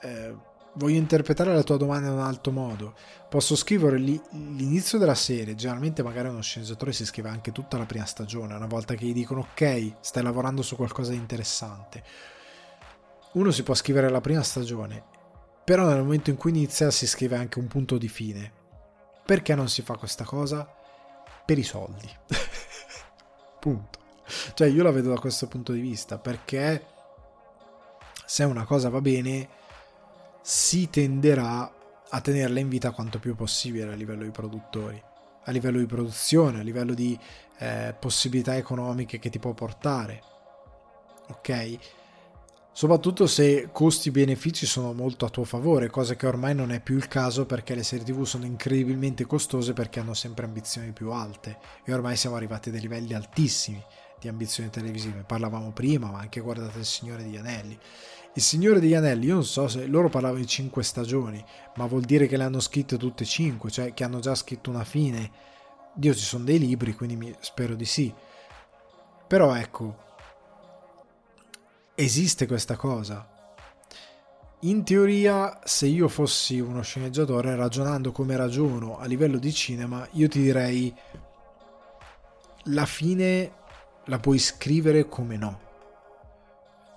eh, 0.01 0.35
voglio 0.73 0.97
interpretare 0.97 1.53
la 1.53 1.61
tua 1.61 1.77
domanda 1.77 2.07
in 2.07 2.13
un 2.15 2.21
altro 2.21 2.51
modo. 2.51 2.95
Posso 3.29 3.55
scrivere 3.55 3.99
l'inizio 3.99 4.97
della 4.97 5.13
serie, 5.13 5.53
generalmente 5.53 6.01
magari 6.01 6.29
uno 6.29 6.41
sceneggiatore 6.41 6.91
si 6.91 7.05
scrive 7.05 7.29
anche 7.29 7.51
tutta 7.51 7.77
la 7.77 7.85
prima 7.85 8.05
stagione, 8.05 8.55
una 8.55 8.65
volta 8.65 8.95
che 8.95 9.05
gli 9.05 9.13
dicono 9.13 9.41
ok, 9.51 9.97
stai 9.99 10.23
lavorando 10.23 10.63
su 10.63 10.75
qualcosa 10.75 11.11
di 11.11 11.17
interessante. 11.17 12.03
Uno 13.33 13.51
si 13.51 13.61
può 13.61 13.75
scrivere 13.75 14.09
la 14.09 14.21
prima 14.21 14.41
stagione, 14.41 15.03
però 15.63 15.85
nel 15.85 16.01
momento 16.01 16.31
in 16.31 16.37
cui 16.37 16.49
inizia 16.49 16.89
si 16.89 17.05
scrive 17.05 17.35
anche 17.35 17.59
un 17.59 17.67
punto 17.67 17.99
di 17.99 18.07
fine. 18.07 18.51
Perché 19.23 19.53
non 19.53 19.69
si 19.69 19.83
fa 19.83 19.97
questa 19.97 20.23
cosa? 20.23 20.81
Per 21.45 21.57
i 21.57 21.63
soldi. 21.63 22.09
Punto. 23.59 23.99
Cioè 24.53 24.67
io 24.67 24.83
la 24.83 24.91
vedo 24.91 25.09
da 25.09 25.19
questo 25.19 25.47
punto 25.47 25.73
di 25.73 25.79
vista 25.79 26.17
perché 26.17 26.85
se 28.25 28.43
una 28.43 28.65
cosa 28.65 28.89
va 28.89 29.01
bene 29.01 29.47
si 30.41 30.89
tenderà 30.89 31.71
a 32.09 32.21
tenerla 32.21 32.59
in 32.59 32.69
vita 32.69 32.91
quanto 32.91 33.19
più 33.19 33.35
possibile 33.35 33.91
a 33.91 33.95
livello 33.95 34.23
di 34.23 34.31
produttori, 34.31 35.01
a 35.43 35.51
livello 35.51 35.79
di 35.79 35.85
produzione, 35.85 36.59
a 36.59 36.63
livello 36.63 36.93
di 36.93 37.17
eh, 37.59 37.95
possibilità 37.99 38.55
economiche 38.55 39.19
che 39.19 39.29
ti 39.29 39.39
può 39.39 39.53
portare. 39.53 40.21
Ok? 41.29 41.77
Soprattutto 42.73 43.27
se 43.27 43.69
costi-benefici 43.71 44.65
sono 44.65 44.93
molto 44.93 45.25
a 45.25 45.29
tuo 45.29 45.43
favore, 45.45 45.89
cosa 45.89 46.15
che 46.15 46.27
ormai 46.27 46.53
non 46.53 46.71
è 46.71 46.81
più 46.81 46.95
il 46.95 47.07
caso 47.07 47.45
perché 47.45 47.75
le 47.75 47.83
serie 47.83 48.03
TV 48.03 48.23
sono 48.23 48.45
incredibilmente 48.45 49.25
costose 49.25 49.73
perché 49.73 49.99
hanno 49.99 50.13
sempre 50.13 50.45
ambizioni 50.45 50.91
più 50.91 51.11
alte 51.11 51.57
e 51.85 51.93
ormai 51.93 52.17
siamo 52.17 52.35
arrivati 52.35 52.69
a 52.69 52.71
dei 52.71 52.81
livelli 52.81 53.13
altissimi 53.13 53.81
di 54.19 54.27
ambizioni 54.27 54.69
televisive. 54.69 55.23
Parlavamo 55.25 55.71
prima, 55.71 56.09
ma 56.09 56.19
anche 56.19 56.39
guardate 56.39 56.79
Il 56.79 56.85
Signore 56.85 57.23
degli 57.23 57.37
Anelli. 57.37 57.77
Il 58.35 58.41
Signore 58.41 58.79
degli 58.79 58.95
Anelli, 58.95 59.27
io 59.27 59.35
non 59.35 59.45
so 59.45 59.67
se 59.67 59.85
loro 59.85 60.09
parlavano 60.09 60.39
di 60.39 60.47
cinque 60.47 60.81
stagioni, 60.81 61.43
ma 61.75 61.85
vuol 61.85 62.01
dire 62.01 62.25
che 62.25 62.35
le 62.35 62.43
hanno 62.43 62.59
scritte 62.59 62.97
tutte 62.97 63.23
e 63.23 63.27
cinque, 63.27 63.69
cioè 63.69 63.93
che 63.93 64.03
hanno 64.03 64.19
già 64.19 64.33
scritto 64.33 64.71
una 64.71 64.83
fine. 64.83 65.31
Dio, 65.93 66.15
ci 66.15 66.23
sono 66.23 66.43
dei 66.43 66.57
libri, 66.57 66.95
quindi 66.95 67.15
mi, 67.15 67.35
spero 67.39 67.75
di 67.75 67.85
sì. 67.85 68.11
Però 69.27 69.53
ecco, 69.55 70.12
esiste 71.95 72.47
questa 72.47 72.75
cosa. 72.75 73.27
In 74.61 74.83
teoria, 74.83 75.59
se 75.63 75.87
io 75.87 76.07
fossi 76.07 76.59
uno 76.59 76.81
sceneggiatore, 76.81 77.55
ragionando 77.55 78.11
come 78.11 78.35
ragiono 78.37 78.97
a 78.97 79.05
livello 79.05 79.37
di 79.37 79.51
cinema, 79.51 80.07
io 80.11 80.29
ti 80.29 80.41
direi 80.41 80.93
la 82.67 82.85
fine 82.85 83.51
la 84.05 84.19
puoi 84.19 84.39
scrivere 84.39 85.07
come 85.09 85.35
no. 85.35 85.59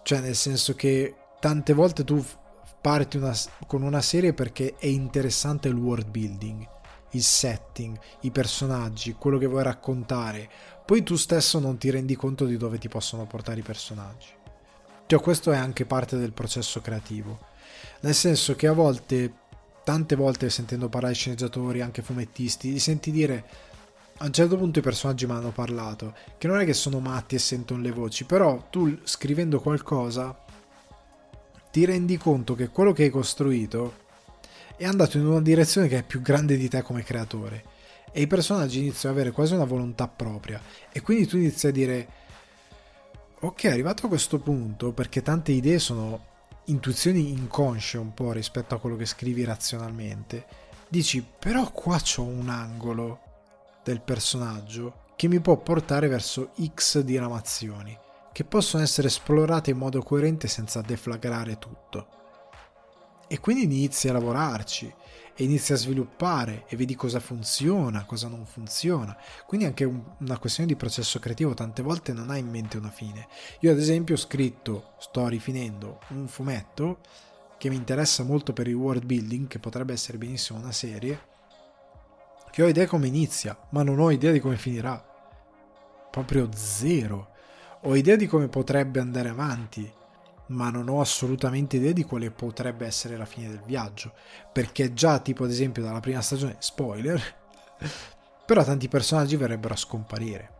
Cioè, 0.04 0.20
nel 0.20 0.36
senso 0.36 0.74
che 0.74 1.14
tante 1.40 1.72
volte 1.72 2.04
tu 2.04 2.24
parti 2.80 3.16
una, 3.16 3.34
con 3.66 3.82
una 3.82 4.00
serie 4.00 4.32
perché 4.32 4.76
è 4.78 4.86
interessante 4.86 5.66
il 5.66 5.74
world 5.74 6.08
building, 6.08 6.68
il 7.10 7.22
setting, 7.22 7.98
i 8.20 8.30
personaggi, 8.30 9.14
quello 9.14 9.38
che 9.38 9.46
vuoi 9.46 9.64
raccontare. 9.64 10.48
Poi 10.84 11.02
tu 11.02 11.16
stesso 11.16 11.58
non 11.58 11.78
ti 11.78 11.90
rendi 11.90 12.14
conto 12.14 12.44
di 12.44 12.56
dove 12.56 12.78
ti 12.78 12.88
possono 12.88 13.26
portare 13.26 13.58
i 13.58 13.64
personaggi. 13.64 14.45
Cioè, 15.06 15.20
questo 15.20 15.52
è 15.52 15.56
anche 15.56 15.86
parte 15.86 16.16
del 16.18 16.32
processo 16.32 16.80
creativo. 16.80 17.38
Nel 18.00 18.14
senso 18.14 18.56
che 18.56 18.66
a 18.66 18.72
volte 18.72 19.44
tante 19.84 20.16
volte 20.16 20.50
sentendo 20.50 20.88
parlare 20.88 21.12
di 21.12 21.18
sceneggiatori, 21.20 21.80
anche 21.80 22.02
fumettisti, 22.02 22.72
li 22.72 22.80
senti 22.80 23.12
dire 23.12 23.44
a 24.16 24.24
un 24.24 24.32
certo 24.32 24.56
punto 24.56 24.80
i 24.80 24.82
personaggi 24.82 25.26
mi 25.26 25.32
hanno 25.32 25.52
parlato, 25.52 26.12
che 26.38 26.48
non 26.48 26.58
è 26.58 26.64
che 26.64 26.72
sono 26.72 26.98
matti 26.98 27.36
e 27.36 27.38
sentono 27.38 27.82
le 27.82 27.92
voci, 27.92 28.24
però 28.24 28.66
tu 28.68 28.98
scrivendo 29.04 29.60
qualcosa 29.60 30.36
ti 31.70 31.84
rendi 31.84 32.16
conto 32.16 32.56
che 32.56 32.70
quello 32.70 32.92
che 32.92 33.04
hai 33.04 33.10
costruito 33.10 34.04
è 34.76 34.86
andato 34.86 35.18
in 35.18 35.26
una 35.26 35.40
direzione 35.40 35.86
che 35.86 35.98
è 35.98 36.02
più 36.02 36.20
grande 36.20 36.56
di 36.56 36.68
te 36.68 36.82
come 36.82 37.04
creatore 37.04 37.62
e 38.10 38.22
i 38.22 38.26
personaggi 38.26 38.80
iniziano 38.80 39.14
ad 39.14 39.20
avere 39.20 39.34
quasi 39.34 39.54
una 39.54 39.64
volontà 39.64 40.08
propria 40.08 40.60
e 40.90 41.00
quindi 41.00 41.26
tu 41.26 41.36
inizi 41.36 41.66
a 41.66 41.70
dire 41.70 42.08
ok 43.46 43.64
arrivato 43.66 44.06
a 44.06 44.08
questo 44.08 44.40
punto 44.40 44.92
perché 44.92 45.22
tante 45.22 45.52
idee 45.52 45.78
sono 45.78 46.34
intuizioni 46.64 47.30
inconsce 47.30 47.96
un 47.96 48.12
po' 48.12 48.32
rispetto 48.32 48.74
a 48.74 48.80
quello 48.80 48.96
che 48.96 49.06
scrivi 49.06 49.44
razionalmente, 49.44 50.46
dici 50.88 51.24
però 51.38 51.70
qua 51.70 52.00
c'ho 52.00 52.22
un 52.22 52.48
angolo 52.48 53.20
del 53.84 54.00
personaggio 54.00 55.04
che 55.14 55.28
mi 55.28 55.38
può 55.38 55.56
portare 55.58 56.08
verso 56.08 56.50
X 56.60 57.00
diramazioni, 57.00 57.96
che 58.32 58.44
possono 58.44 58.82
essere 58.82 59.06
esplorate 59.06 59.70
in 59.70 59.78
modo 59.78 60.02
coerente 60.02 60.48
senza 60.48 60.80
deflagrare 60.80 61.56
tutto. 61.58 62.08
E 63.28 63.38
quindi 63.38 63.62
inizi 63.62 64.08
a 64.08 64.12
lavorarci 64.12 64.92
e 65.36 65.44
inizi 65.44 65.74
a 65.74 65.76
sviluppare 65.76 66.64
e 66.66 66.76
vedi 66.76 66.94
cosa 66.94 67.20
funziona, 67.20 68.06
cosa 68.06 68.26
non 68.26 68.46
funziona. 68.46 69.14
Quindi 69.46 69.66
anche 69.66 69.84
un, 69.84 70.02
una 70.20 70.38
questione 70.38 70.68
di 70.68 70.76
processo 70.76 71.18
creativo 71.18 71.52
tante 71.52 71.82
volte 71.82 72.14
non 72.14 72.30
ha 72.30 72.38
in 72.38 72.48
mente 72.48 72.78
una 72.78 72.90
fine. 72.90 73.28
Io 73.60 73.70
ad 73.70 73.78
esempio 73.78 74.14
ho 74.14 74.18
scritto, 74.18 74.94
sto 74.98 75.28
rifinendo 75.28 76.00
un 76.08 76.26
fumetto 76.26 77.00
che 77.58 77.68
mi 77.68 77.76
interessa 77.76 78.22
molto 78.22 78.54
per 78.54 78.66
il 78.66 78.74
world 78.74 79.04
building, 79.04 79.46
che 79.46 79.58
potrebbe 79.58 79.92
essere 79.92 80.16
benissimo 80.16 80.58
una 80.58 80.72
serie, 80.72 81.20
che 82.50 82.62
ho 82.62 82.68
idea 82.68 82.86
come 82.86 83.06
inizia, 83.06 83.58
ma 83.70 83.82
non 83.82 83.98
ho 83.98 84.10
idea 84.10 84.32
di 84.32 84.40
come 84.40 84.56
finirà. 84.56 85.04
Proprio 86.10 86.48
zero. 86.54 87.34
Ho 87.82 87.94
idea 87.94 88.16
di 88.16 88.26
come 88.26 88.48
potrebbe 88.48 89.00
andare 89.00 89.28
avanti, 89.28 89.90
ma 90.48 90.70
non 90.70 90.88
ho 90.88 91.00
assolutamente 91.00 91.76
idea 91.76 91.92
di 91.92 92.04
quale 92.04 92.30
potrebbe 92.30 92.86
essere 92.86 93.16
la 93.16 93.24
fine 93.24 93.48
del 93.48 93.62
viaggio, 93.64 94.12
perché 94.52 94.92
già 94.92 95.18
tipo 95.18 95.44
ad 95.44 95.50
esempio 95.50 95.82
dalla 95.82 96.00
prima 96.00 96.20
stagione, 96.20 96.56
spoiler, 96.58 97.20
però 98.46 98.62
tanti 98.64 98.88
personaggi 98.88 99.36
verrebbero 99.36 99.74
a 99.74 99.78
scomparire. 99.78 100.50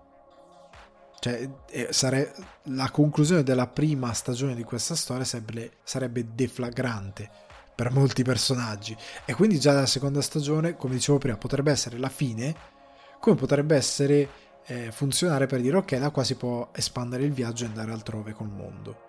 Cioè, 1.19 1.49
eh, 1.71 1.89
sare- 1.91 2.35
la 2.65 2.91
conclusione 2.91 3.43
della 3.43 3.67
prima 3.67 4.13
stagione 4.13 4.55
di 4.55 4.65
questa 4.65 4.95
storia 4.95 5.25
sarebbe, 5.25 5.79
sarebbe 5.83 6.35
deflagrante 6.35 7.31
per 7.75 7.91
molti 7.91 8.23
personaggi 8.23 8.97
e 9.25 9.35
quindi 9.35 9.59
già 9.59 9.73
la 9.73 9.87
seconda 9.87 10.21
stagione, 10.21 10.77
come 10.77 10.95
dicevo 10.95 11.19
prima, 11.19 11.37
potrebbe 11.37 11.71
essere 11.71 11.99
la 11.99 12.09
fine, 12.09 12.55
come 13.21 13.37
potrebbe 13.37 13.77
essere 13.77 14.29
eh, 14.67 14.91
funzionare 14.93 15.47
per 15.47 15.61
dire 15.61 15.77
ok, 15.77 15.97
da 15.97 16.11
qua 16.11 16.25
si 16.25 16.35
può 16.35 16.71
espandere 16.73 17.25
il 17.25 17.33
viaggio 17.33 17.65
e 17.65 17.69
andare 17.69 17.93
altrove 17.93 18.33
col 18.33 18.49
mondo. 18.49 19.06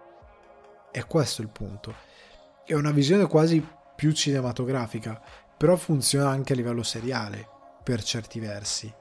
È 0.91 1.05
questo 1.05 1.41
il 1.41 1.49
punto. 1.49 1.93
È 2.65 2.73
una 2.73 2.91
visione 2.91 3.27
quasi 3.27 3.65
più 3.95 4.11
cinematografica, 4.11 5.21
però 5.57 5.75
funziona 5.75 6.29
anche 6.29 6.53
a 6.53 6.55
livello 6.55 6.83
seriale, 6.83 7.47
per 7.83 8.03
certi 8.03 8.39
versi. 8.39 8.93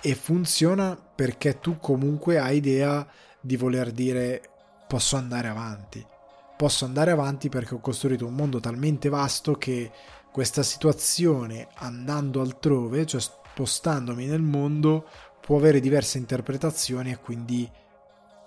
E 0.00 0.14
funziona 0.14 0.96
perché 0.96 1.58
tu 1.58 1.78
comunque 1.78 2.38
hai 2.38 2.56
idea 2.58 3.06
di 3.40 3.56
voler 3.56 3.90
dire 3.90 4.42
posso 4.86 5.16
andare 5.16 5.48
avanti. 5.48 6.04
Posso 6.56 6.84
andare 6.84 7.10
avanti 7.10 7.48
perché 7.48 7.74
ho 7.74 7.80
costruito 7.80 8.26
un 8.26 8.34
mondo 8.34 8.60
talmente 8.60 9.08
vasto 9.08 9.54
che 9.54 9.90
questa 10.32 10.62
situazione 10.62 11.68
andando 11.74 12.40
altrove, 12.40 13.06
cioè 13.06 13.20
spostandomi 13.20 14.26
nel 14.26 14.42
mondo, 14.42 15.08
può 15.40 15.56
avere 15.56 15.80
diverse 15.80 16.18
interpretazioni 16.18 17.10
e 17.10 17.18
quindi 17.18 17.68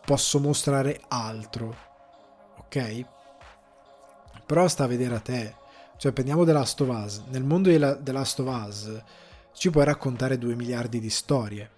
posso 0.06 0.40
mostrare 0.40 1.02
altro 1.08 1.90
ok? 2.74 3.06
Però 4.46 4.68
sta 4.68 4.86
a 4.86 4.88
vedere 4.88 5.16
a 5.16 5.20
te. 5.20 5.56
Cioè, 5.98 6.14
prendiamo 6.14 6.46
The 6.46 6.54
Last 6.54 6.80
of 6.82 6.88
Us. 6.88 7.22
Nel 7.30 7.44
mondo 7.44 7.70
di 7.70 7.78
The 7.78 8.12
Last 8.12 8.40
of 8.40 8.48
Us 8.48 9.02
ci 9.54 9.70
puoi 9.70 9.86
raccontare 9.86 10.38
2 10.38 10.56
miliardi 10.56 11.00
di 11.00 11.10
storie. 11.10 11.70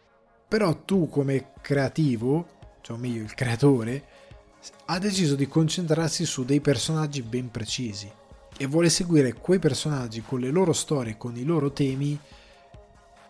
Però 0.48 0.84
tu 0.84 1.10
come 1.10 1.54
creativo, 1.62 2.48
cioè 2.82 2.96
o 2.96 3.00
meglio 3.00 3.24
il 3.24 3.34
creatore, 3.34 4.06
ha 4.86 5.00
deciso 5.00 5.36
di 5.36 5.48
concentrarsi 5.48 6.26
su 6.26 6.46
dei 6.46 6.62
personaggi 6.62 7.22
ben 7.22 7.50
precisi 7.50 8.10
e 8.56 8.66
vuole 8.68 8.90
seguire 8.90 9.34
quei 9.34 9.60
personaggi 9.60 10.22
con 10.22 10.40
le 10.40 10.52
loro 10.52 10.74
storie, 10.74 11.18
con 11.18 11.36
i 11.36 11.44
loro 11.44 11.72
temi 11.72 12.18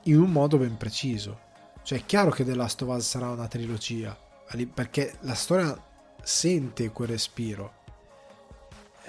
in 0.04 0.20
un 0.20 0.30
modo 0.32 0.58
ben 0.58 0.76
preciso. 0.76 1.40
Cioè 1.82 2.00
è 2.00 2.06
chiaro 2.06 2.30
che 2.30 2.44
The 2.44 2.56
Last 2.56 2.82
of 2.82 2.90
Us 2.90 3.08
sarà 3.08 3.30
una 3.30 3.48
trilogia, 3.48 4.16
perché 4.74 5.16
la 5.22 5.34
storia 5.34 5.92
sente 6.24 6.90
quel 6.92 7.10
respiro. 7.10 7.82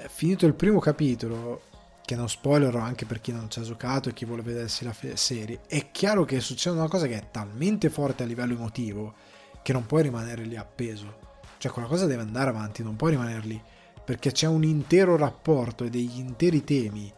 Finito 0.09 0.47
il 0.47 0.55
primo 0.55 0.81
capitolo, 0.81 1.63
che 2.05 2.17
non 2.17 2.29
spoilerò 2.29 2.81
anche 2.81 3.07
per 3.07 3.21
chi 3.21 3.33
non 3.33 3.49
ci 3.49 3.61
ha 3.61 3.63
giocato 3.63 4.09
e 4.09 4.13
chi 4.13 4.27
vuole 4.27 4.43
vedersi 4.43 4.85
la 4.85 4.95
serie, 5.15 5.61
è 5.67 5.91
chiaro 5.91 6.25
che 6.25 6.41
succede 6.41 6.77
una 6.77 6.89
cosa 6.89 7.07
che 7.07 7.17
è 7.17 7.31
talmente 7.31 7.89
forte 7.89 8.25
a 8.25 8.27
livello 8.27 8.55
emotivo 8.55 9.15
che 9.63 9.73
non 9.73 9.87
puoi 9.87 10.03
rimanere 10.03 10.43
lì 10.43 10.57
appeso. 10.57 11.23
Cioè 11.57 11.73
quella 11.73 11.89
cosa 11.89 12.07
deve 12.07 12.23
andare 12.23 12.51
avanti, 12.51 12.83
non 12.83 12.97
puoi 12.97 13.13
rimanere 13.13 13.47
lì, 13.47 13.63
perché 14.05 14.33
c'è 14.33 14.47
un 14.47 14.65
intero 14.65 15.17
rapporto 15.17 15.85
e 15.85 15.91
degli 15.91 16.19
interi 16.19 16.63
temi 16.63 17.11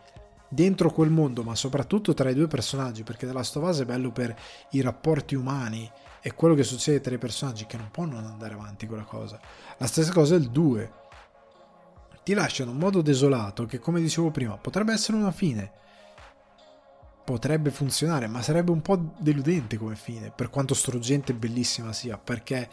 dentro 0.48 0.92
quel 0.92 1.10
mondo, 1.10 1.42
ma 1.42 1.56
soprattutto 1.56 2.14
tra 2.14 2.30
i 2.30 2.34
due 2.34 2.46
personaggi, 2.46 3.02
perché 3.02 3.26
The 3.26 3.32
Last 3.32 3.56
of 3.56 3.68
Us 3.68 3.80
è 3.80 3.84
bello 3.84 4.12
per 4.12 4.38
i 4.70 4.80
rapporti 4.80 5.34
umani 5.34 5.90
e 6.26 6.34
quello 6.34 6.56
che 6.56 6.64
succede 6.64 7.00
tra 7.00 7.14
i 7.14 7.18
personaggi 7.18 7.66
che 7.66 7.76
non 7.76 7.88
può 7.92 8.04
non 8.04 8.24
andare 8.24 8.54
avanti 8.54 8.88
quella 8.88 9.04
cosa. 9.04 9.38
La 9.78 9.86
stessa 9.86 10.10
cosa 10.10 10.34
è 10.34 10.38
il 10.38 10.50
2. 10.50 10.92
Ti 12.24 12.34
lasciano 12.34 12.72
un 12.72 12.78
modo 12.78 13.00
desolato 13.00 13.64
che, 13.64 13.78
come 13.78 14.00
dicevo 14.00 14.32
prima, 14.32 14.56
potrebbe 14.56 14.92
essere 14.92 15.16
una 15.16 15.30
fine. 15.30 15.70
Potrebbe 17.24 17.70
funzionare, 17.70 18.26
ma 18.26 18.42
sarebbe 18.42 18.72
un 18.72 18.82
po' 18.82 19.14
deludente 19.18 19.76
come 19.76 19.94
fine, 19.94 20.32
per 20.34 20.50
quanto 20.50 20.74
struggente 20.74 21.30
e 21.30 21.36
bellissima 21.36 21.92
sia, 21.92 22.18
perché 22.18 22.68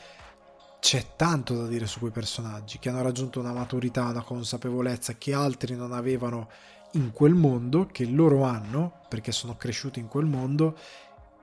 c'è 0.80 1.10
tanto 1.16 1.54
da 1.54 1.68
dire 1.68 1.86
su 1.86 1.99
quei 1.99 2.10
personaggi 2.10 2.80
che 2.80 2.89
hanno 2.89 3.04
raggiunto 3.04 3.39
una 3.39 3.54
maturità, 3.54 4.06
una 4.06 4.24
consapevolezza 4.24 5.14
che 5.20 5.32
altri 5.32 5.76
non 5.76 5.91
avevano 5.91 6.49
in 6.93 7.12
quel 7.12 7.36
mondo, 7.36 7.86
che 7.86 8.08
loro 8.08 8.45
hanno, 8.45 9.01
perché 9.08 9.32
sono 9.32 9.56
cresciuti 9.56 9.99
in 9.99 10.08
quel 10.08 10.26
mondo, 10.26 10.76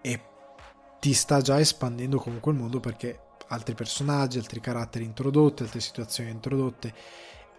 e 0.01 0.30
ti 1.01 1.15
sta 1.15 1.41
già 1.41 1.59
espandendo 1.59 2.19
comunque 2.19 2.53
il 2.53 2.59
mondo 2.59 2.79
perché 2.79 3.19
altri 3.49 3.75
personaggi, 3.75 4.39
altri 4.39 4.61
caratteri 4.61 5.05
introdotti, 5.05 5.63
altre 5.63 5.81
situazioni 5.81 6.31
introdotte. 6.31 6.95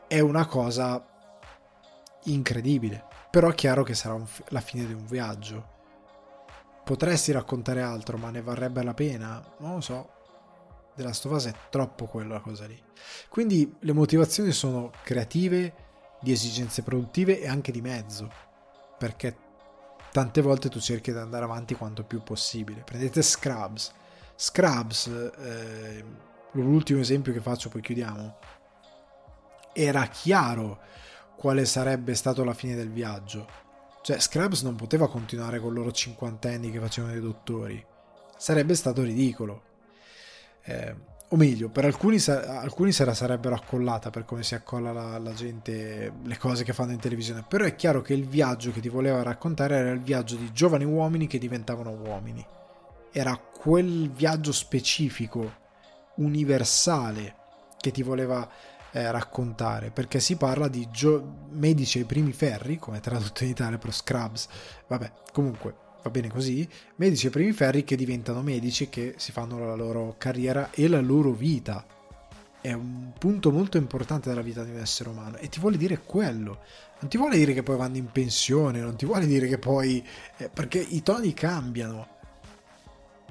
È 0.08 0.20
una 0.20 0.46
cosa 0.46 1.04
incredibile. 2.26 3.04
Però 3.30 3.50
è 3.50 3.56
chiaro 3.56 3.84
che 3.84 3.94
sarà 3.94 4.18
f- 4.26 4.44
la 4.50 4.62
fine 4.62 4.86
di 4.86 4.94
un 4.94 5.06
viaggio. 5.06 5.80
Potresti 6.84 7.32
raccontare 7.32 7.82
altro, 7.82 8.18
ma 8.18 8.30
ne 8.30 8.42
varrebbe 8.42 8.84
la 8.84 8.94
pena? 8.94 9.44
Non 9.60 9.76
lo 9.76 9.82
so. 9.82 10.10
Della 10.94 11.14
Stovase 11.14 11.50
è 11.50 11.56
troppo 11.70 12.06
quella 12.06 12.40
cosa 12.42 12.66
lì. 12.66 12.82
Quindi 13.30 13.76
le 13.80 13.94
motivazioni 13.94 14.52
sono 14.52 14.92
creative, 15.04 15.74
di 16.20 16.32
esigenze 16.32 16.84
produttive 16.84 17.40
e 17.40 17.48
anche 17.48 17.72
di 17.72 17.82
mezzo. 17.82 18.30
Perché 18.98 19.36
tante 20.12 20.42
volte 20.42 20.70
tu 20.70 20.80
cerchi 20.80 21.12
di 21.12 21.18
andare 21.18 21.46
avanti 21.46 21.76
quanto 21.76 22.04
più 22.04 22.22
possibile. 22.22 22.84
Prendete 22.84 23.22
Scrubs 23.22 23.92
Scrubs, 24.44 25.06
eh, 25.06 26.04
l'ultimo 26.54 27.00
esempio 27.00 27.32
che 27.32 27.42
faccio, 27.42 27.70
poi 27.70 27.80
chiudiamo, 27.80 28.38
era 29.72 30.08
chiaro 30.08 30.80
quale 31.36 31.64
sarebbe 31.66 32.16
stato 32.16 32.44
la 32.44 32.56
fine 32.56 32.74
del 32.74 32.90
viaggio. 32.90 33.48
Cioè, 34.02 34.20
Scrubs 34.20 34.64
non 34.64 34.76
poteva 34.76 35.08
continuare 35.08 35.60
con 35.60 35.74
loro 35.74 35.92
cinquantenni 35.92 36.72
che 36.72 36.80
facevano 36.80 37.16
i 37.16 37.22
dottori. 37.22 37.86
Sarebbe 38.36 38.74
stato 38.74 39.04
ridicolo. 39.04 39.62
Eh, 40.64 40.96
o 41.34 41.38
meglio, 41.38 41.70
per 41.70 41.86
alcuni, 41.86 42.18
alcuni 42.28 42.92
se 42.92 43.06
la 43.06 43.14
sarebbero 43.14 43.56
accollata 43.56 44.10
per 44.10 44.26
come 44.26 44.44
si 44.44 44.56
accolla 44.56 44.92
la, 44.92 45.18
la, 45.18 45.34
gente, 45.34 46.12
le 46.24 46.38
cose 46.38 46.64
che 46.64 46.74
fanno 46.74 46.92
in 46.92 47.00
televisione. 47.00 47.44
Però 47.48 47.64
è 47.64 47.76
chiaro 47.76 48.02
che 48.02 48.14
il 48.14 48.26
viaggio 48.26 48.72
che 48.72 48.82
ti 48.82 48.90
voleva 48.90 49.24
raccontare 49.24 49.76
era 49.76 49.92
il 49.92 50.02
viaggio 50.02 50.36
di 50.36 50.52
giovani 50.52 50.84
uomini 50.84 51.28
che 51.28 51.38
diventavano 51.38 51.92
uomini 51.92 52.46
era 53.12 53.38
quel 53.38 54.10
viaggio 54.10 54.52
specifico, 54.52 55.60
universale, 56.16 57.36
che 57.78 57.92
ti 57.92 58.04
voleva 58.04 58.48
eh, 58.92 59.12
raccontare, 59.12 59.92
perché 59.92 60.20
si 60.20 60.38
parla 60.38 60.68
di 60.68 60.88
gio- 60.92 61.48
medici 61.50 62.00
ai 62.00 62.06
primi 62.06 62.32
ferri, 62.32 62.78
come 62.78 63.00
tradotto 63.00 63.44
in 63.44 63.50
Italia 63.50 63.78
per 63.78 63.94
Scrubs, 63.94 64.48
vabbè, 64.88 65.12
comunque 65.34 65.81
va 66.04 66.10
bene 66.10 66.30
così, 66.30 66.68
medici 66.96 67.28
ai 67.28 67.32
primi 67.32 67.52
ferri 67.52 67.84
che 67.84 67.96
diventano 67.96 68.42
medici 68.42 68.90
che 68.90 69.16
si 69.18 69.32
fanno 69.32 69.60
la 69.66 69.76
loro 69.76 70.16
carriera 70.18 70.70
e 70.72 70.88
la 70.88 71.02
loro 71.02 71.32
vita 71.32 71.86
è 72.62 72.74
un 72.74 73.12
punto 73.18 73.52
molto 73.52 73.78
importante 73.78 74.30
della 74.30 74.44
vita 74.44 74.64
di 74.64 74.70
un 74.70 74.78
essere 74.78 75.10
umano 75.10 75.38
e 75.38 75.50
ti 75.50 75.60
vuole 75.60 75.78
dire 75.78 76.02
quello. 76.06 76.60
Non 77.00 77.10
ti 77.10 77.18
vuole 77.18 77.36
dire 77.36 77.54
che 77.54 77.64
poi 77.64 77.76
vanno 77.76 77.98
in 77.98 78.12
pensione, 78.12 78.80
non 78.80 78.96
ti 78.96 79.06
vuole 79.06 79.26
dire 79.26 79.48
che 79.48 79.58
poi... 79.58 80.06
Eh, 80.38 80.50
perché 80.50 80.78
i 80.78 81.02
toni 81.02 81.34
cambiano. 81.34 82.20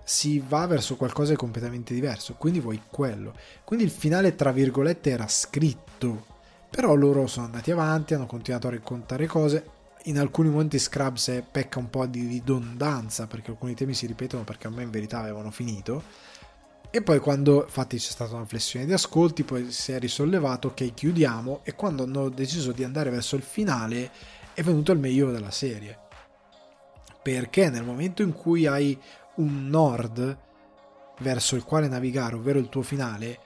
Si 0.02 0.42
va 0.44 0.66
verso 0.66 0.96
qualcosa 0.96 1.30
di 1.30 1.36
completamente 1.36 1.94
diverso, 1.94 2.34
quindi 2.34 2.58
vuoi 2.58 2.82
quello. 2.90 3.32
Quindi 3.62 3.84
il 3.84 3.92
finale, 3.92 4.34
tra 4.34 4.50
virgolette, 4.50 5.10
era 5.10 5.28
scritto. 5.28 6.26
Però 6.68 6.94
loro 6.94 7.28
sono 7.28 7.46
andati 7.46 7.70
avanti, 7.70 8.14
hanno 8.14 8.26
continuato 8.26 8.66
a 8.66 8.70
raccontare 8.70 9.26
cose. 9.26 9.64
In 10.04 10.18
alcuni 10.18 10.48
momenti 10.48 10.78
Scrubs 10.78 11.42
pecca 11.50 11.78
un 11.78 11.90
po' 11.90 12.06
di 12.06 12.26
ridondanza, 12.26 13.26
perché 13.26 13.50
alcuni 13.50 13.74
temi 13.74 13.94
si 13.94 14.06
ripetono 14.06 14.44
perché 14.44 14.66
a 14.66 14.70
me 14.70 14.82
in 14.82 14.90
verità 14.90 15.18
avevano 15.18 15.50
finito 15.50 16.02
e 16.92 17.02
poi 17.02 17.20
quando 17.20 17.62
infatti 17.62 17.98
c'è 17.98 18.10
stata 18.10 18.34
una 18.34 18.44
flessione 18.44 18.84
di 18.84 18.92
ascolti, 18.92 19.44
poi 19.44 19.70
si 19.70 19.92
è 19.92 20.00
risollevato, 20.00 20.68
ok 20.68 20.92
chiudiamo 20.92 21.60
e 21.62 21.76
quando 21.76 22.02
hanno 22.02 22.28
deciso 22.28 22.72
di 22.72 22.82
andare 22.82 23.10
verso 23.10 23.36
il 23.36 23.42
finale 23.42 24.10
è 24.54 24.62
venuto 24.64 24.90
il 24.90 24.98
meglio 24.98 25.30
della 25.30 25.52
serie. 25.52 25.96
Perché 27.22 27.70
nel 27.70 27.84
momento 27.84 28.22
in 28.22 28.32
cui 28.32 28.66
hai 28.66 28.98
un 29.36 29.68
nord 29.68 30.36
verso 31.20 31.54
il 31.54 31.62
quale 31.62 31.86
navigare, 31.86 32.34
ovvero 32.34 32.58
il 32.58 32.68
tuo 32.68 32.82
finale, 32.82 33.38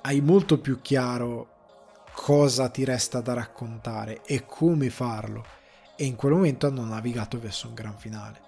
hai 0.00 0.20
molto 0.20 0.58
più 0.58 0.80
chiaro 0.80 1.50
cosa 2.12 2.68
ti 2.70 2.82
resta 2.84 3.20
da 3.20 3.34
raccontare 3.34 4.22
e 4.24 4.44
come 4.46 4.90
farlo. 4.90 5.44
E 5.96 6.04
in 6.04 6.16
quel 6.16 6.32
momento 6.32 6.66
hanno 6.66 6.84
navigato 6.84 7.38
verso 7.38 7.68
un 7.68 7.74
gran 7.74 7.96
finale. 7.96 8.40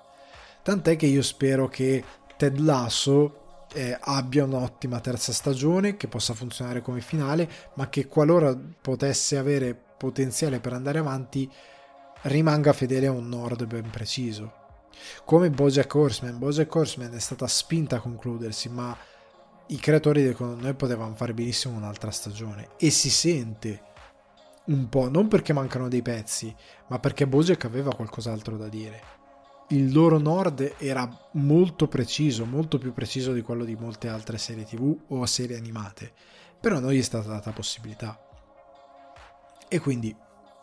Tant'è 0.62 0.96
che 0.96 1.06
io 1.06 1.22
spero 1.22 1.68
che 1.68 2.02
Ted 2.36 2.58
Lasso 2.58 3.66
eh, 3.72 3.96
abbia 4.00 4.44
un'ottima 4.44 5.00
terza 5.00 5.32
stagione 5.32 5.96
che 5.96 6.08
possa 6.08 6.34
funzionare 6.34 6.82
come 6.82 7.00
finale, 7.00 7.48
ma 7.74 7.88
che 7.88 8.06
qualora 8.06 8.56
potesse 8.80 9.36
avere 9.36 9.74
potenziale 9.74 10.60
per 10.60 10.72
andare 10.72 10.98
avanti, 10.98 11.50
rimanga 12.22 12.72
fedele 12.72 13.06
a 13.06 13.12
un 13.12 13.28
Nord 13.28 13.66
ben 13.66 13.90
preciso. 13.90 14.64
Come 15.24 15.50
Bojack 15.50 15.94
Horseman, 15.94 16.38
Bojack 16.38 16.74
Horseman 16.74 17.14
è 17.14 17.18
stata 17.18 17.46
spinta 17.46 17.96
a 17.96 18.00
concludersi, 18.00 18.68
ma 18.68 18.96
i 19.68 19.76
creatori 19.78 20.26
dicono 20.26 20.54
noi 20.54 20.74
potevamo 20.74 21.14
fare 21.14 21.34
benissimo 21.34 21.76
un'altra 21.76 22.10
stagione 22.10 22.70
e 22.78 22.90
si 22.90 23.10
sente 23.10 23.82
un 24.66 24.88
po', 24.88 25.08
non 25.08 25.28
perché 25.28 25.52
mancano 25.52 25.88
dei 25.88 26.02
pezzi, 26.02 26.54
ma 26.88 26.98
perché 26.98 27.26
Bojack 27.26 27.64
aveva 27.64 27.94
qualcos'altro 27.94 28.56
da 28.56 28.68
dire 28.68 29.16
il 29.70 29.92
loro 29.92 30.18
nord 30.18 30.74
era 30.78 31.08
molto 31.32 31.88
preciso, 31.88 32.44
molto 32.44 32.78
più 32.78 32.92
preciso 32.92 33.32
di 33.32 33.42
quello 33.42 33.64
di 33.64 33.74
molte 33.74 34.08
altre 34.08 34.38
serie 34.38 34.64
tv 34.64 34.96
o 35.08 35.26
serie 35.26 35.56
animate, 35.56 36.12
però 36.60 36.76
a 36.76 36.80
noi 36.80 36.98
è 36.98 37.02
stata 37.02 37.28
data 37.28 37.50
possibilità. 37.50 38.20
E 39.68 39.80
quindi 39.80 40.14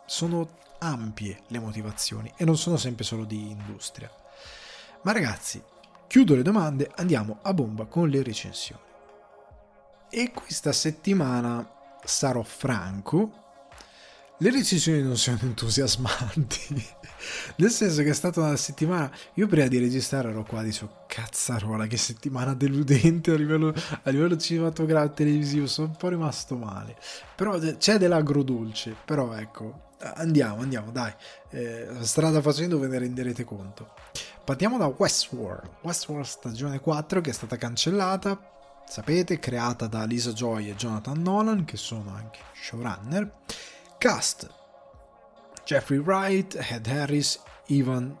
sono 0.06 0.56
ampie 0.78 1.42
le 1.48 1.58
motivazioni 1.58 2.32
e 2.36 2.44
non 2.46 2.56
sono 2.56 2.78
sempre 2.78 3.04
solo 3.04 3.24
di 3.24 3.50
industria. 3.50 4.10
Ma 5.02 5.12
ragazzi, 5.12 5.62
chiudo 6.06 6.34
le 6.34 6.42
domande, 6.42 6.90
andiamo 6.94 7.40
a 7.42 7.52
bomba 7.52 7.84
con 7.84 8.08
le 8.08 8.22
recensioni. 8.22 8.80
E 10.08 10.30
questa 10.30 10.72
settimana 10.72 11.98
sarò 12.02 12.42
franco, 12.42 13.43
le 14.44 14.50
recensioni 14.50 15.02
non 15.02 15.16
sono 15.16 15.38
entusiasmanti 15.42 16.86
nel 17.56 17.70
senso 17.70 18.02
che 18.02 18.10
è 18.10 18.14
stata 18.14 18.40
una 18.40 18.56
settimana. 18.56 19.10
Io 19.34 19.46
prima 19.46 19.66
di 19.66 19.78
registrare 19.78 20.28
ero 20.28 20.42
qua, 20.42 20.62
dicevo, 20.62 21.04
cazzarola, 21.06 21.86
che 21.86 21.96
settimana 21.96 22.52
deludente 22.52 23.30
a 23.30 23.36
livello, 23.36 23.72
a 24.02 24.10
livello 24.10 24.36
cinematografico 24.36 25.14
televisivo. 25.14 25.66
Sono 25.66 25.88
un 25.88 25.96
po' 25.96 26.08
rimasto 26.08 26.56
male. 26.56 26.94
Però 27.34 27.58
c'è 27.58 27.96
dell'agrodolce. 27.96 28.94
Però 29.06 29.32
ecco, 29.32 29.92
andiamo, 30.16 30.60
andiamo, 30.60 30.90
dai. 30.90 31.14
Eh, 31.48 31.88
strada 32.00 32.42
facendo 32.42 32.78
ve 32.78 32.88
ne 32.88 32.98
renderete 32.98 33.44
conto. 33.44 33.94
Partiamo 34.44 34.76
da 34.76 34.86
Westworld. 34.86 35.70
Westworld 35.80 36.26
stagione 36.26 36.80
4 36.80 37.22
che 37.22 37.30
è 37.30 37.32
stata 37.32 37.56
cancellata. 37.56 38.50
Sapete, 38.86 39.38
creata 39.38 39.86
da 39.86 40.04
Lisa 40.04 40.32
Joy 40.32 40.68
e 40.68 40.74
Jonathan 40.74 41.22
Nolan, 41.22 41.64
che 41.64 41.78
sono 41.78 42.12
anche 42.14 42.40
showrunner. 42.52 43.32
Cast 44.04 44.46
Jeffrey 45.64 45.96
Wright, 45.96 46.54
Ed 46.70 46.86
Harris, 46.88 47.40
Evan, 47.68 48.14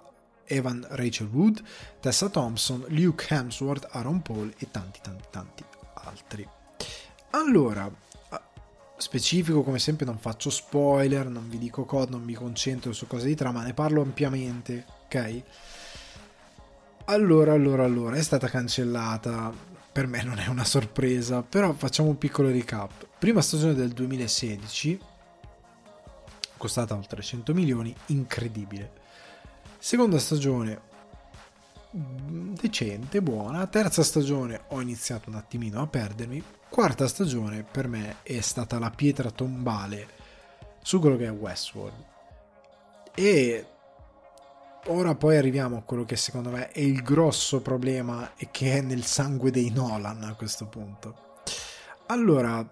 Evan 0.46 0.86
Rachel 0.88 1.28
Wood, 1.30 1.62
Tessa 2.00 2.30
Thompson, 2.30 2.86
Luke 2.88 3.26
Hemsworth, 3.28 3.86
Aaron 3.90 4.22
Paul 4.22 4.50
e 4.56 4.70
tanti 4.70 5.00
tanti 5.02 5.24
tanti 5.30 5.62
altri. 5.92 6.48
Allora, 7.32 7.94
specifico 8.96 9.62
come 9.62 9.78
sempre 9.78 10.06
non 10.06 10.16
faccio 10.16 10.48
spoiler, 10.48 11.28
non 11.28 11.50
vi 11.50 11.58
dico 11.58 11.84
code, 11.84 12.12
non 12.12 12.22
mi 12.22 12.32
concentro 12.32 12.94
su 12.94 13.06
cose 13.06 13.26
di 13.26 13.34
trama, 13.34 13.62
ne 13.62 13.74
parlo 13.74 14.00
ampiamente, 14.00 14.86
ok? 15.04 15.42
Allora, 17.04 17.52
allora, 17.52 17.84
allora, 17.84 18.16
è 18.16 18.22
stata 18.22 18.48
cancellata, 18.48 19.52
per 19.92 20.06
me 20.06 20.22
non 20.22 20.38
è 20.38 20.46
una 20.46 20.64
sorpresa, 20.64 21.42
però 21.42 21.74
facciamo 21.74 22.08
un 22.08 22.16
piccolo 22.16 22.48
recap. 22.48 23.06
Prima 23.18 23.42
stagione 23.42 23.74
del 23.74 23.90
2016, 23.90 25.12
costata 26.64 26.94
oltre 26.94 27.20
100 27.20 27.52
milioni, 27.52 27.94
incredibile. 28.06 28.90
Seconda 29.78 30.18
stagione 30.18 30.80
mm, 31.94 32.54
decente, 32.54 33.20
buona. 33.20 33.66
Terza 33.66 34.02
stagione 34.02 34.62
ho 34.68 34.80
iniziato 34.80 35.28
un 35.28 35.36
attimino 35.36 35.82
a 35.82 35.86
perdermi. 35.86 36.42
Quarta 36.70 37.06
stagione 37.06 37.64
per 37.70 37.86
me 37.86 38.16
è 38.22 38.40
stata 38.40 38.78
la 38.78 38.90
pietra 38.90 39.30
tombale 39.30 40.08
su 40.82 41.00
quello 41.00 41.18
che 41.18 41.26
è 41.26 41.30
Westworld. 41.30 42.04
E 43.14 43.66
ora 44.86 45.14
poi 45.14 45.36
arriviamo 45.36 45.76
a 45.76 45.82
quello 45.82 46.06
che 46.06 46.16
secondo 46.16 46.48
me 46.48 46.70
è 46.70 46.80
il 46.80 47.02
grosso 47.02 47.60
problema 47.60 48.32
e 48.36 48.48
che 48.50 48.78
è 48.78 48.80
nel 48.80 49.04
sangue 49.04 49.50
dei 49.50 49.68
Nolan 49.68 50.22
a 50.22 50.34
questo 50.34 50.64
punto. 50.64 51.42
Allora, 52.06 52.66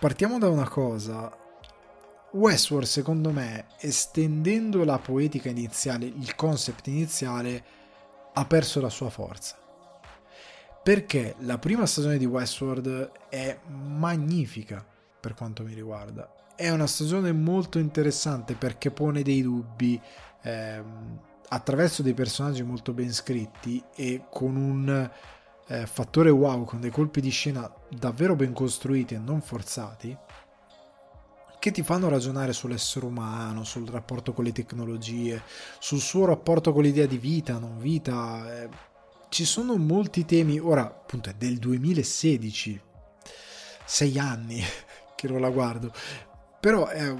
partiamo 0.00 0.38
da 0.38 0.48
una 0.48 0.68
cosa. 0.68 1.39
Westworld 2.32 2.86
secondo 2.86 3.32
me 3.32 3.66
estendendo 3.80 4.84
la 4.84 4.98
poetica 4.98 5.48
iniziale, 5.48 6.06
il 6.06 6.36
concept 6.36 6.86
iniziale 6.86 7.64
ha 8.32 8.44
perso 8.44 8.80
la 8.80 8.88
sua 8.88 9.10
forza. 9.10 9.58
Perché 10.82 11.34
la 11.40 11.58
prima 11.58 11.86
stagione 11.86 12.18
di 12.18 12.24
Westworld 12.24 13.10
è 13.28 13.58
magnifica 13.68 14.84
per 15.20 15.34
quanto 15.34 15.64
mi 15.64 15.74
riguarda. 15.74 16.32
È 16.54 16.70
una 16.70 16.86
stagione 16.86 17.32
molto 17.32 17.78
interessante 17.78 18.54
perché 18.54 18.92
pone 18.92 19.22
dei 19.22 19.42
dubbi 19.42 20.00
ehm, 20.42 21.18
attraverso 21.48 22.02
dei 22.02 22.14
personaggi 22.14 22.62
molto 22.62 22.92
ben 22.92 23.12
scritti 23.12 23.82
e 23.96 24.26
con 24.30 24.54
un 24.54 25.10
eh, 25.66 25.86
fattore 25.86 26.30
wow, 26.30 26.64
con 26.64 26.80
dei 26.80 26.90
colpi 26.90 27.20
di 27.20 27.30
scena 27.30 27.70
davvero 27.88 28.36
ben 28.36 28.52
costruiti 28.52 29.14
e 29.14 29.18
non 29.18 29.40
forzati 29.40 30.16
che 31.60 31.70
ti 31.70 31.82
fanno 31.82 32.08
ragionare 32.08 32.54
sull'essere 32.54 33.04
umano, 33.04 33.64
sul 33.64 33.86
rapporto 33.86 34.32
con 34.32 34.44
le 34.44 34.50
tecnologie, 34.50 35.42
sul 35.78 36.00
suo 36.00 36.24
rapporto 36.24 36.72
con 36.72 36.82
l'idea 36.82 37.06
di 37.06 37.18
vita, 37.18 37.58
non 37.58 37.78
vita. 37.78 38.62
Eh, 38.62 38.68
ci 39.28 39.44
sono 39.44 39.76
molti 39.76 40.24
temi, 40.24 40.58
ora 40.58 40.82
appunto 40.82 41.28
è 41.28 41.34
del 41.34 41.58
2016, 41.58 42.80
sei 43.84 44.18
anni 44.18 44.60
che 45.14 45.28
non 45.28 45.40
la 45.40 45.50
guardo, 45.50 45.92
però 46.58 46.86
è 46.86 47.14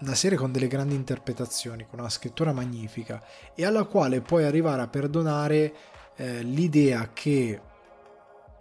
una 0.00 0.14
serie 0.16 0.36
con 0.36 0.50
delle 0.50 0.66
grandi 0.66 0.96
interpretazioni, 0.96 1.86
con 1.88 2.00
una 2.00 2.10
scrittura 2.10 2.52
magnifica 2.52 3.22
e 3.54 3.64
alla 3.64 3.84
quale 3.84 4.20
puoi 4.20 4.42
arrivare 4.42 4.82
a 4.82 4.88
perdonare 4.88 5.74
eh, 6.16 6.42
l'idea 6.42 7.10
che 7.12 7.60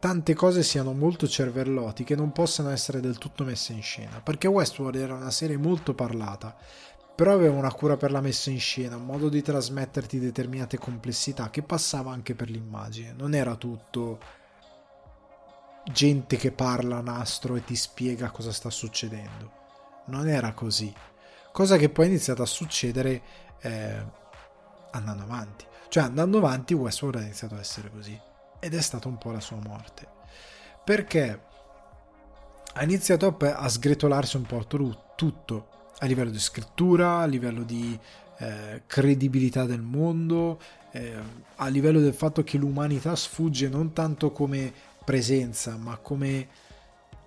tante 0.02 0.34
cose 0.34 0.64
siano 0.64 0.94
molto 0.94 1.28
cervellotti 1.28 2.04
che 2.04 2.16
non 2.16 2.32
possano 2.32 2.72
essere 2.72 3.02
del 3.02 3.20
tutto 3.20 3.44
messe 3.44 3.72
in 3.72 3.84
scena. 3.84 4.20
Perché 4.20 4.48
Westworld 4.48 4.96
era 4.96 5.14
una 5.14 5.30
serie 5.30 5.58
molto 5.58 5.94
parlata, 5.94 6.58
però 7.14 7.34
aveva 7.34 7.56
una 7.56 7.72
cura 7.72 7.98
per 7.98 8.10
la 8.10 8.20
messa 8.20 8.50
in 8.50 8.60
scena, 8.60 8.96
un 8.96 9.06
modo 9.06 9.30
di 9.30 9.44
trasmetterti 9.44 10.18
determinate 10.18 10.80
complessità 10.80 11.52
che 11.52 11.62
passava 11.62 12.12
anche 12.12 12.34
per 12.34 12.50
l'immagine. 12.50 13.14
Non 13.16 13.36
era 13.36 13.54
tutto 13.54 14.18
gente 15.94 16.36
che 16.36 16.52
parla 16.52 16.98
a 16.98 17.02
nastro 17.02 17.56
e 17.56 17.64
ti 17.64 17.76
spiega 17.76 18.32
cosa 18.32 18.52
sta 18.52 18.72
succedendo. 18.72 19.52
Non 20.06 20.28
era 20.28 20.54
così. 20.54 20.92
Cosa 21.52 21.78
che 21.78 21.90
poi 21.90 22.06
è 22.06 22.10
iniziata 22.10 22.42
a 22.42 22.48
succedere 22.48 23.22
eh, 23.62 24.04
andando 24.94 25.22
avanti. 25.22 25.64
Cioè 25.90 26.02
andando 26.02 26.40
avanti 26.40 26.74
Westworld 26.74 27.20
ha 27.20 27.24
iniziato 27.24 27.54
a 27.54 27.60
essere 27.60 27.92
così 27.92 28.30
ed 28.62 28.74
è 28.74 28.82
stata 28.82 29.10
un 29.10 29.18
po' 29.18 29.32
la 29.32 29.42
sua 29.42 29.58
morte. 29.62 30.08
Perché 30.86 31.42
ha 32.74 32.84
iniziato 32.84 33.36
a 33.38 33.68
sgretolarsi 33.68 34.38
un 34.38 34.44
po' 34.44 34.66
tutto 34.66 35.68
a 35.98 36.06
livello 36.06 36.30
di 36.30 36.40
scrittura, 36.40 37.18
a 37.18 37.26
livello 37.26 37.64
di 37.64 38.00
eh, 38.38 38.84
credibilità 38.88 39.66
del 39.66 39.82
mondo, 39.82 40.60
eh, 40.92 41.14
a 41.56 41.68
livello 41.68 42.00
del 42.00 42.14
fatto 42.14 42.44
che 42.44 42.58
l'umanità 42.58 43.16
sfugge 43.16 43.68
non 43.68 43.94
tanto 43.94 44.32
come 44.32 44.72
presenza, 45.04 45.76
ma 45.78 45.98
come 45.98 46.48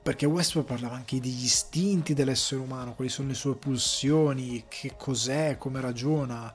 perché 0.04 0.26
Westworld 0.26 0.68
parlava 0.68 0.96
anche 0.96 1.18
degli 1.18 1.44
istinti 1.44 2.12
dell'essere 2.12 2.60
umano, 2.60 2.92
quali 2.92 3.10
sono 3.10 3.28
le 3.28 3.34
sue 3.34 3.54
pulsioni, 3.54 4.64
che 4.68 4.92
cos'è, 4.98 5.56
come 5.56 5.80
ragiona. 5.80 6.52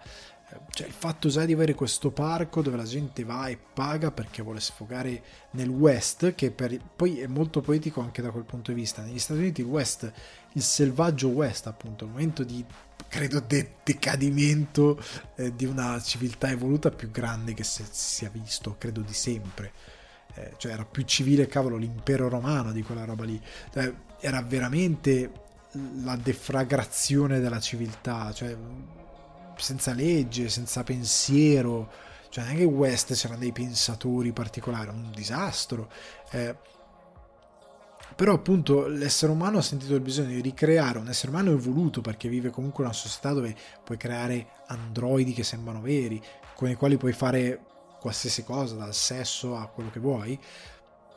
Cioè, 0.70 0.88
il 0.88 0.94
fatto 0.94 1.30
già 1.30 1.46
di 1.46 1.54
avere 1.54 1.74
questo 1.74 2.12
parco 2.12 2.62
dove 2.62 2.78
la 2.78 2.84
gente 2.84 3.24
va 3.24 3.48
e 3.48 3.58
paga 3.58 4.12
perché 4.12 4.42
vuole 4.42 4.60
sfogare 4.60 5.22
nel 5.52 5.70
West, 5.70 6.34
che 6.34 6.52
per, 6.52 6.80
poi 6.96 7.20
è 7.20 7.28
molto 7.28 7.62
poetico 7.62 8.02
anche 8.02 8.22
da 8.22 8.32
quel 8.32 8.46
punto 8.46 8.72
di 8.72 8.80
vista. 8.80 9.04
Negli 9.04 9.20
Stati 9.20 9.40
Uniti 9.40 9.62
il 9.62 9.68
West, 9.68 10.12
il 10.54 10.62
selvaggio 10.64 11.28
West, 11.30 11.68
appunto, 11.68 12.06
il 12.06 12.12
momento 12.12 12.44
di 12.44 12.66
credo 13.08 13.40
de- 13.40 13.76
decadimento 13.84 15.02
eh, 15.36 15.56
di 15.56 15.66
una 15.66 16.00
civiltà 16.02 16.50
evoluta 16.50 16.90
più 16.90 17.12
grande 17.12 17.54
che 17.54 17.64
si 17.64 17.84
sia 17.90 18.30
visto, 18.30 18.76
credo 18.78 19.02
di 19.02 19.14
sempre 19.14 19.72
eh, 20.36 20.54
cioè 20.58 20.74
era 20.74 20.86
più 20.86 21.04
civile, 21.04 21.48
cavolo, 21.48 21.78
l'impero 21.78 22.30
romano 22.30 22.72
di 22.72 22.82
quella 22.82 23.06
roba 23.06 23.24
lì, 23.26 23.40
cioè, 23.74 23.94
era 24.20 24.42
veramente 24.42 25.32
la 26.04 26.16
defragrazione 26.16 27.40
della 27.40 27.60
civiltà, 27.60 28.32
cioè 28.32 28.56
senza 29.62 29.94
legge, 29.94 30.50
senza 30.50 30.84
pensiero, 30.84 31.92
cioè 32.30 32.44
neanche 32.44 32.64
in 32.64 32.74
West 32.74 33.14
c'erano 33.14 33.40
dei 33.40 33.52
pensatori 33.52 34.32
particolari, 34.32 34.90
un 34.90 35.12
disastro. 35.14 35.90
Eh, 36.32 36.56
però 38.16 38.34
appunto 38.34 38.88
l'essere 38.88 39.32
umano 39.32 39.60
ha 39.60 39.62
sentito 39.62 39.96
il 39.96 40.02
bisogno 40.02 40.30
di 40.30 40.42
ricreare 40.42 40.98
un 40.98 41.08
essere 41.08 41.32
umano 41.32 41.52
evoluto 41.52 42.02
perché 42.02 42.28
vive 42.28 42.50
comunque 42.50 42.84
una 42.84 42.92
società 42.92 43.32
dove 43.32 43.56
puoi 43.84 43.98
creare 43.98 44.48
androidi 44.68 45.32
che 45.34 45.44
sembrano 45.44 45.80
veri, 45.80 46.22
con 46.56 46.70
i 46.70 46.76
quali 46.76 46.98
puoi 46.98 47.14
fare 47.14 47.64
qualsiasi 48.00 48.44
cosa, 48.44 48.76
dal 48.76 48.94
sesso 48.94 49.56
a 49.56 49.68
quello 49.68 49.90
che 49.90 50.00
vuoi, 50.00 50.38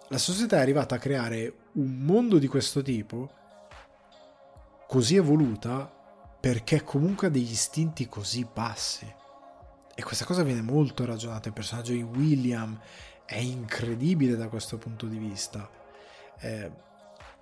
la 0.09 0.19
società 0.19 0.59
è 0.59 0.61
arrivata 0.61 0.95
a 0.95 0.99
creare 0.99 1.55
un 1.73 1.99
mondo 2.05 2.39
di 2.39 2.47
questo 2.47 2.83
tipo 2.83 3.31
così 4.87 5.17
evoluta 5.17 5.91
perché 6.43 6.83
comunque 6.83 7.29
ha 7.29 7.31
degli 7.31 7.53
istinti 7.53 8.09
così 8.09 8.45
bassi. 8.53 9.07
E 9.95 10.03
questa 10.03 10.25
cosa 10.25 10.43
viene 10.43 10.61
molto 10.61 11.05
ragionata. 11.05 11.47
Il 11.47 11.55
personaggio 11.55 11.93
di 11.93 12.03
William 12.03 12.77
è 13.25 13.39
incredibile 13.39 14.35
da 14.35 14.49
questo 14.49 14.77
punto 14.77 15.07
di 15.07 15.19
vista. 15.19 15.71
Eh, 16.41 16.69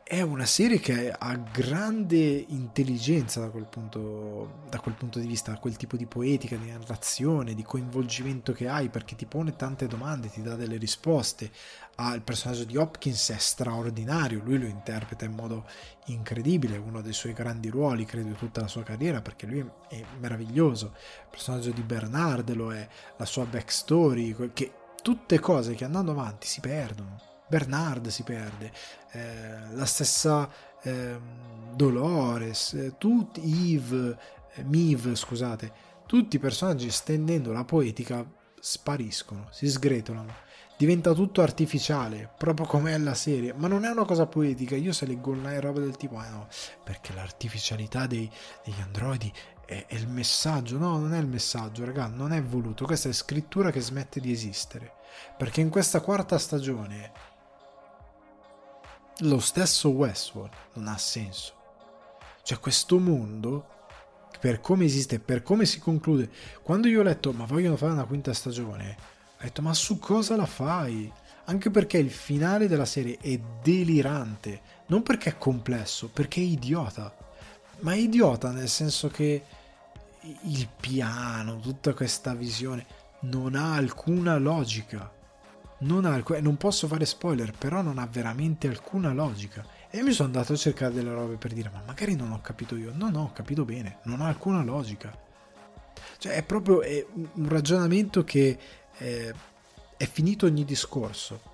è 0.05 0.21
una 0.21 0.45
serie 0.45 0.81
che 0.81 1.11
ha 1.11 1.35
grande 1.37 2.45
intelligenza 2.49 3.41
da 3.41 3.49
quel, 3.49 3.69
punto, 3.69 4.65
da 4.69 4.79
quel 4.81 4.97
punto 4.97 5.19
di 5.19 5.27
vista, 5.27 5.57
quel 5.57 5.77
tipo 5.77 5.97
di 5.97 6.05
poetica, 6.05 6.57
di 6.57 6.71
narrazione, 6.71 7.55
di 7.55 7.63
coinvolgimento 7.63 8.53
che 8.53 8.69
hai, 8.69 8.91
perché 8.91 9.17
ti 9.17 9.25
pone 9.25 9.57
tante 9.57 9.87
domande, 9.87 10.29
ti 10.29 10.43
dà 10.43 10.57
delle 10.57 10.77
risposte. 10.77 11.51
Ah, 12.03 12.15
il 12.15 12.23
personaggio 12.23 12.65
di 12.65 12.77
Hopkins 12.77 13.31
è 13.31 13.37
straordinario, 13.39 14.41
lui 14.43 14.59
lo 14.59 14.67
interpreta 14.67 15.27
in 15.27 15.33
modo 15.33 15.67
incredibile, 16.07 16.79
uno 16.79 17.03
dei 17.03 17.13
suoi 17.13 17.35
grandi 17.35 17.69
ruoli, 17.69 18.07
credo, 18.07 18.33
tutta 18.33 18.63
la 18.63 18.69
sua 18.69 18.83
carriera, 18.83 19.21
perché 19.21 19.47
lui 19.47 19.69
è 19.89 20.03
meraviglioso. 20.19 20.95
Il 20.95 21.29
personaggio 21.31 21.71
di 21.73 21.83
Bernard 21.83 22.55
lo 22.55 22.73
è, 22.73 22.89
la 23.17 23.27
sua 23.27 23.45
backstory, 23.45 24.53
che 24.55 24.73
tutte 25.03 25.39
cose 25.41 25.75
che 25.75 25.85
andando 25.85 26.13
avanti 26.13 26.47
si 26.47 26.61
perdono 26.61 27.29
Bernard 27.51 28.07
si 28.07 28.23
perde, 28.23 28.73
eh, 29.11 29.75
la 29.75 29.85
stessa 29.85 30.49
eh, 30.83 31.19
Dolores, 31.75 32.75
eh, 32.75 32.95
tutti, 32.97 33.75
Eve, 33.75 34.17
eh, 34.55 34.63
Mive, 34.63 35.17
scusate, 35.17 35.73
tutti 36.07 36.37
i 36.37 36.39
personaggi 36.39 36.89
stendendo 36.93 37.51
la 37.51 37.65
poetica 37.65 38.25
spariscono, 38.61 39.49
si 39.51 39.69
sgretolano. 39.69 40.49
Diventa 40.81 41.13
tutto 41.13 41.43
artificiale, 41.43 42.33
proprio 42.39 42.65
come 42.65 42.95
è 42.95 42.97
la 42.97 43.13
serie, 43.13 43.53
ma 43.53 43.69
non 43.69 43.85
è 43.85 43.91
una 43.91 44.07
cosa 44.07 44.25
poetica. 44.25 44.77
Io 44.77 44.95
se 44.95 45.05
leggo 45.05 45.33
online 45.33 45.61
roba 45.61 45.79
del 45.79 45.99
tipo, 45.99 46.15
eh 46.25 46.31
no, 46.31 46.49
perché 46.83 47.13
l'artificialità 47.13 48.07
dei, 48.07 48.31
degli 48.65 48.81
androidi 48.81 49.31
è, 49.67 49.85
è 49.87 49.95
il 49.95 50.09
messaggio. 50.09 50.79
No, 50.79 50.97
non 50.97 51.13
è 51.13 51.19
il 51.19 51.27
messaggio, 51.27 51.85
raga, 51.85 52.07
non 52.07 52.33
è 52.33 52.43
voluto. 52.43 52.87
Questa 52.87 53.11
è 53.11 53.13
scrittura 53.13 53.71
che 53.71 53.83
smette 53.83 54.21
di 54.21 54.33
esistere. 54.33 54.95
Perché 55.37 55.61
in 55.61 55.69
questa 55.69 56.01
quarta 56.01 56.39
stagione 56.39 57.13
lo 59.19 59.39
stesso 59.39 59.91
Westworld 59.91 60.55
non 60.77 60.89
ha 60.89 60.97
senso. 60.97 61.53
Cioè 62.43 62.59
questo 62.59 62.99
mondo, 62.99 63.67
per 64.41 64.61
come 64.61 64.87
esiste, 64.87 65.21
per 65.21 65.43
come 65.43 65.67
si 65.67 65.79
conclude, 65.79 66.31
quando 66.63 66.89
io 66.89 67.01
ho 67.01 67.03
letto 67.03 67.33
ma 67.35 67.45
vogliono 67.45 67.77
fare 67.77 67.93
una 67.93 68.07
quinta 68.07 68.33
stagione, 68.33 69.19
ho 69.41 69.43
detto 69.43 69.63
ma 69.63 69.75
su 69.75 69.99
cosa 69.99 70.37
la 70.37 70.47
fai? 70.47 71.11
Anche 71.45 71.71
perché 71.71 71.99
il 71.99 72.11
finale 72.11 72.69
della 72.69 72.85
serie 72.85 73.19
è 73.21 73.41
delirante, 73.63 74.61
non 74.87 75.03
perché 75.03 75.31
è 75.31 75.39
complesso, 75.39 76.09
perché 76.09 76.41
è 76.41 76.45
idiota. 76.45 77.15
Ma 77.81 77.93
è 77.93 77.97
idiota 77.97 78.51
nel 78.51 78.69
senso 78.69 79.09
che 79.09 79.43
il 80.21 80.69
piano, 80.79 81.59
tutta 81.59 81.95
questa 81.95 82.35
visione 82.35 82.87
non 83.21 83.55
ha 83.55 83.75
alcuna 83.75 84.37
logica 84.37 85.19
non, 85.81 86.05
ha, 86.05 86.23
non 86.41 86.57
posso 86.57 86.87
fare 86.87 87.05
spoiler, 87.05 87.53
però 87.53 87.83
non 87.83 87.99
ha 87.99 88.07
veramente 88.07 88.69
alcuna 88.69 89.13
logica. 89.13 89.65
E 89.91 90.03
mi 90.03 90.13
sono 90.13 90.29
andato 90.29 90.53
a 90.53 90.57
cercare 90.57 90.93
delle 90.93 91.13
robe 91.13 91.37
per 91.37 91.53
dire, 91.53 91.71
ma 91.73 91.83
magari 91.87 92.15
non 92.17 92.33
ho 92.33 92.41
capito 92.41 92.77
io. 92.77 92.93
No, 92.95 93.11
no, 93.11 93.23
ho 93.23 93.33
capito 93.33 93.65
bene, 93.65 93.99
non 94.05 94.21
ha 94.21 94.27
alcuna 94.27 94.63
logica. 94.63 95.17
Cioè 96.19 96.35
è 96.35 96.43
proprio 96.43 96.83
è 96.83 97.05
un 97.15 97.49
ragionamento 97.49 98.25
che 98.25 98.59
è, 99.01 99.33
è 99.97 100.07
finito 100.07 100.47
ogni 100.47 100.65
discorso. 100.65 101.49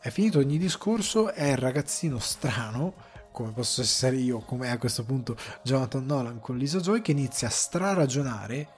È 0.00 0.10
finito 0.10 0.38
ogni 0.38 0.58
discorso, 0.58 1.32
è 1.32 1.50
il 1.50 1.56
ragazzino 1.56 2.18
strano, 2.18 2.94
come 3.32 3.52
posso 3.52 3.80
essere 3.80 4.16
io, 4.16 4.40
come 4.40 4.70
a 4.70 4.78
questo 4.78 5.04
punto 5.04 5.36
Jonathan 5.62 6.04
Nolan 6.04 6.40
con 6.40 6.56
Lisa 6.56 6.80
Joy, 6.80 7.00
che 7.00 7.12
inizia 7.12 7.48
a 7.48 7.50
straragionare 7.50 8.68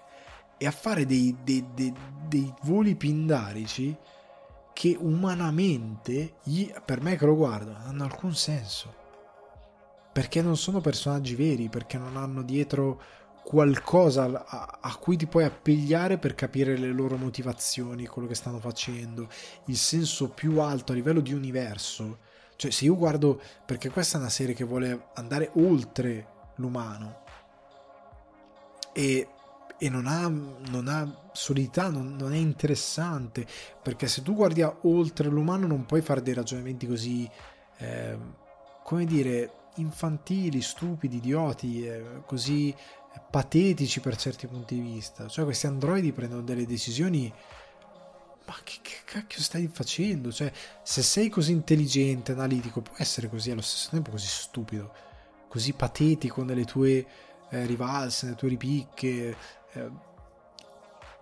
e 0.58 0.66
a 0.66 0.70
fare 0.70 1.06
dei, 1.06 1.36
dei, 1.42 1.64
dei, 1.74 1.92
dei 2.28 2.52
voli 2.62 2.94
pindarici 2.94 3.96
che 4.72 4.96
umanamente, 4.98 6.34
per 6.84 7.00
me 7.00 7.16
che 7.16 7.24
lo 7.24 7.36
guardo, 7.36 7.72
non 7.72 7.82
hanno 7.86 8.04
alcun 8.04 8.34
senso. 8.34 9.00
Perché 10.12 10.42
non 10.42 10.56
sono 10.56 10.80
personaggi 10.80 11.34
veri, 11.34 11.68
perché 11.68 11.96
non 11.98 12.16
hanno 12.16 12.42
dietro 12.42 13.00
qualcosa 13.42 14.46
a, 14.80 14.96
cui 14.96 15.16
ti 15.16 15.26
puoi 15.26 15.44
appigliare 15.44 16.18
per 16.18 16.34
capire 16.34 16.76
le 16.76 16.92
loro 16.92 17.16
motivazioni, 17.16 18.06
quello 18.06 18.28
che 18.28 18.34
stanno 18.34 18.60
facendo, 18.60 19.28
il 19.66 19.76
senso 19.76 20.30
più 20.30 20.60
alto 20.60 20.92
a 20.92 20.94
livello 20.94 21.20
di 21.20 21.32
universo. 21.32 22.18
Cioè, 22.56 22.70
se 22.70 22.84
io 22.84 22.96
guardo, 22.96 23.40
perché 23.66 23.90
questa 23.90 24.18
è 24.18 24.20
una 24.20 24.30
serie 24.30 24.54
che 24.54 24.64
vuole 24.64 25.08
andare 25.14 25.50
oltre 25.54 26.26
l'umano 26.56 27.24
e 28.92 29.26
e 29.82 29.88
non 29.88 30.06
ha, 30.06 30.28
non 30.28 30.86
ha 30.86 31.12
solidità, 31.32 31.90
non, 31.90 32.14
non, 32.14 32.32
è 32.32 32.36
interessante, 32.36 33.44
perché 33.82 34.06
se 34.06 34.22
tu 34.22 34.32
guardi 34.32 34.64
oltre 34.82 35.28
l'umano 35.28 35.66
non 35.66 35.86
puoi 35.86 36.02
fare 36.02 36.22
dei 36.22 36.34
ragionamenti 36.34 36.86
così, 36.86 37.28
eh, 37.78 38.16
come 38.84 39.04
dire, 39.04 39.50
infantili, 39.76 40.60
stupidi, 40.60 41.16
idioti, 41.16 41.84
eh, 41.84 42.22
così 42.26 42.72
patetici 43.30 44.00
per 44.00 44.16
certi 44.16 44.46
punti 44.46 44.74
di 44.74 44.80
vista. 44.80 45.26
Cioè 45.28 45.44
questi 45.44 45.66
androidi 45.66 46.12
prendono 46.12 46.42
delle 46.42 46.66
decisioni 46.66 47.32
ma 48.44 48.54
che, 48.64 48.78
che, 48.82 48.96
cacchio 49.04 49.40
stai 49.40 49.68
facendo? 49.72 50.32
Cioè, 50.32 50.52
se 50.82 51.02
sei 51.02 51.28
così 51.28 51.52
intelligente, 51.52 52.32
analitico, 52.32 52.80
puoi 52.80 52.96
essere 52.98 53.28
così 53.28 53.50
allo 53.50 53.60
stesso 53.60 53.90
tempo 53.90 54.10
così 54.10 54.26
stupido, 54.26 54.92
così 55.48 55.72
patetico 55.74 56.42
nelle 56.42 56.64
tue 56.64 57.06
eh, 57.50 57.66
rivalse, 57.66 58.26
nelle 58.26 58.36
tue 58.36 58.48
ripicche, 58.48 59.36
eh, 59.72 59.90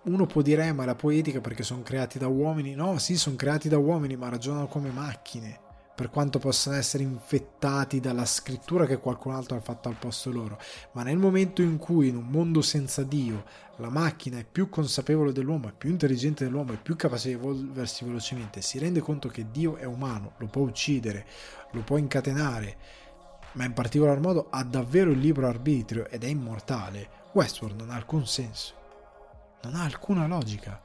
uno 0.03 0.27
può 0.27 0.41
dire 0.41 0.67
eh, 0.67 0.73
ma 0.73 0.87
la 0.87 0.95
poetica 0.95 1.41
perché 1.41 1.63
sono 1.63 1.83
creati 1.83 2.19
da 2.19 2.27
uomini 2.27 2.75
no 2.75 2.99
sì 2.99 3.19
sono 3.19 3.37
creati 3.37 3.69
da 3.69 3.77
uomini 3.77 4.17
ma 4.17 4.31
ragionano 4.31 4.67
come 4.67 4.91
macchine 4.91 5.61
per 6.01 6.09
quanto 6.09 6.39
possano 6.39 6.77
essere 6.77 7.03
infettati 7.03 8.01
dalla 8.01 8.25
scrittura 8.25 8.87
che 8.87 8.97
qualcun 8.97 9.35
altro 9.35 9.59
ha 9.59 9.61
fatto 9.61 9.91
al 9.91 9.97
posto 9.97 10.33
loro 10.33 10.59
ma 10.93 11.03
nel 11.03 11.19
momento 11.19 11.61
in 11.61 11.77
cui 11.77 12.09
in 12.09 12.17
un 12.17 12.25
mondo 12.29 12.63
senza 12.63 13.03
Dio 13.03 13.45
la 13.77 13.91
macchina 13.91 14.39
è 14.39 14.47
più 14.51 14.71
consapevole 14.71 15.33
dell'uomo 15.33 15.69
è 15.69 15.73
più 15.77 15.91
intelligente 15.91 16.45
dell'uomo 16.45 16.73
è 16.73 16.79
più 16.79 16.97
capace 16.97 17.29
di 17.29 17.35
evolversi 17.35 18.07
velocemente 18.07 18.63
si 18.63 18.79
rende 18.79 19.01
conto 19.01 19.29
che 19.29 19.51
Dio 19.51 19.77
è 19.77 19.85
umano 19.85 20.33
lo 20.39 20.47
può 20.47 20.63
uccidere 20.63 21.27
lo 21.73 21.83
può 21.83 21.99
incatenare 21.99 22.77
ma 23.53 23.65
in 23.65 23.75
particolar 23.75 24.21
modo 24.21 24.47
ha 24.49 24.65
davvero 24.65 25.11
il 25.11 25.19
libero 25.19 25.49
arbitrio 25.49 26.09
ed 26.09 26.25
è 26.25 26.29
immortale 26.29 27.19
Westworld 27.33 27.79
non 27.79 27.91
ha 27.91 27.95
alcun 27.95 28.27
senso, 28.27 28.75
non 29.63 29.77
ha 29.77 29.85
alcuna 29.85 30.27
logica. 30.27 30.83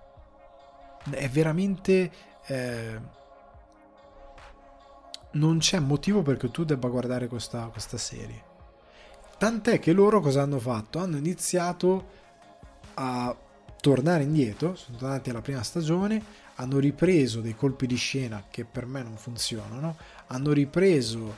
È 1.10 1.28
veramente... 1.30 2.12
Eh, 2.46 3.24
non 5.36 5.60
c'è 5.60 5.80
motivo 5.80 6.22
perché 6.22 6.52
tu 6.52 6.64
debba 6.64 6.90
guardare 6.90 7.28
questa, 7.28 7.68
questa 7.68 7.98
serie. 7.98 8.54
Tant'è 9.38 9.80
che 9.80 9.92
loro 9.92 10.20
cosa 10.22 10.42
hanno 10.42 10.60
fatto? 10.60 11.00
Hanno 11.00 11.18
iniziato 11.18 12.24
a 12.96 13.36
tornare 13.82 14.24
indietro, 14.24 14.76
sono 14.76 14.98
tornati 14.98 15.30
alla 15.30 15.42
prima 15.42 15.62
stagione, 15.62 16.24
hanno 16.56 16.80
ripreso 16.80 17.42
dei 17.42 17.56
colpi 17.56 17.86
di 17.86 17.98
scena 17.98 18.46
che 18.50 18.64
per 18.64 18.86
me 18.86 19.04
non 19.04 19.18
funzionano, 19.18 19.98
hanno 20.28 20.52
ripreso 20.54 21.36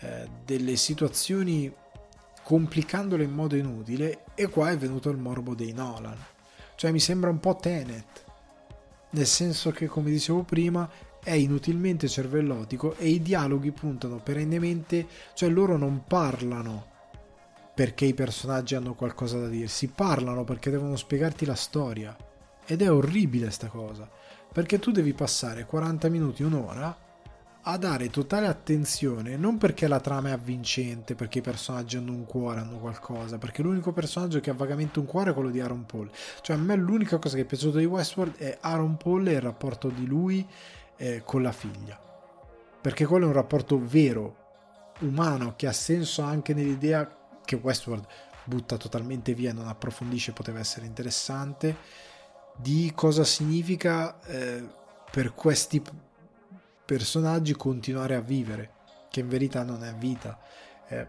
eh, 0.00 0.28
delle 0.44 0.76
situazioni 0.76 1.72
complicandole 2.42 3.24
in 3.24 3.32
modo 3.32 3.56
inutile 3.56 4.24
e 4.34 4.48
qua 4.48 4.70
è 4.70 4.78
venuto 4.78 5.10
il 5.10 5.18
morbo 5.18 5.54
dei 5.54 5.72
Nolan. 5.72 6.16
Cioè 6.76 6.92
mi 6.92 7.00
sembra 7.00 7.30
un 7.30 7.40
po' 7.40 7.56
Tenet, 7.56 8.24
nel 9.10 9.26
senso 9.26 9.70
che 9.72 9.86
come 9.86 10.10
dicevo 10.10 10.44
prima 10.44 10.88
è 11.22 11.32
inutilmente 11.32 12.08
cervellotico 12.08 12.96
e 12.96 13.08
i 13.08 13.22
dialoghi 13.22 13.70
puntano 13.72 14.20
perennemente, 14.22 15.06
cioè 15.34 15.48
loro 15.48 15.76
non 15.76 16.04
parlano 16.06 16.86
perché 17.74 18.04
i 18.04 18.14
personaggi 18.14 18.74
hanno 18.74 18.94
qualcosa 18.94 19.38
da 19.38 19.48
dirsi, 19.48 19.88
parlano 19.88 20.44
perché 20.44 20.70
devono 20.70 20.96
spiegarti 20.96 21.46
la 21.46 21.54
storia. 21.54 22.16
Ed 22.66 22.82
è 22.82 22.90
orribile 22.90 23.50
sta 23.50 23.68
cosa, 23.68 24.08
perché 24.52 24.78
tu 24.78 24.90
devi 24.90 25.14
passare 25.14 25.64
40 25.64 26.08
minuti, 26.08 26.42
un'ora 26.42 27.08
a 27.62 27.76
dare 27.76 28.08
totale 28.08 28.46
attenzione, 28.46 29.36
non 29.36 29.58
perché 29.58 29.86
la 29.86 30.00
trama 30.00 30.30
è 30.30 30.32
avvincente, 30.32 31.14
perché 31.14 31.38
i 31.38 31.42
personaggi 31.42 31.96
hanno 31.96 32.12
un 32.12 32.24
cuore, 32.24 32.60
hanno 32.60 32.78
qualcosa, 32.78 33.36
perché 33.36 33.62
l'unico 33.62 33.92
personaggio 33.92 34.40
che 34.40 34.50
ha 34.50 34.54
vagamente 34.54 34.98
un 34.98 35.04
cuore 35.04 35.30
è 35.30 35.34
quello 35.34 35.50
di 35.50 35.60
Aaron 35.60 35.84
Paul. 35.84 36.10
Cioè 36.40 36.56
a 36.56 36.58
me 36.58 36.74
l'unica 36.76 37.18
cosa 37.18 37.36
che 37.36 37.42
è 37.42 37.46
piaciuta 37.46 37.78
di 37.78 37.84
Westworld 37.84 38.36
è 38.36 38.58
Aaron 38.60 38.96
Paul 38.96 39.26
e 39.28 39.32
il 39.32 39.40
rapporto 39.40 39.88
di 39.88 40.06
lui 40.06 40.46
eh, 41.00 41.22
con 41.24 41.42
la 41.42 41.52
figlia. 41.52 41.98
Perché 42.80 43.06
quello 43.06 43.24
è 43.24 43.28
un 43.28 43.34
rapporto 43.34 43.80
vero, 43.82 44.36
umano, 45.00 45.54
che 45.56 45.66
ha 45.66 45.72
senso 45.72 46.22
anche 46.22 46.52
nell'idea 46.54 47.38
che 47.44 47.56
Westworld 47.56 48.06
butta 48.44 48.76
totalmente 48.76 49.34
via, 49.34 49.52
non 49.52 49.66
approfondisce, 49.66 50.32
poteva 50.32 50.58
essere 50.58 50.86
interessante, 50.86 51.76
di 52.56 52.92
cosa 52.94 53.24
significa 53.24 54.20
eh, 54.24 54.66
per 55.10 55.34
questi 55.34 55.82
personaggi 56.84 57.54
continuare 57.54 58.14
a 58.14 58.20
vivere, 58.20 58.72
che 59.10 59.20
in 59.20 59.28
verità 59.28 59.62
non 59.62 59.82
è 59.82 59.94
vita. 59.94 60.38
Eh, 60.88 61.08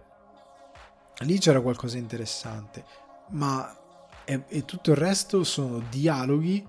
lì 1.20 1.38
c'era 1.38 1.62
qualcosa 1.62 1.96
di 1.96 2.02
interessante, 2.02 2.86
ma 3.30 3.76
e, 4.24 4.44
e, 4.48 4.66
tutto 4.66 4.92
il 4.92 4.98
resto 4.98 5.44
sono 5.44 5.80
dialoghi 5.90 6.66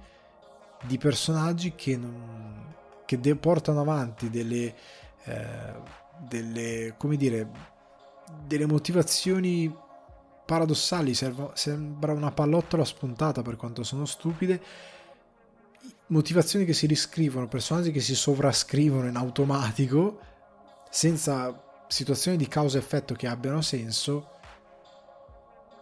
di 0.85 0.99
personaggi 0.99 1.75
che, 1.75 1.97
non, 1.97 2.75
che 3.05 3.21
de, 3.21 3.37
portano 3.37 3.81
avanti 3.81 4.31
delle, 4.31 4.75
eh, 5.25 5.73
delle, 6.19 6.95
come 6.97 7.17
dire, 7.17 7.49
delle 8.47 8.67
motivazioni 8.67 9.75
paradossali, 10.45 11.15
sembra 11.15 12.13
una 12.13 12.33
pallottola 12.33 12.85
spuntata 12.85 13.43
per 13.43 13.57
quanto 13.57 13.83
sono 13.83 14.05
stupide, 14.05 14.61
motivazioni 16.09 16.65
che 16.65 16.75
si 16.75 16.87
riscrivono, 16.87 17.49
personaggi 17.49 17.91
che 17.91 18.01
si 18.01 18.15
sovrascrivono 18.15 19.09
in 19.09 19.17
automatico 19.17 20.21
senza 20.91 21.85
situazioni 21.87 22.37
di 22.37 22.49
causa-effetto 22.49 23.15
che 23.15 23.27
abbiano 23.27 23.63
senso 23.63 24.31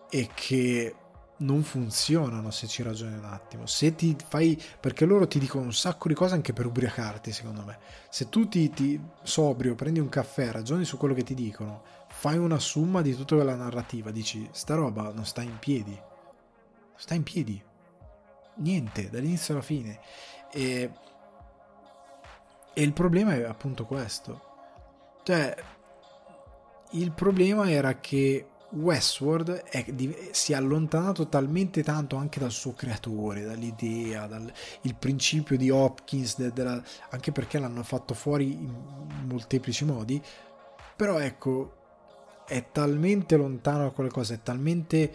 e 0.08 0.28
che 0.34 0.94
non 1.40 1.62
funzionano 1.62 2.50
se 2.50 2.66
ci 2.66 2.82
ragioni 2.82 3.16
un 3.16 3.24
attimo. 3.24 3.66
Se 3.66 3.94
ti 3.94 4.16
fai 4.26 4.60
perché 4.78 5.04
loro 5.04 5.26
ti 5.26 5.38
dicono 5.38 5.64
un 5.64 5.72
sacco 5.72 6.08
di 6.08 6.14
cose 6.14 6.34
anche 6.34 6.52
per 6.52 6.66
ubriacarti, 6.66 7.32
secondo 7.32 7.62
me. 7.64 7.78
Se 8.08 8.28
tu 8.28 8.48
ti, 8.48 8.70
ti 8.70 9.00
sobrio, 9.22 9.74
prendi 9.74 10.00
un 10.00 10.08
caffè, 10.08 10.50
ragioni 10.50 10.84
su 10.84 10.96
quello 10.96 11.14
che 11.14 11.22
ti 11.22 11.34
dicono, 11.34 11.82
fai 12.08 12.38
una 12.38 12.58
somma 12.58 13.02
di 13.02 13.14
tutta 13.14 13.36
quella 13.36 13.54
narrativa, 13.54 14.10
dici 14.10 14.48
sta 14.52 14.74
roba 14.74 15.12
non 15.12 15.24
sta 15.24 15.42
in 15.42 15.58
piedi. 15.58 15.98
Sta 16.96 17.14
in 17.14 17.22
piedi 17.22 17.62
niente 18.56 19.10
dall'inizio 19.10 19.54
alla 19.54 19.62
fine. 19.62 20.00
E, 20.52 20.90
e 22.72 22.82
il 22.82 22.92
problema 22.92 23.34
è 23.34 23.44
appunto 23.44 23.86
questo. 23.86 24.48
Cioè, 25.22 25.54
il 26.92 27.12
problema 27.12 27.70
era 27.70 27.98
che 27.98 28.46
Westworld 28.70 29.50
è, 29.64 29.84
si 30.30 30.52
è 30.52 30.56
allontanato 30.56 31.28
talmente 31.28 31.82
tanto 31.82 32.16
anche 32.16 32.38
dal 32.38 32.52
suo 32.52 32.72
creatore, 32.72 33.42
dall'idea, 33.42 34.26
dal 34.26 34.52
principio 34.98 35.56
di 35.56 35.70
Hopkins, 35.70 36.36
de, 36.36 36.52
della, 36.52 36.82
anche 37.10 37.32
perché 37.32 37.58
l'hanno 37.58 37.82
fatto 37.82 38.14
fuori 38.14 38.52
in 38.52 38.72
molteplici 39.26 39.84
modi, 39.84 40.22
però 40.94 41.18
ecco, 41.18 41.76
è 42.46 42.70
talmente 42.72 43.36
lontano 43.36 43.84
da 43.84 43.90
quelle 43.90 44.10
cose, 44.10 44.34
è 44.34 44.42
talmente 44.42 45.12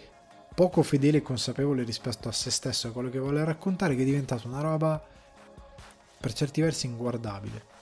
poco 0.53 0.83
fedele 0.83 1.17
e 1.17 1.21
consapevole 1.21 1.83
rispetto 1.83 2.29
a 2.29 2.31
se 2.31 2.49
stesso 2.49 2.87
e 2.87 2.89
a 2.89 2.93
quello 2.93 3.09
che 3.09 3.19
vuole 3.19 3.43
raccontare 3.43 3.95
che 3.95 4.01
è 4.01 4.05
diventata 4.05 4.47
una 4.47 4.61
roba 4.61 5.03
per 6.19 6.33
certi 6.33 6.61
versi 6.61 6.87
inguardabile. 6.87 7.74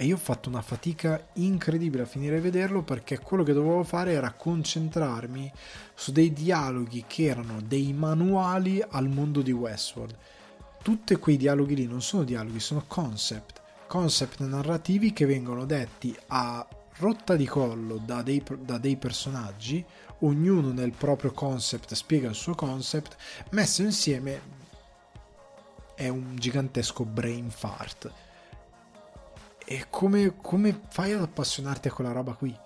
E 0.00 0.04
io 0.04 0.14
ho 0.14 0.18
fatto 0.18 0.48
una 0.48 0.62
fatica 0.62 1.26
incredibile 1.34 2.04
a 2.04 2.06
finire 2.06 2.36
di 2.36 2.42
vederlo 2.42 2.82
perché 2.82 3.18
quello 3.18 3.42
che 3.42 3.52
dovevo 3.52 3.82
fare 3.82 4.12
era 4.12 4.30
concentrarmi 4.30 5.52
su 5.92 6.12
dei 6.12 6.32
dialoghi 6.32 7.02
che 7.08 7.24
erano 7.24 7.60
dei 7.60 7.92
manuali 7.92 8.80
al 8.90 9.08
mondo 9.08 9.42
di 9.42 9.50
Westworld. 9.50 10.16
Tutti 10.84 11.16
quei 11.16 11.36
dialoghi 11.36 11.74
lì 11.74 11.86
non 11.88 12.00
sono 12.00 12.22
dialoghi, 12.22 12.60
sono 12.60 12.84
concept, 12.86 13.60
concept 13.88 14.38
narrativi 14.38 15.12
che 15.12 15.26
vengono 15.26 15.64
detti 15.64 16.16
a 16.28 16.64
rotta 16.98 17.34
di 17.34 17.46
collo 17.46 17.96
da 17.96 18.22
dei, 18.22 18.40
da 18.60 18.78
dei 18.78 18.96
personaggi 18.96 19.84
ognuno 20.20 20.70
nel 20.70 20.92
proprio 20.92 21.32
concept 21.32 21.94
spiega 21.94 22.28
il 22.28 22.36
suo 22.36 22.54
concept, 22.54 23.16
messo 23.50 23.82
insieme 23.82 24.40
è 25.96 26.06
un 26.06 26.36
gigantesco 26.36 27.04
brain 27.04 27.50
fart. 27.50 28.12
E 29.70 29.88
come, 29.90 30.36
come 30.40 30.80
fai 30.88 31.12
ad 31.12 31.20
appassionarti 31.20 31.88
a 31.88 31.92
quella 31.92 32.12
roba 32.12 32.32
qui? 32.32 32.58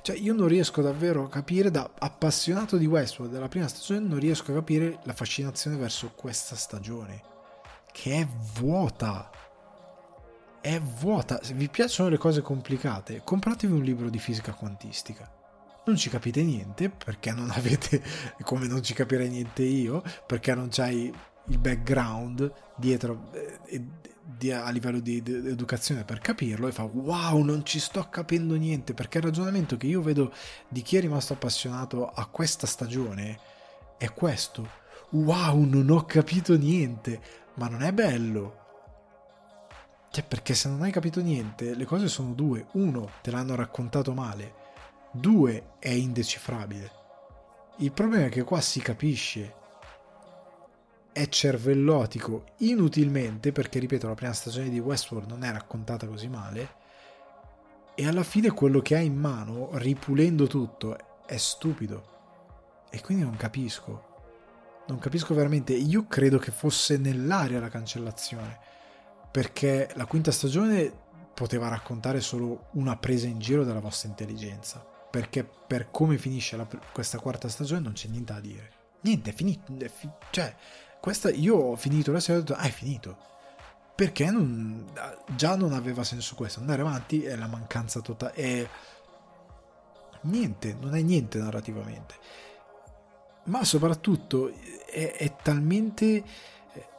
Cioè, 0.00 0.16
io 0.16 0.32
non 0.32 0.48
riesco 0.48 0.80
davvero 0.80 1.24
a 1.24 1.28
capire, 1.28 1.70
da 1.70 1.90
appassionato 1.98 2.78
di 2.78 2.86
Westworld 2.86 3.30
della 3.30 3.48
prima 3.48 3.68
stagione, 3.68 4.08
non 4.08 4.18
riesco 4.18 4.50
a 4.50 4.54
capire 4.54 4.98
la 5.02 5.12
fascinazione 5.12 5.76
verso 5.76 6.12
questa 6.16 6.56
stagione, 6.56 7.20
che 7.92 8.20
è 8.20 8.26
vuota. 8.54 9.30
È 10.62 10.80
vuota. 10.80 11.38
Se 11.42 11.52
vi 11.52 11.68
piacciono 11.68 12.08
le 12.08 12.16
cose 12.16 12.40
complicate, 12.40 13.20
compratevi 13.22 13.74
un 13.74 13.82
libro 13.82 14.08
di 14.08 14.18
fisica 14.18 14.54
quantistica 14.54 15.30
non 15.84 15.96
ci 15.96 16.10
capite 16.10 16.42
niente 16.42 16.90
perché 16.90 17.30
non 17.30 17.48
avete, 17.50 18.02
come 18.42 18.66
non 18.66 18.82
ci 18.82 18.92
capirei 18.92 19.28
niente 19.28 19.62
io, 19.62 20.02
perché 20.26 20.52
non 20.52 20.66
c'hai 20.68 21.14
il 21.48 21.58
background 21.58 22.52
dietro 22.74 23.30
eh, 23.66 23.84
di, 24.26 24.50
a 24.50 24.68
livello 24.70 24.98
di, 25.00 25.22
di, 25.22 25.32
educazione 25.32 26.04
per 26.04 26.18
capirlo 26.18 26.66
e 26.66 26.72
fa 26.72 26.82
wow 26.82 27.40
non 27.42 27.64
ci 27.64 27.78
sto 27.78 28.08
capendo 28.08 28.54
niente 28.56 28.94
perché 28.94 29.18
il 29.18 29.24
ragionamento 29.24 29.76
che 29.76 29.86
io 29.86 30.02
vedo 30.02 30.32
di 30.68 30.82
chi 30.82 30.96
è 30.96 31.00
rimasto 31.00 31.34
appassionato 31.34 32.10
a 32.10 32.26
questa 32.26 32.66
stagione 32.66 33.38
è 33.96 34.12
questo 34.12 34.68
wow 35.10 35.62
non 35.62 35.90
ho 35.90 36.04
capito 36.04 36.56
niente 36.56 37.20
ma 37.54 37.68
non 37.68 37.82
è 37.82 37.92
bello 37.92 38.64
cioè 40.10 40.24
perché 40.24 40.54
se 40.54 40.68
non 40.68 40.82
hai 40.82 40.90
capito 40.90 41.20
niente 41.20 41.74
le 41.74 41.84
cose 41.84 42.08
sono 42.08 42.32
due 42.32 42.66
uno 42.72 43.08
te 43.22 43.30
l'hanno 43.30 43.54
raccontato 43.54 44.12
male 44.12 44.64
2 45.16 45.76
è 45.78 45.90
indecifrabile. 45.90 46.90
Il 47.78 47.92
problema 47.92 48.26
è 48.26 48.28
che 48.28 48.44
qua 48.44 48.60
si 48.60 48.80
capisce. 48.80 49.54
È 51.16 51.30
cervellotico 51.30 52.44
inutilmente, 52.58 53.50
perché 53.50 53.78
ripeto, 53.78 54.06
la 54.06 54.12
prima 54.12 54.34
stagione 54.34 54.68
di 54.68 54.78
Westworld 54.78 55.26
non 55.30 55.44
è 55.44 55.50
raccontata 55.50 56.06
così 56.06 56.28
male. 56.28 56.74
E 57.94 58.06
alla 58.06 58.22
fine 58.22 58.50
quello 58.50 58.80
che 58.80 58.96
ha 58.96 59.00
in 59.00 59.16
mano, 59.16 59.70
ripulendo 59.78 60.46
tutto, 60.46 61.24
è 61.24 61.38
stupido. 61.38 62.84
E 62.90 63.00
quindi 63.00 63.24
non 63.24 63.34
capisco. 63.34 64.04
Non 64.88 64.98
capisco 64.98 65.32
veramente. 65.32 65.72
Io 65.72 66.06
credo 66.06 66.36
che 66.36 66.50
fosse 66.50 66.98
nell'aria 66.98 67.60
la 67.60 67.70
cancellazione. 67.70 68.58
Perché 69.30 69.88
la 69.94 70.04
quinta 70.04 70.30
stagione 70.30 70.92
poteva 71.32 71.68
raccontare 71.68 72.20
solo 72.20 72.66
una 72.72 72.98
presa 72.98 73.26
in 73.26 73.38
giro 73.38 73.64
della 73.64 73.80
vostra 73.80 74.10
intelligenza 74.10 74.84
perché 75.10 75.44
per 75.44 75.90
come 75.90 76.18
finisce 76.18 76.58
la, 76.58 76.68
questa 76.92 77.18
quarta 77.18 77.48
stagione 77.48 77.80
non 77.80 77.94
c'è 77.94 78.08
niente 78.08 78.34
da 78.34 78.40
dire. 78.40 78.70
Niente, 79.00 79.30
è 79.30 79.32
finito. 79.32 79.72
È 79.78 79.88
fi- 79.88 80.10
cioè, 80.28 80.54
questa, 81.06 81.30
io 81.30 81.54
ho 81.54 81.76
finito 81.76 82.10
la 82.10 82.18
serie 82.18 82.40
ho 82.40 82.44
detto, 82.44 82.58
ah, 82.58 82.64
è 82.64 82.70
finito. 82.70 83.16
Perché 83.94 84.28
non, 84.28 84.90
già 85.36 85.54
non 85.54 85.72
aveva 85.72 86.02
senso 86.02 86.34
questo. 86.34 86.58
Andare 86.58 86.82
avanti 86.82 87.22
è 87.22 87.36
la 87.36 87.46
mancanza 87.46 88.00
totale. 88.00 88.32
È 88.32 88.68
niente, 90.22 90.76
non 90.80 90.96
è 90.96 91.02
niente 91.02 91.38
narrativamente. 91.38 92.14
Ma 93.44 93.62
soprattutto 93.62 94.50
è, 94.50 95.14
è 95.16 95.36
talmente 95.40 96.24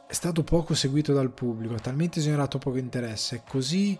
è 0.06 0.12
stato 0.14 0.42
poco 0.42 0.74
seguito 0.74 1.12
dal 1.12 1.30
pubblico, 1.30 1.74
ha 1.74 1.78
talmente 1.78 2.22
generato 2.22 2.56
poco 2.56 2.78
interesse, 2.78 3.36
è 3.36 3.42
così 3.46 3.98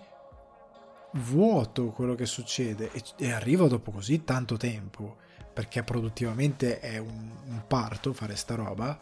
vuoto 1.13 1.91
quello 1.91 2.15
che 2.15 2.25
succede 2.25 2.91
e, 2.93 3.03
e 3.19 3.31
arriva 3.31 3.69
dopo 3.69 3.91
così 3.91 4.25
tanto 4.25 4.57
tempo 4.57 5.19
perché 5.53 5.83
produttivamente 5.83 6.81
è 6.81 6.97
un, 6.97 7.31
un, 7.45 7.63
parto 7.67 8.15
fare 8.15 8.37
sta 8.37 8.55
roba 8.55 8.99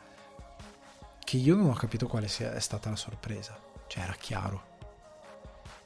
che 1.26 1.38
io 1.38 1.56
non 1.56 1.70
ho 1.70 1.74
capito 1.74 2.06
quale 2.06 2.28
sia 2.28 2.58
stata 2.60 2.88
la 2.88 2.94
sorpresa. 2.94 3.58
Cioè 3.88 4.04
era 4.04 4.14
chiaro. 4.16 4.74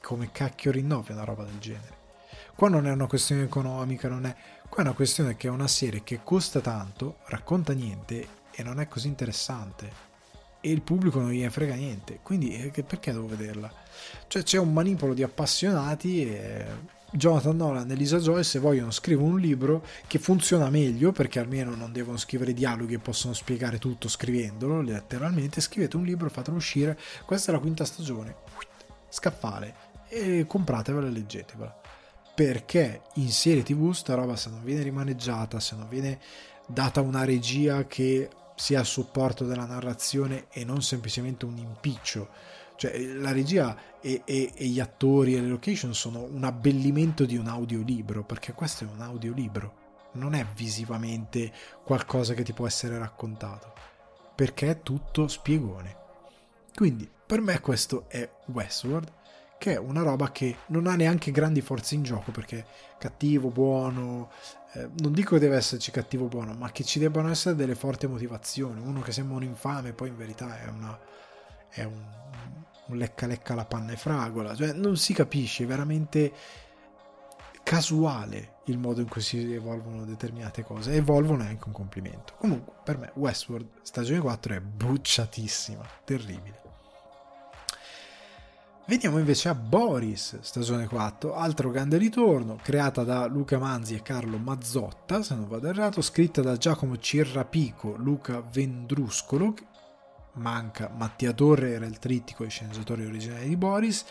Come 0.02 0.30
cacchio 0.32 0.70
rinnovi 0.70 1.12
una 1.12 1.24
roba 1.24 1.44
del 1.44 1.58
genere? 1.58 1.96
Qua 2.54 2.68
non 2.68 2.86
è 2.86 2.92
una 2.92 3.06
questione 3.06 3.44
economica, 3.44 4.06
non 4.06 4.26
è... 4.26 4.36
qua 4.68 4.82
è 4.82 4.86
una 4.86 4.92
questione 4.92 5.36
che 5.36 5.48
è 5.48 5.50
una 5.50 5.66
serie 5.66 6.02
che 6.04 6.20
costa 6.22 6.60
tanto, 6.60 7.20
racconta 7.24 7.72
niente 7.72 8.28
e 8.50 8.62
non 8.62 8.80
è 8.80 8.86
così 8.86 9.08
interessante. 9.08 10.08
E 10.60 10.70
il 10.70 10.82
pubblico 10.82 11.20
non 11.20 11.30
gli 11.30 11.48
frega 11.48 11.74
niente, 11.74 12.18
quindi 12.22 12.54
eh, 12.60 12.82
perché 12.82 13.10
devo 13.10 13.26
vederla? 13.26 13.72
Cioè 14.26 14.42
c'è 14.42 14.58
un 14.58 14.74
manipolo 14.74 15.14
di 15.14 15.22
appassionati 15.22 16.30
e 16.30 16.66
Jonathan 17.12 17.56
Nolan 17.56 17.90
e 17.90 17.94
Lisa 17.94 18.18
Joyce 18.18 18.60
vogliono 18.60 18.92
scrivere 18.92 19.26
un 19.26 19.40
libro 19.40 19.84
che 20.06 20.20
funziona 20.20 20.70
meglio 20.70 21.10
perché 21.10 21.40
almeno 21.40 21.74
non 21.74 21.90
devono 21.92 22.16
scrivere 22.16 22.54
dialoghi 22.54 22.94
e 22.94 22.98
possono 22.98 23.32
spiegare 23.32 23.78
tutto 23.78 24.08
scrivendolo 24.08 24.80
letteralmente. 24.80 25.60
Scrivete 25.60 25.96
un 25.96 26.04
libro 26.04 26.30
fatelo 26.30 26.56
uscire. 26.56 26.98
Questa 27.26 27.50
è 27.50 27.54
la 27.54 27.60
quinta 27.60 27.84
stagione. 27.84 28.36
Scaffale. 29.08 29.74
E 30.08 30.44
compratevela 30.46 31.08
e 31.08 31.10
leggetevela. 31.10 31.80
Perché 32.34 33.02
in 33.14 33.30
serie 33.30 33.64
tv 33.64 33.90
sta 33.92 34.14
roba 34.14 34.36
se 34.36 34.48
non 34.50 34.62
viene 34.62 34.82
rimaneggiata 34.82 35.58
se 35.58 35.74
non 35.74 35.88
viene 35.88 36.20
data 36.66 37.00
una 37.00 37.24
regia 37.24 37.86
che 37.86 38.28
sia 38.54 38.80
a 38.80 38.84
supporto 38.84 39.44
della 39.44 39.64
narrazione 39.64 40.46
e 40.50 40.64
non 40.64 40.82
semplicemente 40.82 41.44
un 41.44 41.56
impiccio 41.56 42.28
cioè, 42.80 42.98
la 42.98 43.30
regia 43.30 43.76
e, 44.00 44.22
e, 44.24 44.52
e, 44.54 44.64
gli 44.64 44.80
attori 44.80 45.36
e 45.36 45.40
le 45.42 45.48
location 45.48 45.92
sono 45.92 46.22
un 46.22 46.44
abbellimento 46.44 47.26
di 47.26 47.36
un 47.36 47.46
audiolibro, 47.46 48.24
perché 48.24 48.54
questo 48.54 48.84
è 48.84 48.86
un 48.86 49.02
audiolibro, 49.02 49.74
non 50.12 50.32
è 50.32 50.46
visivamente 50.54 51.52
qualcosa 51.84 52.32
che 52.32 52.42
ti 52.42 52.54
può 52.54 52.66
essere 52.66 52.96
raccontato, 52.96 53.74
perché 54.34 54.70
è 54.70 54.80
tutto 54.80 55.28
spiegone. 55.28 55.94
Quindi, 56.74 57.06
per 57.26 57.42
me 57.42 57.60
questo 57.60 58.06
è 58.08 58.26
Westworld, 58.46 59.12
che 59.58 59.74
è 59.74 59.78
una 59.78 60.00
roba 60.00 60.32
che 60.32 60.56
non 60.68 60.86
ha 60.86 60.96
neanche 60.96 61.32
grandi 61.32 61.60
forze 61.60 61.96
in 61.96 62.02
gioco, 62.02 62.30
perché 62.30 62.64
cattivo, 62.96 63.50
buono, 63.50 64.30
eh, 64.72 64.88
non 65.00 65.12
dico 65.12 65.34
che 65.34 65.40
deve 65.40 65.56
esserci 65.56 65.90
cattivo 65.90 66.28
buono, 66.28 66.54
ma 66.54 66.72
che 66.72 66.84
ci 66.84 66.98
debbano 66.98 67.28
essere 67.28 67.56
delle 67.56 67.74
forti 67.74 68.06
motivazioni. 68.06 68.80
Uno 68.80 69.02
che 69.02 69.12
sembra 69.12 69.36
un 69.36 69.42
infame, 69.42 69.92
poi 69.92 70.08
in 70.08 70.16
verità 70.16 70.58
è, 70.58 70.66
una, 70.68 70.98
è 71.68 71.84
un, 71.84 72.19
un 72.90 72.98
lecca 72.98 73.26
lecca 73.26 73.54
la 73.54 73.64
panna 73.64 73.92
e 73.92 73.96
fragola, 73.96 74.54
cioè 74.54 74.72
non 74.72 74.96
si 74.96 75.12
capisce, 75.12 75.64
è 75.64 75.66
veramente 75.66 76.32
casuale 77.62 78.58
il 78.64 78.78
modo 78.78 79.00
in 79.00 79.08
cui 79.08 79.20
si 79.20 79.52
evolvono 79.52 80.04
determinate 80.04 80.64
cose. 80.64 80.92
Evolvono 80.92 81.44
è 81.44 81.48
anche 81.48 81.64
un 81.66 81.72
complimento. 81.72 82.34
Comunque, 82.36 82.72
per 82.82 82.98
me 82.98 83.10
Westworld 83.14 83.68
stagione 83.82 84.20
4 84.20 84.54
è 84.54 84.60
bucciatissima, 84.60 85.86
terribile. 86.04 86.58
Veniamo 88.86 89.18
invece 89.18 89.48
a 89.48 89.54
Boris, 89.54 90.40
stagione 90.40 90.88
4, 90.88 91.36
altro 91.36 91.70
grande 91.70 91.96
ritorno, 91.96 92.58
creata 92.60 93.04
da 93.04 93.26
Luca 93.26 93.56
Manzi 93.56 93.94
e 93.94 94.02
Carlo 94.02 94.36
Mazzotta, 94.36 95.22
se 95.22 95.36
non 95.36 95.46
vado 95.46 95.68
errato, 95.68 96.02
scritta 96.02 96.42
da 96.42 96.56
Giacomo 96.56 96.98
Cirrapico, 96.98 97.94
Luca 97.96 98.40
Vendruscolo, 98.40 99.54
manca 100.34 100.90
Mattia 100.94 101.32
Torre, 101.32 101.72
era 101.72 101.86
il 101.86 101.98
trittico 101.98 102.44
e 102.44 102.48
sceneggiatore 102.48 103.06
originale 103.06 103.46
di 103.46 103.56
Boris, 103.56 104.04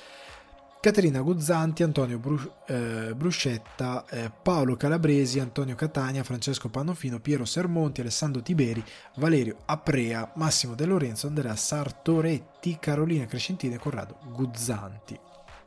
Caterina 0.81 1.19
Guzzanti, 1.19 1.83
Antonio 1.83 2.19
Bru- 2.19 2.51
eh, 2.67 3.13
Bruscetta, 3.13 4.05
eh, 4.07 4.31
Paolo 4.41 4.77
Calabresi, 4.77 5.39
Antonio 5.39 5.75
Catania, 5.75 6.23
Francesco 6.23 6.69
Pannofino, 6.69 7.19
Piero 7.19 7.43
Sermonti, 7.43 7.99
Alessandro 7.99 8.41
Tiberi, 8.41 8.81
Valerio 9.15 9.57
Aprea, 9.65 10.31
Massimo 10.35 10.75
De 10.75 10.85
Lorenzo, 10.85 11.27
Andrea 11.27 11.55
Sartoretti, 11.57 12.77
Carolina 12.79 13.25
Crescentini 13.25 13.73
e 13.73 13.77
Corrado 13.77 14.19
Guzzanti. 14.31 15.19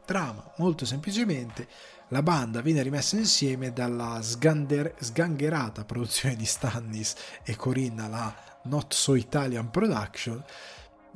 Trama, 0.06 0.50
molto 0.56 0.86
semplicemente, 0.86 1.68
la 2.08 2.22
banda 2.22 2.62
viene 2.62 2.82
rimessa 2.82 3.16
insieme 3.16 3.70
dalla 3.70 4.18
sgander- 4.22 4.94
sgangherata 4.98 5.84
produzione 5.84 6.36
di 6.36 6.46
Stannis 6.46 7.14
e 7.42 7.54
Corinna, 7.54 8.08
la 8.08 8.34
Not 8.64 8.94
So 8.94 9.14
Italian 9.14 9.70
Production, 9.70 10.42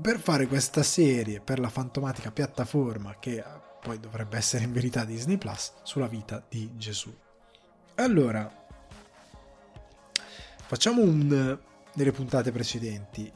per 0.01 0.19
fare 0.19 0.47
questa 0.47 0.83
serie 0.83 1.41
per 1.41 1.59
la 1.59 1.69
fantomatica 1.69 2.31
piattaforma 2.31 3.17
che 3.19 3.43
poi 3.81 3.99
dovrebbe 4.01 4.37
essere 4.37 4.65
in 4.65 4.73
verità 4.73 5.05
Disney 5.05 5.37
Plus 5.39 5.73
sulla 5.83 6.09
vita 6.09 6.45
di 6.49 6.71
Gesù. 6.77 7.15
Allora, 7.97 8.51
facciamo 10.67 11.03
un 11.03 11.59
delle 11.95 12.13
puntate 12.13 12.53
precedenti 12.53 13.33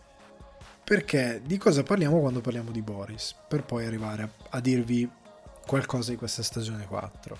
perché 0.85 1.41
di 1.45 1.57
cosa 1.57 1.82
parliamo 1.82 2.19
quando 2.19 2.41
parliamo 2.41 2.73
di 2.73 2.82
Boris, 2.82 3.35
per 3.47 3.65
poi 3.65 3.87
arrivare 3.87 4.23
a, 4.23 4.31
a 4.51 4.61
dirvi 4.61 5.09
qualcosa 5.65 6.11
di 6.11 6.16
questa 6.16 6.43
stagione 6.43 6.85
4. 6.85 7.39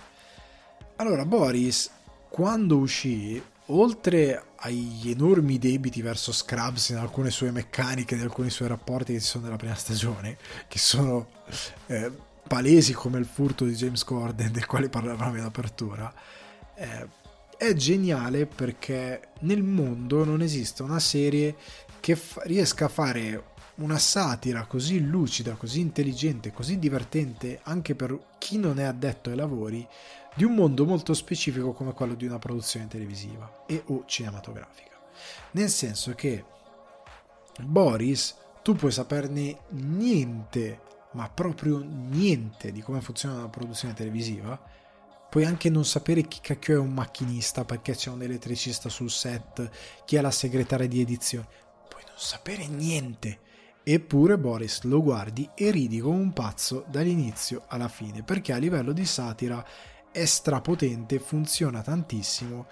Allora, 0.97 1.25
Boris, 1.25 1.91
quando 2.29 2.77
uscì, 2.77 3.43
oltre 3.73 4.45
agli 4.57 5.11
enormi 5.11 5.59
debiti 5.59 6.03
verso 6.03 6.33
Scrubs 6.33 6.91
in 6.91 6.97
alcune 6.97 7.31
sue 7.31 7.51
meccaniche, 7.51 8.15
in 8.15 8.23
alcuni 8.23 8.51
suoi 8.51 8.69
rapporti 8.69 9.13
che 9.13 9.21
ci 9.21 9.27
sono 9.27 9.45
nella 9.45 9.57
prima 9.57 9.75
stagione, 9.75 10.37
che 10.69 10.79
sono 10.79 11.29
eh, 11.87 12.11
palesi 12.47 12.93
come 12.93 13.19
il 13.19 13.27
furto 13.27 13.65
di 13.65 13.75
James 13.75 14.05
Corden, 14.05 14.53
del 14.53 14.67
quale 14.67 14.89
parlavamo 14.89 15.37
in 15.37 15.45
apertura, 15.45 16.13
eh, 16.75 17.09
è 17.57 17.73
geniale 17.75 18.47
perché 18.47 19.29
nel 19.41 19.63
mondo 19.63 20.25
non 20.25 20.43
esiste 20.43 20.83
una 20.83 20.99
serie 20.99 21.57
che 22.01 22.17
fa- 22.17 22.43
riesca 22.45 22.87
a 22.87 22.89
fare 22.89 23.45
una 23.77 23.99
satira 23.99 24.65
così 24.67 25.01
lucida, 25.07 25.55
così 25.55 25.81
intelligente, 25.81 26.53
così 26.53 26.79
divertente 26.79 27.61
anche 27.63 27.95
per 27.95 28.19
chi 28.39 28.59
non 28.59 28.79
è 28.79 28.85
addetto 28.85 29.31
ai 29.31 29.37
lavori 29.37 29.87
di 30.41 30.47
un 30.47 30.55
mondo 30.55 30.87
molto 30.87 31.13
specifico 31.13 31.75
come 31.75 31.93
quello 31.93 32.15
di 32.15 32.25
una 32.25 32.39
produzione 32.39 32.89
televisiva 32.89 33.65
e 33.67 33.83
o 33.89 34.05
cinematografica. 34.07 34.99
Nel 35.51 35.69
senso 35.69 36.15
che 36.15 36.43
Boris, 37.61 38.37
tu 38.63 38.75
puoi 38.75 38.91
saperne 38.91 39.59
niente, 39.69 40.81
ma 41.13 41.29
proprio 41.29 41.85
niente 41.85 42.73
di 42.73 42.81
come 42.81 43.03
funziona 43.03 43.35
una 43.35 43.51
produzione 43.51 43.93
televisiva, 43.93 44.59
puoi 45.29 45.45
anche 45.45 45.69
non 45.69 45.85
sapere 45.85 46.23
chi 46.23 46.41
cacchio 46.41 46.77
è 46.77 46.79
un 46.79 46.95
macchinista 46.95 47.67
perché 47.67 47.95
c'è 47.95 48.09
un 48.09 48.23
elettricista 48.23 48.89
sul 48.89 49.11
set, 49.11 49.69
chi 50.07 50.17
è 50.17 50.23
la 50.23 50.31
segretaria 50.31 50.89
di 50.89 51.03
edizione, 51.03 51.49
puoi 51.87 52.03
non 52.07 52.17
sapere 52.17 52.67
niente. 52.67 53.41
Eppure 53.83 54.39
Boris 54.39 54.85
lo 54.85 55.03
guardi 55.03 55.51
e 55.55 55.71
ridi 55.71 56.01
come 56.01 56.17
un 56.17 56.33
pazzo 56.33 56.87
dall'inizio 56.89 57.65
alla 57.67 57.89
fine, 57.89 58.23
perché 58.23 58.55
a 58.55 58.57
livello 58.57 58.93
di 58.93 59.05
satira 59.05 59.63
è 60.13 60.25
strapotente, 60.25 61.19
funziona 61.19 61.83
tantissimo 61.83 62.67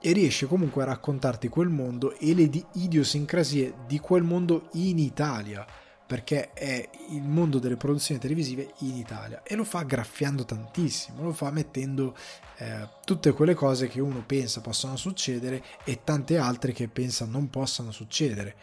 e 0.00 0.12
riesce 0.12 0.46
comunque 0.46 0.82
a 0.82 0.86
raccontarti 0.86 1.48
quel 1.48 1.68
mondo 1.68 2.16
e 2.18 2.34
le 2.34 2.50
idiosincrasie 2.74 3.74
di 3.86 3.98
quel 3.98 4.22
mondo 4.22 4.68
in 4.72 4.98
Italia, 4.98 5.66
perché 6.06 6.52
è 6.52 6.88
il 7.10 7.22
mondo 7.22 7.58
delle 7.58 7.76
produzioni 7.76 8.20
televisive 8.20 8.74
in 8.80 8.96
Italia 8.96 9.42
e 9.42 9.56
lo 9.56 9.64
fa 9.64 9.82
graffiando 9.82 10.44
tantissimo, 10.44 11.24
lo 11.24 11.32
fa 11.32 11.50
mettendo 11.50 12.16
eh, 12.58 12.88
tutte 13.04 13.32
quelle 13.32 13.54
cose 13.54 13.88
che 13.88 14.00
uno 14.00 14.22
pensa 14.24 14.60
possano 14.60 14.96
succedere 14.96 15.62
e 15.84 16.04
tante 16.04 16.38
altre 16.38 16.72
che 16.72 16.88
pensa 16.88 17.24
non 17.24 17.50
possano 17.50 17.90
succedere 17.90 18.54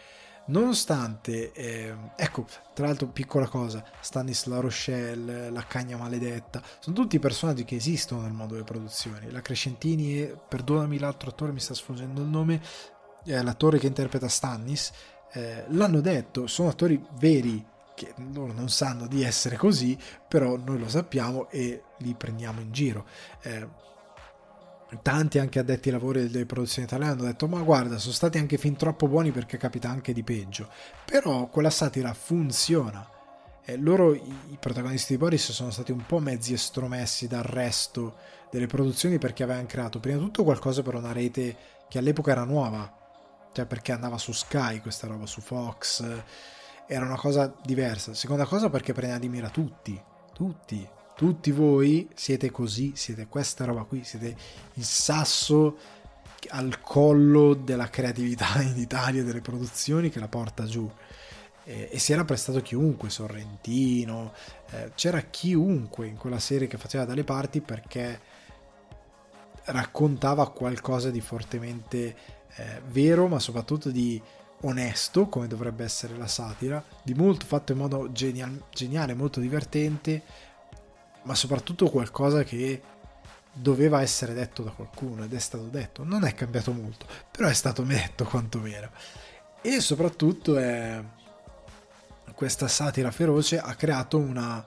nonostante 0.47 1.51
eh, 1.53 1.95
ecco 2.15 2.45
tra 2.73 2.87
l'altro 2.87 3.07
piccola 3.07 3.47
cosa 3.47 3.83
Stanis 3.99 4.45
La 4.45 4.59
Rochelle 4.59 5.49
la 5.49 5.65
Cagna 5.65 5.97
Maledetta 5.97 6.61
sono 6.79 6.95
tutti 6.95 7.19
personaggi 7.19 7.63
che 7.63 7.75
esistono 7.75 8.21
nel 8.21 8.33
mondo 8.33 8.53
delle 8.53 8.65
produzioni. 8.65 9.31
La 9.31 9.41
Crescentini 9.41 10.19
e 10.19 10.37
perdonami 10.47 10.99
l'altro 10.99 11.29
attore 11.29 11.51
mi 11.51 11.59
sta 11.59 11.73
sfuggendo 11.73 12.21
il 12.21 12.27
nome 12.27 12.61
è 13.23 13.41
l'attore 13.41 13.79
che 13.79 13.87
interpreta 13.87 14.27
Stannis 14.27 14.91
eh, 15.31 15.65
l'hanno 15.69 16.01
detto 16.01 16.47
sono 16.47 16.69
attori 16.69 17.01
veri 17.13 17.65
che 17.95 18.13
loro 18.33 18.53
non 18.53 18.69
sanno 18.69 19.07
di 19.07 19.23
essere 19.23 19.55
così 19.55 19.97
però 20.27 20.57
noi 20.57 20.79
lo 20.79 20.89
sappiamo 20.89 21.49
e 21.49 21.83
li 21.97 22.13
prendiamo 22.15 22.59
in 22.59 22.71
giro. 22.71 23.05
Eh, 23.41 23.67
tanti 25.01 25.39
anche 25.39 25.59
addetti 25.59 25.89
ai 25.89 25.95
lavori 25.95 26.29
delle 26.29 26.45
produzioni 26.45 26.87
italiane 26.87 27.13
hanno 27.13 27.23
detto 27.23 27.47
ma 27.47 27.59
guarda 27.61 27.97
sono 27.97 28.13
stati 28.13 28.37
anche 28.37 28.57
fin 28.57 28.75
troppo 28.75 29.07
buoni 29.07 29.31
perché 29.31 29.57
capita 29.57 29.89
anche 29.89 30.13
di 30.13 30.23
peggio. 30.23 30.69
Però 31.05 31.47
quella 31.47 31.69
satira 31.69 32.13
funziona. 32.13 33.09
E 33.65 33.77
loro 33.77 34.13
i 34.13 34.57
protagonisti 34.59 35.13
di 35.13 35.19
Boris 35.19 35.51
sono 35.51 35.71
stati 35.71 35.91
un 35.91 36.05
po' 36.05 36.19
mezzi 36.19 36.53
estromessi 36.53 37.27
dal 37.27 37.43
resto 37.43 38.15
delle 38.51 38.67
produzioni 38.67 39.17
perché 39.17 39.43
avevano 39.43 39.67
creato 39.67 39.99
prima 39.99 40.17
di 40.17 40.23
tutto 40.23 40.43
qualcosa 40.43 40.81
per 40.81 40.95
una 40.95 41.13
rete 41.13 41.55
che 41.87 41.97
all'epoca 41.97 42.31
era 42.31 42.43
nuova 42.43 43.01
cioè 43.53 43.65
perché 43.65 43.91
andava 43.91 44.17
su 44.17 44.31
Sky 44.31 44.79
questa 44.81 45.07
roba 45.07 45.25
su 45.25 45.39
Fox 45.39 46.03
era 46.87 47.05
una 47.05 47.15
cosa 47.15 47.53
diversa. 47.63 48.13
Seconda 48.13 48.45
cosa 48.45 48.69
perché 48.69 48.91
prendeva 48.91 49.19
di 49.19 49.29
mira 49.29 49.49
tutti 49.49 50.01
tutti 50.33 50.85
tutti 51.15 51.51
voi 51.51 52.07
siete 52.13 52.51
così, 52.51 52.93
siete 52.95 53.27
questa 53.27 53.65
roba 53.65 53.83
qui, 53.83 54.03
siete 54.03 54.35
il 54.73 54.83
sasso 54.83 55.77
al 56.49 56.81
collo 56.81 57.53
della 57.53 57.89
creatività 57.89 58.59
in 58.61 58.77
Italia, 58.77 59.23
delle 59.23 59.41
produzioni 59.41 60.09
che 60.09 60.19
la 60.19 60.27
porta 60.27 60.65
giù. 60.65 60.89
E, 61.65 61.89
e 61.91 61.99
si 61.99 62.11
era 62.11 62.25
prestato 62.25 62.61
chiunque, 62.61 63.09
Sorrentino, 63.09 64.33
eh, 64.71 64.91
c'era 64.95 65.21
chiunque 65.21 66.07
in 66.07 66.17
quella 66.17 66.39
serie 66.39 66.67
che 66.67 66.77
faceva 66.77 67.05
dalle 67.05 67.23
parti 67.23 67.61
perché 67.61 68.31
raccontava 69.65 70.49
qualcosa 70.49 71.09
di 71.09 71.21
fortemente 71.21 72.15
eh, 72.55 72.81
vero, 72.87 73.27
ma 73.27 73.39
soprattutto 73.39 73.89
di 73.89 74.21
onesto, 74.61 75.27
come 75.27 75.47
dovrebbe 75.47 75.83
essere 75.83 76.17
la 76.17 76.27
satira, 76.27 76.83
di 77.01 77.13
molto 77.13 77.45
fatto 77.45 77.71
in 77.71 77.77
modo 77.77 78.11
genial- 78.11 78.63
geniale, 78.71 79.13
molto 79.13 79.39
divertente, 79.39 80.21
ma 81.23 81.35
soprattutto 81.35 81.89
qualcosa 81.89 82.43
che 82.43 82.81
doveva 83.53 84.01
essere 84.01 84.33
detto 84.33 84.63
da 84.63 84.71
qualcuno 84.71 85.23
ed 85.23 85.33
è 85.33 85.39
stato 85.39 85.65
detto. 85.65 86.03
Non 86.03 86.25
è 86.25 86.33
cambiato 86.33 86.71
molto, 86.71 87.05
però 87.31 87.47
è 87.47 87.53
stato 87.53 87.83
detto 87.83 88.25
quantomeno. 88.25 88.89
E 89.61 89.79
soprattutto 89.79 90.57
è... 90.57 91.01
questa 92.33 92.67
satira 92.67 93.11
feroce 93.11 93.59
ha 93.59 93.75
creato 93.75 94.17
una 94.17 94.65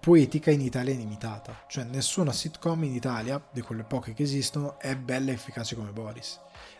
poetica 0.00 0.50
in 0.50 0.60
Italia 0.60 0.92
inimitata. 0.92 1.64
Cioè 1.66 1.84
nessuna 1.84 2.32
sitcom 2.32 2.84
in 2.84 2.94
Italia, 2.94 3.42
di 3.50 3.60
quelle 3.62 3.84
poche 3.84 4.14
che 4.14 4.22
esistono, 4.22 4.78
è 4.78 4.94
bella 4.96 5.30
e 5.30 5.34
efficace 5.34 5.74
come 5.74 5.90
Boris 5.90 6.38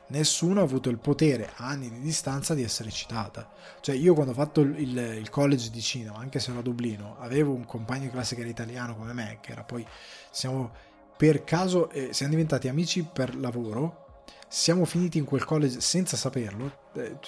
nessuno 0.08 0.60
ha 0.60 0.64
avuto 0.64 0.88
il 0.88 0.98
potere 0.98 1.50
a 1.56 1.66
anni 1.68 1.90
di 1.90 2.00
distanza 2.00 2.54
di 2.54 2.62
essere 2.62 2.90
citata. 2.90 3.50
Cioè, 3.80 3.94
io 3.94 4.14
quando 4.14 4.32
ho 4.32 4.34
fatto 4.34 4.60
il, 4.60 4.96
il 4.96 5.30
college 5.30 5.70
di 5.70 5.80
cinema, 5.80 6.18
anche 6.18 6.38
se 6.38 6.50
ero 6.50 6.60
a 6.60 6.62
Dublino, 6.62 7.16
avevo 7.18 7.52
un 7.52 7.64
compagno 7.64 8.04
di 8.04 8.10
classe 8.10 8.34
che 8.34 8.42
era 8.42 8.50
italiano 8.50 8.96
come 8.96 9.12
me, 9.12 9.38
che 9.40 9.52
era 9.52 9.64
poi, 9.64 9.86
siamo 10.30 10.70
per 11.16 11.44
caso, 11.44 11.90
eh, 11.90 12.12
siamo 12.12 12.32
diventati 12.32 12.68
amici 12.68 13.02
per 13.04 13.36
lavoro, 13.36 14.22
siamo 14.48 14.84
finiti 14.84 15.18
in 15.18 15.24
quel 15.24 15.44
college 15.44 15.80
senza 15.80 16.16
saperlo. 16.16 16.90
Eh, 16.94 17.18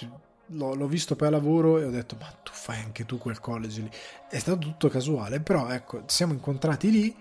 l'ho, 0.53 0.75
l'ho, 0.75 0.87
visto 0.87 1.17
a 1.19 1.31
lavoro 1.31 1.79
e 1.79 1.85
ho 1.85 1.91
detto 1.91 2.17
ma 2.19 2.27
tu 2.43 2.51
fai 2.53 2.81
anche 2.81 3.05
tu 3.05 3.19
quel 3.19 3.39
college 3.39 3.83
lì 3.83 3.91
è 4.29 4.39
stato 4.39 4.59
tutto 4.59 4.89
casuale 4.89 5.39
però 5.39 5.69
ecco 5.69 6.03
siamo 6.07 6.33
incontrati 6.33 6.91
lì 6.91 7.17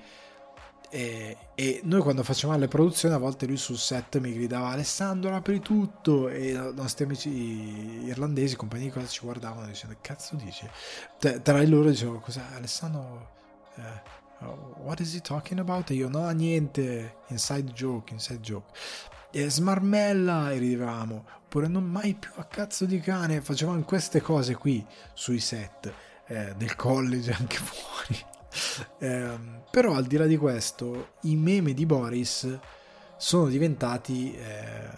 e, 0.89 1.37
e, 1.53 1.81
noi 1.83 2.01
quando 2.01 2.23
facevamo 2.23 2.57
le 2.57 2.67
produzioni 2.67 3.13
a 3.13 3.19
volte 3.19 3.45
lui 3.45 3.57
sul 3.57 3.77
set 3.77 4.19
mi 4.19 4.33
gridava 4.33 4.69
Alessandro 4.69 5.35
apri 5.35 5.59
tutto! 5.59 6.29
E 6.29 6.49
i 6.49 6.71
nostri 6.73 7.03
amici 7.03 7.29
irlandesi 8.05 8.55
compagni 8.55 8.85
di 8.85 8.89
cosa 8.91 9.05
ci 9.05 9.21
guardavano 9.21 9.67
dicendo 9.67 9.95
cazzo 10.01 10.35
dici? 10.35 10.67
Tra 11.19 11.63
loro 11.63 11.89
dicevo 11.89 12.19
cos'è 12.19 12.41
Alessandro 12.55 13.29
eh, 13.75 14.17
what 14.83 14.99
is 14.99 15.13
he 15.13 15.21
talking 15.21 15.59
about? 15.59 15.91
E 15.91 15.93
io 15.93 16.09
no 16.09 16.27
niente 16.29 17.17
inside 17.27 17.71
joke 17.71 18.11
inside 18.11 18.39
joke. 18.39 18.71
E 19.31 19.47
smarmella 19.47 20.51
e 20.51 20.57
ridevamo 20.57 21.25
oppure 21.43 21.67
non 21.67 21.83
mai 21.83 22.15
più 22.15 22.31
a 22.35 22.45
cazzo 22.45 22.85
di 22.85 22.99
cane. 22.99 23.41
Facevamo 23.41 23.81
queste 23.83 24.21
cose 24.21 24.55
qui 24.55 24.83
sui 25.13 25.39
set 25.39 25.93
eh, 26.25 26.53
del 26.57 26.75
college 26.75 27.31
anche 27.31 27.57
fuori 27.61 28.28
eh, 28.99 29.39
però 29.71 29.93
al 29.93 30.05
di 30.05 30.17
là 30.17 30.25
di 30.25 30.37
questo, 30.37 31.13
i 31.21 31.35
meme 31.35 31.73
di 31.73 31.85
Boris 31.85 32.59
sono 33.17 33.47
diventati 33.47 34.33
eh, 34.33 34.89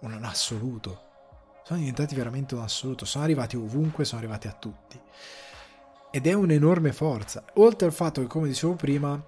un 0.00 0.24
assoluto. 0.24 1.04
Sono 1.64 1.80
diventati 1.80 2.14
veramente 2.14 2.54
un 2.54 2.62
assoluto. 2.62 3.04
Sono 3.04 3.24
arrivati 3.24 3.56
ovunque, 3.56 4.04
sono 4.04 4.20
arrivati 4.20 4.46
a 4.46 4.52
tutti. 4.52 5.00
Ed 6.12 6.26
è 6.26 6.32
un'enorme 6.32 6.92
forza. 6.92 7.44
Oltre 7.54 7.86
al 7.86 7.92
fatto 7.92 8.20
che, 8.20 8.28
come 8.28 8.46
dicevo 8.46 8.74
prima, 8.74 9.20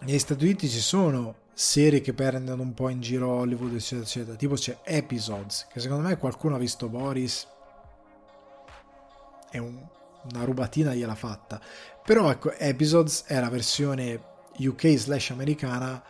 negli 0.00 0.18
Stati 0.18 0.44
Uniti 0.44 0.68
ci 0.68 0.80
sono 0.80 1.36
serie 1.52 2.00
che 2.00 2.14
prendono 2.14 2.62
un 2.62 2.74
po' 2.74 2.88
in 2.88 3.00
giro 3.00 3.28
Hollywood, 3.28 3.74
eccetera, 3.74 4.02
eccetera. 4.02 4.36
Tipo 4.36 4.54
c'è 4.54 4.78
Episodes, 4.82 5.68
che 5.70 5.78
secondo 5.78 6.08
me 6.08 6.16
qualcuno 6.16 6.56
ha 6.56 6.58
visto 6.58 6.88
Boris. 6.88 7.46
È 9.50 9.58
un, 9.58 9.86
una 10.32 10.44
rubatina 10.44 10.94
gliela 10.94 11.14
fatta. 11.14 11.60
Però 12.04 12.30
ecco, 12.30 12.52
Episodes 12.52 13.24
è 13.26 13.38
la 13.38 13.50
versione 13.50 14.20
UK 14.58 14.96
slash 14.96 15.30
americana 15.30 16.02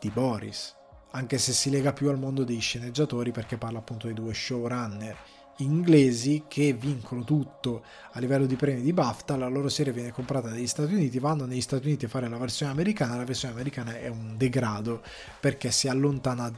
di 0.00 0.10
Boris, 0.10 0.74
anche 1.12 1.38
se 1.38 1.52
si 1.52 1.70
lega 1.70 1.92
più 1.92 2.08
al 2.08 2.18
mondo 2.18 2.44
dei 2.44 2.58
sceneggiatori 2.58 3.30
perché 3.30 3.56
parla 3.56 3.78
appunto 3.78 4.06
di 4.08 4.14
due 4.14 4.34
showrunner 4.34 5.16
inglesi 5.58 6.44
che 6.48 6.72
vincono 6.72 7.24
tutto 7.24 7.82
a 8.12 8.20
livello 8.20 8.46
di 8.46 8.56
premi 8.56 8.82
di 8.82 8.92
BAFTA, 8.92 9.36
la 9.36 9.48
loro 9.48 9.68
serie 9.68 9.92
viene 9.92 10.12
comprata 10.12 10.50
negli 10.50 10.66
Stati 10.66 10.92
Uniti, 10.92 11.18
vanno 11.18 11.46
negli 11.46 11.60
Stati 11.60 11.86
Uniti 11.86 12.04
a 12.04 12.08
fare 12.08 12.28
la 12.28 12.36
versione 12.36 12.72
americana, 12.72 13.16
la 13.16 13.24
versione 13.24 13.54
americana 13.54 13.98
è 13.98 14.08
un 14.08 14.36
degrado 14.36 15.02
perché 15.40 15.70
si 15.70 15.88
allontana 15.88 16.52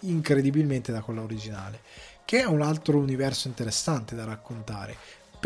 incredibilmente 0.00 0.92
da 0.92 1.00
quella 1.00 1.22
originale, 1.22 1.80
che 2.24 2.40
è 2.40 2.44
un 2.44 2.62
altro 2.62 2.98
universo 2.98 3.48
interessante 3.48 4.14
da 4.14 4.24
raccontare 4.24 4.96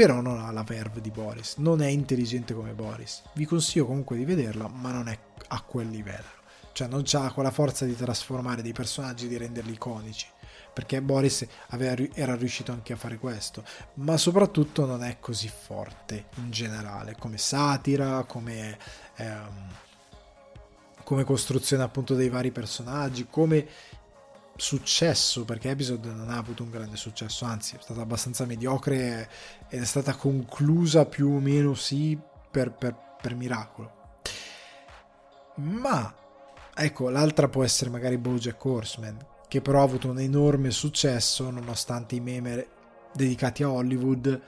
però 0.01 0.23
non 0.23 0.41
ha 0.41 0.51
la 0.51 0.63
verve 0.63 1.03
di 1.03 1.11
Boris, 1.11 1.57
non 1.59 1.83
è 1.83 1.87
intelligente 1.87 2.55
come 2.55 2.73
Boris. 2.73 3.21
Vi 3.35 3.45
consiglio 3.45 3.85
comunque 3.85 4.17
di 4.17 4.25
vederla, 4.25 4.67
ma 4.67 4.93
non 4.93 5.09
è 5.09 5.19
a 5.49 5.61
quel 5.61 5.91
livello. 5.91 6.39
Cioè 6.73 6.89
non 6.89 7.05
ha 7.13 7.31
quella 7.35 7.51
forza 7.51 7.85
di 7.85 7.95
trasformare 7.95 8.63
dei 8.63 8.73
personaggi, 8.73 9.29
di 9.29 9.37
renderli 9.37 9.73
iconici, 9.73 10.27
perché 10.73 11.03
Boris 11.03 11.47
aveva, 11.69 12.03
era 12.15 12.35
riuscito 12.35 12.73
anche 12.73 12.95
a 12.95 12.97
fare 12.97 13.19
questo, 13.19 13.63
ma 13.97 14.17
soprattutto 14.17 14.87
non 14.87 15.05
è 15.05 15.19
così 15.21 15.49
forte 15.49 16.29
in 16.37 16.51
generale, 16.51 17.17
come 17.19 17.37
satira, 17.37 18.25
come... 18.25 18.79
Ehm, 19.17 19.69
come 21.11 21.25
costruzione 21.25 21.83
appunto 21.83 22.15
dei 22.15 22.29
vari 22.29 22.53
personaggi, 22.53 23.27
come 23.29 23.67
successo 24.61 25.45
perché 25.45 25.71
Episode 25.71 26.13
non 26.13 26.29
ha 26.29 26.37
avuto 26.37 26.63
un 26.63 26.71
grande 26.71 26.97
successo 26.97 27.45
anzi 27.45 27.77
è 27.77 27.79
stata 27.81 28.03
abbastanza 28.03 28.45
mediocre 28.45 29.29
ed 29.69 29.81
è 29.81 29.85
stata 29.85 30.15
conclusa 30.15 31.07
più 31.07 31.31
o 31.31 31.39
meno 31.41 31.75
sì 31.75 32.19
per, 32.51 32.73
per, 32.73 32.97
per 33.21 33.35
miracolo. 33.35 33.99
Ma 35.57 36.15
ecco 36.75 37.09
l'altra 37.09 37.49
può 37.49 37.65
essere 37.65 37.91
magari 37.91 38.19
Bojack 38.19 38.65
Horseman 38.65 39.27
che 39.49 39.61
però 39.61 39.81
ha 39.81 39.85
avuto 39.85 40.09
un 40.09 40.21
enorme 40.21 40.71
successo 40.71 41.51
nonostante 41.51 42.15
i 42.15 42.21
meme 42.21 42.67
dedicati 43.13 43.63
a 43.63 43.71
Hollywood 43.71 44.41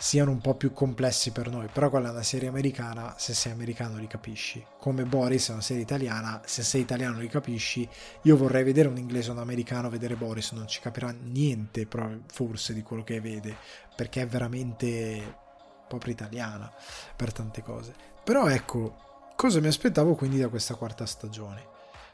siano 0.00 0.30
un 0.30 0.40
po' 0.40 0.54
più 0.54 0.72
complessi 0.72 1.30
per 1.30 1.50
noi, 1.50 1.68
però 1.70 1.90
quella 1.90 2.08
è 2.08 2.10
una 2.12 2.22
serie 2.22 2.48
americana, 2.48 3.16
se 3.18 3.34
sei 3.34 3.52
americano 3.52 3.98
li 3.98 4.06
capisci. 4.06 4.64
Come 4.78 5.04
Boris 5.04 5.50
è 5.50 5.52
una 5.52 5.60
serie 5.60 5.82
italiana, 5.82 6.40
se 6.46 6.62
sei 6.62 6.80
italiano 6.80 7.18
li 7.18 7.28
capisci. 7.28 7.86
Io 8.22 8.34
vorrei 8.38 8.64
vedere 8.64 8.88
un 8.88 8.96
inglese 8.96 9.28
o 9.28 9.34
un 9.34 9.40
americano 9.40 9.90
vedere 9.90 10.16
Boris, 10.16 10.52
non 10.52 10.66
ci 10.66 10.80
capirà 10.80 11.10
niente 11.10 11.86
forse 12.32 12.72
di 12.72 12.82
quello 12.82 13.04
che 13.04 13.20
vede, 13.20 13.54
perché 13.94 14.22
è 14.22 14.26
veramente 14.26 15.36
proprio 15.86 16.14
italiana 16.14 16.72
per 17.14 17.30
tante 17.30 17.62
cose. 17.62 17.92
Però 18.24 18.48
ecco, 18.48 19.32
cosa 19.36 19.60
mi 19.60 19.66
aspettavo 19.66 20.14
quindi 20.14 20.38
da 20.38 20.48
questa 20.48 20.76
quarta 20.76 21.04
stagione? 21.04 21.62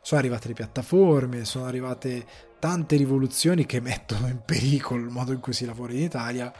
Sono 0.00 0.20
arrivate 0.20 0.48
le 0.48 0.54
piattaforme, 0.54 1.44
sono 1.44 1.66
arrivate 1.66 2.26
tante 2.58 2.96
rivoluzioni 2.96 3.64
che 3.64 3.78
mettono 3.78 4.26
in 4.26 4.40
pericolo 4.44 5.04
il 5.04 5.10
modo 5.10 5.30
in 5.30 5.38
cui 5.38 5.52
si 5.52 5.64
lavora 5.64 5.92
in 5.92 6.00
Italia 6.00 6.52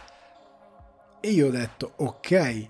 e 1.21 1.31
io 1.31 1.49
ho 1.49 1.51
detto, 1.51 1.93
ok, 1.97 2.69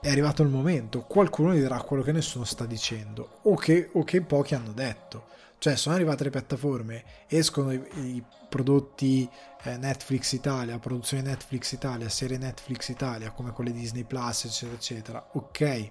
è 0.00 0.08
arrivato 0.10 0.42
il 0.42 0.48
momento, 0.48 1.02
qualcuno 1.02 1.52
dirà 1.52 1.80
quello 1.82 2.02
che 2.02 2.12
nessuno 2.12 2.44
sta 2.44 2.64
dicendo, 2.64 3.40
o 3.42 3.54
che, 3.54 3.90
o 3.92 4.02
che 4.04 4.22
pochi 4.22 4.54
hanno 4.54 4.72
detto. 4.72 5.28
Cioè, 5.58 5.76
sono 5.76 5.94
arrivate 5.94 6.24
le 6.24 6.30
piattaforme, 6.30 7.04
escono 7.26 7.70
i, 7.70 7.82
i 7.96 8.24
prodotti 8.48 9.28
eh, 9.64 9.76
Netflix 9.76 10.32
Italia, 10.32 10.78
produzione 10.78 11.22
Netflix 11.22 11.72
Italia, 11.72 12.08
serie 12.08 12.38
Netflix 12.38 12.88
Italia, 12.88 13.30
come 13.30 13.52
quelle 13.52 13.72
Disney 13.72 14.04
Plus, 14.04 14.46
eccetera, 14.46 14.74
eccetera. 14.74 15.28
Ok, 15.32 15.90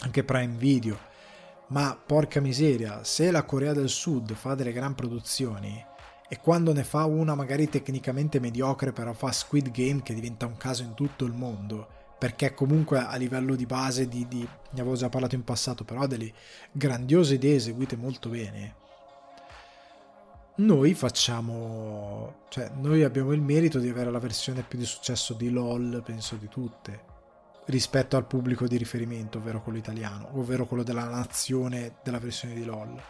anche 0.00 0.24
Prime 0.24 0.56
Video. 0.56 0.98
Ma 1.68 1.96
porca 2.04 2.40
miseria, 2.40 3.04
se 3.04 3.30
la 3.30 3.44
Corea 3.44 3.72
del 3.72 3.88
Sud 3.88 4.34
fa 4.34 4.56
delle 4.56 4.72
gran 4.72 4.96
produzioni, 4.96 5.86
e 6.32 6.38
quando 6.38 6.72
ne 6.72 6.84
fa 6.84 7.06
una 7.06 7.34
magari 7.34 7.68
tecnicamente 7.68 8.38
mediocre 8.38 8.92
però 8.92 9.12
fa 9.12 9.32
Squid 9.32 9.72
Game 9.72 10.00
che 10.00 10.14
diventa 10.14 10.46
un 10.46 10.56
caso 10.56 10.84
in 10.84 10.94
tutto 10.94 11.24
il 11.24 11.32
mondo. 11.32 11.88
Perché 12.20 12.54
comunque 12.54 13.00
a 13.00 13.16
livello 13.16 13.56
di 13.56 13.66
base 13.66 14.06
di, 14.06 14.28
di 14.28 14.38
ne 14.38 14.80
avevo 14.80 14.94
già 14.94 15.08
parlato 15.08 15.34
in 15.34 15.42
passato 15.42 15.82
però 15.82 16.02
ha 16.02 16.06
delle 16.06 16.32
grandiose 16.70 17.34
idee 17.34 17.56
eseguite 17.56 17.96
molto 17.96 18.28
bene. 18.28 18.74
Noi 20.56 20.94
facciamo 20.94 22.44
cioè 22.48 22.70
noi 22.76 23.02
abbiamo 23.02 23.32
il 23.32 23.40
merito 23.40 23.80
di 23.80 23.88
avere 23.88 24.12
la 24.12 24.20
versione 24.20 24.62
più 24.62 24.78
di 24.78 24.84
successo 24.84 25.34
di 25.34 25.50
LOL 25.50 26.00
penso 26.04 26.36
di 26.36 26.46
tutte 26.46 27.08
rispetto 27.64 28.16
al 28.16 28.26
pubblico 28.26 28.68
di 28.68 28.76
riferimento 28.76 29.38
ovvero 29.38 29.62
quello 29.62 29.78
italiano 29.78 30.28
ovvero 30.34 30.66
quello 30.66 30.82
della 30.82 31.08
nazione 31.08 31.94
della 32.04 32.18
versione 32.18 32.54
di 32.54 32.64
LOL 32.64 33.00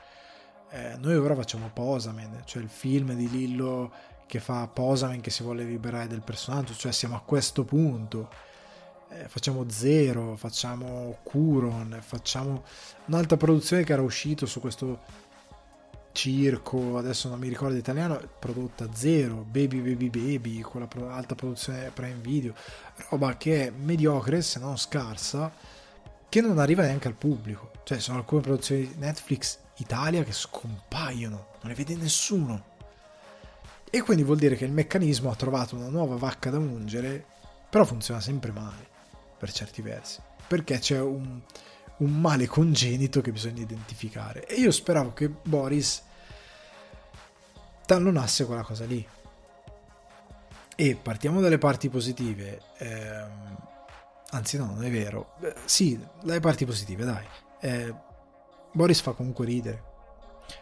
eh, 0.71 0.97
noi 0.99 1.17
ora 1.17 1.35
facciamo 1.35 1.71
Posamen, 1.73 2.43
cioè 2.45 2.63
il 2.63 2.69
film 2.69 3.13
di 3.15 3.29
Lillo 3.29 3.91
che 4.27 4.39
fa 4.39 4.69
Posamen 4.69 5.21
che 5.21 5.31
si 5.31 5.43
vuole 5.43 5.65
liberare 5.65 6.07
del 6.07 6.23
personaggio, 6.23 6.75
cioè 6.75 6.93
siamo 6.93 7.17
a 7.17 7.21
questo 7.21 7.65
punto. 7.65 8.31
Eh, 9.09 9.27
facciamo 9.27 9.69
Zero, 9.69 10.37
facciamo 10.37 11.19
Curon, 11.25 11.99
facciamo 12.01 12.63
un'altra 13.07 13.37
produzione 13.37 13.83
che 13.83 13.93
era 13.93 14.03
uscito 14.03 14.47
su 14.47 14.61
questo 14.61 15.01
circo, 16.13 16.97
adesso 16.97 17.29
non 17.29 17.41
mi 17.41 17.49
ricordo 17.49 17.75
l'italiano, 17.75 18.21
prodotta 18.39 18.89
Zero, 18.93 19.45
Baby 19.49 19.81
Baby 19.81 20.09
Baby, 20.11 20.61
quella 20.61 20.89
alta 21.09 21.35
produzione 21.35 21.91
Prime 21.93 22.21
Video, 22.21 22.55
roba 23.09 23.37
che 23.37 23.67
è 23.67 23.71
mediocre 23.71 24.43
se 24.43 24.61
non 24.61 24.79
scarsa, 24.79 25.53
che 26.29 26.41
non 26.41 26.61
arriva 26.61 26.85
neanche 26.85 27.09
al 27.09 27.15
pubblico. 27.15 27.73
Cioè 27.83 27.99
sono 27.99 28.19
alcune 28.19 28.43
produzioni 28.43 28.87
di 28.87 28.95
Netflix 28.99 29.59
Italia 29.83 30.23
che 30.23 30.33
scompaiono, 30.33 31.47
non 31.61 31.71
le 31.71 31.75
vede 31.75 31.95
nessuno. 31.97 32.65
E 33.91 34.03
quindi 34.03 34.23
vuol 34.23 34.39
dire 34.39 34.57
che 34.57 34.65
il 34.65 34.73
meccanismo 34.73 35.31
ha 35.31 35.35
trovato 35.35 35.75
una 35.75 35.89
nuova 35.89 36.17
vacca 36.17 36.51
da 36.51 36.59
ungere, 36.59 37.25
però 37.69 37.85
funziona 37.85 38.21
sempre 38.21 38.53
male, 38.53 38.87
per 39.37 39.51
certi 39.53 39.83
versi, 39.83 40.21
perché 40.47 40.79
c'è 40.79 41.01
un, 41.01 41.41
un 41.97 42.21
male 42.21 42.47
congenito 42.47 43.21
che 43.21 43.33
bisogna 43.33 43.63
identificare. 43.63 44.47
E 44.47 44.55
io 44.55 44.71
speravo 44.71 45.13
che 45.13 45.29
Boris 45.29 46.03
tallonasse 47.85 48.47
quella 48.47 48.63
cosa 48.63 48.85
lì. 48.85 49.05
E 50.77 50.97
partiamo 50.97 51.41
dalle 51.41 51.59
parti 51.59 51.89
positive. 51.89 52.61
Ehm, 52.79 53.57
anzi, 54.31 54.57
no, 54.57 54.67
non 54.67 54.85
è 54.85 54.91
vero. 54.91 55.35
Beh, 55.39 55.55
sì, 55.65 56.01
dalle 56.23 56.41
parti 56.41 56.65
positive, 56.65 57.05
dai. 57.05 57.27
Eh, 57.61 57.95
Boris 58.73 59.01
fa 59.01 59.13
comunque 59.13 59.47
ridere. 59.47 59.83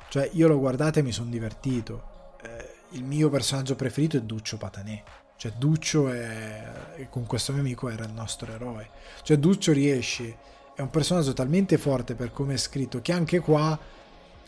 Cioè, 0.09 0.30
io 0.32 0.48
l'ho 0.48 0.59
guardato 0.59 0.98
e 0.98 1.02
mi 1.02 1.12
sono 1.12 1.30
divertito. 1.30 2.36
Eh, 2.43 2.76
il 2.90 3.05
mio 3.05 3.28
personaggio 3.28 3.76
preferito 3.76 4.16
è 4.16 4.22
Duccio 4.22 4.56
Patanè. 4.56 5.02
Cioè, 5.36 5.52
Duccio 5.52 6.09
è, 6.09 7.06
con 7.10 7.26
questo 7.26 7.52
mio 7.52 7.60
amico 7.60 7.89
era 7.89 8.05
il 8.05 8.12
nostro 8.12 8.52
eroe. 8.52 8.89
Cioè, 9.22 9.36
Duccio 9.39 9.72
riesce, 9.72 10.36
è 10.74 10.80
un 10.80 10.90
personaggio 10.90 11.32
talmente 11.32 11.78
forte 11.78 12.14
per 12.14 12.32
come 12.32 12.55
è 12.55 12.56
scritto 12.56 13.01
che 13.01 13.12
anche 13.12 13.39
qua 13.40 13.78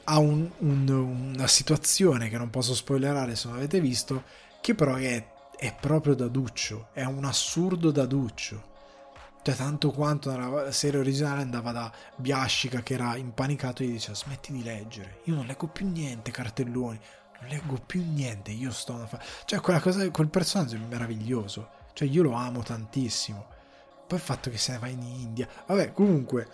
ha 0.03 0.19
un, 0.19 0.51
un, 0.59 0.89
una 0.89 1.47
situazione 1.47 2.29
che 2.29 2.39
non 2.39 2.51
posso 2.51 2.75
spoilerare 2.75 3.37
se 3.37 3.49
non 3.49 3.59
avete 3.59 3.81
visto, 3.81 4.25
che 4.61 4.75
però 4.75 4.97
è, 4.97 5.25
è 5.57 5.75
proprio 5.79 6.15
da 6.15 6.27
Duccio, 6.27 6.89
è 6.93 7.05
un 7.05 7.25
assurdo 7.25 7.91
da 7.91 8.07
Duccio. 8.07 8.69
Cioè, 9.43 9.55
tanto 9.55 9.91
quanto 9.91 10.31
nella 10.31 10.71
serie 10.71 11.01
originale 11.01 11.41
andava 11.41 11.73
da 11.73 11.93
Biascica 12.17 12.83
che 12.83 12.95
era 12.95 13.17
impanicato 13.17 13.83
e 13.83 13.87
gli 13.87 13.93
diceva 13.93 14.15
smetti 14.15 14.53
di 14.53 14.63
leggere, 14.63 15.21
io 15.25 15.35
non 15.35 15.47
leggo 15.47 15.67
più 15.67 15.89
niente, 15.89 16.31
cartelloni, 16.31 17.01
non 17.41 17.49
leggo 17.49 17.81
più 17.87 18.05
niente, 18.05 18.51
io 18.51 18.71
sto 18.71 18.93
una 18.93 19.07
fa... 19.07 19.19
Cioè, 19.47 19.61
quella 19.61 19.81
cosa, 19.81 20.09
quel 20.11 20.29
personaggio 20.29 20.77
è 20.77 20.79
meraviglioso, 20.79 21.71
cioè 21.95 22.07
io 22.07 22.23
lo 22.23 22.33
amo 22.33 22.63
tantissimo. 22.63 23.47
Poi 24.07 24.19
il 24.19 24.25
fatto 24.25 24.51
che 24.51 24.59
se 24.59 24.73
ne 24.73 24.79
va 24.79 24.89
in 24.89 25.03
India, 25.03 25.49
vabbè, 25.67 25.93
comunque 25.93 26.49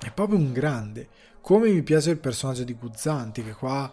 è 0.00 0.10
proprio 0.10 0.38
un 0.38 0.52
grande. 0.52 1.08
Come 1.40 1.70
mi 1.70 1.82
piace 1.82 2.10
il 2.10 2.18
personaggio 2.18 2.64
di 2.64 2.74
Guzzanti 2.74 3.44
che 3.44 3.52
qua 3.52 3.92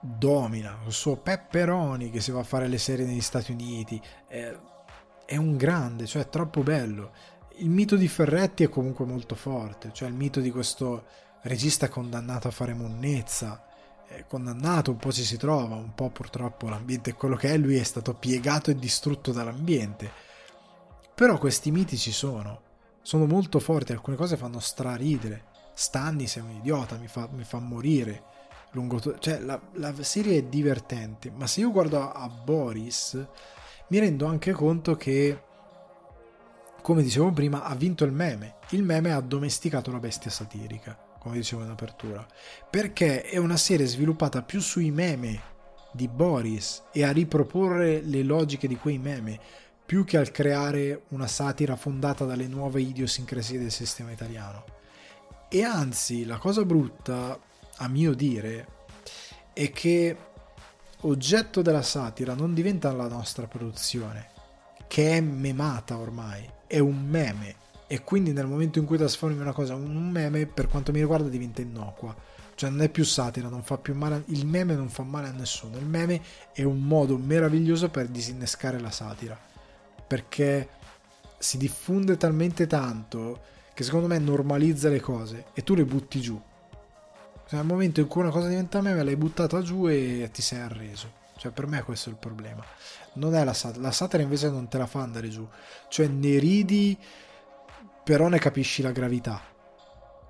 domina, 0.00 0.78
il 0.84 0.92
suo 0.92 1.16
Pepperoni 1.16 2.10
che 2.10 2.20
si 2.20 2.30
va 2.30 2.40
a 2.40 2.44
fare 2.44 2.68
le 2.68 2.78
serie 2.78 3.06
negli 3.06 3.22
Stati 3.22 3.52
Uniti. 3.52 4.00
È, 4.26 4.54
è 5.34 5.36
un 5.36 5.56
grande, 5.56 6.06
cioè 6.06 6.22
è 6.22 6.28
troppo 6.28 6.62
bello. 6.62 7.12
Il 7.56 7.68
mito 7.68 7.96
di 7.96 8.08
Ferretti 8.08 8.62
è 8.64 8.68
comunque 8.68 9.04
molto 9.04 9.34
forte, 9.34 9.90
cioè 9.92 10.08
il 10.08 10.14
mito 10.14 10.40
di 10.40 10.50
questo 10.50 11.04
regista 11.42 11.88
condannato 11.88 12.48
a 12.48 12.52
fare 12.52 12.72
monnezza, 12.72 13.66
è 14.06 14.24
condannato, 14.26 14.92
un 14.92 14.96
po' 14.96 15.12
ci 15.12 15.24
si 15.24 15.36
trova, 15.36 15.74
un 15.74 15.94
po' 15.94 16.10
purtroppo 16.10 16.68
l'ambiente 16.68 17.10
è 17.10 17.14
quello 17.14 17.36
che 17.36 17.50
è, 17.50 17.56
lui 17.56 17.76
è 17.76 17.82
stato 17.82 18.14
piegato 18.14 18.70
e 18.70 18.76
distrutto 18.76 19.32
dall'ambiente. 19.32 20.10
Però 21.14 21.36
questi 21.38 21.70
miti 21.70 21.96
ci 21.96 22.12
sono, 22.12 22.60
sono 23.02 23.26
molto 23.26 23.58
forti, 23.58 23.92
alcune 23.92 24.16
cose 24.16 24.36
fanno 24.36 24.60
straridere. 24.60 25.52
Stanni 25.74 26.28
sei 26.28 26.42
un 26.42 26.50
idiota, 26.50 26.96
mi 26.96 27.08
fa, 27.08 27.28
mi 27.32 27.44
fa 27.44 27.58
morire. 27.58 28.22
Lungo 28.70 29.00
to- 29.00 29.18
cioè, 29.18 29.38
la, 29.40 29.60
la, 29.74 29.92
serie 30.02 30.38
è 30.38 30.42
divertente, 30.44 31.30
ma 31.30 31.46
se 31.46 31.60
io 31.60 31.70
guardo 31.70 32.00
a, 32.00 32.12
a 32.12 32.28
Boris, 32.28 33.24
mi 33.88 33.98
rendo 33.98 34.26
anche 34.26 34.52
conto 34.52 34.96
che, 34.96 35.42
come 36.80 37.02
dicevo 37.02 37.30
prima, 37.32 37.64
ha 37.64 37.74
vinto 37.74 38.04
il 38.04 38.12
meme. 38.12 38.56
Il 38.70 38.82
meme 38.82 39.12
ha 39.12 39.16
addomesticato 39.16 39.90
la 39.90 39.98
bestia 39.98 40.30
satirica, 40.30 40.98
come 41.18 41.36
dicevo 41.36 41.62
in 41.62 41.70
apertura, 41.70 42.26
perché 42.68 43.22
è 43.22 43.36
una 43.36 43.56
serie 43.56 43.86
sviluppata 43.86 44.42
più 44.42 44.60
sui 44.60 44.90
meme 44.90 45.52
di 45.92 46.08
Boris 46.08 46.82
e 46.92 47.04
a 47.04 47.12
riproporre 47.12 48.00
le 48.00 48.22
logiche 48.22 48.66
di 48.66 48.76
quei 48.76 48.98
meme 48.98 49.38
più 49.84 50.04
che 50.04 50.16
al 50.16 50.30
creare 50.30 51.02
una 51.08 51.26
satira 51.26 51.76
fondata 51.76 52.24
dalle 52.24 52.48
nuove 52.48 52.80
idiosincrasie 52.80 53.58
del 53.58 53.70
sistema 53.70 54.10
italiano. 54.10 54.64
E 55.48 55.62
anzi, 55.62 56.24
la 56.24 56.38
cosa 56.38 56.64
brutta, 56.64 57.38
a 57.76 57.88
mio 57.88 58.14
dire, 58.14 58.66
è 59.52 59.70
che 59.70 60.16
oggetto 61.06 61.62
della 61.62 61.82
satira 61.82 62.34
non 62.34 62.54
diventa 62.54 62.92
la 62.92 63.08
nostra 63.08 63.46
produzione, 63.46 64.28
che 64.86 65.16
è 65.16 65.20
memata 65.20 65.98
ormai, 65.98 66.48
è 66.66 66.78
un 66.78 67.04
meme. 67.06 67.62
E 67.86 68.02
quindi 68.02 68.32
nel 68.32 68.46
momento 68.46 68.78
in 68.78 68.86
cui 68.86 68.96
trasformi 68.96 69.40
una 69.40 69.52
cosa 69.52 69.74
in 69.74 69.96
un 69.96 70.10
meme, 70.10 70.46
per 70.46 70.68
quanto 70.68 70.92
mi 70.92 71.00
riguarda, 71.00 71.28
diventa 71.28 71.60
innocua. 71.60 72.14
Cioè 72.56 72.70
non 72.70 72.82
è 72.82 72.88
più 72.88 73.04
satira, 73.04 73.48
non 73.48 73.62
fa 73.62 73.78
più 73.78 73.94
male. 73.94 74.22
Il 74.26 74.46
meme 74.46 74.74
non 74.74 74.88
fa 74.88 75.02
male 75.02 75.28
a 75.28 75.32
nessuno. 75.32 75.76
Il 75.76 75.86
meme 75.86 76.22
è 76.52 76.62
un 76.62 76.80
modo 76.80 77.18
meraviglioso 77.18 77.90
per 77.90 78.08
disinnescare 78.08 78.80
la 78.80 78.90
satira. 78.90 79.38
Perché 80.06 80.68
si 81.38 81.58
diffonde 81.58 82.16
talmente 82.16 82.66
tanto 82.66 83.40
che 83.74 83.82
secondo 83.82 84.06
me 84.06 84.18
normalizza 84.18 84.88
le 84.88 85.00
cose 85.00 85.46
e 85.52 85.62
tu 85.62 85.74
le 85.74 85.84
butti 85.84 86.20
giù. 86.20 86.40
Cioè, 87.54 87.62
nel 87.62 87.72
momento 87.72 88.00
in 88.00 88.08
cui 88.08 88.20
una 88.20 88.30
cosa 88.30 88.48
diventa 88.48 88.80
meme, 88.80 89.04
l'hai 89.04 89.14
buttata 89.14 89.62
giù 89.62 89.86
e 89.86 90.28
ti 90.32 90.42
sei 90.42 90.58
arreso. 90.58 91.22
Cioè, 91.36 91.52
per 91.52 91.68
me 91.68 91.82
questo 91.84 92.08
è 92.08 92.12
il 92.12 92.18
problema. 92.18 92.64
Non 93.14 93.36
è 93.36 93.44
la 93.44 93.52
satira. 93.52 93.82
La 93.82 93.92
satira 93.92 94.24
invece 94.24 94.50
non 94.50 94.66
te 94.66 94.76
la 94.76 94.86
fa 94.86 95.02
andare 95.02 95.28
giù. 95.28 95.46
Cioè, 95.88 96.08
ne 96.08 96.38
ridi, 96.38 96.98
però 98.02 98.26
ne 98.26 98.40
capisci 98.40 98.82
la 98.82 98.90
gravità. 98.90 99.40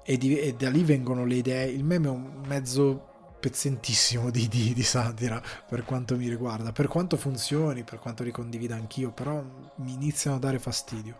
E, 0.03 0.19
di, 0.19 0.39
e 0.39 0.53
da 0.53 0.69
lì 0.69 0.85
vengono 0.85 1.25
le 1.25 1.37
idee. 1.37 1.71
Il 1.71 1.83
meme 1.83 2.09
è 2.09 2.11
un 2.11 2.43
mezzo 2.47 3.13
pezzentissimo 3.41 4.31
di, 4.31 4.47
di, 4.47 4.75
di, 4.75 4.83
satira 4.83 5.43
per 5.67 5.85
quanto 5.85 6.17
mi 6.17 6.29
riguarda. 6.29 6.73
Per 6.73 6.89
quanto 6.89 7.17
funzioni, 7.17 7.85
per 7.85 8.01
quanto 8.01 8.23
ricondivida 8.23 8.75
anch'io, 8.75 9.13
però 9.13 9.43
mi 9.77 9.93
iniziano 9.95 10.37
a 10.37 10.41
dare 10.41 10.59
fastidio. 10.59 11.17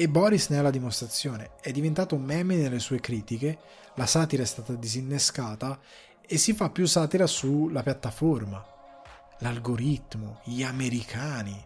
E 0.00 0.08
Boris 0.08 0.48
ne 0.50 0.58
è 0.58 0.62
la 0.62 0.70
dimostrazione. 0.70 1.54
È 1.60 1.72
diventato 1.72 2.14
un 2.14 2.22
meme 2.22 2.54
nelle 2.54 2.78
sue 2.78 3.00
critiche, 3.00 3.58
la 3.94 4.06
satira 4.06 4.44
è 4.44 4.46
stata 4.46 4.72
disinnescata 4.74 5.76
e 6.24 6.38
si 6.38 6.52
fa 6.52 6.70
più 6.70 6.86
satira 6.86 7.26
sulla 7.26 7.82
piattaforma, 7.82 8.64
l'algoritmo, 9.38 10.38
gli 10.44 10.62
americani 10.62 11.60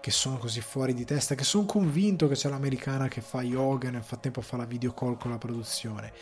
che 0.00 0.10
sono 0.10 0.38
così 0.38 0.60
fuori 0.60 0.94
di 0.94 1.04
testa, 1.04 1.36
che 1.36 1.44
sono 1.44 1.64
convinto 1.64 2.26
che 2.26 2.34
c'è 2.34 2.48
l'americana 2.48 3.06
che 3.06 3.20
fa 3.20 3.40
yoga 3.40 3.86
e 3.86 3.92
nel 3.92 4.02
frattempo 4.02 4.40
fa 4.40 4.56
la 4.56 4.64
video 4.64 4.92
call 4.92 5.16
con 5.16 5.30
la 5.30 5.38
produzione. 5.38 6.12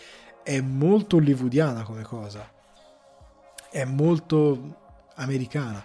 È 0.42 0.60
molto 0.60 1.16
hollywoodiana 1.16 1.82
come 1.82 2.02
cosa. 2.02 2.46
È 3.70 3.84
molto 3.86 5.06
americana 5.14 5.82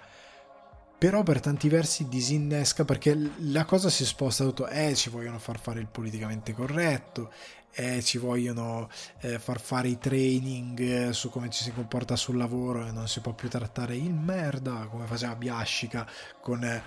però 1.03 1.21
per 1.21 1.41
tanti 1.41 1.67
versi 1.67 2.07
disinnesca 2.07 2.85
perché 2.85 3.13
la 3.39 3.65
cosa 3.65 3.89
si 3.89 4.05
sposta 4.05 4.45
tutto, 4.45 4.69
eh 4.69 4.95
ci 4.95 5.09
vogliono 5.09 5.37
far 5.37 5.59
fare 5.59 5.81
il 5.81 5.87
politicamente 5.87 6.53
corretto, 6.53 7.29
eh 7.73 8.01
ci 8.01 8.17
vogliono 8.17 8.89
eh, 9.19 9.37
far 9.37 9.59
fare 9.59 9.89
i 9.89 9.97
training 9.97 10.79
eh, 10.79 11.11
su 11.11 11.29
come 11.29 11.49
ci 11.49 11.61
si 11.61 11.73
comporta 11.73 12.15
sul 12.15 12.37
lavoro 12.37 12.87
e 12.87 12.91
non 12.91 13.09
si 13.09 13.19
può 13.19 13.33
più 13.33 13.49
trattare 13.49 13.97
il 13.97 14.13
merda 14.13 14.87
come 14.89 15.05
faceva 15.05 15.35
Biascica 15.35 16.07
con, 16.39 16.63
eh, 16.63 16.81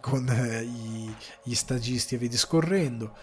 con 0.00 0.28
eh, 0.28 0.62
i, 0.62 1.12
gli 1.42 1.54
stagisti 1.54 2.14
e 2.14 2.18
via 2.18 2.28
discorrendo, 2.28 3.16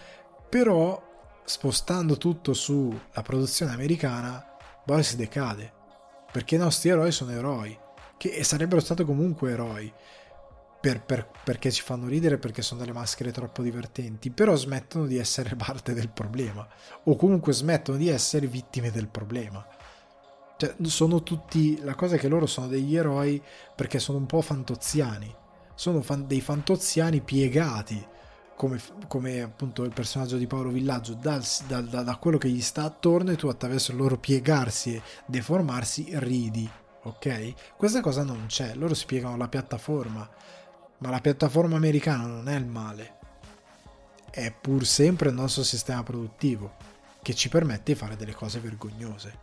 però 0.46 1.40
spostando 1.42 2.18
tutto 2.18 2.52
sulla 2.52 3.22
produzione 3.22 3.72
americana 3.72 4.44
Boris 4.84 5.16
decade 5.16 5.72
perché 6.30 6.56
i 6.56 6.58
nostri 6.58 6.90
eroi 6.90 7.12
sono 7.12 7.30
eroi 7.30 7.78
che 8.18 8.44
sarebbero 8.44 8.82
stati 8.82 9.06
comunque 9.06 9.50
eroi 9.50 9.90
per, 10.84 11.00
per, 11.00 11.26
perché 11.42 11.70
ci 11.72 11.80
fanno 11.80 12.08
ridere, 12.08 12.36
perché 12.36 12.60
sono 12.60 12.80
delle 12.80 12.92
maschere 12.92 13.32
troppo 13.32 13.62
divertenti, 13.62 14.28
però 14.28 14.54
smettono 14.54 15.06
di 15.06 15.16
essere 15.16 15.56
parte 15.56 15.94
del 15.94 16.10
problema, 16.10 16.68
o 17.04 17.16
comunque 17.16 17.54
smettono 17.54 17.96
di 17.96 18.08
essere 18.08 18.46
vittime 18.48 18.90
del 18.90 19.08
problema. 19.08 19.66
Cioè, 20.58 20.74
sono 20.82 21.22
tutti. 21.22 21.80
La 21.82 21.94
cosa 21.94 22.16
è 22.16 22.18
che 22.18 22.28
loro 22.28 22.44
sono 22.44 22.66
degli 22.66 22.94
eroi 22.96 23.42
perché 23.74 23.98
sono 23.98 24.18
un 24.18 24.26
po' 24.26 24.42
fantoziani. 24.42 25.34
Sono 25.74 26.02
fan, 26.02 26.26
dei 26.26 26.42
fantoziani 26.42 27.22
piegati. 27.22 28.06
Come, 28.54 28.78
come, 29.08 29.40
appunto 29.40 29.84
il 29.84 29.92
personaggio 29.94 30.36
di 30.36 30.46
Paolo 30.46 30.68
Villaggio, 30.68 31.14
dal, 31.14 31.42
dal, 31.66 31.86
da, 31.86 32.02
da 32.02 32.16
quello 32.16 32.36
che 32.36 32.50
gli 32.50 32.60
sta 32.60 32.82
attorno, 32.82 33.30
e 33.30 33.36
tu 33.36 33.48
attraverso 33.48 33.92
il 33.92 33.96
loro 33.96 34.18
piegarsi 34.18 34.94
e 34.94 35.02
deformarsi 35.24 36.08
ridi. 36.18 36.70
Ok? 37.04 37.74
Questa 37.74 38.02
cosa 38.02 38.22
non 38.22 38.44
c'è. 38.48 38.74
Loro 38.74 38.92
spiegano 38.92 39.38
la 39.38 39.48
piattaforma 39.48 40.28
ma 40.98 41.10
la 41.10 41.20
piattaforma 41.20 41.76
americana 41.76 42.26
non 42.26 42.48
è 42.48 42.56
il 42.56 42.66
male, 42.66 43.16
è 44.30 44.52
pur 44.52 44.84
sempre 44.84 45.28
il 45.28 45.34
nostro 45.34 45.62
sistema 45.62 46.02
produttivo 46.02 46.74
che 47.22 47.34
ci 47.34 47.48
permette 47.48 47.92
di 47.92 47.98
fare 47.98 48.16
delle 48.16 48.34
cose 48.34 48.58
vergognose, 48.58 49.38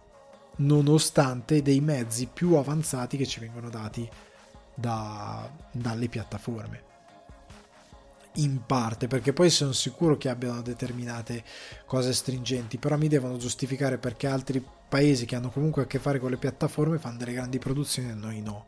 nonostante 0.58 1.62
dei 1.62 1.82
mezzi 1.82 2.28
più 2.32 2.56
avanzati 2.56 3.18
che 3.18 3.26
ci 3.26 3.40
vengono 3.40 3.70
dati 3.70 4.08
da, 4.76 5.50
dalle 5.72 6.08
piattaforme. 6.08 6.90
In 8.36 8.66
parte, 8.66 9.08
perché 9.08 9.34
poi 9.34 9.50
sono 9.50 9.74
sicuro 9.74 10.16
che 10.16 10.30
abbiano 10.30 10.62
determinate 10.62 11.44
cose 11.86 12.14
stringenti, 12.14 12.78
però 12.78 12.98
mi 12.98 13.10
devono 13.10 13.38
giustificare 13.38 13.98
perché 13.98 14.28
altri 14.28 14.66
paesi 14.88 15.26
che 15.26 15.36
hanno 15.36 15.50
comunque 15.50 15.84
a 15.84 15.88
che 15.88 16.00
fare 16.00 16.20
con 16.20 16.30
le 16.30 16.38
piattaforme 16.38 16.98
fanno 16.98 17.18
delle 17.18 17.34
grandi 17.34 17.60
produzioni 17.60 18.10
e 18.10 18.14
noi 18.14 18.42
no. 18.42 18.68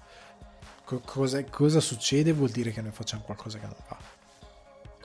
Co- 0.85 1.01
cosa, 1.05 1.43
cosa 1.45 1.79
succede? 1.79 2.33
Vuol 2.33 2.49
dire 2.49 2.71
che 2.71 2.81
noi 2.81 2.91
facciamo 2.91 3.23
qualcosa 3.23 3.57
che 3.57 3.65
non 3.65 3.75
va. 3.87 3.97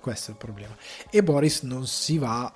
Questo 0.01 0.31
è 0.31 0.33
il 0.33 0.39
problema. 0.39 0.77
E 1.11 1.23
Boris 1.23 1.63
non 1.63 1.87
si 1.87 2.19
va 2.19 2.53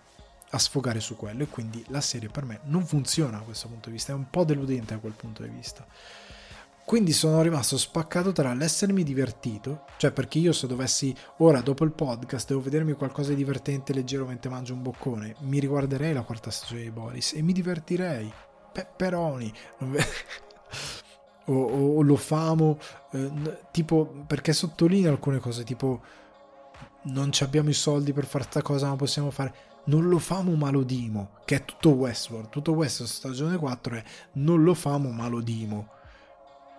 a 0.54 0.58
sfogare 0.58 1.00
su 1.00 1.16
quello 1.16 1.44
e 1.44 1.48
quindi 1.48 1.84
la 1.88 2.00
serie 2.00 2.28
per 2.28 2.44
me 2.44 2.60
non 2.64 2.86
funziona 2.86 3.38
da 3.38 3.44
questo 3.44 3.68
punto 3.68 3.88
di 3.88 3.94
vista, 3.94 4.12
è 4.12 4.14
un 4.14 4.28
po' 4.28 4.44
deludente 4.44 4.94
da 4.94 5.00
quel 5.00 5.14
punto 5.14 5.42
di 5.42 5.48
vista. 5.48 5.86
Quindi 6.84 7.12
sono 7.12 7.40
rimasto 7.40 7.78
spaccato 7.78 8.32
tra 8.32 8.52
l'essermi 8.52 9.04
divertito, 9.04 9.84
cioè 9.96 10.10
perché 10.10 10.38
io 10.38 10.52
se 10.52 10.66
dovessi 10.66 11.14
ora 11.38 11.60
dopo 11.60 11.84
il 11.84 11.92
podcast 11.92 12.48
devo 12.48 12.60
vedermi 12.60 12.92
qualcosa 12.94 13.30
di 13.30 13.36
divertente 13.36 13.94
leggero 13.94 14.26
mentre 14.26 14.50
mangio 14.50 14.74
un 14.74 14.82
boccone, 14.82 15.36
mi 15.40 15.58
riguarderei 15.60 16.12
la 16.12 16.22
quarta 16.22 16.50
stagione 16.50 16.82
di 16.82 16.90
Boris 16.90 17.32
e 17.34 17.42
mi 17.42 17.52
divertirei. 17.52 18.30
Pepperoni. 18.72 19.52
o, 21.46 21.54
o, 21.54 21.96
o, 21.96 22.02
lo 22.02 22.16
famo, 22.16 22.78
eh, 23.12 23.58
tipo 23.70 24.24
perché 24.26 24.52
sottolineo 24.52 25.10
alcune 25.10 25.38
cose, 25.38 25.64
tipo 25.64 26.00
non 27.04 27.30
abbiamo 27.40 27.68
i 27.68 27.74
soldi 27.74 28.12
per 28.12 28.24
fare 28.24 28.44
questa 28.44 28.62
cosa, 28.62 28.88
ma 28.88 28.96
possiamo 28.96 29.30
fare 29.30 29.70
non 29.84 30.08
lo 30.08 30.18
famo 30.18 30.54
ma 30.54 30.70
lo 30.70 30.82
dimo, 30.82 31.30
che 31.44 31.56
è 31.56 31.64
tutto 31.64 31.90
Westworld, 31.90 32.48
tutto 32.48 32.72
Westworld 32.72 33.12
stagione 33.12 33.56
4 33.56 33.96
è 33.96 34.04
non 34.32 34.62
lo 34.62 34.74
famo 34.74 35.10
ma 35.10 35.26
lo 35.28 35.40
dimo 35.40 36.00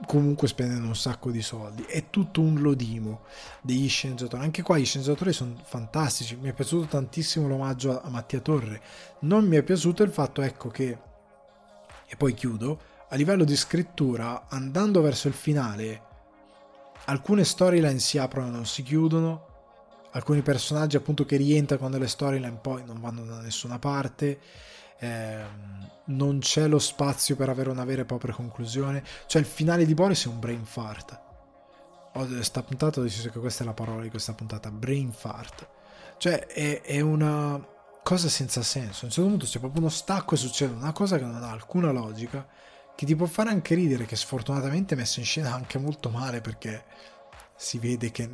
comunque 0.06 0.48
spendendo 0.48 0.88
un 0.88 0.96
sacco 0.96 1.32
di 1.32 1.42
soldi. 1.42 1.84
È 1.84 2.10
tutto 2.10 2.42
un 2.42 2.62
lodimo 2.62 3.22
degli 3.62 3.88
sceneggiatori. 3.88 4.44
Anche 4.44 4.62
qua 4.62 4.78
gli 4.78 4.86
sceneggiatori 4.86 5.32
sono 5.34 5.56
fantastici. 5.64 6.36
Mi 6.36 6.50
è 6.50 6.54
piaciuto 6.54 6.88
tantissimo 6.88 7.48
l'omaggio 7.48 8.02
a 8.02 8.10
Mattia 8.10 8.40
Torre. 8.40 8.82
Non 9.20 9.48
mi 9.48 9.56
è 9.56 9.64
piaciuto 9.64 10.04
il 10.04 10.12
fatto 10.12 10.42
ecco 10.42 10.70
che 10.70 10.98
e 12.08 12.16
poi 12.16 12.34
chiudo 12.34 12.80
a 13.10 13.16
livello 13.16 13.44
di 13.44 13.56
scrittura 13.56 14.48
andando 14.50 15.02
verso 15.02 15.28
il 15.28 15.34
finale 15.34 16.12
alcune 17.06 17.44
storyline 17.44 18.00
si 18.00 18.18
aprono 18.18 18.48
e 18.48 18.52
non 18.52 18.66
si 18.66 18.84
chiudono. 18.84 19.52
Alcuni 20.12 20.42
personaggi 20.42 20.96
appunto 20.96 21.26
che 21.26 21.38
rientrano 21.38 21.88
nelle 21.88 22.08
storyline 22.08 22.60
poi 22.62 22.84
non 22.86 23.00
vanno 23.00 23.24
da 23.26 23.42
nessuna 23.42 23.80
parte. 23.80 24.40
Eh, 25.00 25.44
non 26.06 26.40
c'è 26.40 26.68
lo 26.68 26.80
spazio 26.80 27.36
per 27.36 27.50
avere 27.50 27.70
una 27.70 27.86
vera 27.86 28.02
e 28.02 28.06
propria 28.06 28.34
conclusione. 28.34 29.04
Cioè 29.26 29.42
il 29.42 29.48
finale 29.48 29.86
di 29.86 29.94
Boris 29.94 30.26
è 30.26 30.30
un 30.30 30.40
brain 30.40 30.66
fart. 30.66 31.20
Ho 32.16 32.42
sta 32.44 32.62
puntata 32.62 33.02
deciso 33.02 33.30
che 33.30 33.40
questa 33.40 33.64
è 33.64 33.66
la 33.66 33.74
parola 33.74 34.04
di 34.04 34.10
questa 34.10 34.34
puntata 34.34 34.70
brain 34.70 35.12
fart. 35.12 35.68
Cioè 36.18 36.46
è, 36.46 36.82
è 36.82 37.00
una 37.02 37.60
cosa 38.04 38.30
senza 38.30 38.62
senso. 38.62 39.06
A 39.06 39.08
un 39.08 39.12
certo 39.12 39.30
punto 39.30 39.46
c'è 39.46 39.60
proprio 39.60 39.82
uno 39.82 39.90
stacco 39.90 40.36
e 40.36 40.38
succede 40.38 40.74
una 40.74 40.92
cosa 40.92 41.18
che 41.18 41.24
non 41.24 41.42
ha 41.42 41.50
alcuna 41.50 41.92
logica 41.92 42.48
che 42.96 43.06
ti 43.06 43.16
può 43.16 43.26
fare 43.26 43.50
anche 43.50 43.76
ridere 43.76 44.06
che 44.06 44.16
sfortunatamente 44.16 44.94
è 44.94 44.98
messa 44.98 45.20
in 45.20 45.26
scena 45.26 45.54
anche 45.54 45.78
molto 45.78 46.10
male 46.10 46.42
perché 46.42 46.84
si 47.56 47.80
vede 47.80 48.12
che 48.12 48.30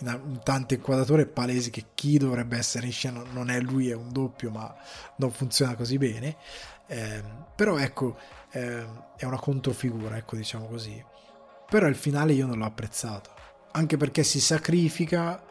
in 0.00 0.40
tante 0.42 0.74
inquadrature 0.74 1.26
palesi 1.26 1.70
che 1.70 1.86
chi 1.94 2.18
dovrebbe 2.18 2.56
essere 2.56 2.86
in 2.86 2.92
scena 2.92 3.22
non 3.32 3.50
è 3.50 3.60
lui, 3.60 3.90
è 3.90 3.94
un 3.94 4.12
doppio, 4.12 4.50
ma 4.50 4.74
non 5.16 5.30
funziona 5.30 5.74
così 5.74 5.98
bene. 5.98 6.36
Eh, 6.86 7.22
però 7.54 7.76
ecco, 7.76 8.16
eh, 8.52 8.86
è 9.16 9.24
una 9.24 9.38
controfigura, 9.38 10.16
ecco, 10.16 10.36
diciamo 10.36 10.66
così. 10.66 11.02
Però 11.68 11.86
il 11.86 11.96
finale 11.96 12.32
io 12.32 12.46
non 12.46 12.58
l'ho 12.58 12.64
apprezzato, 12.64 13.30
anche 13.72 13.96
perché 13.96 14.22
si 14.22 14.40
sacrifica 14.40 15.42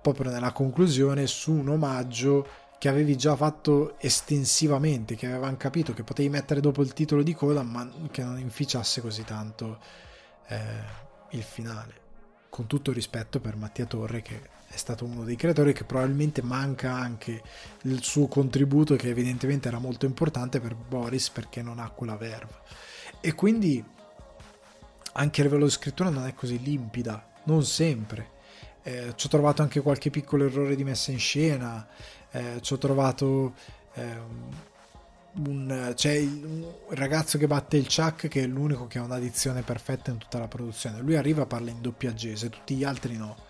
proprio 0.00 0.30
nella 0.30 0.52
conclusione 0.52 1.26
su 1.26 1.52
un 1.52 1.68
omaggio 1.68 2.46
che 2.80 2.88
avevi 2.88 3.14
già 3.14 3.36
fatto 3.36 3.98
estensivamente, 3.98 5.14
che 5.14 5.26
avevano 5.26 5.58
capito 5.58 5.92
che 5.92 6.02
potevi 6.02 6.30
mettere 6.30 6.62
dopo 6.62 6.80
il 6.80 6.94
titolo 6.94 7.22
di 7.22 7.34
coda, 7.34 7.62
ma 7.62 7.86
che 8.10 8.24
non 8.24 8.38
inficiasse 8.38 9.02
così 9.02 9.22
tanto 9.22 9.78
eh, 10.48 10.56
il 11.32 11.42
finale. 11.42 11.92
Con 12.48 12.66
tutto 12.66 12.90
rispetto 12.90 13.38
per 13.38 13.56
Mattia 13.56 13.84
Torre 13.84 14.22
che 14.22 14.48
è 14.66 14.76
stato 14.78 15.04
uno 15.04 15.24
dei 15.24 15.36
creatori 15.36 15.74
che 15.74 15.84
probabilmente 15.84 16.40
manca 16.40 16.94
anche 16.94 17.42
il 17.82 18.02
suo 18.02 18.28
contributo 18.28 18.96
che 18.96 19.10
evidentemente 19.10 19.68
era 19.68 19.78
molto 19.78 20.06
importante 20.06 20.58
per 20.58 20.74
Boris 20.74 21.28
perché 21.28 21.60
non 21.60 21.80
ha 21.80 21.90
quella 21.90 22.16
verve. 22.16 22.60
E 23.20 23.34
quindi 23.34 23.84
anche 25.12 25.40
a 25.42 25.44
livello 25.44 25.66
di 25.66 25.70
scrittura 25.70 26.08
non 26.08 26.26
è 26.26 26.32
così 26.32 26.58
limpida 26.62 27.30
non 27.42 27.62
sempre. 27.62 28.38
Eh, 28.82 29.12
ci 29.16 29.26
ho 29.26 29.28
trovato 29.28 29.60
anche 29.60 29.82
qualche 29.82 30.08
piccolo 30.08 30.46
errore 30.46 30.74
di 30.76 30.84
messa 30.84 31.10
in 31.10 31.18
scena 31.18 31.86
eh, 32.30 32.58
ci 32.60 32.72
ho 32.72 32.78
trovato 32.78 33.54
eh, 33.94 34.18
un, 35.46 35.92
c'è 35.94 36.12
il, 36.12 36.44
un 36.44 36.94
ragazzo 36.94 37.38
che 37.38 37.46
batte 37.46 37.76
il 37.76 37.86
Chuck 37.86 38.28
che 38.28 38.42
è 38.42 38.46
l'unico 38.46 38.86
che 38.86 38.98
ha 38.98 39.02
una 39.02 39.18
dizione 39.18 39.62
perfetta 39.62 40.10
in 40.10 40.18
tutta 40.18 40.38
la 40.38 40.48
produzione. 40.48 41.00
Lui 41.00 41.16
arriva 41.16 41.42
e 41.42 41.46
parla 41.46 41.70
in 41.70 41.80
doppiaggese, 41.80 42.50
tutti 42.50 42.74
gli 42.74 42.84
altri 42.84 43.16
no. 43.16 43.48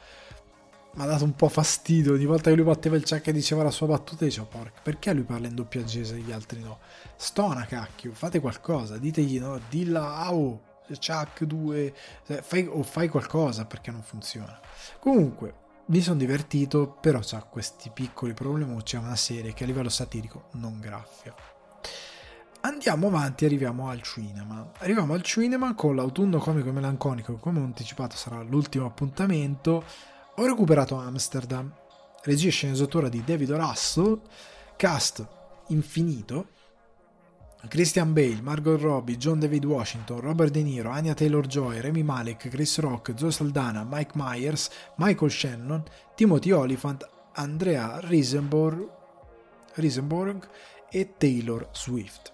Mi 0.93 1.05
ha 1.05 1.07
dato 1.07 1.25
un 1.25 1.35
po' 1.37 1.49
fastidio. 1.49 2.15
Ogni 2.15 2.25
volta 2.25 2.51
che 2.51 2.57
lui 2.57 2.65
batteva 2.65 2.97
il 2.97 3.05
Chuck 3.07 3.29
e 3.29 3.33
diceva 3.33 3.63
la 3.63 3.71
sua 3.71 3.87
battuta, 3.87 4.25
dicevo: 4.25 4.47
Porca, 4.47 4.81
perché 4.83 5.13
lui 5.13 5.23
parla 5.23 5.47
in 5.47 5.55
doppiaggese 5.55 6.17
e 6.17 6.19
gli 6.19 6.33
altri 6.33 6.61
no? 6.61 6.79
Stona 7.17 7.65
cacchio, 7.65 8.13
fate 8.13 8.41
qualcosa, 8.41 8.99
ditegli 8.99 9.39
no, 9.39 9.61
dilla, 9.69 10.33
oh, 10.33 10.61
Chuck 10.89 11.45
2, 11.45 11.95
fai, 12.43 12.67
o 12.67 12.83
fai 12.83 13.09
qualcosa 13.09 13.65
perché 13.67 13.93
non 13.93 14.03
funziona. 14.03 14.59
Comunque, 14.99 15.55
mi 15.91 16.01
sono 16.01 16.19
divertito, 16.19 16.97
però 17.01 17.21
ha 17.33 17.43
questi 17.43 17.91
piccoli 17.93 18.33
problemi. 18.33 18.81
C'è 18.83 18.99
una 18.99 19.17
serie 19.17 19.53
che 19.53 19.65
a 19.65 19.67
livello 19.67 19.89
satirico 19.89 20.49
non 20.53 20.79
graffia. 20.79 21.35
Andiamo 22.63 23.09
avanti, 23.09 23.45
arriviamo 23.45 23.89
al 23.89 24.01
cinema. 24.03 24.71
Arriviamo 24.79 25.15
al 25.15 25.23
cinema 25.23 25.75
con 25.75 25.97
l'autunno 25.97 26.39
comico 26.39 26.71
melanconico, 26.71 27.37
come 27.37 27.59
ho 27.59 27.65
anticipato 27.65 28.15
sarà 28.17 28.41
l'ultimo 28.43 28.87
appuntamento. 28.87 29.85
Ho 30.37 30.47
recuperato 30.47 30.95
Amsterdam, 30.95 31.73
regia 32.23 32.49
e 32.49 32.53
sceneggiatura 32.53 33.09
di 33.09 33.25
David 33.25 33.51
Russell, 33.51 34.21
cast 34.77 35.27
infinito. 35.69 36.51
Christian 37.69 38.13
Bale, 38.13 38.41
Margot 38.43 38.79
Robbie, 38.79 39.17
John 39.17 39.39
David 39.39 39.65
Washington, 39.65 40.21
Robert 40.21 40.51
De 40.51 40.63
Niro, 40.63 40.91
Anya 40.91 41.15
Taylor-Joy, 41.15 41.81
Remy 41.81 42.03
Malek, 42.03 42.49
Chris 42.49 42.79
Rock, 42.79 43.13
Joe 43.15 43.31
Saldana, 43.31 43.85
Mike 43.85 44.13
Myers, 44.15 44.71
Michael 44.97 45.31
Shannon, 45.31 45.85
Timothy 46.15 46.53
Oliphant, 46.53 47.07
Andrea 47.35 48.01
Risenborg, 48.01 48.89
Risenborg 49.75 50.49
e 50.91 51.15
Taylor 51.17 51.69
Swift. 51.73 52.33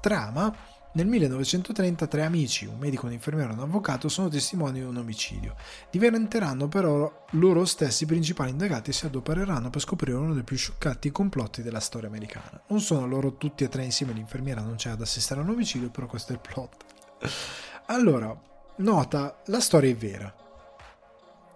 Trama 0.00 0.54
nel 0.92 1.06
1930 1.06 2.06
tre 2.08 2.24
amici, 2.24 2.66
un 2.66 2.76
medico, 2.76 3.06
un 3.06 3.12
infermiere 3.12 3.50
e 3.50 3.54
un 3.54 3.60
avvocato, 3.60 4.08
sono 4.08 4.28
testimoni 4.28 4.80
di 4.80 4.84
un 4.84 4.96
omicidio. 4.96 5.54
Diventeranno 5.88 6.66
però 6.66 7.26
loro 7.32 7.64
stessi 7.64 8.06
principali 8.06 8.50
indagati 8.50 8.90
e 8.90 8.92
si 8.92 9.06
adopereranno 9.06 9.70
per 9.70 9.80
scoprire 9.80 10.16
uno 10.16 10.34
dei 10.34 10.42
più 10.42 10.56
scioccanti 10.56 11.12
complotti 11.12 11.62
della 11.62 11.78
storia 11.78 12.08
americana. 12.08 12.60
Non 12.68 12.80
sono 12.80 13.06
loro 13.06 13.36
tutti 13.36 13.62
e 13.62 13.68
tre 13.68 13.84
insieme, 13.84 14.12
l'infermiera 14.12 14.62
non 14.62 14.74
c'è 14.74 14.90
ad 14.90 15.00
assistere 15.00 15.40
a 15.40 15.44
un 15.44 15.50
omicidio, 15.50 15.90
però 15.90 16.06
questo 16.06 16.32
è 16.32 16.34
il 16.34 16.40
plot. 16.40 16.84
Allora, 17.86 18.36
nota, 18.76 19.40
la 19.46 19.60
storia 19.60 19.90
è 19.90 19.96
vera. 19.96 20.34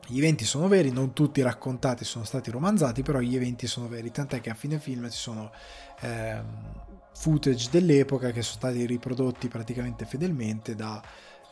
Gli 0.06 0.18
eventi 0.18 0.44
sono 0.44 0.68
veri, 0.68 0.92
non 0.92 1.12
tutti 1.12 1.42
raccontati 1.42 2.04
sono 2.04 2.24
stati 2.24 2.50
romanzati, 2.52 3.02
però 3.02 3.18
gli 3.18 3.34
eventi 3.34 3.66
sono 3.66 3.88
veri, 3.88 4.12
tant'è 4.12 4.40
che 4.40 4.50
a 4.50 4.54
fine 4.54 4.78
film 4.78 5.10
ci 5.10 5.18
sono... 5.18 5.50
Ehm, 6.00 6.92
footage 7.14 7.68
dell'epoca 7.70 8.30
che 8.30 8.42
sono 8.42 8.56
stati 8.58 8.84
riprodotti 8.86 9.48
praticamente 9.48 10.04
fedelmente 10.04 10.74
dal 10.74 11.00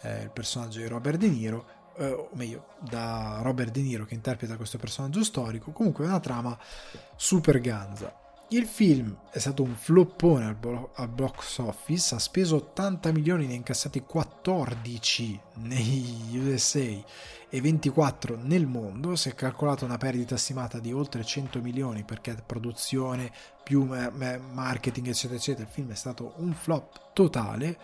eh, 0.02 0.30
personaggio 0.32 0.80
di 0.80 0.86
Robert 0.86 1.18
De 1.18 1.28
Niro, 1.28 1.66
eh, 1.96 2.10
o 2.10 2.28
meglio, 2.34 2.66
da 2.80 3.40
Robert 3.42 3.70
De 3.70 3.80
Niro 3.80 4.04
che 4.04 4.14
interpreta 4.14 4.56
questo 4.56 4.78
personaggio 4.78 5.22
storico. 5.22 5.70
Comunque 5.70 6.04
è 6.04 6.08
una 6.08 6.20
trama 6.20 6.58
super 7.16 7.60
ganza. 7.60 8.16
Il 8.48 8.66
film 8.66 9.16
è 9.30 9.38
stato 9.38 9.62
un 9.62 9.74
floppone 9.74 10.44
al, 10.44 10.56
bo- 10.56 10.90
al, 10.94 11.08
box 11.08 11.58
office, 11.58 12.14
ha 12.14 12.18
speso 12.18 12.56
80 12.56 13.10
milioni, 13.12 13.46
ne 13.46 13.54
ha 13.54 13.56
incassati 13.56 14.02
14 14.02 15.40
negli 15.62 16.36
USA 16.36 17.02
e 17.54 17.60
24 17.60 18.38
nel 18.40 18.66
mondo, 18.66 19.14
si 19.14 19.28
è 19.28 19.34
calcolata 19.34 19.84
una 19.84 19.98
perdita 19.98 20.38
stimata 20.38 20.78
di 20.78 20.90
oltre 20.90 21.22
100 21.22 21.60
milioni 21.60 22.02
perché 22.02 22.34
produzione 22.46 23.30
più 23.62 23.84
marketing 23.84 25.08
eccetera 25.08 25.38
eccetera, 25.38 25.68
il 25.68 25.70
film 25.70 25.90
è 25.90 25.94
stato 25.94 26.32
un 26.36 26.54
flop 26.54 27.12
totale 27.12 27.78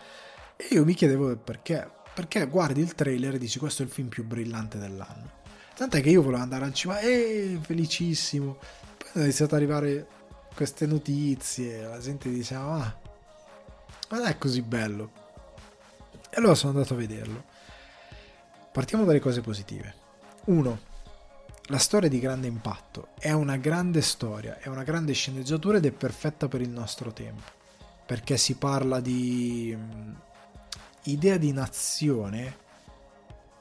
e 0.55 0.69
io 0.71 0.83
mi 0.83 0.95
chiedevo 0.95 1.37
perché, 1.37 1.87
perché 2.15 2.47
guardi 2.47 2.81
il 2.81 2.95
trailer 2.95 3.35
e 3.35 3.37
dici 3.37 3.59
questo 3.59 3.83
è 3.83 3.85
il 3.85 3.91
film 3.91 4.07
più 4.07 4.25
brillante 4.25 4.79
dell'anno. 4.79 5.37
Tant'è 5.75 6.01
che 6.01 6.09
io 6.09 6.23
volevo 6.23 6.41
andare 6.41 6.65
al 6.65 6.73
cinema, 6.73 6.99
e 7.01 7.59
felicissimo, 7.61 8.57
poi 8.97 9.11
è 9.13 9.19
iniziato 9.19 9.53
ad 9.53 9.61
arrivare 9.61 10.07
queste 10.55 10.87
notizie, 10.87 11.83
la 11.83 11.99
gente 11.99 12.27
diceva, 12.31 12.73
ah, 12.73 12.99
ma 14.09 14.17
non 14.17 14.25
è 14.25 14.35
così 14.39 14.63
bello. 14.63 15.11
E 16.27 16.37
allora 16.37 16.55
sono 16.55 16.71
andato 16.71 16.95
a 16.95 16.97
vederlo. 16.97 17.48
Partiamo 18.71 19.03
dalle 19.03 19.19
cose 19.19 19.41
positive. 19.41 19.93
1. 20.45 20.79
La 21.67 21.77
storia 21.77 22.09
di 22.09 22.19
grande 22.19 22.47
impatto 22.47 23.09
è 23.19 23.31
una 23.31 23.57
grande 23.57 24.01
storia, 24.01 24.57
è 24.59 24.67
una 24.67 24.83
grande 24.83 25.13
sceneggiatura 25.13 25.77
ed 25.77 25.85
è 25.85 25.91
perfetta 25.91 26.47
per 26.47 26.61
il 26.61 26.69
nostro 26.69 27.11
tempo. 27.13 27.57
perché 28.09 28.37
si 28.37 28.55
parla 28.55 28.99
di 28.99 29.71
mm, 29.77 30.13
idea 31.03 31.37
di 31.37 31.51
nazione, 31.51 32.57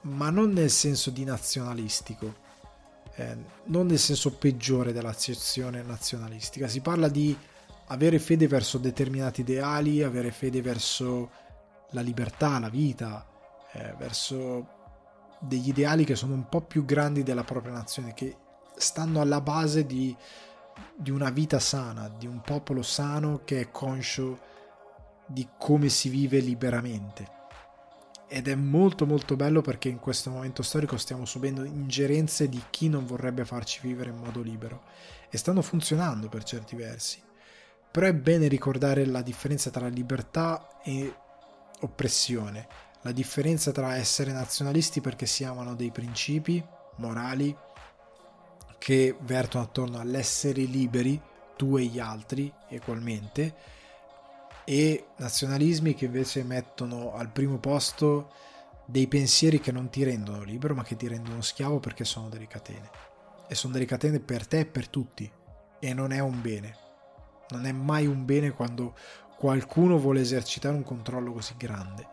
ma 0.02 0.30
non 0.30 0.52
nel 0.52 0.70
senso 0.70 1.10
di 1.10 1.22
nazionalistico, 1.22 2.34
eh, 3.16 3.36
non 3.64 3.88
nel 3.88 3.98
senso 3.98 4.32
peggiore 4.36 4.94
dell'accezione 4.94 5.82
nazionalistica, 5.82 6.66
si 6.66 6.80
parla 6.80 7.08
di 7.08 7.36
avere 7.88 8.18
fede 8.18 8.48
verso 8.48 8.78
determinati 8.78 9.42
ideali, 9.42 10.02
avere 10.02 10.30
fede 10.30 10.62
verso 10.62 11.30
la 11.90 12.00
libertà, 12.00 12.58
la 12.58 12.70
vita, 12.70 13.26
eh, 13.72 13.94
verso 13.98 14.77
degli 15.40 15.68
ideali 15.68 16.04
che 16.04 16.16
sono 16.16 16.34
un 16.34 16.48
po' 16.48 16.60
più 16.60 16.84
grandi 16.84 17.22
della 17.22 17.44
propria 17.44 17.72
nazione, 17.72 18.14
che 18.14 18.36
stanno 18.76 19.20
alla 19.20 19.40
base 19.40 19.86
di, 19.86 20.14
di 20.94 21.10
una 21.10 21.30
vita 21.30 21.58
sana, 21.58 22.08
di 22.08 22.26
un 22.26 22.40
popolo 22.40 22.82
sano 22.82 23.42
che 23.44 23.60
è 23.60 23.70
conscio 23.70 24.46
di 25.26 25.46
come 25.58 25.88
si 25.88 26.08
vive 26.08 26.38
liberamente. 26.38 27.36
Ed 28.30 28.46
è 28.46 28.54
molto 28.54 29.06
molto 29.06 29.36
bello 29.36 29.62
perché 29.62 29.88
in 29.88 29.98
questo 29.98 30.30
momento 30.30 30.62
storico 30.62 30.98
stiamo 30.98 31.24
subendo 31.24 31.64
ingerenze 31.64 32.48
di 32.48 32.62
chi 32.68 32.88
non 32.88 33.06
vorrebbe 33.06 33.44
farci 33.44 33.80
vivere 33.82 34.10
in 34.10 34.16
modo 34.16 34.42
libero 34.42 34.82
e 35.30 35.38
stanno 35.38 35.62
funzionando 35.62 36.28
per 36.28 36.44
certi 36.44 36.76
versi. 36.76 37.22
Però 37.90 38.06
è 38.06 38.12
bene 38.14 38.48
ricordare 38.48 39.06
la 39.06 39.22
differenza 39.22 39.70
tra 39.70 39.88
libertà 39.88 40.80
e 40.82 41.14
oppressione, 41.80 42.68
la 43.02 43.12
differenza 43.12 43.72
tra 43.72 43.96
essere 43.96 44.32
nazionalisti 44.32 45.00
perché 45.00 45.26
si 45.26 45.44
amano 45.44 45.74
dei 45.74 45.90
principi 45.90 46.64
morali 46.96 47.56
che 48.78 49.16
vertono 49.20 49.64
attorno 49.64 49.98
all'essere 49.98 50.62
liberi, 50.62 51.20
tu 51.56 51.76
e 51.76 51.84
gli 51.84 51.98
altri 51.98 52.52
ugualmente, 52.70 53.54
e 54.64 55.06
nazionalismi 55.16 55.94
che 55.94 56.04
invece 56.04 56.44
mettono 56.44 57.14
al 57.14 57.30
primo 57.30 57.58
posto 57.58 58.30
dei 58.84 59.06
pensieri 59.06 59.60
che 59.60 59.72
non 59.72 59.90
ti 59.90 60.02
rendono 60.02 60.42
libero 60.42 60.74
ma 60.74 60.82
che 60.82 60.96
ti 60.96 61.08
rendono 61.08 61.42
schiavo 61.42 61.78
perché 61.78 62.04
sono 62.04 62.28
delle 62.28 62.46
catene. 62.46 62.90
E 63.48 63.54
sono 63.54 63.72
delle 63.72 63.86
catene 63.86 64.20
per 64.20 64.46
te 64.46 64.60
e 64.60 64.66
per 64.66 64.88
tutti. 64.88 65.30
E 65.78 65.94
non 65.94 66.12
è 66.12 66.20
un 66.20 66.40
bene. 66.40 66.76
Non 67.50 67.64
è 67.64 67.72
mai 67.72 68.06
un 68.06 68.24
bene 68.24 68.50
quando 68.50 68.94
qualcuno 69.38 69.98
vuole 69.98 70.20
esercitare 70.20 70.74
un 70.74 70.82
controllo 70.82 71.32
così 71.32 71.54
grande. 71.56 72.06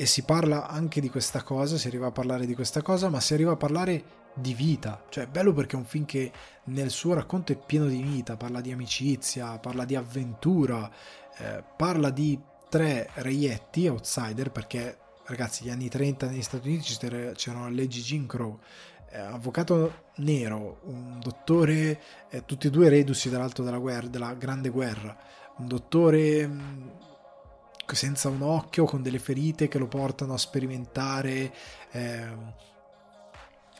E 0.00 0.06
si 0.06 0.22
parla 0.22 0.66
anche 0.66 0.98
di 0.98 1.10
questa 1.10 1.42
cosa, 1.42 1.76
si 1.76 1.86
arriva 1.86 2.06
a 2.06 2.10
parlare 2.10 2.46
di 2.46 2.54
questa 2.54 2.80
cosa, 2.80 3.10
ma 3.10 3.20
si 3.20 3.34
arriva 3.34 3.52
a 3.52 3.56
parlare 3.56 4.02
di 4.32 4.54
vita. 4.54 5.04
Cioè, 5.10 5.24
è 5.24 5.26
bello 5.26 5.52
perché 5.52 5.76
è 5.76 5.78
un 5.78 5.84
film 5.84 6.06
che 6.06 6.32
nel 6.64 6.88
suo 6.88 7.12
racconto 7.12 7.52
è 7.52 7.58
pieno 7.58 7.84
di 7.84 8.00
vita, 8.00 8.38
parla 8.38 8.62
di 8.62 8.72
amicizia, 8.72 9.58
parla 9.58 9.84
di 9.84 9.96
avventura, 9.96 10.90
eh, 11.36 11.62
parla 11.76 12.08
di 12.08 12.40
tre 12.70 13.10
reietti 13.16 13.88
outsider, 13.88 14.50
perché 14.50 14.96
ragazzi, 15.26 15.64
gli 15.64 15.70
anni 15.70 15.90
30 15.90 16.28
negli 16.28 16.40
Stati 16.40 16.68
Uniti 16.68 16.96
c'erano 17.34 17.68
le 17.68 17.74
leggi 17.74 18.00
Jim 18.00 18.24
Crow, 18.24 18.58
eh, 19.10 19.18
avvocato 19.18 20.04
nero, 20.14 20.80
un 20.84 21.20
dottore, 21.20 22.00
eh, 22.30 22.46
tutti 22.46 22.68
e 22.68 22.70
due 22.70 22.88
reduci 22.88 23.28
dall'alto 23.28 23.62
della, 23.62 23.76
guerra, 23.76 24.06
della 24.06 24.32
grande 24.32 24.70
guerra 24.70 25.14
un 25.60 25.68
dottore 25.68 26.46
mm, 26.46 26.88
senza 27.96 28.28
un 28.28 28.42
occhio, 28.42 28.84
con 28.84 29.02
delle 29.02 29.18
ferite 29.18 29.68
che 29.68 29.78
lo 29.78 29.86
portano 29.86 30.34
a 30.34 30.38
sperimentare, 30.38 31.52
eh, 31.90 32.26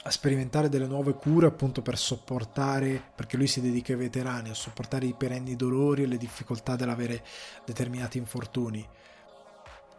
a 0.02 0.10
sperimentare 0.10 0.68
delle 0.68 0.86
nuove 0.86 1.14
cure 1.14 1.46
appunto 1.46 1.82
per 1.82 1.98
sopportare, 1.98 3.02
perché 3.14 3.36
lui 3.36 3.46
si 3.46 3.60
dedica 3.60 3.92
ai 3.92 3.98
veterani, 3.98 4.50
a 4.50 4.54
sopportare 4.54 5.06
i 5.06 5.14
perenni 5.14 5.56
dolori 5.56 6.04
e 6.04 6.06
le 6.06 6.16
difficoltà 6.16 6.76
dell'avere 6.76 7.24
determinati 7.64 8.18
infortuni 8.18 8.86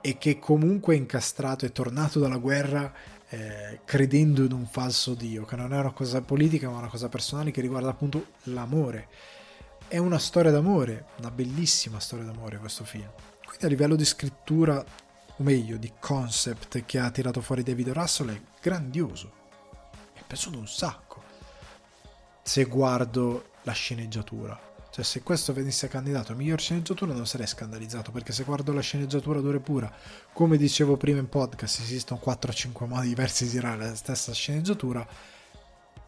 e 0.03 0.17
che 0.17 0.39
comunque 0.39 0.95
è 0.95 0.97
incastrato, 0.97 1.65
è 1.65 1.71
tornato 1.71 2.19
dalla 2.19 2.37
guerra 2.37 2.91
eh, 3.29 3.81
credendo 3.85 4.43
in 4.43 4.51
un 4.51 4.65
falso 4.65 5.13
Dio, 5.13 5.45
che 5.45 5.55
non 5.55 5.73
è 5.73 5.77
una 5.77 5.91
cosa 5.91 6.21
politica 6.21 6.69
ma 6.69 6.79
una 6.79 6.89
cosa 6.89 7.07
personale 7.07 7.51
che 7.51 7.61
riguarda 7.61 7.89
appunto 7.89 8.25
l'amore 8.43 9.07
è 9.87 9.97
una 9.97 10.19
storia 10.19 10.51
d'amore, 10.51 11.05
una 11.17 11.31
bellissima 11.31 11.99
storia 11.99 12.23
d'amore 12.23 12.57
questo 12.59 12.85
film. 12.85 13.09
Quindi 13.51 13.65
a 13.65 13.69
livello 13.69 13.97
di 13.97 14.05
scrittura, 14.05 14.79
o 14.79 15.43
meglio, 15.43 15.75
di 15.75 15.91
concept 15.99 16.85
che 16.85 16.99
ha 16.99 17.11
tirato 17.11 17.41
fuori 17.41 17.63
David 17.63 17.89
Russell 17.89 18.33
è 18.33 18.41
grandioso. 18.61 19.29
È 20.13 20.21
piaciuto 20.25 20.57
un 20.57 20.69
sacco. 20.69 21.21
Se 22.41 22.63
guardo 22.63 23.49
la 23.63 23.73
sceneggiatura. 23.73 24.57
Cioè, 24.89 25.03
se 25.03 25.21
questo 25.21 25.51
venisse 25.51 25.89
candidato 25.89 26.31
a 26.31 26.35
miglior 26.35 26.61
sceneggiatura 26.61 27.13
non 27.13 27.27
sarei 27.27 27.45
scandalizzato, 27.45 28.11
perché 28.11 28.31
se 28.31 28.45
guardo 28.45 28.71
la 28.71 28.79
sceneggiatura 28.79 29.41
dura 29.41 29.57
e 29.57 29.61
pura, 29.61 29.93
come 30.31 30.55
dicevo 30.55 30.95
prima 30.95 31.19
in 31.19 31.27
podcast, 31.27 31.81
esistono 31.81 32.21
4-5 32.23 32.87
modi 32.87 33.09
diversi 33.09 33.43
di 33.43 33.49
girare 33.49 33.85
la 33.85 33.95
stessa 33.95 34.31
sceneggiatura, 34.31 35.05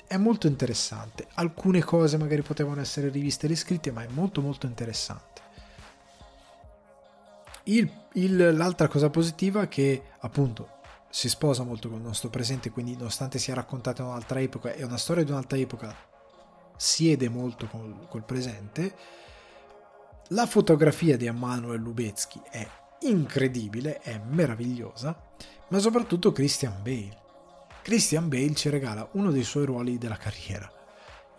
è 0.07 0.15
molto 0.15 0.47
interessante. 0.47 1.27
Alcune 1.33 1.83
cose 1.83 2.15
magari 2.15 2.41
potevano 2.41 2.79
essere 2.79 3.09
riviste 3.09 3.47
e 3.47 3.49
riscritte, 3.49 3.91
ma 3.91 4.01
è 4.01 4.07
molto 4.07 4.39
molto 4.39 4.65
interessante. 4.65 5.42
Il, 7.65 7.89
il, 8.13 8.55
l'altra 8.55 8.87
cosa 8.87 9.09
positiva 9.09 9.63
è 9.63 9.67
che 9.67 10.03
appunto 10.19 10.69
si 11.09 11.29
sposa 11.29 11.63
molto 11.63 11.89
con 11.89 11.99
il 11.99 12.03
nostro 12.03 12.29
presente, 12.29 12.71
quindi 12.71 12.95
nonostante 12.95 13.39
sia 13.39 13.53
raccontata 13.53 14.01
in 14.01 14.09
un'altra 14.09 14.39
epoca 14.41 14.73
e 14.73 14.83
una 14.83 14.97
storia 14.97 15.23
di 15.23 15.31
un'altra 15.31 15.57
epoca 15.57 15.95
siede 16.75 17.29
molto 17.29 17.67
col, 17.67 18.07
col 18.09 18.23
presente. 18.23 18.95
La 20.29 20.45
fotografia 20.45 21.17
di 21.17 21.25
Emanuel 21.25 21.79
Lubezki 21.79 22.41
è 22.49 22.67
incredibile, 23.01 23.99
è 23.99 24.19
meravigliosa, 24.25 25.15
ma 25.67 25.79
soprattutto 25.79 26.31
Christian 26.31 26.81
Bale 26.81 27.21
Christian 27.83 28.29
Bale 28.29 28.55
ci 28.55 28.69
regala 28.69 29.09
uno 29.11 29.29
dei 29.29 29.43
suoi 29.43 29.65
ruoli 29.65 29.97
della 29.97 30.15
carriera. 30.15 30.71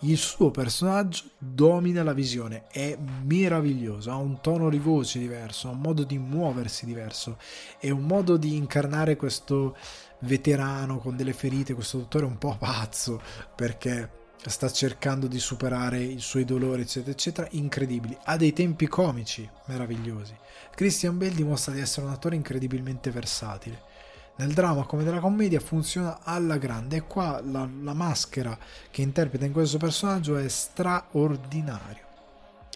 Il 0.06 0.18
suo 0.18 0.50
personaggio 0.50 1.30
domina 1.38 2.02
la 2.02 2.12
visione, 2.12 2.66
è 2.70 2.94
meraviglioso, 3.22 4.10
ha 4.10 4.16
un 4.16 4.38
tono 4.42 4.68
di 4.68 4.78
voce 4.78 5.18
diverso, 5.18 5.68
ha 5.68 5.70
un 5.70 5.80
modo 5.80 6.04
di 6.04 6.18
muoversi 6.18 6.84
diverso, 6.84 7.38
è 7.78 7.88
un 7.88 8.02
modo 8.02 8.36
di 8.36 8.54
incarnare 8.54 9.16
questo 9.16 9.74
veterano 10.18 10.98
con 10.98 11.16
delle 11.16 11.32
ferite, 11.32 11.72
questo 11.72 11.96
dottore 11.96 12.26
un 12.26 12.36
po' 12.36 12.54
pazzo 12.58 13.22
perché 13.56 14.10
sta 14.44 14.70
cercando 14.70 15.26
di 15.26 15.38
superare 15.38 16.02
i 16.02 16.20
suoi 16.20 16.44
dolori, 16.44 16.82
eccetera, 16.82 17.12
eccetera, 17.12 17.48
incredibili. 17.52 18.14
Ha 18.24 18.36
dei 18.36 18.52
tempi 18.52 18.86
comici 18.86 19.48
meravigliosi. 19.68 20.36
Christian 20.74 21.16
Bale 21.16 21.34
dimostra 21.34 21.72
di 21.72 21.80
essere 21.80 22.04
un 22.04 22.12
attore 22.12 22.36
incredibilmente 22.36 23.10
versatile 23.10 23.93
nel 24.36 24.52
dramma 24.52 24.84
come 24.84 25.04
nella 25.04 25.20
commedia 25.20 25.60
funziona 25.60 26.20
alla 26.22 26.56
grande. 26.56 26.96
E 26.96 27.06
qua 27.06 27.40
la, 27.42 27.68
la 27.82 27.94
maschera 27.94 28.56
che 28.90 29.02
interpreta 29.02 29.44
in 29.44 29.52
questo 29.52 29.78
personaggio 29.78 30.36
è 30.36 30.48
straordinario. 30.48 32.02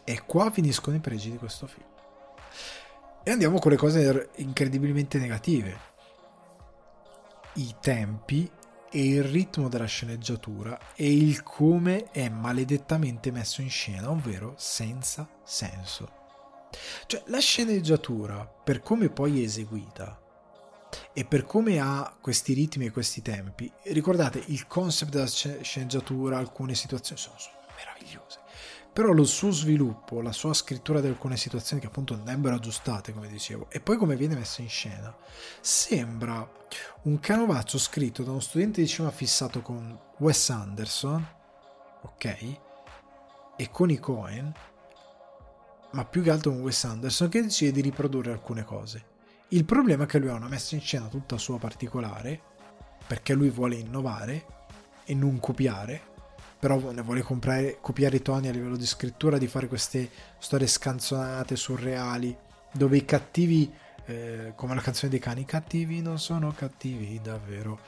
E 0.04 0.22
qua 0.24 0.50
finiscono 0.50 0.96
i 0.96 1.00
pregi 1.00 1.30
di 1.30 1.36
questo 1.36 1.66
film. 1.66 1.86
E 3.22 3.30
andiamo 3.30 3.58
con 3.58 3.70
le 3.70 3.76
cose 3.76 4.30
incredibilmente 4.36 5.18
negative. 5.18 5.86
I 7.54 7.74
tempi 7.80 8.50
e 8.90 9.06
il 9.06 9.22
ritmo 9.22 9.68
della 9.68 9.84
sceneggiatura 9.84 10.78
e 10.94 11.12
il 11.12 11.42
come 11.42 12.10
è 12.10 12.28
maledettamente 12.30 13.30
messo 13.30 13.60
in 13.60 13.68
scena 13.68 14.10
ovvero 14.10 14.54
senza 14.56 15.28
senso. 15.44 16.16
Cioè 17.06 17.22
la 17.26 17.38
sceneggiatura 17.38 18.46
per 18.46 18.80
come 18.80 19.10
poi 19.10 19.40
è 19.40 19.44
eseguita 19.44 20.18
e 21.12 21.24
per 21.24 21.44
come 21.44 21.80
ha 21.80 22.16
questi 22.20 22.52
ritmi 22.52 22.86
e 22.86 22.90
questi 22.90 23.22
tempi, 23.22 23.70
ricordate 23.84 24.42
il 24.46 24.66
concept 24.66 25.12
della 25.12 25.26
sceneggiatura, 25.26 26.38
alcune 26.38 26.74
situazioni 26.74 27.20
sono, 27.20 27.38
sono 27.38 27.56
meravigliose, 27.76 28.38
però 28.92 29.12
lo 29.12 29.24
suo 29.24 29.50
sviluppo, 29.50 30.20
la 30.20 30.32
sua 30.32 30.54
scrittura 30.54 31.00
di 31.00 31.08
alcune 31.08 31.36
situazioni 31.36 31.80
che 31.80 31.88
appunto 31.88 32.14
andrebbero 32.14 32.56
aggiustate, 32.56 33.12
come 33.12 33.28
dicevo, 33.28 33.68
e 33.70 33.80
poi 33.80 33.96
come 33.96 34.16
viene 34.16 34.36
messa 34.36 34.62
in 34.62 34.68
scena, 34.68 35.14
sembra 35.60 36.48
un 37.02 37.18
canovaccio 37.20 37.78
scritto 37.78 38.22
da 38.22 38.30
uno 38.30 38.40
studente 38.40 38.80
di 38.80 38.88
cinema 38.88 39.12
fissato 39.12 39.62
con 39.62 39.98
Wes 40.18 40.50
Anderson, 40.50 41.26
ok, 42.02 42.56
e 43.56 43.70
con 43.70 43.90
i 43.90 43.98
Cohen, 43.98 44.52
ma 45.90 46.04
più 46.04 46.22
che 46.22 46.30
altro 46.30 46.50
con 46.52 46.60
Wes 46.60 46.84
Anderson 46.84 47.28
che 47.28 47.42
decide 47.42 47.72
di 47.72 47.80
riprodurre 47.80 48.30
alcune 48.30 48.62
cose 48.62 49.07
il 49.50 49.64
problema 49.64 50.04
è 50.04 50.06
che 50.06 50.18
lui 50.18 50.28
ha 50.28 50.34
una 50.34 50.48
messa 50.48 50.74
in 50.74 50.80
scena 50.82 51.06
tutta 51.06 51.38
sua 51.38 51.58
particolare, 51.58 52.40
perché 53.06 53.32
lui 53.32 53.48
vuole 53.48 53.76
innovare 53.76 54.44
e 55.04 55.14
non 55.14 55.40
copiare, 55.40 56.00
però 56.58 56.90
ne 56.90 57.02
vuole 57.02 57.22
comprare, 57.22 57.78
copiare 57.80 58.16
i 58.16 58.22
toni 58.22 58.48
a 58.48 58.52
livello 58.52 58.76
di 58.76 58.86
scrittura, 58.86 59.38
di 59.38 59.46
fare 59.46 59.68
queste 59.68 60.10
storie 60.38 60.66
scanzonate, 60.66 61.56
surreali, 61.56 62.36
dove 62.72 62.98
i 62.98 63.04
cattivi, 63.06 63.72
eh, 64.04 64.52
come 64.54 64.74
la 64.74 64.82
canzone 64.82 65.10
dei 65.10 65.20
cani, 65.20 65.42
i 65.42 65.46
cattivi 65.46 66.02
non 66.02 66.18
sono 66.18 66.52
cattivi 66.52 67.18
davvero. 67.22 67.78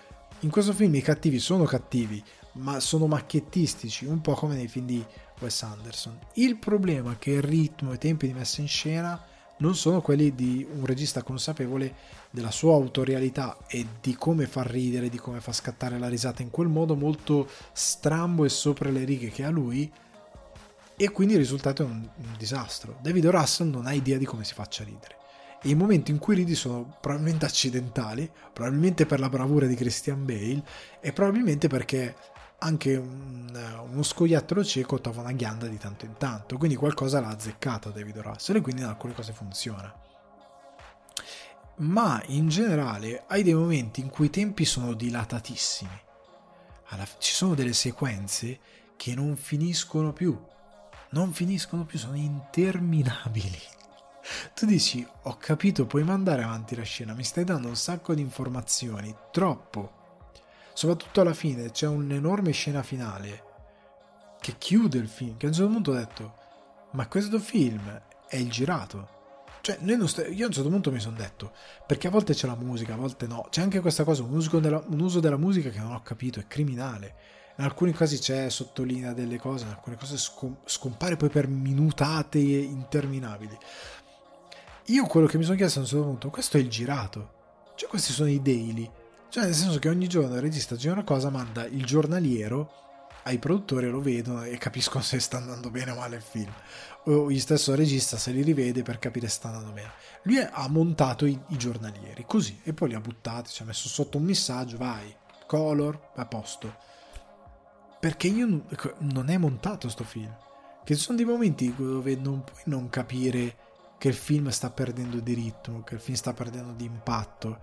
In 0.41 0.51
questo 0.51 0.73
film 0.73 0.95
i 0.95 1.03
cattivi 1.03 1.39
sono 1.39 1.65
cattivi, 1.65 2.23
ma 2.53 2.81
sono 2.81 3.07
macchiettistici, 3.07 4.07
un 4.07 4.23
po' 4.23 4.33
come 4.33 4.55
nei 4.55 4.69
film 4.69 4.87
di 4.87 5.05
Wes 5.41 5.63
Anderson. 5.63 6.19
Il 6.35 6.57
problema 6.57 7.13
è 7.13 7.19
che 7.19 7.33
il 7.33 7.43
ritmo 7.43 7.93
e 7.93 7.97
i 7.97 7.99
tempi 7.99 8.27
di 8.29 8.33
messa 8.33 8.63
in 8.63 8.69
scena 8.69 9.23
non 9.61 9.75
sono 9.75 10.01
quelli 10.01 10.35
di 10.35 10.67
un 10.71 10.85
regista 10.85 11.23
consapevole 11.23 11.95
della 12.31 12.51
sua 12.51 12.75
autorialità 12.75 13.57
e 13.67 13.87
di 14.01 14.15
come 14.15 14.47
far 14.47 14.67
ridere, 14.67 15.09
di 15.09 15.19
come 15.19 15.41
far 15.41 15.55
scattare 15.55 15.99
la 15.99 16.09
risata 16.09 16.43
in 16.43 16.51
quel 16.51 16.69
modo 16.69 16.95
molto 16.95 17.49
strambo 17.73 18.45
e 18.45 18.49
sopra 18.49 18.91
le 18.91 19.05
righe 19.05 19.31
che 19.31 19.45
ha 19.45 19.51
lui 19.51 19.91
e 20.97 21.11
quindi 21.11 21.35
il 21.35 21.41
risultato 21.41 21.83
è 21.83 21.87
un, 21.87 22.07
un 22.17 22.35
disastro. 22.37 22.99
David 23.01 23.27
Russell 23.27 23.71
non 23.71 23.87
ha 23.87 23.93
idea 23.93 24.19
di 24.19 24.27
come 24.27 24.45
si 24.45 24.55
faccia 24.55 24.85
ridere 24.85 25.17
e 25.63 25.69
i 25.69 25.75
momenti 25.75 26.11
in 26.11 26.19
cui 26.19 26.35
ridi 26.35 26.55
sono 26.55 26.97
probabilmente 27.01 27.45
accidentali, 27.45 28.31
probabilmente 28.53 29.05
per 29.05 29.21
la 29.21 29.29
bravura 29.29 29.67
di 29.67 29.75
Christian 29.75 30.25
Bale 30.25 30.63
e 31.01 31.13
probabilmente 31.13 31.69
perché 31.69 32.15
anche 32.63 32.97
un, 32.97 33.79
uno 33.91 34.03
scoiattolo 34.03 34.65
cieco 34.65 35.01
trova 35.01 35.23
una 35.23 35.33
ghianda 35.33 35.67
di 35.67 35.79
tanto 35.79 36.05
in 36.05 36.17
tanto, 36.17 36.57
quindi 36.57 36.77
qualcosa 36.77 37.21
l'ha 37.21 37.29
azzeccato 37.29 37.91
David 37.91 38.19
Russell 38.19 38.57
e 38.57 38.61
quindi 38.61 38.83
in 38.83 38.89
alcune 38.89 39.15
cose 39.15 39.33
funziona. 39.33 39.93
Ma 41.77 42.23
in 42.27 42.49
generale 42.49 43.25
hai 43.29 43.43
dei 43.43 43.55
momenti 43.55 44.01
in 44.01 44.11
cui 44.11 44.27
i 44.27 44.31
tempi 44.31 44.65
sono 44.67 44.93
dilatatissimi. 44.93 46.01
Alla, 46.89 47.07
ci 47.19 47.33
sono 47.33 47.55
delle 47.55 47.73
sequenze 47.73 48.59
che 48.97 49.15
non 49.15 49.37
finiscono 49.37 50.13
più, 50.13 50.39
non 51.11 51.33
finiscono 51.33 51.85
più, 51.85 51.99
sono 51.99 52.17
interminabili. 52.17 53.59
Tu 54.55 54.67
dici, 54.67 55.05
ho 55.23 55.37
capito, 55.39 55.87
puoi 55.87 56.05
mandare 56.05 56.43
avanti 56.43 56.77
la 56.77 56.83
scena, 56.83 57.15
mi 57.15 57.25
stai 57.25 57.45
dando 57.45 57.69
un 57.69 57.77
sacco 57.77 58.15
di 58.15 58.21
informazioni, 58.21 59.17
troppo 59.33 60.00
soprattutto 60.73 61.21
alla 61.21 61.35
fine 61.35 61.71
c'è 61.71 61.87
un'enorme 61.87 62.53
scena 62.53 62.83
finale 62.83 63.49
che 64.41 64.55
chiude 64.57 64.99
il 64.99 65.09
film, 65.09 65.37
che 65.37 65.47
a 65.47 65.49
un 65.51 65.55
certo 65.55 65.71
punto 65.71 65.91
ho 65.91 65.95
detto, 65.95 66.35
ma 66.93 67.07
questo 67.07 67.39
film 67.39 68.01
è 68.27 68.37
il 68.37 68.51
girato. 68.51 69.19
Cioè, 69.61 69.79
st- 70.07 70.31
io 70.33 70.45
a 70.45 70.47
un 70.47 70.53
certo 70.53 70.71
punto 70.71 70.91
mi 70.91 71.01
sono 71.01 71.17
detto, 71.17 71.53
perché 71.87 72.07
a 72.07 72.11
volte 72.11 72.33
c'è 72.33 72.47
la 72.47 72.57
musica, 72.57 72.95
a 72.95 72.97
volte 72.97 73.27
no. 73.27 73.47
C'è 73.51 73.61
anche 73.61 73.81
questa 73.81 74.05
cosa, 74.05 74.23
un 74.23 74.35
uso 74.35 74.59
della, 74.59 74.83
un 74.87 75.01
uso 75.01 75.21
della 75.21 75.37
musica 75.37 75.69
che 75.69 75.79
non 75.79 75.93
ho 75.93 76.03
capito, 76.03 76.41
è 76.41 76.47
criminale. 76.47 77.15
In 77.59 77.65
alcuni 77.65 77.93
casi 77.93 78.19
c'è, 78.19 78.49
sottolinea 78.49 79.13
delle 79.13 79.39
cose, 79.39 79.65
in 79.65 79.71
alcune 79.71 79.97
cose 79.97 80.17
scom- 80.17 80.61
scompare 80.65 81.17
poi 81.17 81.29
per 81.29 81.47
minutate 81.47 82.39
interminabili. 82.39 83.57
Io 84.87 85.05
quello 85.05 85.27
che 85.27 85.37
mi 85.37 85.45
sono 85.45 85.57
chiesto 85.57 85.79
a 85.79 85.83
un 85.83 85.89
certo 85.89 86.05
punto, 86.07 86.31
questo 86.31 86.57
è 86.57 86.61
il 86.61 86.71
girato. 86.71 87.39
Cioè, 87.75 87.89
questi 87.89 88.13
sono 88.13 88.31
i 88.31 88.41
daily 88.41 88.91
cioè, 89.31 89.45
nel 89.45 89.55
senso 89.55 89.79
che 89.79 89.89
ogni 89.89 90.09
giorno 90.09 90.35
il 90.35 90.41
regista 90.41 90.75
gira 90.75 90.95
una 90.95 91.05
cosa, 91.05 91.31
manda 91.31 91.65
il 91.65 91.85
giornaliero 91.85 92.73
ai 93.23 93.39
produttori, 93.39 93.89
lo 93.89 94.01
vedono 94.01 94.43
e 94.43 94.59
capiscono 94.59 95.05
se 95.05 95.21
sta 95.21 95.37
andando 95.37 95.71
bene 95.71 95.93
o 95.93 95.95
male 95.95 96.17
il 96.17 96.23
film. 96.23 96.53
O 97.05 97.31
gli 97.31 97.39
stesso 97.39 97.77
regista 97.77 98.17
se 98.17 98.33
li 98.33 98.43
rivede 98.43 98.83
per 98.83 98.99
capire 98.99 99.29
se 99.29 99.35
sta 99.35 99.49
andando 99.49 99.71
bene. 99.71 99.93
Lui 100.23 100.39
ha 100.39 100.69
montato 100.69 101.27
i, 101.27 101.39
i 101.49 101.57
giornalieri 101.57 102.25
così 102.27 102.61
e 102.65 102.73
poi 102.73 102.89
li 102.89 102.95
ha 102.95 103.01
buttati, 103.01 103.51
ci 103.51 103.63
ha 103.63 103.67
messo 103.67 103.89
sotto 103.89 104.19
un 104.19 104.25
messaggio, 104.25 104.77
vai, 104.79 105.15
color, 105.47 106.11
a 106.17 106.27
posto. 106.27 106.75
Perché 108.01 108.27
io 108.27 108.65
ecco, 108.69 108.95
non 108.99 109.29
è 109.29 109.37
montato 109.37 109.89
sto 109.89 110.03
film. 110.03 110.35
Che 110.83 110.97
ci 110.97 111.01
sono 111.01 111.17
dei 111.17 111.27
momenti 111.27 111.73
dove 111.77 112.17
non 112.17 112.43
puoi 112.43 112.63
non 112.65 112.91
capire 112.91 113.57
che 113.97 114.09
il 114.09 114.15
film 114.15 114.49
sta 114.49 114.71
perdendo 114.71 115.21
di 115.21 115.35
ritmo, 115.35 115.83
che 115.85 115.95
il 115.95 116.01
film 116.01 116.17
sta 116.17 116.33
perdendo 116.33 116.73
di 116.73 116.85
impatto 116.85 117.61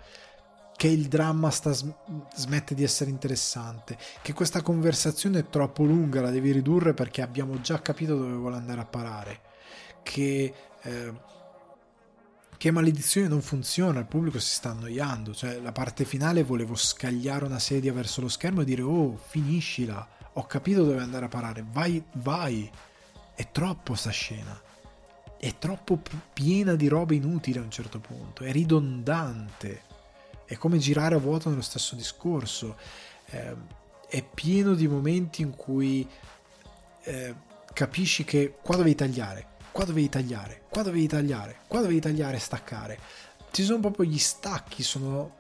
che 0.78 0.88
il 0.88 1.08
dramma 1.08 1.50
sta, 1.50 1.74
smette 1.74 2.76
di 2.76 2.84
essere 2.84 3.10
interessante, 3.10 3.98
che 4.22 4.34
questa 4.34 4.62
conversazione 4.62 5.40
è 5.40 5.50
troppo 5.50 5.84
lunga, 5.84 6.22
la 6.22 6.30
devi 6.30 6.52
ridurre 6.52 6.94
perché 6.94 7.24
abbiamo 7.24 7.60
già 7.62 7.82
capito 7.82 8.16
dove 8.16 8.36
vuole 8.36 8.58
andare 8.58 8.82
a 8.82 8.86
parare, 8.86 9.42
che, 10.04 10.54
eh, 10.84 11.14
che 12.56 12.72
maledizione 12.72 13.28
non 13.28 13.42
funziona, 13.42 14.00
il 14.00 14.06
pubblico 14.06 14.38
si 14.38 14.54
sta 14.54 14.70
annoiando, 14.70 15.34
cioè 15.34 15.60
la 15.60 15.72
parte 15.72 16.06
finale 16.06 16.44
volevo 16.44 16.76
scagliare 16.76 17.46
una 17.46 17.60
sedia 17.60 17.92
verso 17.92 18.22
lo 18.22 18.30
schermo 18.30 18.62
e 18.62 18.66
dire 18.66 18.84
oh 18.84 19.18
finiscila, 19.18 20.08
ho 20.34 20.46
capito 20.46 20.84
dove 20.84 21.02
andare 21.02 21.26
a 21.26 21.30
parare, 21.30 21.66
vai, 21.72 22.04
vai, 22.18 22.70
è 23.34 23.52
troppo 23.52 23.96
sta 23.96 24.12
scena. 24.12 24.62
È 25.40 25.58
troppo 25.60 26.00
piena 26.34 26.76
di 26.76 26.88
roba 26.88 27.14
inutile 27.14 27.60
a 27.60 27.64
un 27.64 27.70
certo 27.70 28.00
punto, 28.00 28.44
è 28.44 28.52
ridondante 28.52 29.87
è 30.48 30.56
come 30.56 30.78
girare 30.78 31.16
a 31.16 31.20
vuoto 31.20 31.50
nello 31.50 31.62
stesso 31.62 31.96
discorso. 31.96 32.78
Eh, 33.26 33.54
è 34.08 34.24
pieno 34.24 34.74
di 34.74 34.88
momenti 34.88 35.42
in 35.42 35.54
cui 35.56 36.08
eh, 37.04 37.36
capisci 37.74 38.24
che 38.24 38.56
qua 38.62 38.78
dovevi 38.78 38.96
tagliare, 38.96 39.48
qua 39.72 39.84
dovevi 39.84 40.08
tagliare, 40.08 40.62
qua 40.70 40.82
dovevi 40.82 41.08
tagliare, 41.08 41.58
qua 41.68 41.82
dovevi 41.82 42.00
tagliare 42.00 42.38
e 42.38 42.40
staccare. 42.40 43.00
Ci 43.52 43.64
sono 43.64 43.82
proprio 43.82 44.06
gli 44.06 44.18
stacchi, 44.18 44.82
sono 44.84 45.36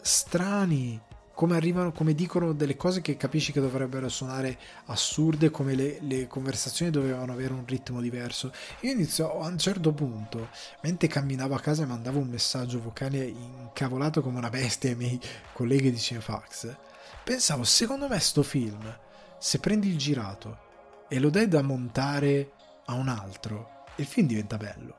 strani 0.00 1.00
come 1.38 1.54
arrivano, 1.54 1.92
come 1.92 2.16
dicono 2.16 2.52
delle 2.52 2.76
cose 2.76 3.00
che 3.00 3.16
capisci 3.16 3.52
che 3.52 3.60
dovrebbero 3.60 4.08
suonare 4.08 4.58
assurde, 4.86 5.50
come 5.50 5.76
le, 5.76 5.98
le, 6.00 6.26
conversazioni 6.26 6.90
dovevano 6.90 7.30
avere 7.30 7.52
un 7.52 7.64
ritmo 7.64 8.00
diverso. 8.00 8.52
Io 8.80 8.90
inizio 8.90 9.40
a 9.40 9.46
un 9.46 9.56
certo 9.56 9.92
punto, 9.92 10.48
mentre 10.82 11.06
camminavo 11.06 11.54
a 11.54 11.60
casa 11.60 11.84
e 11.84 11.86
mandavo 11.86 12.18
un 12.18 12.26
messaggio 12.26 12.82
vocale 12.82 13.18
incavolato 13.18 14.20
come 14.20 14.38
una 14.38 14.50
bestia 14.50 14.90
ai 14.90 14.96
miei 14.96 15.20
colleghi 15.52 15.92
di 15.92 15.98
Cinefax, 15.98 16.74
pensavo, 17.22 17.62
secondo 17.62 18.08
me 18.08 18.18
sto 18.18 18.42
film, 18.42 18.98
se 19.38 19.60
prendi 19.60 19.90
il 19.90 19.96
girato 19.96 21.06
e 21.06 21.20
lo 21.20 21.30
dai 21.30 21.46
da 21.46 21.62
montare 21.62 22.50
a 22.86 22.94
un 22.94 23.06
altro, 23.06 23.84
il 23.98 24.06
film 24.06 24.26
diventa 24.26 24.56
bello. 24.56 24.96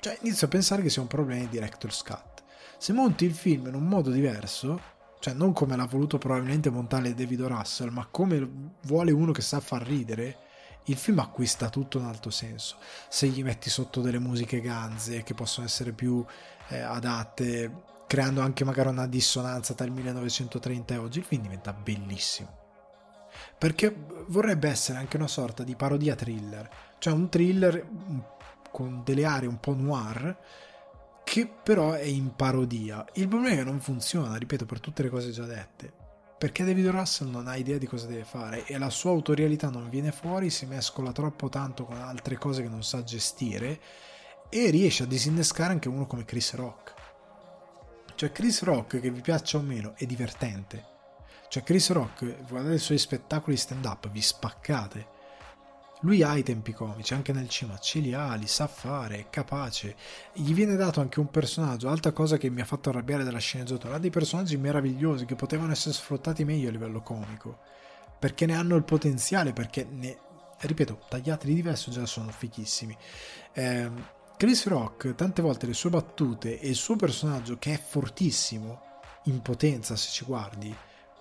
Cioè 0.00 0.18
inizio 0.22 0.48
a 0.48 0.50
pensare 0.50 0.82
che 0.82 0.90
sia 0.90 1.00
un 1.00 1.06
problema 1.06 1.42
di 1.42 1.48
director's 1.48 2.02
cut. 2.02 2.42
Se 2.76 2.92
monti 2.92 3.24
il 3.24 3.34
film 3.34 3.68
in 3.68 3.74
un 3.76 3.86
modo 3.86 4.10
diverso, 4.10 4.92
cioè 5.24 5.32
non 5.32 5.54
come 5.54 5.74
l'ha 5.74 5.86
voluto 5.86 6.18
probabilmente 6.18 6.68
montare 6.68 7.14
David 7.14 7.40
Russell, 7.44 7.88
ma 7.88 8.06
come 8.10 8.46
vuole 8.82 9.10
uno 9.10 9.32
che 9.32 9.40
sa 9.40 9.58
far 9.58 9.80
ridere, 9.80 10.36
il 10.84 10.96
film 10.96 11.18
acquista 11.18 11.70
tutto 11.70 11.98
un 11.98 12.04
altro 12.04 12.30
senso. 12.30 12.76
Se 13.08 13.26
gli 13.28 13.42
metti 13.42 13.70
sotto 13.70 14.02
delle 14.02 14.18
musiche 14.18 14.60
ganze 14.60 15.22
che 15.22 15.32
possono 15.32 15.64
essere 15.64 15.92
più 15.92 16.22
eh, 16.68 16.78
adatte, 16.78 17.72
creando 18.06 18.42
anche 18.42 18.66
magari 18.66 18.90
una 18.90 19.06
dissonanza 19.06 19.72
tra 19.72 19.86
il 19.86 19.92
1930 19.92 20.92
e 20.92 20.96
oggi, 20.98 21.20
il 21.20 21.24
film 21.24 21.40
diventa 21.40 21.72
bellissimo. 21.72 22.58
Perché 23.56 23.96
vorrebbe 24.26 24.68
essere 24.68 24.98
anche 24.98 25.16
una 25.16 25.26
sorta 25.26 25.62
di 25.62 25.74
parodia 25.74 26.14
thriller, 26.14 26.68
cioè 26.98 27.14
un 27.14 27.30
thriller 27.30 27.86
con 28.70 29.00
delle 29.02 29.24
aree 29.24 29.48
un 29.48 29.58
po' 29.58 29.72
noir 29.72 30.36
che 31.24 31.46
però 31.46 31.92
è 31.92 32.04
in 32.04 32.36
parodia. 32.36 33.04
Il 33.14 33.26
problema 33.26 33.54
è 33.54 33.58
che 33.58 33.64
non 33.64 33.80
funziona, 33.80 34.36
ripeto, 34.36 34.66
per 34.66 34.78
tutte 34.78 35.02
le 35.02 35.08
cose 35.08 35.30
già 35.30 35.46
dette. 35.46 35.92
Perché 36.38 36.62
David 36.62 36.88
Russell 36.88 37.30
non 37.30 37.48
ha 37.48 37.56
idea 37.56 37.78
di 37.78 37.86
cosa 37.86 38.06
deve 38.06 38.24
fare 38.24 38.66
e 38.66 38.76
la 38.76 38.90
sua 38.90 39.10
autorialità 39.10 39.70
non 39.70 39.88
viene 39.88 40.12
fuori, 40.12 40.50
si 40.50 40.66
mescola 40.66 41.10
troppo 41.10 41.48
tanto 41.48 41.84
con 41.84 41.96
altre 41.96 42.36
cose 42.36 42.62
che 42.62 42.68
non 42.68 42.84
sa 42.84 43.02
gestire 43.02 43.80
e 44.50 44.68
riesce 44.68 45.04
a 45.04 45.06
disinnescare 45.06 45.72
anche 45.72 45.88
uno 45.88 46.06
come 46.06 46.24
Chris 46.24 46.54
Rock. 46.54 46.94
Cioè 48.14 48.30
Chris 48.30 48.62
Rock, 48.62 49.00
che 49.00 49.10
vi 49.10 49.20
piaccia 49.20 49.56
o 49.56 49.62
meno, 49.62 49.94
è 49.96 50.04
divertente. 50.04 50.84
Cioè 51.48 51.62
Chris 51.62 51.90
Rock, 51.90 52.46
guardate 52.46 52.74
i 52.74 52.78
suoi 52.78 52.98
spettacoli 52.98 53.56
stand 53.56 53.84
up, 53.86 54.10
vi 54.10 54.20
spaccate 54.20 55.13
lui 56.04 56.22
ha 56.22 56.36
i 56.36 56.42
tempi 56.42 56.72
comici, 56.72 57.14
anche 57.14 57.32
nel 57.32 57.48
cinema 57.48 57.78
ce 57.78 57.98
li 57.98 58.12
ha, 58.12 58.34
li 58.34 58.46
sa 58.46 58.66
fare, 58.66 59.18
è 59.18 59.30
capace. 59.30 59.96
Gli 60.34 60.52
viene 60.52 60.76
dato 60.76 61.00
anche 61.00 61.18
un 61.18 61.30
personaggio, 61.30 61.88
altra 61.88 62.12
cosa 62.12 62.36
che 62.36 62.50
mi 62.50 62.60
ha 62.60 62.66
fatto 62.66 62.90
arrabbiare 62.90 63.24
della 63.24 63.38
sceneggiatura, 63.38 63.94
ha 63.94 63.98
dei 63.98 64.10
personaggi 64.10 64.56
meravigliosi 64.58 65.24
che 65.24 65.34
potevano 65.34 65.72
essere 65.72 65.94
sfruttati 65.94 66.44
meglio 66.44 66.68
a 66.68 66.72
livello 66.72 67.00
comico, 67.00 67.58
perché 68.18 68.44
ne 68.44 68.54
hanno 68.54 68.76
il 68.76 68.84
potenziale, 68.84 69.54
perché 69.54 69.86
ne, 69.90 70.18
ripeto, 70.60 71.06
tagliati 71.08 71.46
di 71.46 71.54
diverso 71.54 71.90
già 71.90 72.04
sono 72.04 72.30
fichissimi. 72.30 72.96
Eh, 73.52 73.90
Chris 74.36 74.66
Rock, 74.66 75.14
tante 75.14 75.40
volte 75.40 75.66
le 75.66 75.74
sue 75.74 75.88
battute 75.88 76.60
e 76.60 76.68
il 76.68 76.74
suo 76.74 76.96
personaggio, 76.96 77.56
che 77.58 77.72
è 77.72 77.80
fortissimo, 77.80 78.82
in 79.24 79.40
potenza 79.40 79.96
se 79.96 80.10
ci 80.10 80.26
guardi, 80.26 80.74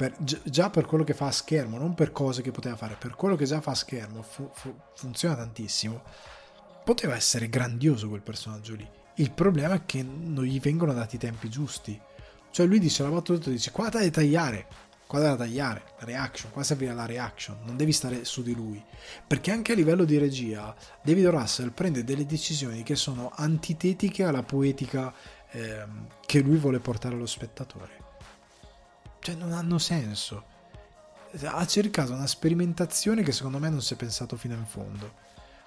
per, 0.10 0.16
già 0.44 0.70
per 0.70 0.86
quello 0.86 1.06
che 1.06 1.14
fa 1.14 1.28
a 1.28 1.32
schermo, 1.32 1.78
non 1.78 1.94
per 1.94 2.12
cose 2.12 2.42
che 2.42 2.52
poteva 2.52 2.76
fare, 2.76 2.98
per 3.00 3.16
quello 3.16 3.38
che 3.38 3.46
già 3.46 3.62
fa 3.62 3.72
a 3.72 3.76
schermo, 3.76 4.22
fu, 4.22 4.50
fu, 4.52 4.76
funziona 4.96 5.36
tantissimo. 5.36 6.02
Poteva 6.84 7.16
essere 7.16 7.48
grandioso 7.48 8.10
quel 8.10 8.22
personaggio 8.22 8.76
lì. 8.76 8.86
Il 9.16 9.32
problema 9.32 9.76
è 9.76 9.86
che 9.86 10.04
non 10.04 10.44
gli 10.44 10.60
vengono 10.60 10.92
dati 10.92 11.16
i 11.16 11.20
tempi 11.20 11.50
giusti. 11.50 11.98
Cioè 12.52 12.66
lui 12.66 12.80
dice 12.80 13.02
la 13.04 13.10
battuta, 13.10 13.50
dice 13.50 13.72
qua 13.72 13.88
da 13.88 14.08
tagliare, 14.10 14.68
qua 15.08 15.20
da 15.20 15.38
tagliare, 15.38 15.84
la 16.00 16.06
reaction, 16.06 16.52
qua 16.52 16.64
servirà 16.64 16.94
la 16.94 17.06
reaction, 17.06 17.60
non 17.64 17.78
devi 17.78 17.94
stare 17.94 18.26
su 18.26 18.44
di 18.44 18.54
lui. 18.54 18.84
Perché 19.26 19.52
anche 19.52 19.72
a 19.72 19.76
livello 19.76 20.04
di 20.04 20.18
regia, 20.18 20.76
David 21.02 21.28
Russell 21.28 21.72
prende 21.72 22.04
delle 22.04 22.26
decisioni 22.26 22.84
che 22.84 22.96
sono 22.96 23.32
antitetiche 23.34 24.26
alla 24.26 24.44
poetica 24.44 25.14
ehm, 25.52 26.08
che 26.26 26.42
lui 26.42 26.58
vuole 26.58 26.80
portare 26.80 27.16
allo 27.16 27.26
spettatore 27.26 28.03
cioè 29.24 29.36
non 29.36 29.54
hanno 29.54 29.78
senso. 29.80 30.52
ha 31.46 31.66
cercato 31.66 32.12
una 32.12 32.28
sperimentazione 32.28 33.24
che 33.24 33.32
secondo 33.32 33.58
me 33.58 33.70
non 33.70 33.82
si 33.82 33.94
è 33.94 33.98
pensato 33.98 34.36
fino 34.36 34.54
in 34.54 34.66
fondo. 34.66 35.22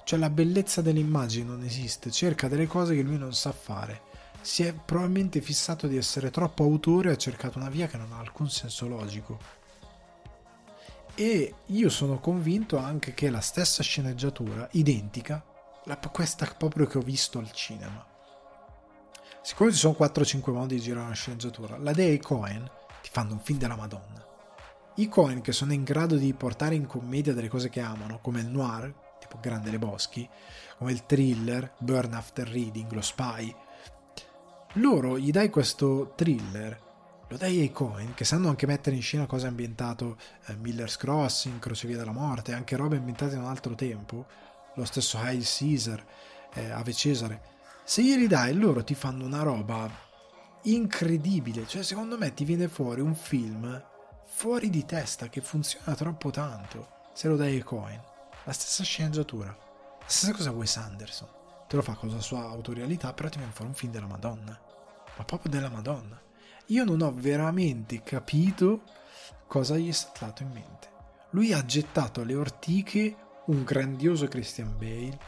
Cioè 0.04 0.18
la 0.18 0.28
bellezza 0.28 0.82
delle 0.82 1.00
immagini 1.00 1.46
non 1.46 1.64
esiste, 1.64 2.10
cerca 2.10 2.48
delle 2.48 2.66
cose 2.66 2.94
che 2.94 3.00
lui 3.00 3.16
non 3.16 3.32
sa 3.32 3.52
fare. 3.52 4.02
Si 4.42 4.62
è 4.62 4.74
probabilmente 4.74 5.40
fissato 5.40 5.86
di 5.86 5.96
essere 5.96 6.30
troppo 6.30 6.64
autore 6.64 7.08
e 7.08 7.12
ha 7.12 7.16
cercato 7.16 7.58
una 7.58 7.70
via 7.70 7.86
che 7.86 7.96
non 7.96 8.12
ha 8.12 8.18
alcun 8.18 8.50
senso 8.50 8.86
logico. 8.86 9.38
E 11.14 11.54
io 11.64 11.88
sono 11.88 12.20
convinto 12.20 12.76
anche 12.76 13.14
che 13.14 13.30
la 13.30 13.40
stessa 13.40 13.82
sceneggiatura, 13.82 14.68
identica, 14.72 15.42
la, 15.84 15.96
questa 15.96 16.44
proprio 16.46 16.86
che 16.86 16.98
ho 16.98 17.02
visto 17.02 17.38
al 17.38 17.50
cinema. 17.52 18.06
Siccome 19.40 19.72
ci 19.72 19.78
sono 19.78 19.96
4-5 19.98 20.52
modi 20.52 20.74
di 20.74 20.82
girare 20.82 21.06
una 21.06 21.14
sceneggiatura, 21.14 21.78
la 21.78 21.92
dei 21.92 22.18
Cohen 22.18 22.70
fanno 23.16 23.32
un 23.32 23.40
film 23.40 23.58
della 23.58 23.76
Madonna. 23.76 24.22
I 24.96 25.08
Cohen 25.08 25.40
che 25.40 25.52
sono 25.52 25.72
in 25.72 25.84
grado 25.84 26.16
di 26.16 26.34
portare 26.34 26.74
in 26.74 26.84
commedia 26.84 27.32
delle 27.32 27.48
cose 27.48 27.70
che 27.70 27.80
amano, 27.80 28.18
come 28.20 28.40
il 28.40 28.46
noir, 28.46 28.92
tipo 29.18 29.38
Grande 29.40 29.70
Le 29.70 29.78
Boschi, 29.78 30.28
come 30.76 30.92
il 30.92 31.06
thriller, 31.06 31.72
Burn 31.78 32.12
After 32.12 32.46
Reading, 32.46 32.92
lo 32.92 33.00
spy. 33.00 33.56
Loro 34.74 35.18
gli 35.18 35.30
dai 35.30 35.48
questo 35.48 36.12
thriller, 36.14 36.78
lo 37.26 37.36
dai 37.38 37.60
ai 37.60 37.72
Cohen, 37.72 38.12
che 38.12 38.26
sanno 38.26 38.50
anche 38.50 38.66
mettere 38.66 38.94
in 38.94 39.00
scena 39.00 39.24
cose 39.24 39.46
ambientate 39.46 40.14
eh, 40.48 40.56
Miller's 40.56 40.98
Crossing, 40.98 41.58
Crocevia 41.58 41.96
della 41.96 42.12
Morte, 42.12 42.52
anche 42.52 42.76
robe 42.76 42.98
ambientate 42.98 43.34
in 43.36 43.40
un 43.40 43.48
altro 43.48 43.74
tempo, 43.74 44.26
lo 44.74 44.84
stesso 44.84 45.16
Hail 45.16 45.42
Caesar, 45.42 46.04
eh, 46.52 46.68
Ave 46.70 46.92
Cesare. 46.92 47.40
Se 47.82 48.02
glieli 48.02 48.26
dai, 48.26 48.52
loro 48.52 48.84
ti 48.84 48.94
fanno 48.94 49.24
una 49.24 49.42
roba 49.42 50.04
incredibile, 50.74 51.66
cioè 51.66 51.82
secondo 51.82 52.16
me 52.18 52.34
ti 52.34 52.44
viene 52.44 52.68
fuori 52.68 53.00
un 53.00 53.14
film 53.14 53.82
fuori 54.26 54.70
di 54.70 54.84
testa 54.84 55.28
che 55.28 55.40
funziona 55.40 55.94
troppo 55.94 56.30
tanto 56.30 56.88
se 57.14 57.28
lo 57.28 57.36
dai 57.36 57.54
ai 57.54 57.62
Cohen 57.62 58.14
la 58.46 58.52
stessa 58.52 58.84
sceneggiatura, 58.84 59.48
la 59.48 60.04
stessa 60.06 60.32
cosa 60.32 60.52
Wes 60.52 60.76
Anderson. 60.76 61.28
Te 61.66 61.74
lo 61.74 61.82
fa 61.82 61.94
con 61.94 62.08
la 62.10 62.20
sua 62.20 62.42
autorialità, 62.42 63.12
però 63.12 63.28
ti 63.28 63.38
viene 63.38 63.52
fuori 63.52 63.70
un 63.70 63.76
film 63.76 63.90
della 63.90 64.06
Madonna. 64.06 64.56
Ma 65.16 65.24
proprio 65.24 65.50
della 65.50 65.68
Madonna. 65.68 66.20
Io 66.66 66.84
non 66.84 67.00
ho 67.00 67.12
veramente 67.12 68.02
capito 68.04 68.82
cosa 69.48 69.76
gli 69.76 69.88
è 69.88 69.92
stato 69.92 70.44
in 70.44 70.50
mente. 70.50 70.88
Lui 71.30 71.52
ha 71.52 71.64
gettato 71.64 72.20
alle 72.20 72.36
ortiche 72.36 73.16
un 73.46 73.64
grandioso 73.64 74.28
Christian 74.28 74.76
Bale 74.78 75.18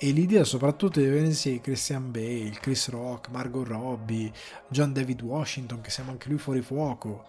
e 0.00 0.12
l'idea 0.12 0.44
soprattutto 0.44 1.00
di 1.00 1.18
insieme 1.18 1.60
Christian 1.60 2.12
Bale, 2.12 2.56
Chris 2.60 2.88
Rock, 2.88 3.30
Margot 3.30 3.66
Robbie, 3.66 4.30
John 4.68 4.92
David 4.92 5.20
Washington 5.22 5.80
che 5.80 5.90
siamo 5.90 6.12
anche 6.12 6.28
lui 6.28 6.38
fuori 6.38 6.62
fuoco. 6.62 7.24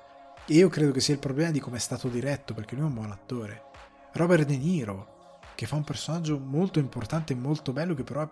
E 0.45 0.53
io 0.53 0.69
credo 0.69 0.91
che 0.91 0.99
sia 0.99 1.15
il 1.15 1.19
problema 1.19 1.49
di 1.49 1.59
come 1.59 1.77
è 1.77 1.79
stato 1.79 2.09
diretto 2.09 2.53
perché 2.53 2.75
lui 2.75 2.83
è 2.83 2.87
un 2.87 2.93
buon 2.93 3.11
attore. 3.11 3.63
Robert 4.13 4.45
De 4.45 4.55
Niro, 4.55 5.39
che 5.55 5.65
fa 5.65 5.77
un 5.77 5.83
personaggio 5.83 6.37
molto 6.37 6.77
importante 6.77 7.33
e 7.33 7.37
molto 7.37 7.73
bello, 7.73 7.95
che 7.95 8.03
però 8.03 8.29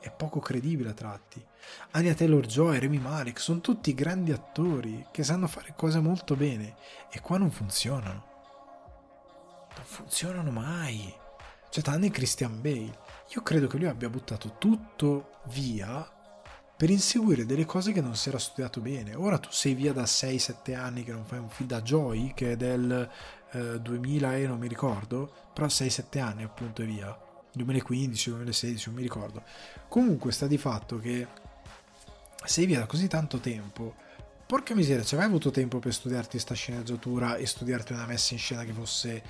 è 0.00 0.10
poco 0.10 0.40
credibile 0.40 0.90
a 0.90 0.94
tratti. 0.94 1.44
Anya 1.92 2.14
Taylor 2.14 2.44
Joy, 2.44 2.80
Remy 2.80 2.98
Malek, 2.98 3.38
sono 3.38 3.60
tutti 3.60 3.94
grandi 3.94 4.32
attori 4.32 5.06
che 5.12 5.22
sanno 5.22 5.46
fare 5.46 5.72
cose 5.76 6.00
molto 6.00 6.34
bene 6.34 6.74
e 7.12 7.20
qua 7.20 7.38
non 7.38 7.52
funzionano. 7.52 8.24
Non 9.72 9.84
funzionano 9.84 10.50
mai. 10.50 11.14
Cioè, 11.70 11.82
tranne 11.84 12.10
Christian 12.10 12.60
Bale. 12.60 13.04
Io 13.34 13.42
credo 13.42 13.66
che 13.66 13.76
lui 13.76 13.86
abbia 13.86 14.08
buttato 14.08 14.56
tutto 14.58 15.40
via 15.46 16.08
per 16.76 16.90
inseguire 16.90 17.46
delle 17.46 17.64
cose 17.64 17.92
che 17.92 18.00
non 18.00 18.14
si 18.16 18.28
era 18.28 18.38
studiato 18.38 18.80
bene. 18.80 19.14
Ora 19.14 19.38
tu 19.38 19.48
sei 19.50 19.74
via 19.74 19.92
da 19.92 20.02
6-7 20.02 20.74
anni 20.74 21.04
che 21.04 21.12
non 21.12 21.24
fai 21.24 21.38
un 21.38 21.48
film 21.48 21.68
da 21.68 21.80
Joy, 21.80 22.34
che 22.34 22.52
è 22.52 22.56
del 22.56 23.10
eh, 23.52 23.80
2000 23.80 24.36
e 24.36 24.46
non 24.46 24.58
mi 24.58 24.68
ricordo, 24.68 25.32
però 25.52 25.66
6-7 25.66 26.20
anni 26.20 26.42
appunto 26.42 26.82
e 26.82 26.84
via. 26.84 27.18
2015, 27.52 28.30
2016, 28.30 28.86
non 28.88 28.96
mi 28.96 29.02
ricordo. 29.02 29.42
Comunque 29.88 30.30
sta 30.32 30.46
di 30.46 30.58
fatto 30.58 30.98
che 30.98 31.26
sei 32.44 32.66
via 32.66 32.80
da 32.80 32.86
così 32.86 33.08
tanto 33.08 33.38
tempo. 33.38 33.94
Porca 34.46 34.74
miseria, 34.74 35.02
ci 35.02 35.14
avevi 35.14 35.30
avuto 35.30 35.50
tempo 35.50 35.78
per 35.78 35.92
studiarti 35.92 36.30
questa 36.30 36.54
sceneggiatura 36.54 37.36
e 37.36 37.46
studiarti 37.46 37.92
una 37.92 38.06
messa 38.06 38.34
in 38.34 38.38
scena 38.38 38.64
che 38.64 38.72
fosse. 38.72 39.22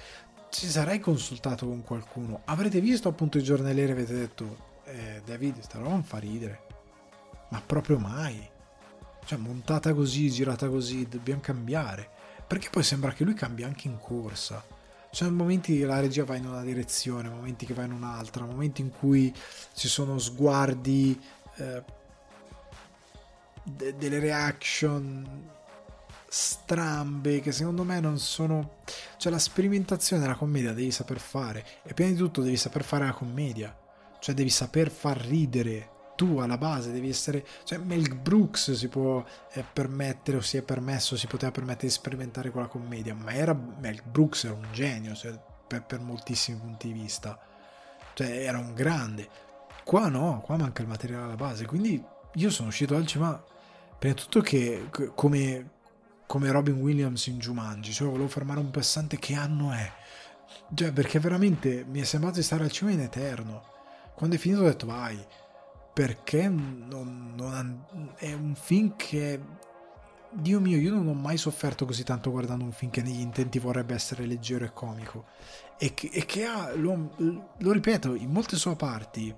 Ci 0.59 0.71
sarai 0.71 1.01
consultato 1.01 1.67
con 1.67 1.83
qualcuno? 1.83 2.41
Avrete 2.47 2.81
visto 2.81 3.11
appunto 3.11 3.37
i 3.37 3.43
giornalieri 3.43 3.91
e 3.91 3.93
avete 3.93 4.15
detto: 4.15 4.57
eh, 4.85 5.21
David, 5.23 5.61
sta 5.61 5.77
roba 5.77 5.91
non 5.91 6.03
fa 6.03 6.17
ridere. 6.17 6.61
Ma 7.51 7.61
proprio 7.61 7.99
mai. 7.99 8.49
Cioè, 9.27 9.39
montata 9.39 9.93
così, 9.93 10.31
girata 10.31 10.71
così, 10.71 11.07
dobbiamo 11.07 11.43
cambiare 11.43 12.09
perché 12.47 12.71
poi 12.71 12.83
sembra 12.85 13.13
che 13.13 13.25
lui 13.25 13.35
cambia 13.35 13.67
anche 13.67 13.87
in 13.87 13.99
corsa. 13.99 14.65
Ci 15.11 15.25
sono 15.25 15.37
momenti 15.37 15.77
che 15.77 15.85
la 15.85 16.01
regia 16.01 16.25
va 16.25 16.37
in 16.37 16.47
una 16.47 16.63
direzione, 16.63 17.29
momenti 17.29 17.67
che 17.67 17.75
va 17.75 17.85
in 17.85 17.93
un'altra, 17.93 18.47
momenti 18.47 18.81
in 18.81 18.89
cui 18.89 19.31
ci 19.75 19.89
sono 19.89 20.19
sguardi, 20.19 21.21
eh, 21.57 21.83
de- 23.63 23.95
delle 23.95 24.19
reaction 24.21 25.51
strambe 26.29 27.41
che 27.41 27.53
secondo 27.53 27.85
me 27.85 28.01
non 28.01 28.19
sono... 28.19 28.79
Cioè 29.17 29.33
la 29.33 29.39
sperimentazione 29.39 30.23
della 30.23 30.35
commedia 30.35 30.73
devi 30.73 30.91
saper 30.91 31.19
fare 31.19 31.65
e 31.83 31.95
prima 31.95 32.11
di 32.11 32.17
tutto 32.17 32.43
devi 32.43 32.57
saper 32.57 32.85
fare 32.85 33.07
la 33.07 33.13
commedia, 33.13 33.77
cioè 34.19 34.35
devi 34.35 34.51
saper 34.51 34.91
far 34.91 35.19
ridere 35.19 35.95
tu 36.17 36.39
alla 36.39 36.57
base 36.57 36.91
devi 36.91 37.11
essere 37.11 37.47
cioè 37.63 37.79
Mel 37.79 38.15
Brooks 38.17 38.73
si 38.73 38.89
può 38.89 39.23
eh, 39.53 39.63
permettere 39.71 40.39
o 40.39 40.41
si 40.41 40.57
è 40.57 40.63
permesso 40.63 41.15
si 41.17 41.27
poteva 41.27 41.53
permettere 41.53 41.89
di 41.89 41.93
sperimentare 41.93 42.51
con 42.51 42.63
la 42.63 42.69
commedia 42.69 43.15
ma 43.15 43.33
era 43.33 43.53
Mel 43.53 44.01
Brooks 44.03 44.45
era 44.45 44.55
un 44.55 44.67
genio 44.73 45.15
cioè, 45.15 45.39
per, 45.67 45.85
per, 45.85 46.01
moltissimi 46.01 46.59
punti 46.59 46.91
di 46.91 46.99
vista 46.99 47.39
cioè 48.15 48.29
era 48.29 48.59
un 48.59 48.73
grande. 48.73 49.29
Qua 49.85 50.09
no 50.09 50.43
qua 50.45 50.57
manca 50.57 50.83
il 50.83 50.89
materiale 50.89 51.25
alla 51.25 51.37
base 51.37 51.67
quindi 51.67 52.03
io 52.33 52.51
sono 52.51 52.69
uscito 52.69 52.95
dal 52.95 53.07
cinema 53.07 53.41
prima 53.99 54.15
di 54.15 54.21
tutto 54.21 54.41
che 54.41 54.89
come 55.15 55.71
come 56.27 56.51
Robin 56.51 56.81
Williams 56.81 57.27
in 57.27 57.39
Jumanji 57.39 57.93
cioè 57.93 58.09
volevo 58.09 58.29
fermare 58.29 58.61
un 58.61 58.71
passante 58.71 59.19
che 59.19 59.35
anno 59.35 59.73
è. 59.73 59.93
Cioè 60.75 60.93
perché 60.93 61.19
veramente 61.21 61.85
mi 61.89 62.01
è 62.01 62.05
sembrato 62.05 62.37
di 62.37 62.43
stare 62.43 62.65
al 62.65 62.71
cinema 62.71 62.97
in 62.97 63.05
eterno. 63.05 63.63
Quando 64.15 64.37
è 64.37 64.39
finito 64.39 64.63
ho 64.63 64.65
detto 64.65 64.87
vai 64.87 65.25
perché 65.93 66.47
non, 66.49 67.33
non, 67.35 68.15
è 68.17 68.33
un 68.35 68.55
film 68.55 68.97
che 68.97 69.41
Dio 70.31 70.61
mio, 70.61 70.77
io 70.77 70.93
non 70.93 71.09
ho 71.09 71.15
mai 71.15 71.39
sofferto 71.39 71.87
così 71.87 72.05
tanto 72.05 72.31
guardando 72.31 72.65
un 72.65 72.73
film 72.73 72.91
che 72.91 73.01
negli 73.01 73.21
intenti 73.21 73.59
vorrebbe 73.59 73.95
essere 73.95 74.27
leggero 74.27 74.67
e 74.67 74.73
comico. 74.75 75.25
E 75.79 75.95
che, 75.95 76.11
e 76.13 76.27
che 76.27 76.45
ha, 76.45 76.75
lo, 76.75 77.15
lo, 77.59 77.73
ripeto, 77.73 78.15
in 78.15 78.31
molte 78.31 78.57
sue 78.57 78.77
parti 78.77 79.35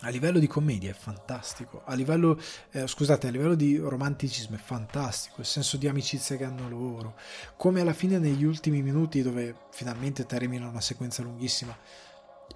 a 0.00 0.08
livello 0.08 0.38
di 0.38 0.46
commedia 0.46 0.90
è 0.90 0.94
fantastico, 0.94 1.82
a 1.84 1.94
livello, 1.94 2.40
eh, 2.70 2.86
scusate, 2.86 3.26
a 3.26 3.30
livello 3.30 3.54
di 3.54 3.76
romanticismo 3.76 4.56
è 4.56 4.58
fantastico, 4.58 5.40
il 5.40 5.46
senso 5.46 5.76
di 5.76 5.88
amicizia 5.88 6.36
che 6.36 6.44
hanno 6.44 6.68
loro, 6.68 7.16
come 7.56 7.80
alla 7.80 7.92
fine 7.92 8.18
negli 8.18 8.44
ultimi 8.44 8.82
minuti 8.82 9.22
dove 9.22 9.54
finalmente 9.70 10.24
termina 10.26 10.68
una 10.68 10.80
sequenza 10.80 11.22
lunghissima, 11.22 11.76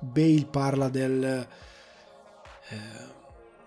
Bale 0.00 0.46
parla 0.50 0.88
del 0.88 1.46
eh, 2.68 3.12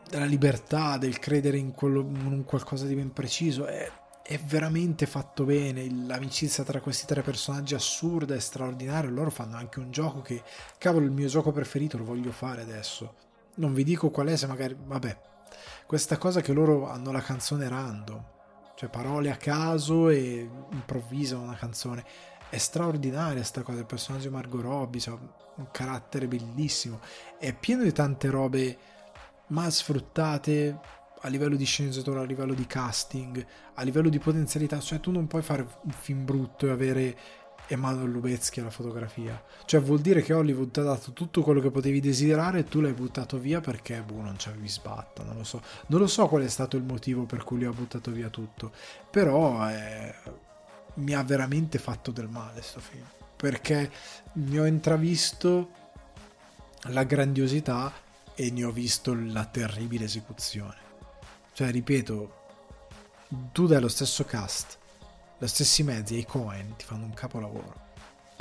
della 0.10 0.26
libertà, 0.26 0.98
del 0.98 1.20
credere 1.20 1.58
in, 1.58 1.74
quello, 1.74 2.02
in, 2.02 2.44
qualcosa 2.46 2.86
di 2.86 2.96
ben 2.96 3.12
preciso. 3.12 3.66
È, 3.66 3.92
è, 4.22 4.40
veramente 4.40 5.06
fatto 5.06 5.44
bene. 5.44 5.90
L'amicizia 5.90 6.64
tra 6.64 6.80
questi 6.80 7.06
tre 7.06 7.22
personaggi 7.22 7.74
è 7.74 7.78
assurda 7.78 8.36
e 8.36 8.40
straordinaria. 8.40 9.10
Loro 9.10 9.30
fanno 9.30 9.58
anche 9.58 9.80
un 9.80 9.92
gioco 9.92 10.22
che, 10.22 10.42
cavolo, 10.78 11.06
il 11.06 11.12
mio 11.12 11.28
gioco 11.28 11.52
preferito 11.52 11.98
lo 11.98 12.06
voglio 12.06 12.32
fare 12.32 12.62
adesso. 12.62 13.27
Non 13.58 13.74
vi 13.74 13.84
dico 13.84 14.10
qual 14.10 14.28
è, 14.28 14.36
se 14.36 14.48
magari. 14.48 14.76
Vabbè, 14.78 15.20
questa 15.86 16.18
cosa 16.18 16.42
che 16.42 16.54
loro 16.54 16.90
hanno 16.90 17.12
la 17.12 17.22
canzone 17.22 17.68
random, 17.68 18.24
cioè 18.76 18.90
parole 18.90 19.32
a 19.32 19.38
caso 19.38 20.10
e 20.10 20.50
improvvisano 20.72 21.44
una 21.44 21.56
canzone. 21.56 22.06
È 22.50 22.58
straordinaria 22.58 23.44
sta 23.44 23.62
cosa. 23.62 23.80
Il 23.80 23.86
personaggio 23.86 24.28
di 24.28 24.34
Margot 24.34 24.62
Robbie 24.62 25.02
ha 25.08 25.12
un 25.56 25.68
carattere 25.72 26.28
bellissimo. 26.28 27.00
È 27.38 27.54
pieno 27.54 27.84
di 27.84 27.92
tante 27.92 28.30
robe 28.30 28.78
mal 29.48 29.72
sfruttate 29.72 30.80
a 31.22 31.28
livello 31.30 31.56
di 31.56 31.66
sceneggiatura, 31.66 32.22
a 32.22 32.26
livello 32.26 32.54
di 32.54 32.68
casting, 32.68 33.46
a 33.74 33.82
livello 33.82 34.10
di 34.10 34.20
potenzialità. 34.20 34.80
Cioè, 34.80 35.00
tu 35.00 35.12
non 35.12 35.28
puoi 35.28 35.42
fare 35.42 35.62
un 35.62 35.92
film 35.92 36.26
brutto 36.26 36.68
e 36.68 36.70
avere 36.70 37.18
Emanuele 37.68 38.12
Lubezki 38.12 38.60
alla 38.60 38.70
fotografia. 38.70 39.42
Cioè, 39.66 39.82
vuol 39.82 40.00
dire 40.00 40.22
che 40.22 40.34
Hollywood 40.34 40.72
ti 40.72 40.80
ha 40.80 40.84
dato 40.84 41.12
tutto 41.12 41.42
quello 41.42 41.60
che 41.60 41.72
potevi 41.72 42.00
desiderare 42.00 42.60
e 42.60 42.64
tu 42.66 42.80
l'hai 42.80 42.94
buttato 42.94 43.38
via 43.38 43.60
perché, 43.60 44.02
boh, 44.02 44.22
non 44.22 44.36
c'avevi 44.38 44.68
sbatta. 44.68 45.24
Non 45.24 45.38
lo 45.38 45.44
so. 45.44 45.62
Non 45.88 46.00
lo 46.00 46.08
so 46.08 46.28
qual 46.28 46.44
è 46.44 46.50
stato 46.50 46.78
il 46.78 46.84
motivo 46.84 47.24
per 47.24 47.44
cui 47.44 47.58
lui 47.58 47.68
ha 47.68 47.72
buttato 47.72 48.12
via 48.12 48.30
tutto. 48.30 48.72
Però, 49.10 49.70
eh 49.70 50.46
mi 50.98 51.14
ha 51.14 51.24
veramente 51.24 51.78
fatto 51.80 52.12
del 52.12 52.28
male 52.28 52.62
sto 52.62 52.80
film 52.80 53.06
perché 53.36 53.92
ne 54.34 54.60
ho 54.60 54.66
intravisto 54.66 55.72
la 56.90 57.04
grandiosità 57.04 57.92
e 58.34 58.52
ne 58.52 58.64
ho 58.64 58.72
visto 58.72 59.14
la 59.14 59.46
terribile 59.46 60.06
esecuzione 60.06 60.86
cioè 61.54 61.72
ripeto 61.72 62.36
tu 63.52 63.68
dai 63.68 63.82
lo 63.82 63.90
stesso 63.90 64.24
cast 64.24 64.78
Lo 65.40 65.48
stessi 65.48 65.84
mezzi 65.84 66.16
e 66.16 66.20
i 66.20 66.26
Cohen 66.26 66.76
ti 66.76 66.86
fanno 66.86 67.06
un 67.06 67.14
capolavoro. 67.14 67.86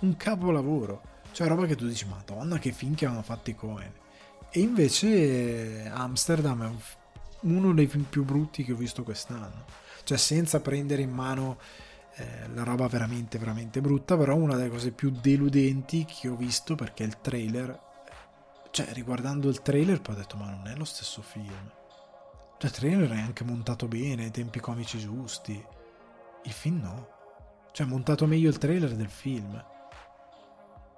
Un 0.00 0.16
capolavoro. 0.16 1.02
Cioè 1.32 1.48
roba 1.48 1.66
che 1.66 1.76
tu 1.76 1.86
dici, 1.86 2.06
madonna 2.06 2.58
che 2.58 2.72
film 2.72 2.94
che 2.94 3.04
hanno 3.04 3.22
fatto 3.22 3.50
i 3.50 3.54
Cohen. 3.54 3.92
E 4.50 4.60
invece 4.60 5.86
Amsterdam 5.86 6.62
è 6.62 6.66
un, 6.66 6.78
uno 7.54 7.74
dei 7.74 7.86
film 7.86 8.04
più 8.04 8.24
brutti 8.24 8.64
che 8.64 8.72
ho 8.72 8.76
visto 8.76 9.02
quest'anno. 9.02 9.64
Cioè 10.04 10.16
senza 10.16 10.60
prendere 10.60 11.02
in 11.02 11.10
mano 11.10 11.58
eh, 12.14 12.48
la 12.54 12.62
roba 12.62 12.86
veramente, 12.86 13.38
veramente 13.38 13.82
brutta, 13.82 14.16
però 14.16 14.34
una 14.34 14.56
delle 14.56 14.70
cose 14.70 14.92
più 14.92 15.10
deludenti 15.10 16.06
che 16.06 16.28
ho 16.28 16.36
visto 16.36 16.74
perché 16.74 17.02
il 17.02 17.20
trailer... 17.20 17.84
Cioè 18.70 18.92
riguardando 18.92 19.48
il 19.48 19.60
trailer 19.60 20.00
poi 20.00 20.14
ho 20.14 20.18
detto 20.18 20.36
ma 20.36 20.48
non 20.48 20.66
è 20.68 20.74
lo 20.74 20.84
stesso 20.84 21.20
film. 21.20 21.70
Cioè 22.58 22.70
il 22.70 22.76
trailer 22.76 23.10
è 23.10 23.20
anche 23.20 23.44
montato 23.44 23.86
bene, 23.86 24.30
tempi 24.30 24.60
comici 24.60 24.98
giusti. 24.98 25.62
Il 26.46 26.52
film 26.52 26.80
no. 26.80 27.08
Cioè 27.72 27.86
è 27.86 27.88
montato 27.88 28.26
meglio 28.26 28.48
il 28.48 28.58
trailer 28.58 28.94
del 28.94 29.10
film. 29.10 29.62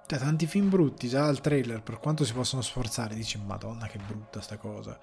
Cioè, 0.06 0.18
tanti 0.18 0.46
film 0.46 0.68
brutti 0.70 1.08
già 1.08 1.26
al 1.26 1.40
trailer, 1.40 1.82
per 1.82 1.98
quanto 1.98 2.24
si 2.24 2.32
possono 2.32 2.62
sforzare, 2.62 3.14
dici, 3.14 3.38
madonna 3.44 3.86
che 3.86 3.98
brutta 3.98 4.40
sta 4.40 4.56
cosa. 4.56 4.98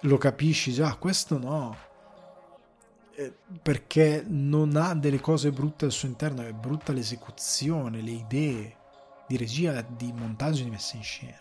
Lo 0.00 0.18
capisci 0.18 0.72
già, 0.72 0.96
questo 0.96 1.38
no. 1.38 1.76
Perché 3.62 4.24
non 4.26 4.76
ha 4.76 4.94
delle 4.94 5.20
cose 5.20 5.50
brutte 5.52 5.84
al 5.84 5.92
suo 5.92 6.08
interno, 6.08 6.42
è 6.42 6.52
brutta 6.52 6.92
l'esecuzione, 6.92 8.02
le 8.02 8.10
idee 8.10 8.76
di 9.28 9.36
regia, 9.36 9.80
di 9.82 10.12
montaggio, 10.12 10.64
di 10.64 10.70
messa 10.70 10.96
in 10.96 11.02
scena. 11.02 11.40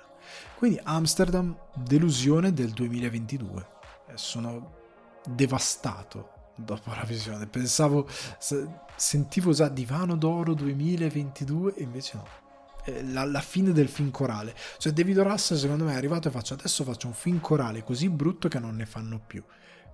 Quindi 0.56 0.80
Amsterdam, 0.84 1.58
delusione 1.74 2.54
del 2.54 2.72
2022. 2.72 3.68
Eh, 4.08 4.18
sono 4.18 4.82
devastato 5.26 6.33
dopo 6.56 6.92
la 6.92 7.04
visione. 7.04 7.48
Pensavo, 7.48 8.08
sentivo 8.96 9.52
già 9.54 9.70
Divano 9.70 10.16
d'Oro 10.16 10.54
2022 10.54 11.76
e 11.76 11.84
invece 11.84 12.18
no 12.18 12.42
la, 13.12 13.24
la, 13.26 13.42
fine 13.42 13.72
del 13.72 13.88
film 13.88 14.12
corale. 14.12 14.54
Cioè 14.78 14.92
David 14.92 15.20
Russell 15.20 15.58
secondo 15.58 15.86
me 15.86 15.94
è 15.94 15.96
arrivato 15.96 16.28
e 16.28 16.32
faccio 16.32 16.54
adesso 16.54 16.84
faccio 16.84 17.08
un 17.08 17.14
film 17.14 17.40
corale 17.40 17.84
così 17.84 18.10
brutto 18.10 18.48
che 18.48 18.60
non 18.60 18.76
ne 18.76 18.86
fanno 18.86 19.20
più. 19.26 19.44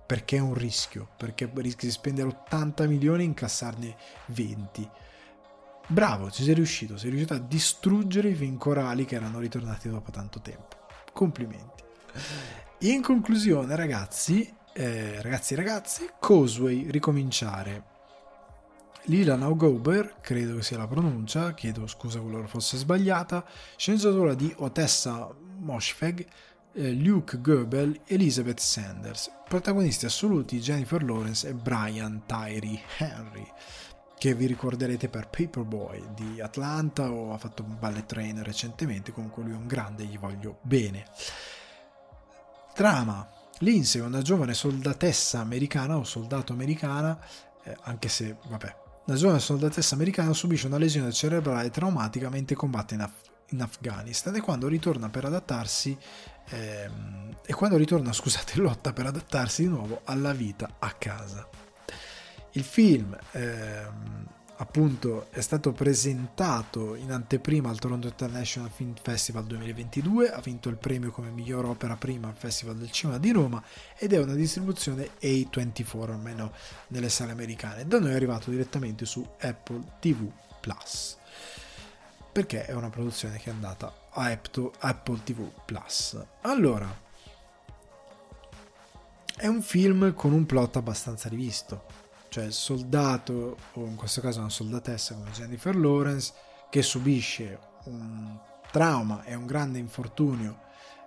Perché 0.06 0.38
è 0.38 0.40
un 0.40 0.54
rischio, 0.54 1.08
perché 1.16 1.48
rischi 1.54 1.86
di 1.86 1.92
spendere 1.92 2.28
80 2.28 2.86
milioni 2.88 3.22
e 3.22 3.26
incassarne 3.26 3.96
20. 4.26 4.90
Bravo, 5.86 6.32
ci 6.32 6.42
sei 6.42 6.54
riuscito, 6.54 6.96
sei 6.96 7.10
riuscito 7.10 7.34
a 7.34 7.38
distruggere 7.38 8.30
i 8.30 8.34
film 8.34 8.56
corali 8.56 9.04
che 9.04 9.14
erano 9.14 9.38
ritornati 9.38 9.88
dopo 9.88 10.10
tanto 10.10 10.40
tempo. 10.40 10.78
Complimenti. 11.12 11.84
In 12.80 13.02
conclusione, 13.02 13.76
ragazzi, 13.76 14.52
eh, 14.72 15.20
ragazzi 15.22 15.54
ragazzi, 15.54 16.08
Causeway, 16.18 16.90
ricominciare 16.90 17.90
Lila 19.04 19.36
Gober, 19.36 20.16
credo 20.20 20.56
che 20.56 20.62
sia 20.62 20.76
la 20.76 20.86
pronuncia, 20.86 21.54
chiedo 21.54 21.86
scusa 21.86 22.20
qualora 22.20 22.46
fosse 22.46 22.76
sbagliata, 22.76 23.44
sceneggiatura 23.76 24.34
di 24.34 24.52
Otessa 24.58 25.34
Moshfegh, 25.58 26.26
eh, 26.74 26.92
Luke 26.92 27.40
Goebel, 27.40 28.02
Elizabeth 28.06 28.60
Sanders, 28.60 29.30
protagonisti 29.48 30.04
assoluti 30.04 30.60
Jennifer 30.60 31.02
Lawrence 31.02 31.48
e 31.48 31.54
Brian 31.54 32.22
Tyree 32.26 32.80
Henry, 32.98 33.50
che 34.18 34.34
vi 34.34 34.46
ricorderete 34.46 35.08
per 35.08 35.28
Paperboy 35.28 36.12
di 36.14 36.40
Atlanta 36.40 37.10
o 37.10 37.32
ha 37.32 37.38
fatto 37.38 37.62
un 37.62 37.78
ballet 37.78 38.04
train 38.04 38.42
recentemente, 38.42 39.12
comunque 39.12 39.42
lui 39.42 39.52
è 39.52 39.56
un 39.56 39.66
grande, 39.66 40.04
gli 40.04 40.18
voglio 40.18 40.58
bene. 40.62 41.06
Trama. 42.74 43.39
Lindsay 43.62 44.00
è 44.00 44.04
una 44.04 44.22
giovane 44.22 44.54
soldatessa 44.54 45.40
americana 45.40 45.96
o 45.96 46.04
soldato 46.04 46.52
americana, 46.52 47.18
eh, 47.64 47.76
anche 47.82 48.08
se, 48.08 48.36
vabbè, 48.48 48.76
la 49.04 49.14
giovane 49.14 49.38
soldatessa 49.38 49.94
americana 49.94 50.32
subisce 50.32 50.66
una 50.66 50.78
lesione 50.78 51.12
cerebrale 51.12 51.70
traumatica 51.70 52.30
mentre 52.30 52.54
combatte 52.54 52.94
in, 52.94 53.02
Af- 53.02 53.28
in 53.48 53.60
Afghanistan 53.60 54.34
e 54.34 54.40
quando 54.40 54.66
ritorna 54.66 55.10
per 55.10 55.26
adattarsi 55.26 55.96
ehm, 56.48 57.36
e 57.44 57.52
quando 57.52 57.76
ritorna, 57.76 58.12
scusate, 58.14 58.58
lotta 58.58 58.92
per 58.94 59.06
adattarsi 59.06 59.62
di 59.62 59.68
nuovo 59.68 60.00
alla 60.04 60.32
vita 60.32 60.76
a 60.78 60.92
casa. 60.92 61.46
Il 62.52 62.64
film 62.64 63.16
ehm, 63.32 64.26
appunto 64.60 65.28
è 65.30 65.40
stato 65.40 65.72
presentato 65.72 66.94
in 66.94 67.10
anteprima 67.10 67.70
al 67.70 67.78
Toronto 67.78 68.06
International 68.06 68.70
Film 68.70 68.94
Festival 69.00 69.44
2022, 69.46 70.30
ha 70.30 70.40
vinto 70.40 70.68
il 70.68 70.76
premio 70.76 71.10
come 71.10 71.30
miglior 71.30 71.64
opera 71.64 71.96
prima 71.96 72.28
al 72.28 72.34
Festival 72.34 72.76
del 72.76 72.90
Cinema 72.90 73.18
di 73.18 73.30
Roma 73.30 73.62
ed 73.96 74.12
è 74.12 74.18
una 74.18 74.34
distribuzione 74.34 75.10
A24 75.20 76.10
almeno 76.10 76.52
nelle 76.88 77.08
sale 77.08 77.32
americane. 77.32 77.86
Da 77.86 77.98
noi 77.98 78.10
è 78.10 78.14
arrivato 78.14 78.50
direttamente 78.50 79.06
su 79.06 79.26
Apple 79.40 79.82
TV 79.98 80.30
Plus 80.60 81.16
perché 82.30 82.66
è 82.66 82.72
una 82.72 82.90
produzione 82.90 83.38
che 83.38 83.50
è 83.50 83.52
andata 83.52 83.92
a 84.10 84.30
Apple 84.30 85.22
TV 85.24 85.50
Plus. 85.64 86.22
Allora, 86.42 87.08
è 89.36 89.46
un 89.46 89.62
film 89.62 90.14
con 90.14 90.32
un 90.32 90.44
plot 90.44 90.76
abbastanza 90.76 91.28
rivisto 91.30 91.99
cioè 92.30 92.44
il 92.44 92.52
soldato, 92.52 93.56
o 93.74 93.84
in 93.84 93.96
questo 93.96 94.20
caso 94.20 94.38
una 94.38 94.48
soldatessa 94.48 95.14
come 95.14 95.30
Jennifer 95.32 95.76
Lawrence, 95.76 96.32
che 96.70 96.80
subisce 96.80 97.58
un 97.84 98.38
trauma 98.70 99.24
e 99.24 99.34
un 99.34 99.46
grande 99.46 99.78
infortunio, 99.78 100.60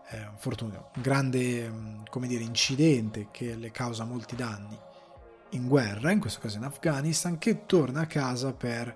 eh, 0.10 0.28
infortunio 0.32 0.90
un 0.96 1.02
grande 1.02 1.70
mm, 1.70 2.04
dire, 2.26 2.44
incidente 2.44 3.30
che 3.32 3.56
le 3.56 3.72
causa 3.72 4.04
molti 4.04 4.36
danni 4.36 4.78
in 5.52 5.68
guerra, 5.68 6.12
in 6.12 6.20
questo 6.20 6.42
caso 6.42 6.58
in 6.58 6.64
Afghanistan, 6.64 7.38
che 7.38 7.66
torna 7.66 8.02
a 8.02 8.08
casa 8.08 8.52
per 8.52 8.94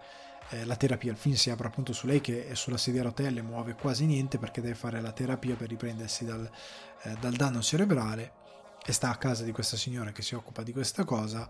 eh, 0.50 0.66
la 0.66 0.76
terapia. 0.76 1.12
Il 1.12 1.18
film 1.18 1.36
si 1.36 1.50
apre 1.50 1.68
appunto 1.68 1.94
su 1.94 2.08
lei 2.08 2.20
che 2.20 2.50
è 2.50 2.56
sulla 2.56 2.78
sedia 2.78 3.02
a 3.02 3.06
rotelle, 3.06 3.42
muove 3.42 3.74
quasi 3.76 4.06
niente 4.06 4.38
perché 4.38 4.60
deve 4.60 4.76
fare 4.76 5.00
la 5.00 5.14
terapia 5.14 5.56
per 5.56 5.70
riprendersi 5.70 6.26
dal, 6.26 6.50
eh, 7.04 7.16
dal 7.22 7.34
danno 7.34 7.62
cerebrale 7.62 8.34
e 8.86 8.92
sta 8.92 9.12
a 9.12 9.18
casa 9.18 9.44
di 9.44 9.52
questa 9.54 9.78
signora 9.78 10.12
che 10.12 10.22
si 10.22 10.36
occupa 10.36 10.64
di 10.64 10.74
questa 10.74 11.06
cosa 11.06 11.50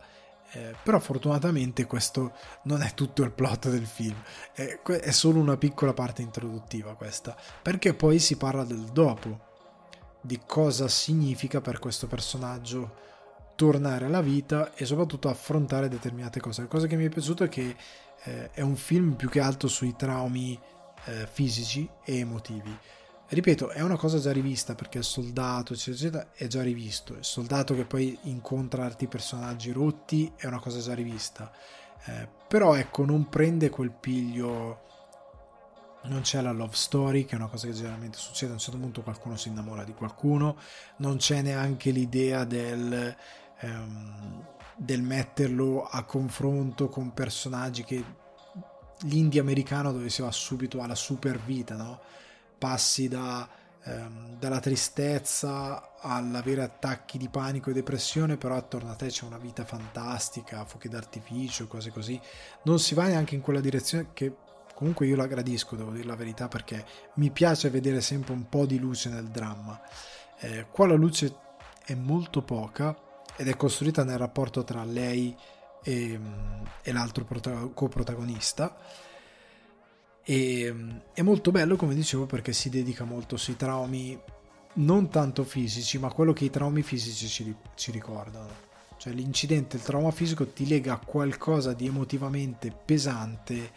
eh, 0.51 0.75
però 0.81 0.99
fortunatamente 0.99 1.85
questo 1.85 2.33
non 2.63 2.81
è 2.81 2.93
tutto 2.93 3.23
il 3.23 3.31
plot 3.31 3.69
del 3.69 3.85
film, 3.85 4.15
è, 4.53 4.79
è, 4.81 5.11
solo 5.11 5.39
una 5.39 5.57
piccola 5.57 5.93
parte 5.93 6.21
introduttiva 6.21 6.95
questa, 6.95 7.35
perché 7.61 7.93
poi 7.93 8.19
si 8.19 8.37
parla 8.37 8.63
del 8.63 8.85
dopo, 8.85 9.45
di 10.21 10.39
cosa 10.45 10.87
significa 10.87 11.61
per 11.61 11.79
questo 11.79 12.07
personaggio 12.07 13.05
tornare 13.55 14.05
alla 14.05 14.21
vita 14.21 14.73
e 14.75 14.85
soprattutto 14.85 15.29
affrontare 15.29 15.89
determinate 15.89 16.39
cose. 16.39 16.61
La 16.61 16.67
cosa 16.67 16.87
che 16.87 16.95
mi 16.95 17.05
è 17.05 17.09
piaciuto 17.09 17.43
è 17.43 17.49
che 17.49 17.75
eh, 18.23 18.51
è 18.51 18.61
un 18.61 18.75
film 18.75 19.13
più 19.13 19.29
che 19.29 19.39
altro 19.39 19.67
sui 19.67 19.95
traumi 19.95 20.59
eh, 21.05 21.27
fisici 21.27 21.89
e 22.03 22.19
emotivi 22.19 22.77
ripeto, 23.35 23.69
è 23.69 23.81
una 23.81 23.97
cosa 23.97 24.19
già 24.19 24.31
rivista 24.31 24.75
perché 24.75 24.99
il 24.99 25.03
soldato, 25.03 25.73
eccetera, 25.73 26.31
è 26.33 26.47
già 26.47 26.61
rivisto. 26.61 27.13
Il 27.13 27.25
soldato 27.25 27.75
che 27.75 27.85
poi 27.85 28.17
incontra 28.23 28.85
altri 28.85 29.07
personaggi 29.07 29.71
rotti 29.71 30.31
è 30.35 30.45
una 30.45 30.59
cosa 30.59 30.79
già 30.79 30.93
rivista. 30.93 31.51
Eh, 32.05 32.27
però 32.47 32.75
ecco, 32.75 33.05
non 33.05 33.27
prende 33.29 33.69
quel 33.69 33.91
piglio. 33.91 34.85
Non 36.03 36.21
c'è 36.21 36.41
la 36.41 36.51
love 36.51 36.75
story, 36.75 37.25
che 37.25 37.33
è 37.35 37.37
una 37.37 37.47
cosa 37.47 37.67
che 37.67 37.73
generalmente 37.73 38.17
succede. 38.17 38.51
A 38.51 38.55
un 38.55 38.59
certo 38.59 38.79
punto 38.79 39.01
qualcuno 39.01 39.35
si 39.35 39.49
innamora 39.49 39.83
di 39.83 39.93
qualcuno. 39.93 40.57
Non 40.97 41.17
c'è 41.17 41.41
neanche 41.41 41.91
l'idea 41.91 42.45
del, 42.45 43.15
ehm, 43.59 44.45
del 44.77 45.01
metterlo 45.01 45.83
a 45.83 46.03
confronto 46.03 46.87
con 46.87 47.13
personaggi 47.13 47.83
che 47.83 48.03
l'indie 49.01 49.41
americano 49.41 49.91
dove 49.91 50.09
si 50.09 50.21
va 50.21 50.31
subito 50.31 50.81
alla 50.81 50.95
super 50.95 51.39
vita, 51.39 51.75
no? 51.75 51.99
Passi 52.57 53.07
da, 53.07 53.47
ehm, 53.83 54.37
dalla 54.37 54.59
tristezza 54.59 55.95
all'avere 55.99 56.63
attacchi 56.63 57.17
di 57.17 57.29
panico 57.29 57.69
e 57.69 57.73
depressione, 57.73 58.37
però 58.37 58.55
attorno 58.55 58.91
a 58.91 58.95
te 58.95 59.07
c'è 59.07 59.25
una 59.25 59.37
vita 59.37 59.65
fantastica, 59.65 60.65
fuochi 60.65 60.89
d'artificio, 60.89 61.67
cose 61.67 61.91
così. 61.91 62.19
Non 62.63 62.79
si 62.79 62.93
va 62.93 63.07
neanche 63.07 63.35
in 63.35 63.41
quella 63.41 63.59
direzione 63.59 64.09
che 64.13 64.35
comunque 64.73 65.07
io 65.07 65.15
la 65.15 65.25
gradisco, 65.25 65.75
devo 65.75 65.91
dire 65.91 66.05
la 66.05 66.15
verità, 66.15 66.47
perché 66.47 66.85
mi 67.15 67.31
piace 67.31 67.69
vedere 67.69 68.01
sempre 68.01 68.33
un 68.33 68.47
po' 68.47 68.65
di 68.65 68.77
luce 68.77 69.09
nel 69.09 69.27
dramma. 69.27 69.79
Eh, 70.39 70.67
qua 70.69 70.85
la 70.85 70.93
luce 70.93 71.35
è 71.83 71.95
molto 71.95 72.43
poca 72.43 72.95
ed 73.35 73.47
è 73.47 73.55
costruita 73.55 74.03
nel 74.03 74.17
rapporto 74.17 74.63
tra 74.63 74.83
lei 74.83 75.35
e, 75.83 76.19
e 76.81 76.91
l'altro 76.91 77.23
prota- 77.23 77.69
coprotagonista 77.73 78.75
e 80.29 80.75
è 81.13 81.21
molto 81.21 81.51
bello, 81.51 81.77
come 81.77 81.95
dicevo, 81.95 82.25
perché 82.25 82.51
si 82.51 82.69
dedica 82.69 83.05
molto 83.05 83.37
sui 83.37 83.55
traumi 83.55 84.19
non 84.73 85.09
tanto 85.09 85.45
fisici, 85.45 85.97
ma 85.99 86.11
quello 86.11 86.33
che 86.33 86.43
i 86.43 86.49
traumi 86.49 86.81
fisici 86.81 87.29
ci, 87.29 87.55
ci 87.75 87.91
ricordano. 87.91 88.65
Cioè 88.97 89.13
l'incidente, 89.13 89.77
il 89.77 89.83
trauma 89.83 90.11
fisico 90.11 90.45
ti 90.45 90.67
lega 90.67 90.95
a 90.95 90.99
qualcosa 90.99 91.71
di 91.71 91.85
emotivamente 91.85 92.71
pesante 92.71 93.71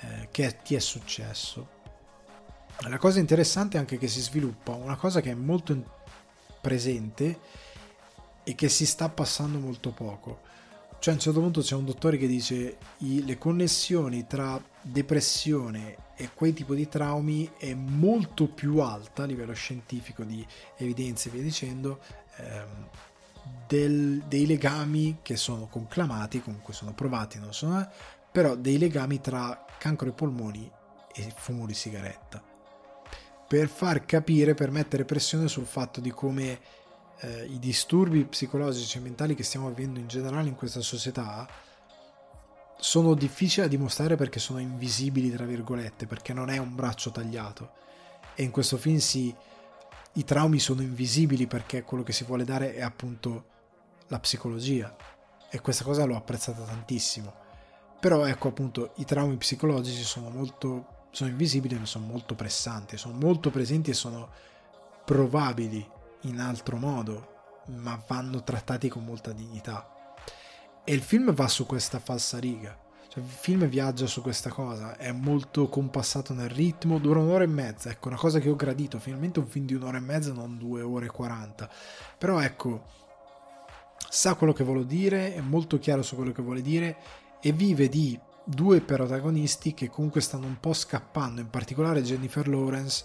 eh, 0.00 0.28
che 0.30 0.58
ti 0.62 0.74
è 0.74 0.78
successo. 0.78 1.68
La 2.80 2.98
cosa 2.98 3.18
interessante 3.18 3.78
è 3.78 3.80
anche 3.80 3.96
che 3.96 4.08
si 4.08 4.20
sviluppa 4.20 4.72
una 4.72 4.96
cosa 4.96 5.22
che 5.22 5.30
è 5.30 5.34
molto 5.34 6.02
presente 6.60 7.38
e 8.44 8.54
che 8.54 8.68
si 8.68 8.84
sta 8.84 9.08
passando 9.08 9.58
molto 9.58 9.90
poco 9.92 10.40
Cioè 10.98 11.14
a 11.14 11.16
un 11.16 11.22
certo 11.22 11.40
punto 11.40 11.62
c'è 11.62 11.74
un 11.74 11.86
dottore 11.86 12.18
che 12.18 12.26
dice 12.26 12.76
le 12.98 13.38
connessioni 13.38 14.26
tra 14.26 14.60
depressione 14.84 15.96
e 16.14 16.30
quei 16.34 16.52
tipi 16.52 16.74
di 16.74 16.88
traumi 16.88 17.50
è 17.56 17.74
molto 17.74 18.46
più 18.46 18.78
alta 18.78 19.22
a 19.22 19.26
livello 19.26 19.54
scientifico 19.54 20.22
di 20.22 20.46
evidenze 20.76 21.28
e 21.28 21.32
via 21.32 21.42
dicendo 21.42 22.00
ehm, 22.36 22.88
del, 23.66 24.22
dei 24.28 24.46
legami 24.46 25.18
che 25.22 25.36
sono 25.36 25.66
conclamati, 25.66 26.42
comunque 26.42 26.74
sono 26.74 26.92
provati, 26.92 27.38
non 27.38 27.52
sono, 27.52 27.88
però 28.30 28.54
dei 28.54 28.78
legami 28.78 29.20
tra 29.20 29.64
cancro 29.78 30.08
ai 30.08 30.14
polmoni 30.14 30.70
e 31.12 31.32
fumo 31.34 31.66
di 31.66 31.74
sigaretta. 31.74 32.42
Per 33.46 33.68
far 33.68 34.04
capire, 34.04 34.54
per 34.54 34.70
mettere 34.70 35.04
pressione 35.04 35.48
sul 35.48 35.66
fatto 35.66 36.00
di 36.00 36.10
come 36.10 36.58
eh, 37.20 37.44
i 37.44 37.58
disturbi 37.58 38.24
psicologici 38.24 38.98
e 38.98 39.00
mentali 39.00 39.34
che 39.34 39.42
stiamo 39.42 39.68
vivendo 39.68 39.98
in 39.98 40.08
generale 40.08 40.48
in 40.48 40.54
questa 40.54 40.80
società 40.80 41.46
sono 42.76 43.14
difficili 43.14 43.66
da 43.66 43.68
dimostrare 43.68 44.16
perché 44.16 44.38
sono 44.38 44.58
invisibili, 44.58 45.30
tra 45.30 45.44
virgolette, 45.44 46.06
perché 46.06 46.32
non 46.32 46.50
è 46.50 46.58
un 46.58 46.74
braccio 46.74 47.10
tagliato. 47.10 47.72
E 48.34 48.42
in 48.42 48.50
questo 48.50 48.76
film 48.76 48.98
si, 48.98 49.34
i 50.14 50.24
traumi 50.24 50.58
sono 50.58 50.82
invisibili 50.82 51.46
perché 51.46 51.82
quello 51.82 52.02
che 52.02 52.12
si 52.12 52.24
vuole 52.24 52.44
dare 52.44 52.74
è 52.74 52.82
appunto 52.82 53.44
la 54.08 54.18
psicologia. 54.18 54.94
E 55.50 55.60
questa 55.60 55.84
cosa 55.84 56.04
l'ho 56.04 56.16
apprezzata 56.16 56.62
tantissimo. 56.62 57.32
Però 58.00 58.24
ecco 58.26 58.48
appunto 58.48 58.92
i 58.96 59.04
traumi 59.04 59.36
psicologici 59.36 60.02
sono 60.02 60.28
molto 60.28 60.92
sono 61.14 61.30
invisibili 61.30 61.78
ma 61.78 61.86
sono 61.86 62.06
molto 62.06 62.34
pressanti, 62.34 62.96
sono 62.96 63.16
molto 63.16 63.50
presenti 63.50 63.90
e 63.90 63.94
sono 63.94 64.28
probabili 65.04 65.88
in 66.22 66.40
altro 66.40 66.76
modo, 66.76 67.62
ma 67.66 68.02
vanno 68.06 68.42
trattati 68.42 68.88
con 68.88 69.04
molta 69.04 69.30
dignità. 69.32 69.93
E 70.84 70.92
il 70.92 71.00
film 71.00 71.32
va 71.32 71.48
su 71.48 71.64
questa 71.64 71.98
falsa 71.98 72.38
riga. 72.38 72.78
Cioè, 73.08 73.22
il 73.22 73.28
film 73.28 73.66
viaggia 73.66 74.06
su 74.06 74.20
questa 74.20 74.50
cosa, 74.50 74.96
è 74.98 75.12
molto 75.12 75.68
compassato 75.68 76.34
nel 76.34 76.50
ritmo, 76.50 76.98
dura 76.98 77.20
un'ora 77.20 77.44
e 77.44 77.46
mezza, 77.46 77.88
ecco, 77.88 78.08
una 78.08 78.18
cosa 78.18 78.38
che 78.38 78.50
ho 78.50 78.56
gradito, 78.56 78.98
finalmente 78.98 79.38
un 79.38 79.46
film 79.46 79.64
di 79.64 79.74
un'ora 79.74 79.96
e 79.96 80.00
mezza, 80.00 80.32
non 80.32 80.58
due 80.58 80.82
ore 80.82 81.06
e 81.06 81.10
quaranta. 81.10 81.70
Però 82.18 82.38
ecco, 82.40 82.84
sa 84.10 84.34
quello 84.34 84.52
che 84.52 84.64
vuole 84.64 84.84
dire, 84.84 85.34
è 85.34 85.40
molto 85.40 85.78
chiaro 85.78 86.02
su 86.02 86.16
quello 86.16 86.32
che 86.32 86.42
vuole 86.42 86.60
dire 86.60 86.96
e 87.40 87.52
vive 87.52 87.88
di 87.88 88.18
due 88.44 88.80
protagonisti 88.80 89.72
che 89.72 89.88
comunque 89.88 90.20
stanno 90.20 90.46
un 90.46 90.60
po' 90.60 90.74
scappando, 90.74 91.40
in 91.40 91.48
particolare 91.48 92.02
Jennifer 92.02 92.46
Lawrence, 92.46 93.04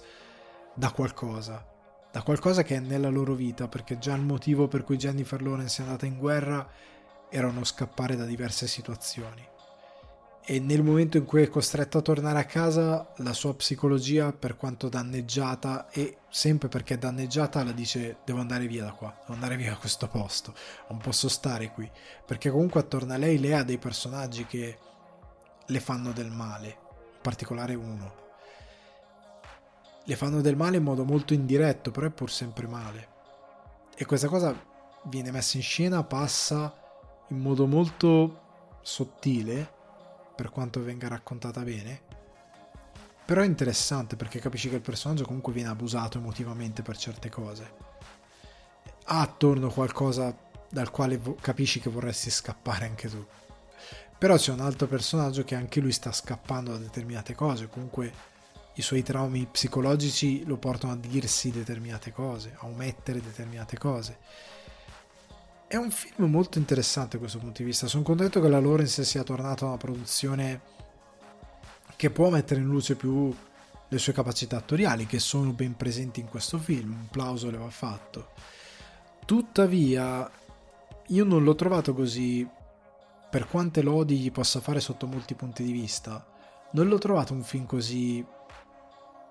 da 0.74 0.92
qualcosa 0.92 1.66
da 2.12 2.24
qualcosa 2.24 2.64
che 2.64 2.76
è 2.76 2.80
nella 2.80 3.10
loro 3.10 3.36
vita, 3.36 3.68
perché 3.68 4.00
già 4.00 4.16
il 4.16 4.24
motivo 4.24 4.68
per 4.68 4.84
cui 4.84 4.98
Jennifer 4.98 5.42
Lawrence 5.42 5.82
è 5.82 5.86
andata 5.86 6.08
in 6.08 6.18
guerra 6.18 6.68
era 7.30 7.48
uno 7.48 7.64
scappare 7.64 8.16
da 8.16 8.26
diverse 8.26 8.68
situazioni. 8.68 9.48
E 10.46 10.60
nel 10.60 10.82
momento 10.82 11.18
in 11.18 11.26
cui 11.26 11.44
è 11.44 11.48
costretto 11.48 12.00
a 12.00 12.02
tornare 12.02 12.40
a 12.40 12.46
casa, 12.46 13.14
la 13.18 13.34
sua 13.34 13.54
psicologia, 13.54 14.32
per 14.32 14.58
quanto 14.58 14.90
danneggiata, 14.90 15.90
e 15.90 16.18
sempre 16.30 16.70
perché 16.70 16.96
è 16.96 16.98
danneggiata, 16.98 17.64
la 17.64 17.72
dice: 17.72 18.18
Devo 18.26 18.40
andare 18.40 18.66
via 18.66 18.84
da 18.84 18.92
qua, 18.94 19.16
devo 19.20 19.34
andare 19.34 19.58
via 19.58 19.70
da 19.70 19.78
questo 19.78 20.08
posto, 20.08 20.56
non 20.90 20.98
posso 20.98 21.30
stare 21.30 21.72
qui. 21.72 21.90
Perché 22.26 22.50
comunque 22.50 22.80
attorno 22.80 23.14
a 23.14 23.18
lei, 23.18 23.38
lei 23.40 23.54
ha 23.54 23.64
dei 23.64 23.78
personaggi 23.78 24.46
che 24.48 24.78
le 25.68 25.80
fanno 25.80 26.12
del 26.14 26.32
male, 26.32 26.68
in 26.68 27.22
particolare 27.22 27.76
uno 27.76 28.28
le 30.10 30.16
fanno 30.16 30.42
del 30.42 30.56
male 30.56 30.78
in 30.78 30.84
modo 30.84 31.06
molto 31.06 31.36
indiretto, 31.36 31.92
però 31.92 32.08
è 32.08 32.10
pur 32.10 32.32
sempre 32.32 32.66
male. 32.66 33.08
E 33.96 34.06
questa 34.06 34.28
cosa 34.28 34.60
viene 35.04 35.30
messa 35.30 35.58
in 35.58 35.62
scena, 35.62 36.04
passa 36.04 36.79
in 37.30 37.40
modo 37.40 37.66
molto 37.66 38.78
sottile, 38.82 39.78
per 40.36 40.50
quanto 40.50 40.82
venga 40.84 41.08
raccontata 41.08 41.62
bene. 41.62 42.02
Però 43.26 43.42
è 43.42 43.46
interessante 43.46 44.16
perché 44.16 44.40
capisci 44.40 44.70
che 44.70 44.76
il 44.76 44.82
personaggio 44.82 45.26
comunque 45.26 45.54
viene 45.54 45.70
abusato 45.70 46.18
emotivamente 46.18 46.82
per 46.82 46.98
certe 46.98 47.30
cose. 47.30 47.72
Ha 49.06 49.22
attorno 49.22 49.70
qualcosa 49.70 50.36
dal 50.70 50.90
quale 50.92 51.20
capisci 51.42 51.80
che 51.80 51.90
vorresti 51.90 52.30
scappare 52.30 52.86
anche 52.86 53.10
tu. 53.10 53.24
Però 54.18 54.36
c'è 54.36 54.52
un 54.52 54.60
altro 54.60 54.88
personaggio 54.88 55.44
che 55.44 55.56
anche 55.56 55.80
lui 55.80 55.92
sta 55.92 56.12
scappando 56.12 56.72
da 56.72 56.78
determinate 56.78 57.36
cose, 57.36 57.70
comunque 57.70 58.12
i 58.74 58.82
suoi 58.82 59.04
traumi 59.04 59.46
psicologici 59.46 60.46
lo 60.46 60.58
portano 60.58 60.94
a 60.94 60.96
dirsi 60.96 61.52
determinate 61.52 62.12
cose, 62.12 62.56
a 62.60 62.66
omettere 62.66 63.22
determinate 63.22 63.78
cose. 63.78 64.18
È 65.70 65.76
un 65.76 65.92
film 65.92 66.32
molto 66.32 66.58
interessante 66.58 67.12
da 67.12 67.20
questo 67.20 67.38
punto 67.38 67.60
di 67.60 67.66
vista. 67.66 67.86
Sono 67.86 68.02
contento 68.02 68.42
che 68.42 68.48
la 68.48 68.60
Lawrence 68.60 69.04
sia 69.04 69.22
tornata 69.22 69.66
a 69.66 69.68
una 69.68 69.78
produzione 69.78 70.62
che 71.96 72.10
può 72.10 72.32
mettere 72.32 72.60
in 72.60 72.66
luce 72.66 72.96
più 72.96 73.32
le 73.88 73.98
sue 74.00 74.12
capacità 74.12 74.58
attoriali, 74.58 75.06
che 75.06 75.20
sono 75.20 75.52
ben 75.52 75.76
presenti 75.76 76.22
in 76.22 76.28
questo 76.28 76.58
film. 76.58 76.94
Un 76.94 77.08
plauso 77.12 77.52
le 77.52 77.60
va 77.60 77.70
fatto. 77.70 78.30
Tuttavia, 79.24 80.28
io 81.06 81.24
non 81.24 81.44
l'ho 81.44 81.54
trovato 81.54 81.94
così, 81.94 82.50
per 83.30 83.48
quante 83.48 83.84
lodi 83.84 84.18
gli 84.18 84.32
possa 84.32 84.62
fare 84.62 84.80
sotto 84.80 85.06
molti 85.06 85.36
punti 85.36 85.62
di 85.62 85.72
vista, 85.72 86.26
non 86.72 86.88
l'ho 86.88 86.98
trovato 86.98 87.34
un 87.34 87.44
film 87.44 87.68
così 87.68 88.26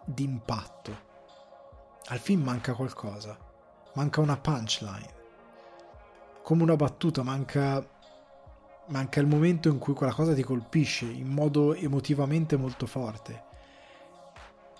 d'impatto. 0.04 0.98
Al 2.06 2.20
film 2.20 2.42
manca 2.42 2.74
qualcosa, 2.74 3.36
manca 3.94 4.20
una 4.20 4.36
punchline. 4.36 5.16
Come 6.48 6.62
una 6.62 6.76
battuta, 6.76 7.22
manca, 7.22 7.86
manca 8.86 9.20
il 9.20 9.26
momento 9.26 9.68
in 9.68 9.76
cui 9.76 9.92
quella 9.92 10.14
cosa 10.14 10.32
ti 10.32 10.42
colpisce 10.42 11.04
in 11.04 11.28
modo 11.28 11.74
emotivamente 11.74 12.56
molto 12.56 12.86
forte. 12.86 13.44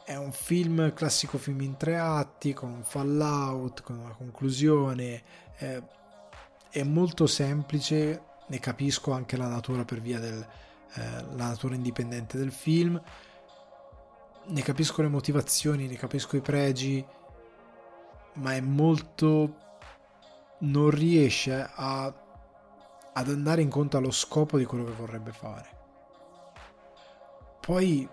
È 0.02 0.16
un 0.16 0.32
film, 0.32 0.94
classico 0.94 1.36
film 1.36 1.60
in 1.60 1.76
tre 1.76 1.98
atti, 1.98 2.54
con 2.54 2.70
un 2.70 2.82
fallout, 2.82 3.82
con 3.82 3.98
una 3.98 4.14
conclusione. 4.14 5.22
È, 5.54 5.82
è 6.70 6.82
molto 6.84 7.26
semplice, 7.26 8.22
ne 8.46 8.58
capisco 8.60 9.12
anche 9.12 9.36
la 9.36 9.48
natura 9.48 9.84
per 9.84 10.00
via 10.00 10.18
della 10.18 10.48
eh, 10.94 11.24
natura 11.34 11.74
indipendente 11.74 12.38
del 12.38 12.50
film 12.50 12.98
ne 14.46 14.62
capisco 14.62 15.02
le 15.02 15.08
motivazioni, 15.08 15.86
ne 15.86 15.96
capisco 15.96 16.38
i 16.38 16.40
pregi, 16.40 17.04
ma 18.36 18.54
è 18.54 18.60
molto... 18.62 19.66
non 20.60 20.90
riesce 20.90 21.68
a, 21.74 22.04
ad 23.12 23.28
andare 23.28 23.62
incontro 23.62 23.98
allo 23.98 24.10
scopo 24.10 24.58
di 24.58 24.64
quello 24.64 24.84
che 24.84 24.92
vorrebbe 24.92 25.32
fare. 25.32 25.76
Poi 27.60 28.08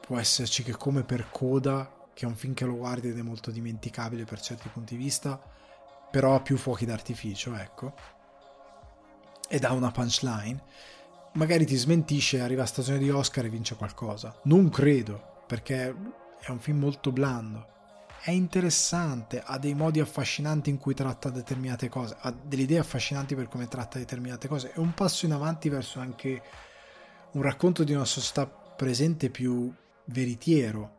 può 0.00 0.18
esserci 0.18 0.62
che 0.62 0.72
come 0.72 1.02
per 1.02 1.28
Coda, 1.30 2.08
che 2.14 2.24
è 2.24 2.28
un 2.28 2.36
film 2.36 2.54
che 2.54 2.64
lo 2.64 2.76
guardi 2.76 3.08
ed 3.08 3.18
è 3.18 3.22
molto 3.22 3.50
dimenticabile 3.50 4.24
per 4.24 4.40
certi 4.40 4.68
punti 4.68 4.96
di 4.96 5.02
vista, 5.02 5.38
però 6.10 6.34
ha 6.34 6.40
più 6.40 6.56
fuochi 6.56 6.86
d'artificio, 6.86 7.54
ecco, 7.54 7.94
ed 9.48 9.64
ha 9.64 9.72
una 9.72 9.90
punchline, 9.90 10.62
magari 11.32 11.66
ti 11.66 11.76
smentisce, 11.76 12.40
arriva 12.40 12.62
a 12.62 12.66
stagione 12.66 12.98
di 12.98 13.10
Oscar 13.10 13.44
e 13.44 13.50
vince 13.50 13.76
qualcosa. 13.76 14.34
Non 14.44 14.70
credo, 14.70 15.42
perché 15.46 15.94
è 16.40 16.50
un 16.50 16.58
film 16.58 16.78
molto 16.78 17.12
blando. 17.12 17.74
È 18.26 18.32
interessante, 18.32 19.40
ha 19.40 19.56
dei 19.56 19.74
modi 19.74 20.00
affascinanti 20.00 20.68
in 20.68 20.78
cui 20.78 20.94
tratta 20.94 21.30
determinate 21.30 21.88
cose, 21.88 22.16
ha 22.18 22.32
delle 22.32 22.62
idee 22.62 22.80
affascinanti 22.80 23.36
per 23.36 23.46
come 23.46 23.68
tratta 23.68 23.98
determinate 23.98 24.48
cose. 24.48 24.72
È 24.72 24.78
un 24.78 24.94
passo 24.94 25.26
in 25.26 25.32
avanti 25.32 25.68
verso 25.68 26.00
anche 26.00 26.42
un 27.34 27.42
racconto 27.42 27.84
di 27.84 27.92
una 27.92 28.04
società 28.04 28.44
presente 28.48 29.30
più 29.30 29.72
veritiero, 30.06 30.90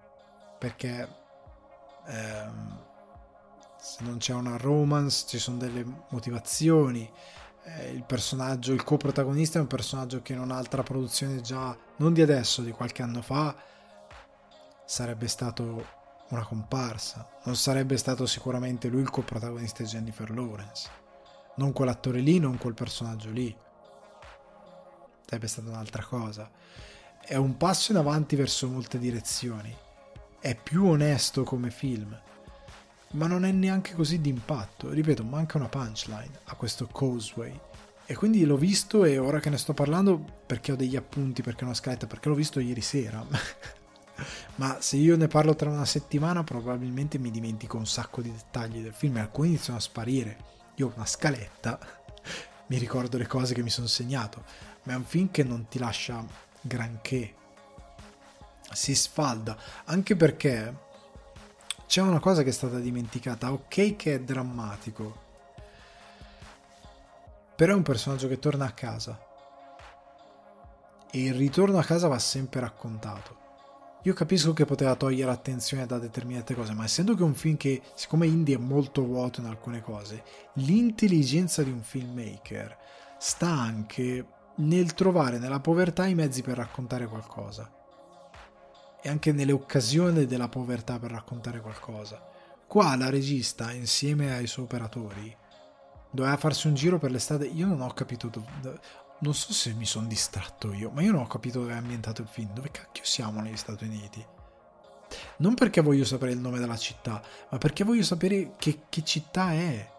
perché 0.57 1.05
ehm, 2.07 2.85
se 3.77 4.03
non 4.05 4.19
c'è 4.19 4.33
una 4.33 4.55
romance 4.55 5.25
ci 5.27 5.37
sono 5.37 5.57
delle 5.57 5.85
motivazioni. 6.07 7.11
Eh, 7.65 7.89
il 7.89 8.05
personaggio, 8.05 8.71
il 8.71 8.85
coprotagonista 8.85 9.57
è 9.57 9.61
un 9.61 9.67
personaggio 9.67 10.21
che 10.21 10.31
in 10.31 10.39
un'altra 10.39 10.81
produzione 10.81 11.41
già, 11.41 11.77
non 11.97 12.13
di 12.13 12.21
adesso, 12.21 12.61
di 12.61 12.71
qualche 12.71 13.03
anno 13.03 13.21
fa, 13.21 13.53
sarebbe 14.85 15.27
stato 15.27 15.96
una 16.29 16.43
comparsa, 16.43 17.39
non 17.43 17.55
sarebbe 17.55 17.97
stato 17.97 18.25
sicuramente 18.25 18.89
lui 18.89 19.01
il 19.01 19.09
coprotagonista 19.09 19.83
di 19.83 19.89
Jennifer 19.89 20.29
Lawrence, 20.29 20.89
non 21.55 21.71
quell'attore 21.71 22.19
lì, 22.19 22.39
non 22.39 22.57
quel 22.57 22.73
personaggio 22.73 23.29
lì, 23.29 23.55
sarebbe 25.25 25.47
stata 25.47 25.69
un'altra 25.69 26.03
cosa. 26.03 26.49
È 27.19 27.35
un 27.35 27.57
passo 27.57 27.91
in 27.91 27.97
avanti 27.97 28.35
verso 28.35 28.67
molte 28.67 28.99
direzioni, 28.99 29.75
è 30.39 30.55
più 30.55 30.85
onesto 30.85 31.43
come 31.43 31.71
film, 31.71 32.17
ma 33.11 33.27
non 33.27 33.45
è 33.45 33.51
neanche 33.51 33.93
così 33.93 34.19
d'impatto, 34.19 34.89
ripeto, 34.89 35.23
manca 35.23 35.57
una 35.57 35.69
punchline 35.69 36.39
a 36.45 36.55
questo 36.55 36.87
Causeway. 36.87 37.59
E 38.09 38.15
quindi 38.15 38.45
l'ho 38.45 38.55
visto 38.55 39.03
e 39.03 39.17
ora 39.17 39.41
che 39.41 39.49
ne 39.49 39.57
sto 39.57 39.73
parlando 39.73 40.17
perché 40.45 40.71
ho 40.71 40.75
degli 40.77 40.95
appunti, 40.95 41.41
perché 41.41 41.63
ho 41.63 41.67
una 41.67 41.75
scaletta, 41.75 42.07
perché 42.07 42.29
l'ho 42.29 42.35
visto 42.35 42.61
ieri 42.61 42.79
sera. 42.79 43.25
ma 44.55 44.77
se 44.79 44.97
io 44.97 45.15
ne 45.15 45.27
parlo 45.27 45.55
tra 45.55 45.69
una 45.69 45.85
settimana 45.85 46.43
probabilmente 46.43 47.17
mi 47.17 47.31
dimentico 47.31 47.77
un 47.77 47.87
sacco 47.87 48.21
di 48.21 48.31
dettagli 48.31 48.81
del 48.81 48.93
film 48.93 49.17
e 49.17 49.21
alcuni 49.21 49.49
iniziano 49.49 49.79
a 49.79 49.81
sparire. 49.81 50.55
Io 50.75 50.87
ho 50.87 50.93
una 50.95 51.05
scaletta 51.05 51.79
mi 52.67 52.77
ricordo 52.77 53.17
le 53.17 53.27
cose 53.27 53.53
che 53.53 53.63
mi 53.63 53.69
sono 53.69 53.87
segnato, 53.87 54.43
ma 54.83 54.93
è 54.93 54.95
un 54.95 55.05
film 55.05 55.31
che 55.31 55.43
non 55.43 55.67
ti 55.67 55.79
lascia 55.79 56.23
granché. 56.61 57.33
Si 58.71 58.93
sfalda, 58.93 59.57
anche 59.85 60.15
perché 60.15 60.85
c'è 61.87 62.01
una 62.01 62.19
cosa 62.19 62.43
che 62.43 62.49
è 62.49 62.53
stata 62.53 62.79
dimenticata, 62.79 63.51
ok 63.51 63.95
che 63.95 64.15
è 64.15 64.19
drammatico, 64.19 65.25
però 67.55 67.73
è 67.73 67.75
un 67.75 67.83
personaggio 67.83 68.27
che 68.27 68.39
torna 68.39 68.65
a 68.65 68.71
casa 68.71 69.19
e 71.09 71.23
il 71.23 71.33
ritorno 71.33 71.79
a 71.79 71.83
casa 71.83 72.07
va 72.07 72.19
sempre 72.19 72.59
raccontato. 72.59 73.45
Io 74.07 74.13
capisco 74.13 74.53
che 74.53 74.63
poteva 74.63 74.95
togliere 74.95 75.31
attenzione 75.31 75.85
da 75.85 75.99
determinate 75.99 76.55
cose, 76.55 76.71
ma 76.71 76.85
essendo 76.85 77.13
che 77.13 77.23
un 77.23 77.33
film 77.33 77.57
che, 77.57 77.81
siccome 77.93 78.25
indie 78.25 78.55
è 78.55 78.57
molto 78.57 79.03
vuoto 79.03 79.41
in 79.41 79.47
alcune 79.47 79.81
cose, 79.81 80.23
l'intelligenza 80.53 81.61
di 81.61 81.71
un 81.71 81.81
filmmaker 81.81 82.77
sta 83.17 83.49
anche 83.49 84.25
nel 84.55 84.93
trovare 84.93 85.39
nella 85.39 85.59
povertà 85.59 86.05
i 86.05 86.15
mezzi 86.15 86.41
per 86.41 86.55
raccontare 86.55 87.05
qualcosa. 87.05 87.69
E 89.01 89.09
anche 89.09 89.33
nelle 89.33 89.51
occasioni 89.51 90.25
della 90.25 90.47
povertà 90.47 90.97
per 90.99 91.11
raccontare 91.11 91.59
qualcosa. 91.59 92.25
Qua 92.65 92.95
la 92.95 93.09
regista, 93.09 93.73
insieme 93.73 94.33
ai 94.33 94.47
suoi 94.47 94.63
operatori, 94.63 95.35
doveva 96.11 96.37
farsi 96.37 96.67
un 96.67 96.75
giro 96.75 96.97
per 96.97 97.11
l'estate. 97.11 97.45
Io 97.45 97.67
non 97.67 97.81
ho 97.81 97.91
capito 97.91 98.29
dove, 98.29 98.79
non 99.19 99.33
so 99.33 99.51
se 99.51 99.73
mi 99.73 99.85
sono 99.85 100.07
distratto 100.07 100.73
io, 100.73 100.91
ma 100.91 101.01
io 101.01 101.11
non 101.11 101.21
ho 101.21 101.27
capito 101.27 101.59
dove 101.59 101.73
è 101.73 101.77
ambientato 101.77 102.21
il 102.21 102.27
film. 102.27 102.53
Dove 102.53 102.71
cacchio 102.71 103.03
siamo 103.03 103.41
negli 103.41 103.57
Stati 103.57 103.85
Uniti? 103.85 104.25
Non 105.37 105.53
perché 105.53 105.81
voglio 105.81 106.05
sapere 106.05 106.33
il 106.33 106.39
nome 106.39 106.59
della 106.59 106.77
città, 106.77 107.21
ma 107.49 107.57
perché 107.57 107.83
voglio 107.83 108.03
sapere 108.03 108.53
che, 108.57 108.81
che 108.89 109.03
città 109.03 109.51
è, 109.53 109.89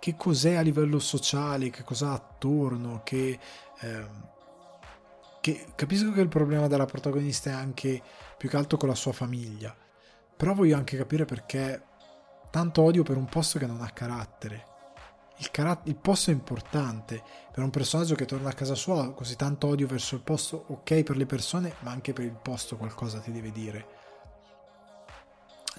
che 0.00 0.16
cos'è 0.16 0.54
a 0.54 0.62
livello 0.62 0.98
sociale, 0.98 1.70
che 1.70 1.84
cosa 1.84 2.10
ha 2.10 2.14
attorno, 2.14 3.02
che, 3.04 3.38
ehm, 3.80 4.28
che... 5.40 5.66
Capisco 5.74 6.12
che 6.12 6.20
il 6.20 6.28
problema 6.28 6.66
della 6.66 6.86
protagonista 6.86 7.50
è 7.50 7.52
anche 7.52 8.02
più 8.36 8.48
che 8.48 8.56
altro 8.56 8.78
con 8.78 8.88
la 8.88 8.94
sua 8.94 9.12
famiglia, 9.12 9.76
però 10.36 10.54
voglio 10.54 10.76
anche 10.76 10.96
capire 10.96 11.24
perché 11.24 11.82
tanto 12.50 12.82
odio 12.82 13.02
per 13.02 13.16
un 13.16 13.26
posto 13.26 13.58
che 13.58 13.66
non 13.66 13.82
ha 13.82 13.90
carattere 13.90 14.74
il, 15.38 15.50
carat- 15.50 15.86
il, 15.86 15.96
posto 15.96 16.30
è 16.30 16.32
importante 16.32 17.22
per 17.52 17.62
un 17.62 17.70
personaggio 17.70 18.14
che 18.14 18.24
torna 18.24 18.50
a 18.50 18.54
casa 18.54 18.74
sua, 18.74 19.12
così 19.12 19.36
tanto 19.36 19.66
odio 19.66 19.86
verso 19.86 20.14
il 20.14 20.22
posto, 20.22 20.64
ok 20.68 21.02
per 21.02 21.16
le 21.16 21.26
persone, 21.26 21.74
ma 21.80 21.90
anche 21.90 22.12
per 22.12 22.24
il 22.24 22.38
posto 22.40 22.76
qualcosa 22.76 23.20
ti 23.20 23.32
deve 23.32 23.52
dire. 23.52 23.86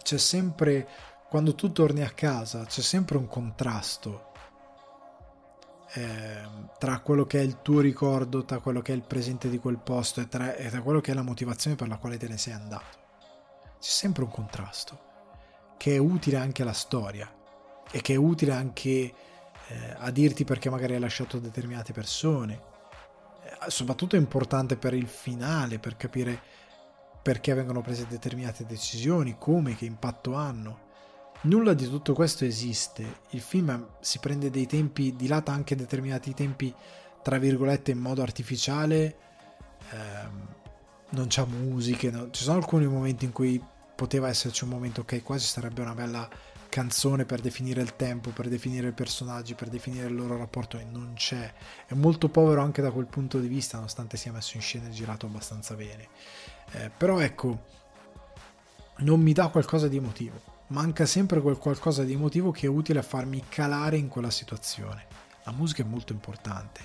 C'è 0.01 0.17
sempre, 0.17 0.87
quando 1.29 1.55
tu 1.55 1.71
torni 1.71 2.03
a 2.03 2.11
casa, 2.11 2.65
c'è 2.65 2.81
sempre 2.81 3.17
un 3.17 3.27
contrasto 3.27 4.31
eh, 5.93 6.41
tra 6.77 6.99
quello 6.99 7.25
che 7.25 7.39
è 7.39 7.43
il 7.43 7.61
tuo 7.61 7.79
ricordo, 7.79 8.45
tra 8.45 8.59
quello 8.59 8.81
che 8.81 8.93
è 8.93 8.95
il 8.95 9.03
presente 9.03 9.49
di 9.49 9.57
quel 9.57 9.79
posto 9.79 10.21
e 10.21 10.27
tra, 10.27 10.55
e 10.55 10.69
tra 10.69 10.81
quello 10.81 11.01
che 11.01 11.11
è 11.11 11.15
la 11.15 11.23
motivazione 11.23 11.75
per 11.75 11.87
la 11.87 11.97
quale 11.97 12.17
te 12.17 12.27
ne 12.27 12.37
sei 12.37 12.53
andato. 12.53 13.05
C'è 13.79 13.89
sempre 13.89 14.23
un 14.23 14.29
contrasto 14.29 15.05
che 15.77 15.95
è 15.95 15.97
utile 15.97 16.37
anche 16.37 16.63
alla 16.63 16.73
storia 16.73 17.31
e 17.91 18.01
che 18.01 18.13
è 18.13 18.17
utile 18.17 18.53
anche 18.53 19.13
eh, 19.67 19.95
a 19.97 20.11
dirti 20.11 20.43
perché 20.43 20.69
magari 20.69 20.93
hai 20.93 20.99
lasciato 20.99 21.39
determinate 21.39 21.93
persone. 21.93 22.61
Eh, 23.43 23.69
soprattutto 23.69 24.15
è 24.15 24.19
importante 24.19 24.77
per 24.77 24.93
il 24.93 25.07
finale, 25.07 25.79
per 25.79 25.97
capire 25.97 26.39
perché 27.21 27.53
vengono 27.53 27.81
prese 27.81 28.07
determinate 28.07 28.65
decisioni, 28.65 29.35
come, 29.37 29.75
che 29.75 29.85
impatto 29.85 30.33
hanno. 30.33 30.85
Nulla 31.41 31.73
di 31.73 31.87
tutto 31.87 32.13
questo 32.13 32.45
esiste. 32.45 33.21
Il 33.31 33.41
film 33.41 33.87
si 33.99 34.19
prende 34.19 34.49
dei 34.49 34.65
tempi, 34.65 35.15
dilata 35.15 35.51
anche 35.51 35.75
determinati 35.75 36.33
tempi, 36.33 36.73
tra 37.21 37.37
virgolette, 37.37 37.91
in 37.91 37.99
modo 37.99 38.21
artificiale. 38.21 39.17
Ehm, 39.91 40.47
non 41.09 41.27
c'ha 41.29 41.45
musiche, 41.45 42.09
no? 42.09 42.29
ci 42.31 42.43
sono 42.43 42.57
alcuni 42.57 42.85
momenti 42.85 43.25
in 43.25 43.31
cui 43.31 43.61
poteva 43.95 44.27
esserci 44.29 44.63
un 44.63 44.71
momento, 44.71 45.01
ok, 45.01 45.23
quasi 45.23 45.45
sarebbe 45.45 45.81
una 45.81 45.93
bella 45.93 46.27
canzone 46.69 47.25
per 47.25 47.41
definire 47.41 47.81
il 47.81 47.95
tempo, 47.95 48.31
per 48.31 48.47
definire 48.47 48.89
i 48.89 48.93
personaggi, 48.93 49.55
per 49.55 49.69
definire 49.69 50.07
il 50.07 50.15
loro 50.15 50.37
rapporto 50.37 50.77
e 50.77 50.83
non 50.83 51.13
c'è. 51.15 51.53
È 51.85 51.93
molto 51.93 52.29
povero 52.29 52.61
anche 52.61 52.81
da 52.81 52.91
quel 52.91 53.07
punto 53.07 53.39
di 53.39 53.47
vista, 53.47 53.77
nonostante 53.77 54.17
sia 54.17 54.31
messo 54.31 54.57
in 54.57 54.61
scena 54.61 54.87
e 54.87 54.91
girato 54.91 55.25
abbastanza 55.25 55.75
bene. 55.75 56.07
Eh, 56.71 56.91
però 56.95 57.19
ecco, 57.19 57.63
non 58.97 59.21
mi 59.21 59.33
dà 59.33 59.47
qualcosa 59.47 59.87
di 59.87 59.97
emotivo. 59.97 60.55
Manca 60.67 61.05
sempre 61.05 61.41
quel 61.41 61.57
qualcosa 61.57 62.03
di 62.03 62.13
emotivo 62.13 62.51
che 62.51 62.65
è 62.65 62.69
utile 62.69 62.99
a 62.99 63.03
farmi 63.03 63.43
calare 63.47 63.97
in 63.97 64.09
quella 64.09 64.29
situazione. 64.31 65.05
La 65.43 65.53
musica 65.53 65.83
è 65.83 65.85
molto 65.85 66.11
importante, 66.11 66.81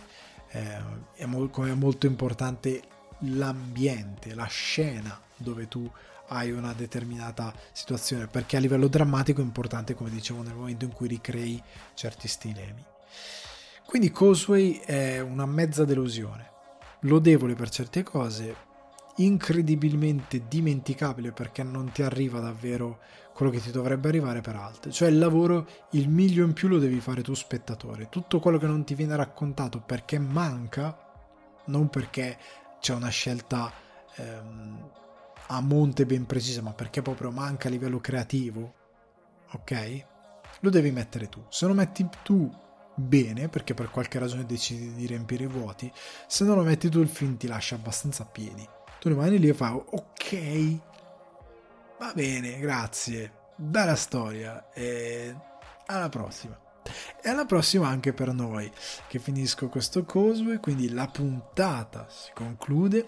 eh, 0.50 0.78
è, 1.14 1.26
mo- 1.26 1.50
è 1.50 1.74
molto 1.74 2.06
importante 2.06 2.82
l'ambiente, 3.20 4.34
la 4.34 4.46
scena 4.46 5.20
dove 5.36 5.66
tu 5.66 5.90
hai 6.32 6.50
una 6.50 6.72
determinata 6.72 7.52
situazione, 7.72 8.26
perché 8.26 8.56
a 8.56 8.60
livello 8.60 8.88
drammatico 8.88 9.40
è 9.40 9.44
importante, 9.44 9.94
come 9.94 10.10
dicevo, 10.10 10.42
nel 10.42 10.54
momento 10.54 10.84
in 10.84 10.92
cui 10.92 11.08
ricrei 11.08 11.62
certi 11.94 12.28
stilemi. 12.28 12.84
Quindi 13.86 14.10
Causeway 14.10 14.78
è 14.78 15.20
una 15.20 15.46
mezza 15.46 15.84
delusione, 15.84 16.50
lodevole 17.00 17.54
per 17.54 17.68
certe 17.68 18.02
cose, 18.02 18.70
incredibilmente 19.16 20.44
dimenticabile 20.48 21.32
perché 21.32 21.62
non 21.62 21.92
ti 21.92 22.02
arriva 22.02 22.40
davvero 22.40 23.00
quello 23.34 23.50
che 23.50 23.60
ti 23.60 23.70
dovrebbe 23.70 24.08
arrivare 24.08 24.40
per 24.40 24.56
altre. 24.56 24.90
Cioè 24.90 25.08
il 25.08 25.18
lavoro, 25.18 25.66
il 25.90 26.08
miglio 26.08 26.44
in 26.44 26.52
più 26.52 26.68
lo 26.68 26.78
devi 26.78 27.00
fare 27.00 27.22
tu 27.22 27.34
spettatore. 27.34 28.08
Tutto 28.08 28.40
quello 28.40 28.58
che 28.58 28.66
non 28.66 28.84
ti 28.84 28.94
viene 28.94 29.16
raccontato 29.16 29.80
perché 29.80 30.18
manca, 30.18 30.96
non 31.66 31.88
perché 31.88 32.38
c'è 32.80 32.94
una 32.94 33.10
scelta 33.10 33.72
ehm, 34.16 34.90
a 35.48 35.60
monte 35.60 36.06
ben 36.06 36.26
precisa, 36.26 36.62
ma 36.62 36.72
perché 36.72 37.02
proprio 37.02 37.30
manca 37.30 37.68
a 37.68 37.70
livello 37.70 38.00
creativo, 38.00 38.74
ok? 39.52 40.04
Lo 40.60 40.70
devi 40.70 40.90
mettere 40.90 41.28
tu. 41.28 41.44
Se 41.48 41.66
lo 41.66 41.74
metti 41.74 42.08
tu 42.22 42.50
bene, 42.94 43.48
perché 43.48 43.74
per 43.74 43.90
qualche 43.90 44.18
ragione 44.18 44.46
decidi 44.46 44.94
di 44.94 45.06
riempire 45.06 45.44
i 45.44 45.48
vuoti, 45.48 45.90
se 46.26 46.44
non 46.44 46.56
lo 46.56 46.62
metti 46.62 46.88
tu 46.88 47.00
il 47.00 47.08
film 47.08 47.36
ti 47.36 47.46
lascia 47.46 47.74
abbastanza 47.74 48.22
a 48.22 48.26
piedi. 48.26 48.66
Tu 48.98 49.08
rimani 49.08 49.38
lì 49.38 49.48
e 49.48 49.54
fai 49.54 49.72
ok, 49.72 50.78
va 51.98 52.12
bene, 52.14 52.58
grazie, 52.58 53.32
bella 53.56 53.96
storia 53.96 54.70
e 54.72 55.34
alla 55.86 56.08
prossima. 56.08 56.58
E 57.22 57.28
alla 57.28 57.44
prossima 57.44 57.88
anche 57.88 58.12
per 58.12 58.32
noi, 58.32 58.70
che 59.08 59.18
finisco 59.18 59.68
questo 59.68 60.04
Cosway, 60.04 60.58
quindi 60.58 60.90
la 60.90 61.06
puntata 61.06 62.06
si 62.08 62.30
conclude 62.34 63.06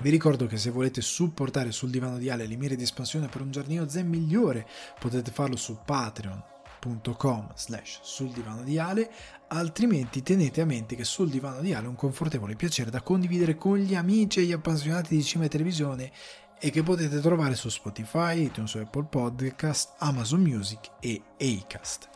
vi 0.00 0.10
ricordo 0.10 0.46
che 0.46 0.58
se 0.58 0.70
volete 0.70 1.00
supportare 1.00 1.72
sul 1.72 1.90
divano 1.90 2.18
di 2.18 2.28
Ale 2.28 2.46
le 2.46 2.56
mire 2.56 2.76
di 2.76 2.82
espansione 2.82 3.28
per 3.28 3.40
un 3.40 3.50
giardino 3.50 3.88
zen 3.88 4.08
migliore, 4.08 4.66
potete 4.98 5.30
farlo 5.30 5.56
su 5.56 5.78
patreon.com 5.84 7.52
slash 7.54 8.00
sul 8.02 8.30
divano 8.30 8.62
di 8.62 8.78
Ale, 8.78 9.10
altrimenti 9.48 10.22
tenete 10.22 10.60
a 10.60 10.66
mente 10.66 10.96
che 10.96 11.04
sul 11.04 11.30
divano 11.30 11.60
di 11.60 11.72
Ale 11.72 11.86
è 11.86 11.88
un 11.88 11.96
confortevole 11.96 12.56
piacere 12.56 12.90
da 12.90 13.00
condividere 13.00 13.56
con 13.56 13.78
gli 13.78 13.94
amici 13.94 14.40
e 14.40 14.44
gli 14.44 14.52
appassionati 14.52 15.16
di 15.16 15.24
cinema 15.24 15.46
e 15.46 15.50
televisione 15.50 16.12
e 16.58 16.70
che 16.70 16.82
potete 16.82 17.20
trovare 17.20 17.54
su 17.54 17.68
Spotify, 17.68 18.44
iTunes, 18.44 18.74
Apple 18.74 19.06
Podcast, 19.10 19.94
Amazon 19.98 20.40
Music 20.40 20.90
e 21.00 21.22
Acast. 21.38 22.15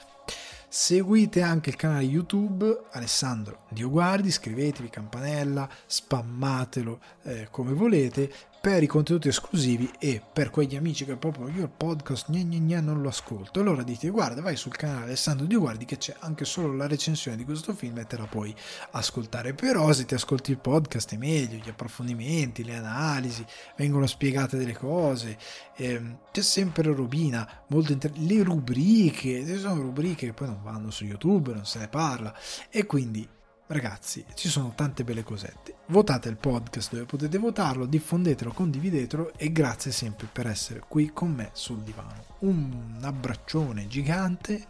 Seguite 0.73 1.43
anche 1.43 1.71
il 1.71 1.75
canale 1.75 2.05
YouTube 2.05 2.83
Alessandro 2.93 3.63
Dioguardi, 3.71 4.29
iscrivetevi, 4.29 4.89
campanella, 4.89 5.69
spammatelo 5.85 7.01
eh, 7.25 7.49
come 7.51 7.73
volete 7.73 8.33
per 8.61 8.82
i 8.82 8.87
contenuti 8.87 9.28
esclusivi 9.28 9.91
e 9.99 10.20
per 10.31 10.51
quegli 10.51 10.77
amici 10.77 11.07
che 11.07 11.16
proprio 11.16 11.49
io 11.49 11.62
il 11.62 11.70
podcast 11.74 12.31
gna 12.31 12.43
gna 12.43 12.59
gna 12.59 12.81
non 12.81 13.01
lo 13.01 13.09
ascolto. 13.09 13.61
Allora 13.61 13.82
dite 13.82 14.11
guarda 14.11 14.43
vai 14.43 14.55
sul 14.57 14.77
canale 14.77 15.05
Alessandro 15.05 15.47
Dioguardi 15.47 15.87
che 15.87 15.97
c'è 15.97 16.15
anche 16.19 16.45
solo 16.45 16.77
la 16.77 16.87
recensione 16.87 17.39
di 17.39 17.45
questo 17.45 17.73
film 17.73 17.97
e 17.99 18.07
te 18.07 18.19
la 18.19 18.27
puoi 18.27 18.55
ascoltare. 18.91 19.55
Però 19.55 19.91
se 19.95 20.05
ti 20.05 20.12
ascolti 20.12 20.51
il 20.51 20.59
podcast 20.59 21.15
è 21.15 21.16
meglio, 21.16 21.57
gli 21.57 21.70
approfondimenti, 21.70 22.62
le 22.62 22.77
analisi, 22.77 23.47
vengono 23.77 24.07
spiegate 24.07 24.59
delle 24.59 24.77
cose, 24.77 25.39
ehm, 25.77 26.19
c'è 26.31 26.43
sempre 26.43 26.93
robina, 26.93 27.65
molto 27.69 27.93
inter- 27.93 28.16
le 28.19 28.43
rubriche, 28.43 29.43
ci 29.47 29.57
sono 29.57 29.81
rubriche 29.81 30.27
che 30.27 30.32
poi 30.35 30.49
non 30.49 30.61
vanno 30.62 30.91
su 30.91 31.07
YouTube, 31.07 31.55
non 31.55 31.65
se 31.65 31.78
ne 31.78 31.89
parla 31.89 32.35
e 32.69 32.85
quindi 32.85 33.27
Ragazzi, 33.71 34.25
ci 34.35 34.49
sono 34.49 34.73
tante 34.75 35.05
belle 35.05 35.23
cosette. 35.23 35.77
Votate 35.87 36.29
il 36.29 36.37
podcast 36.37 36.91
dove 36.91 37.05
potete 37.05 37.39
votarlo, 37.39 37.87
diffondetelo, 37.87 38.51
condividetelo 38.51 39.35
e 39.37 39.53
grazie 39.53 39.93
sempre 39.93 40.27
per 40.27 40.49
essere 40.49 40.83
qui 40.89 41.13
con 41.13 41.31
me 41.31 41.51
sul 41.53 41.79
divano. 41.83 42.25
Un 42.41 42.99
abbraccione 43.01 43.87
gigante. 43.87 44.59
Ci 44.59 44.67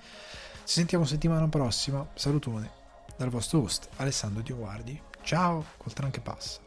sentiamo 0.65 1.07
settimana 1.07 1.49
prossima. 1.49 2.07
Salutone 2.13 2.71
dal 3.17 3.31
vostro 3.31 3.63
host 3.63 3.89
Alessandro 3.97 4.43
Dioguardi. 4.43 5.01
Ciao, 5.23 5.65
col 5.79 5.95
tran 5.95 6.11
che 6.11 6.21
passa. 6.21 6.61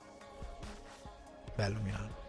Bello 1.56 1.80
Milano. 1.84 2.23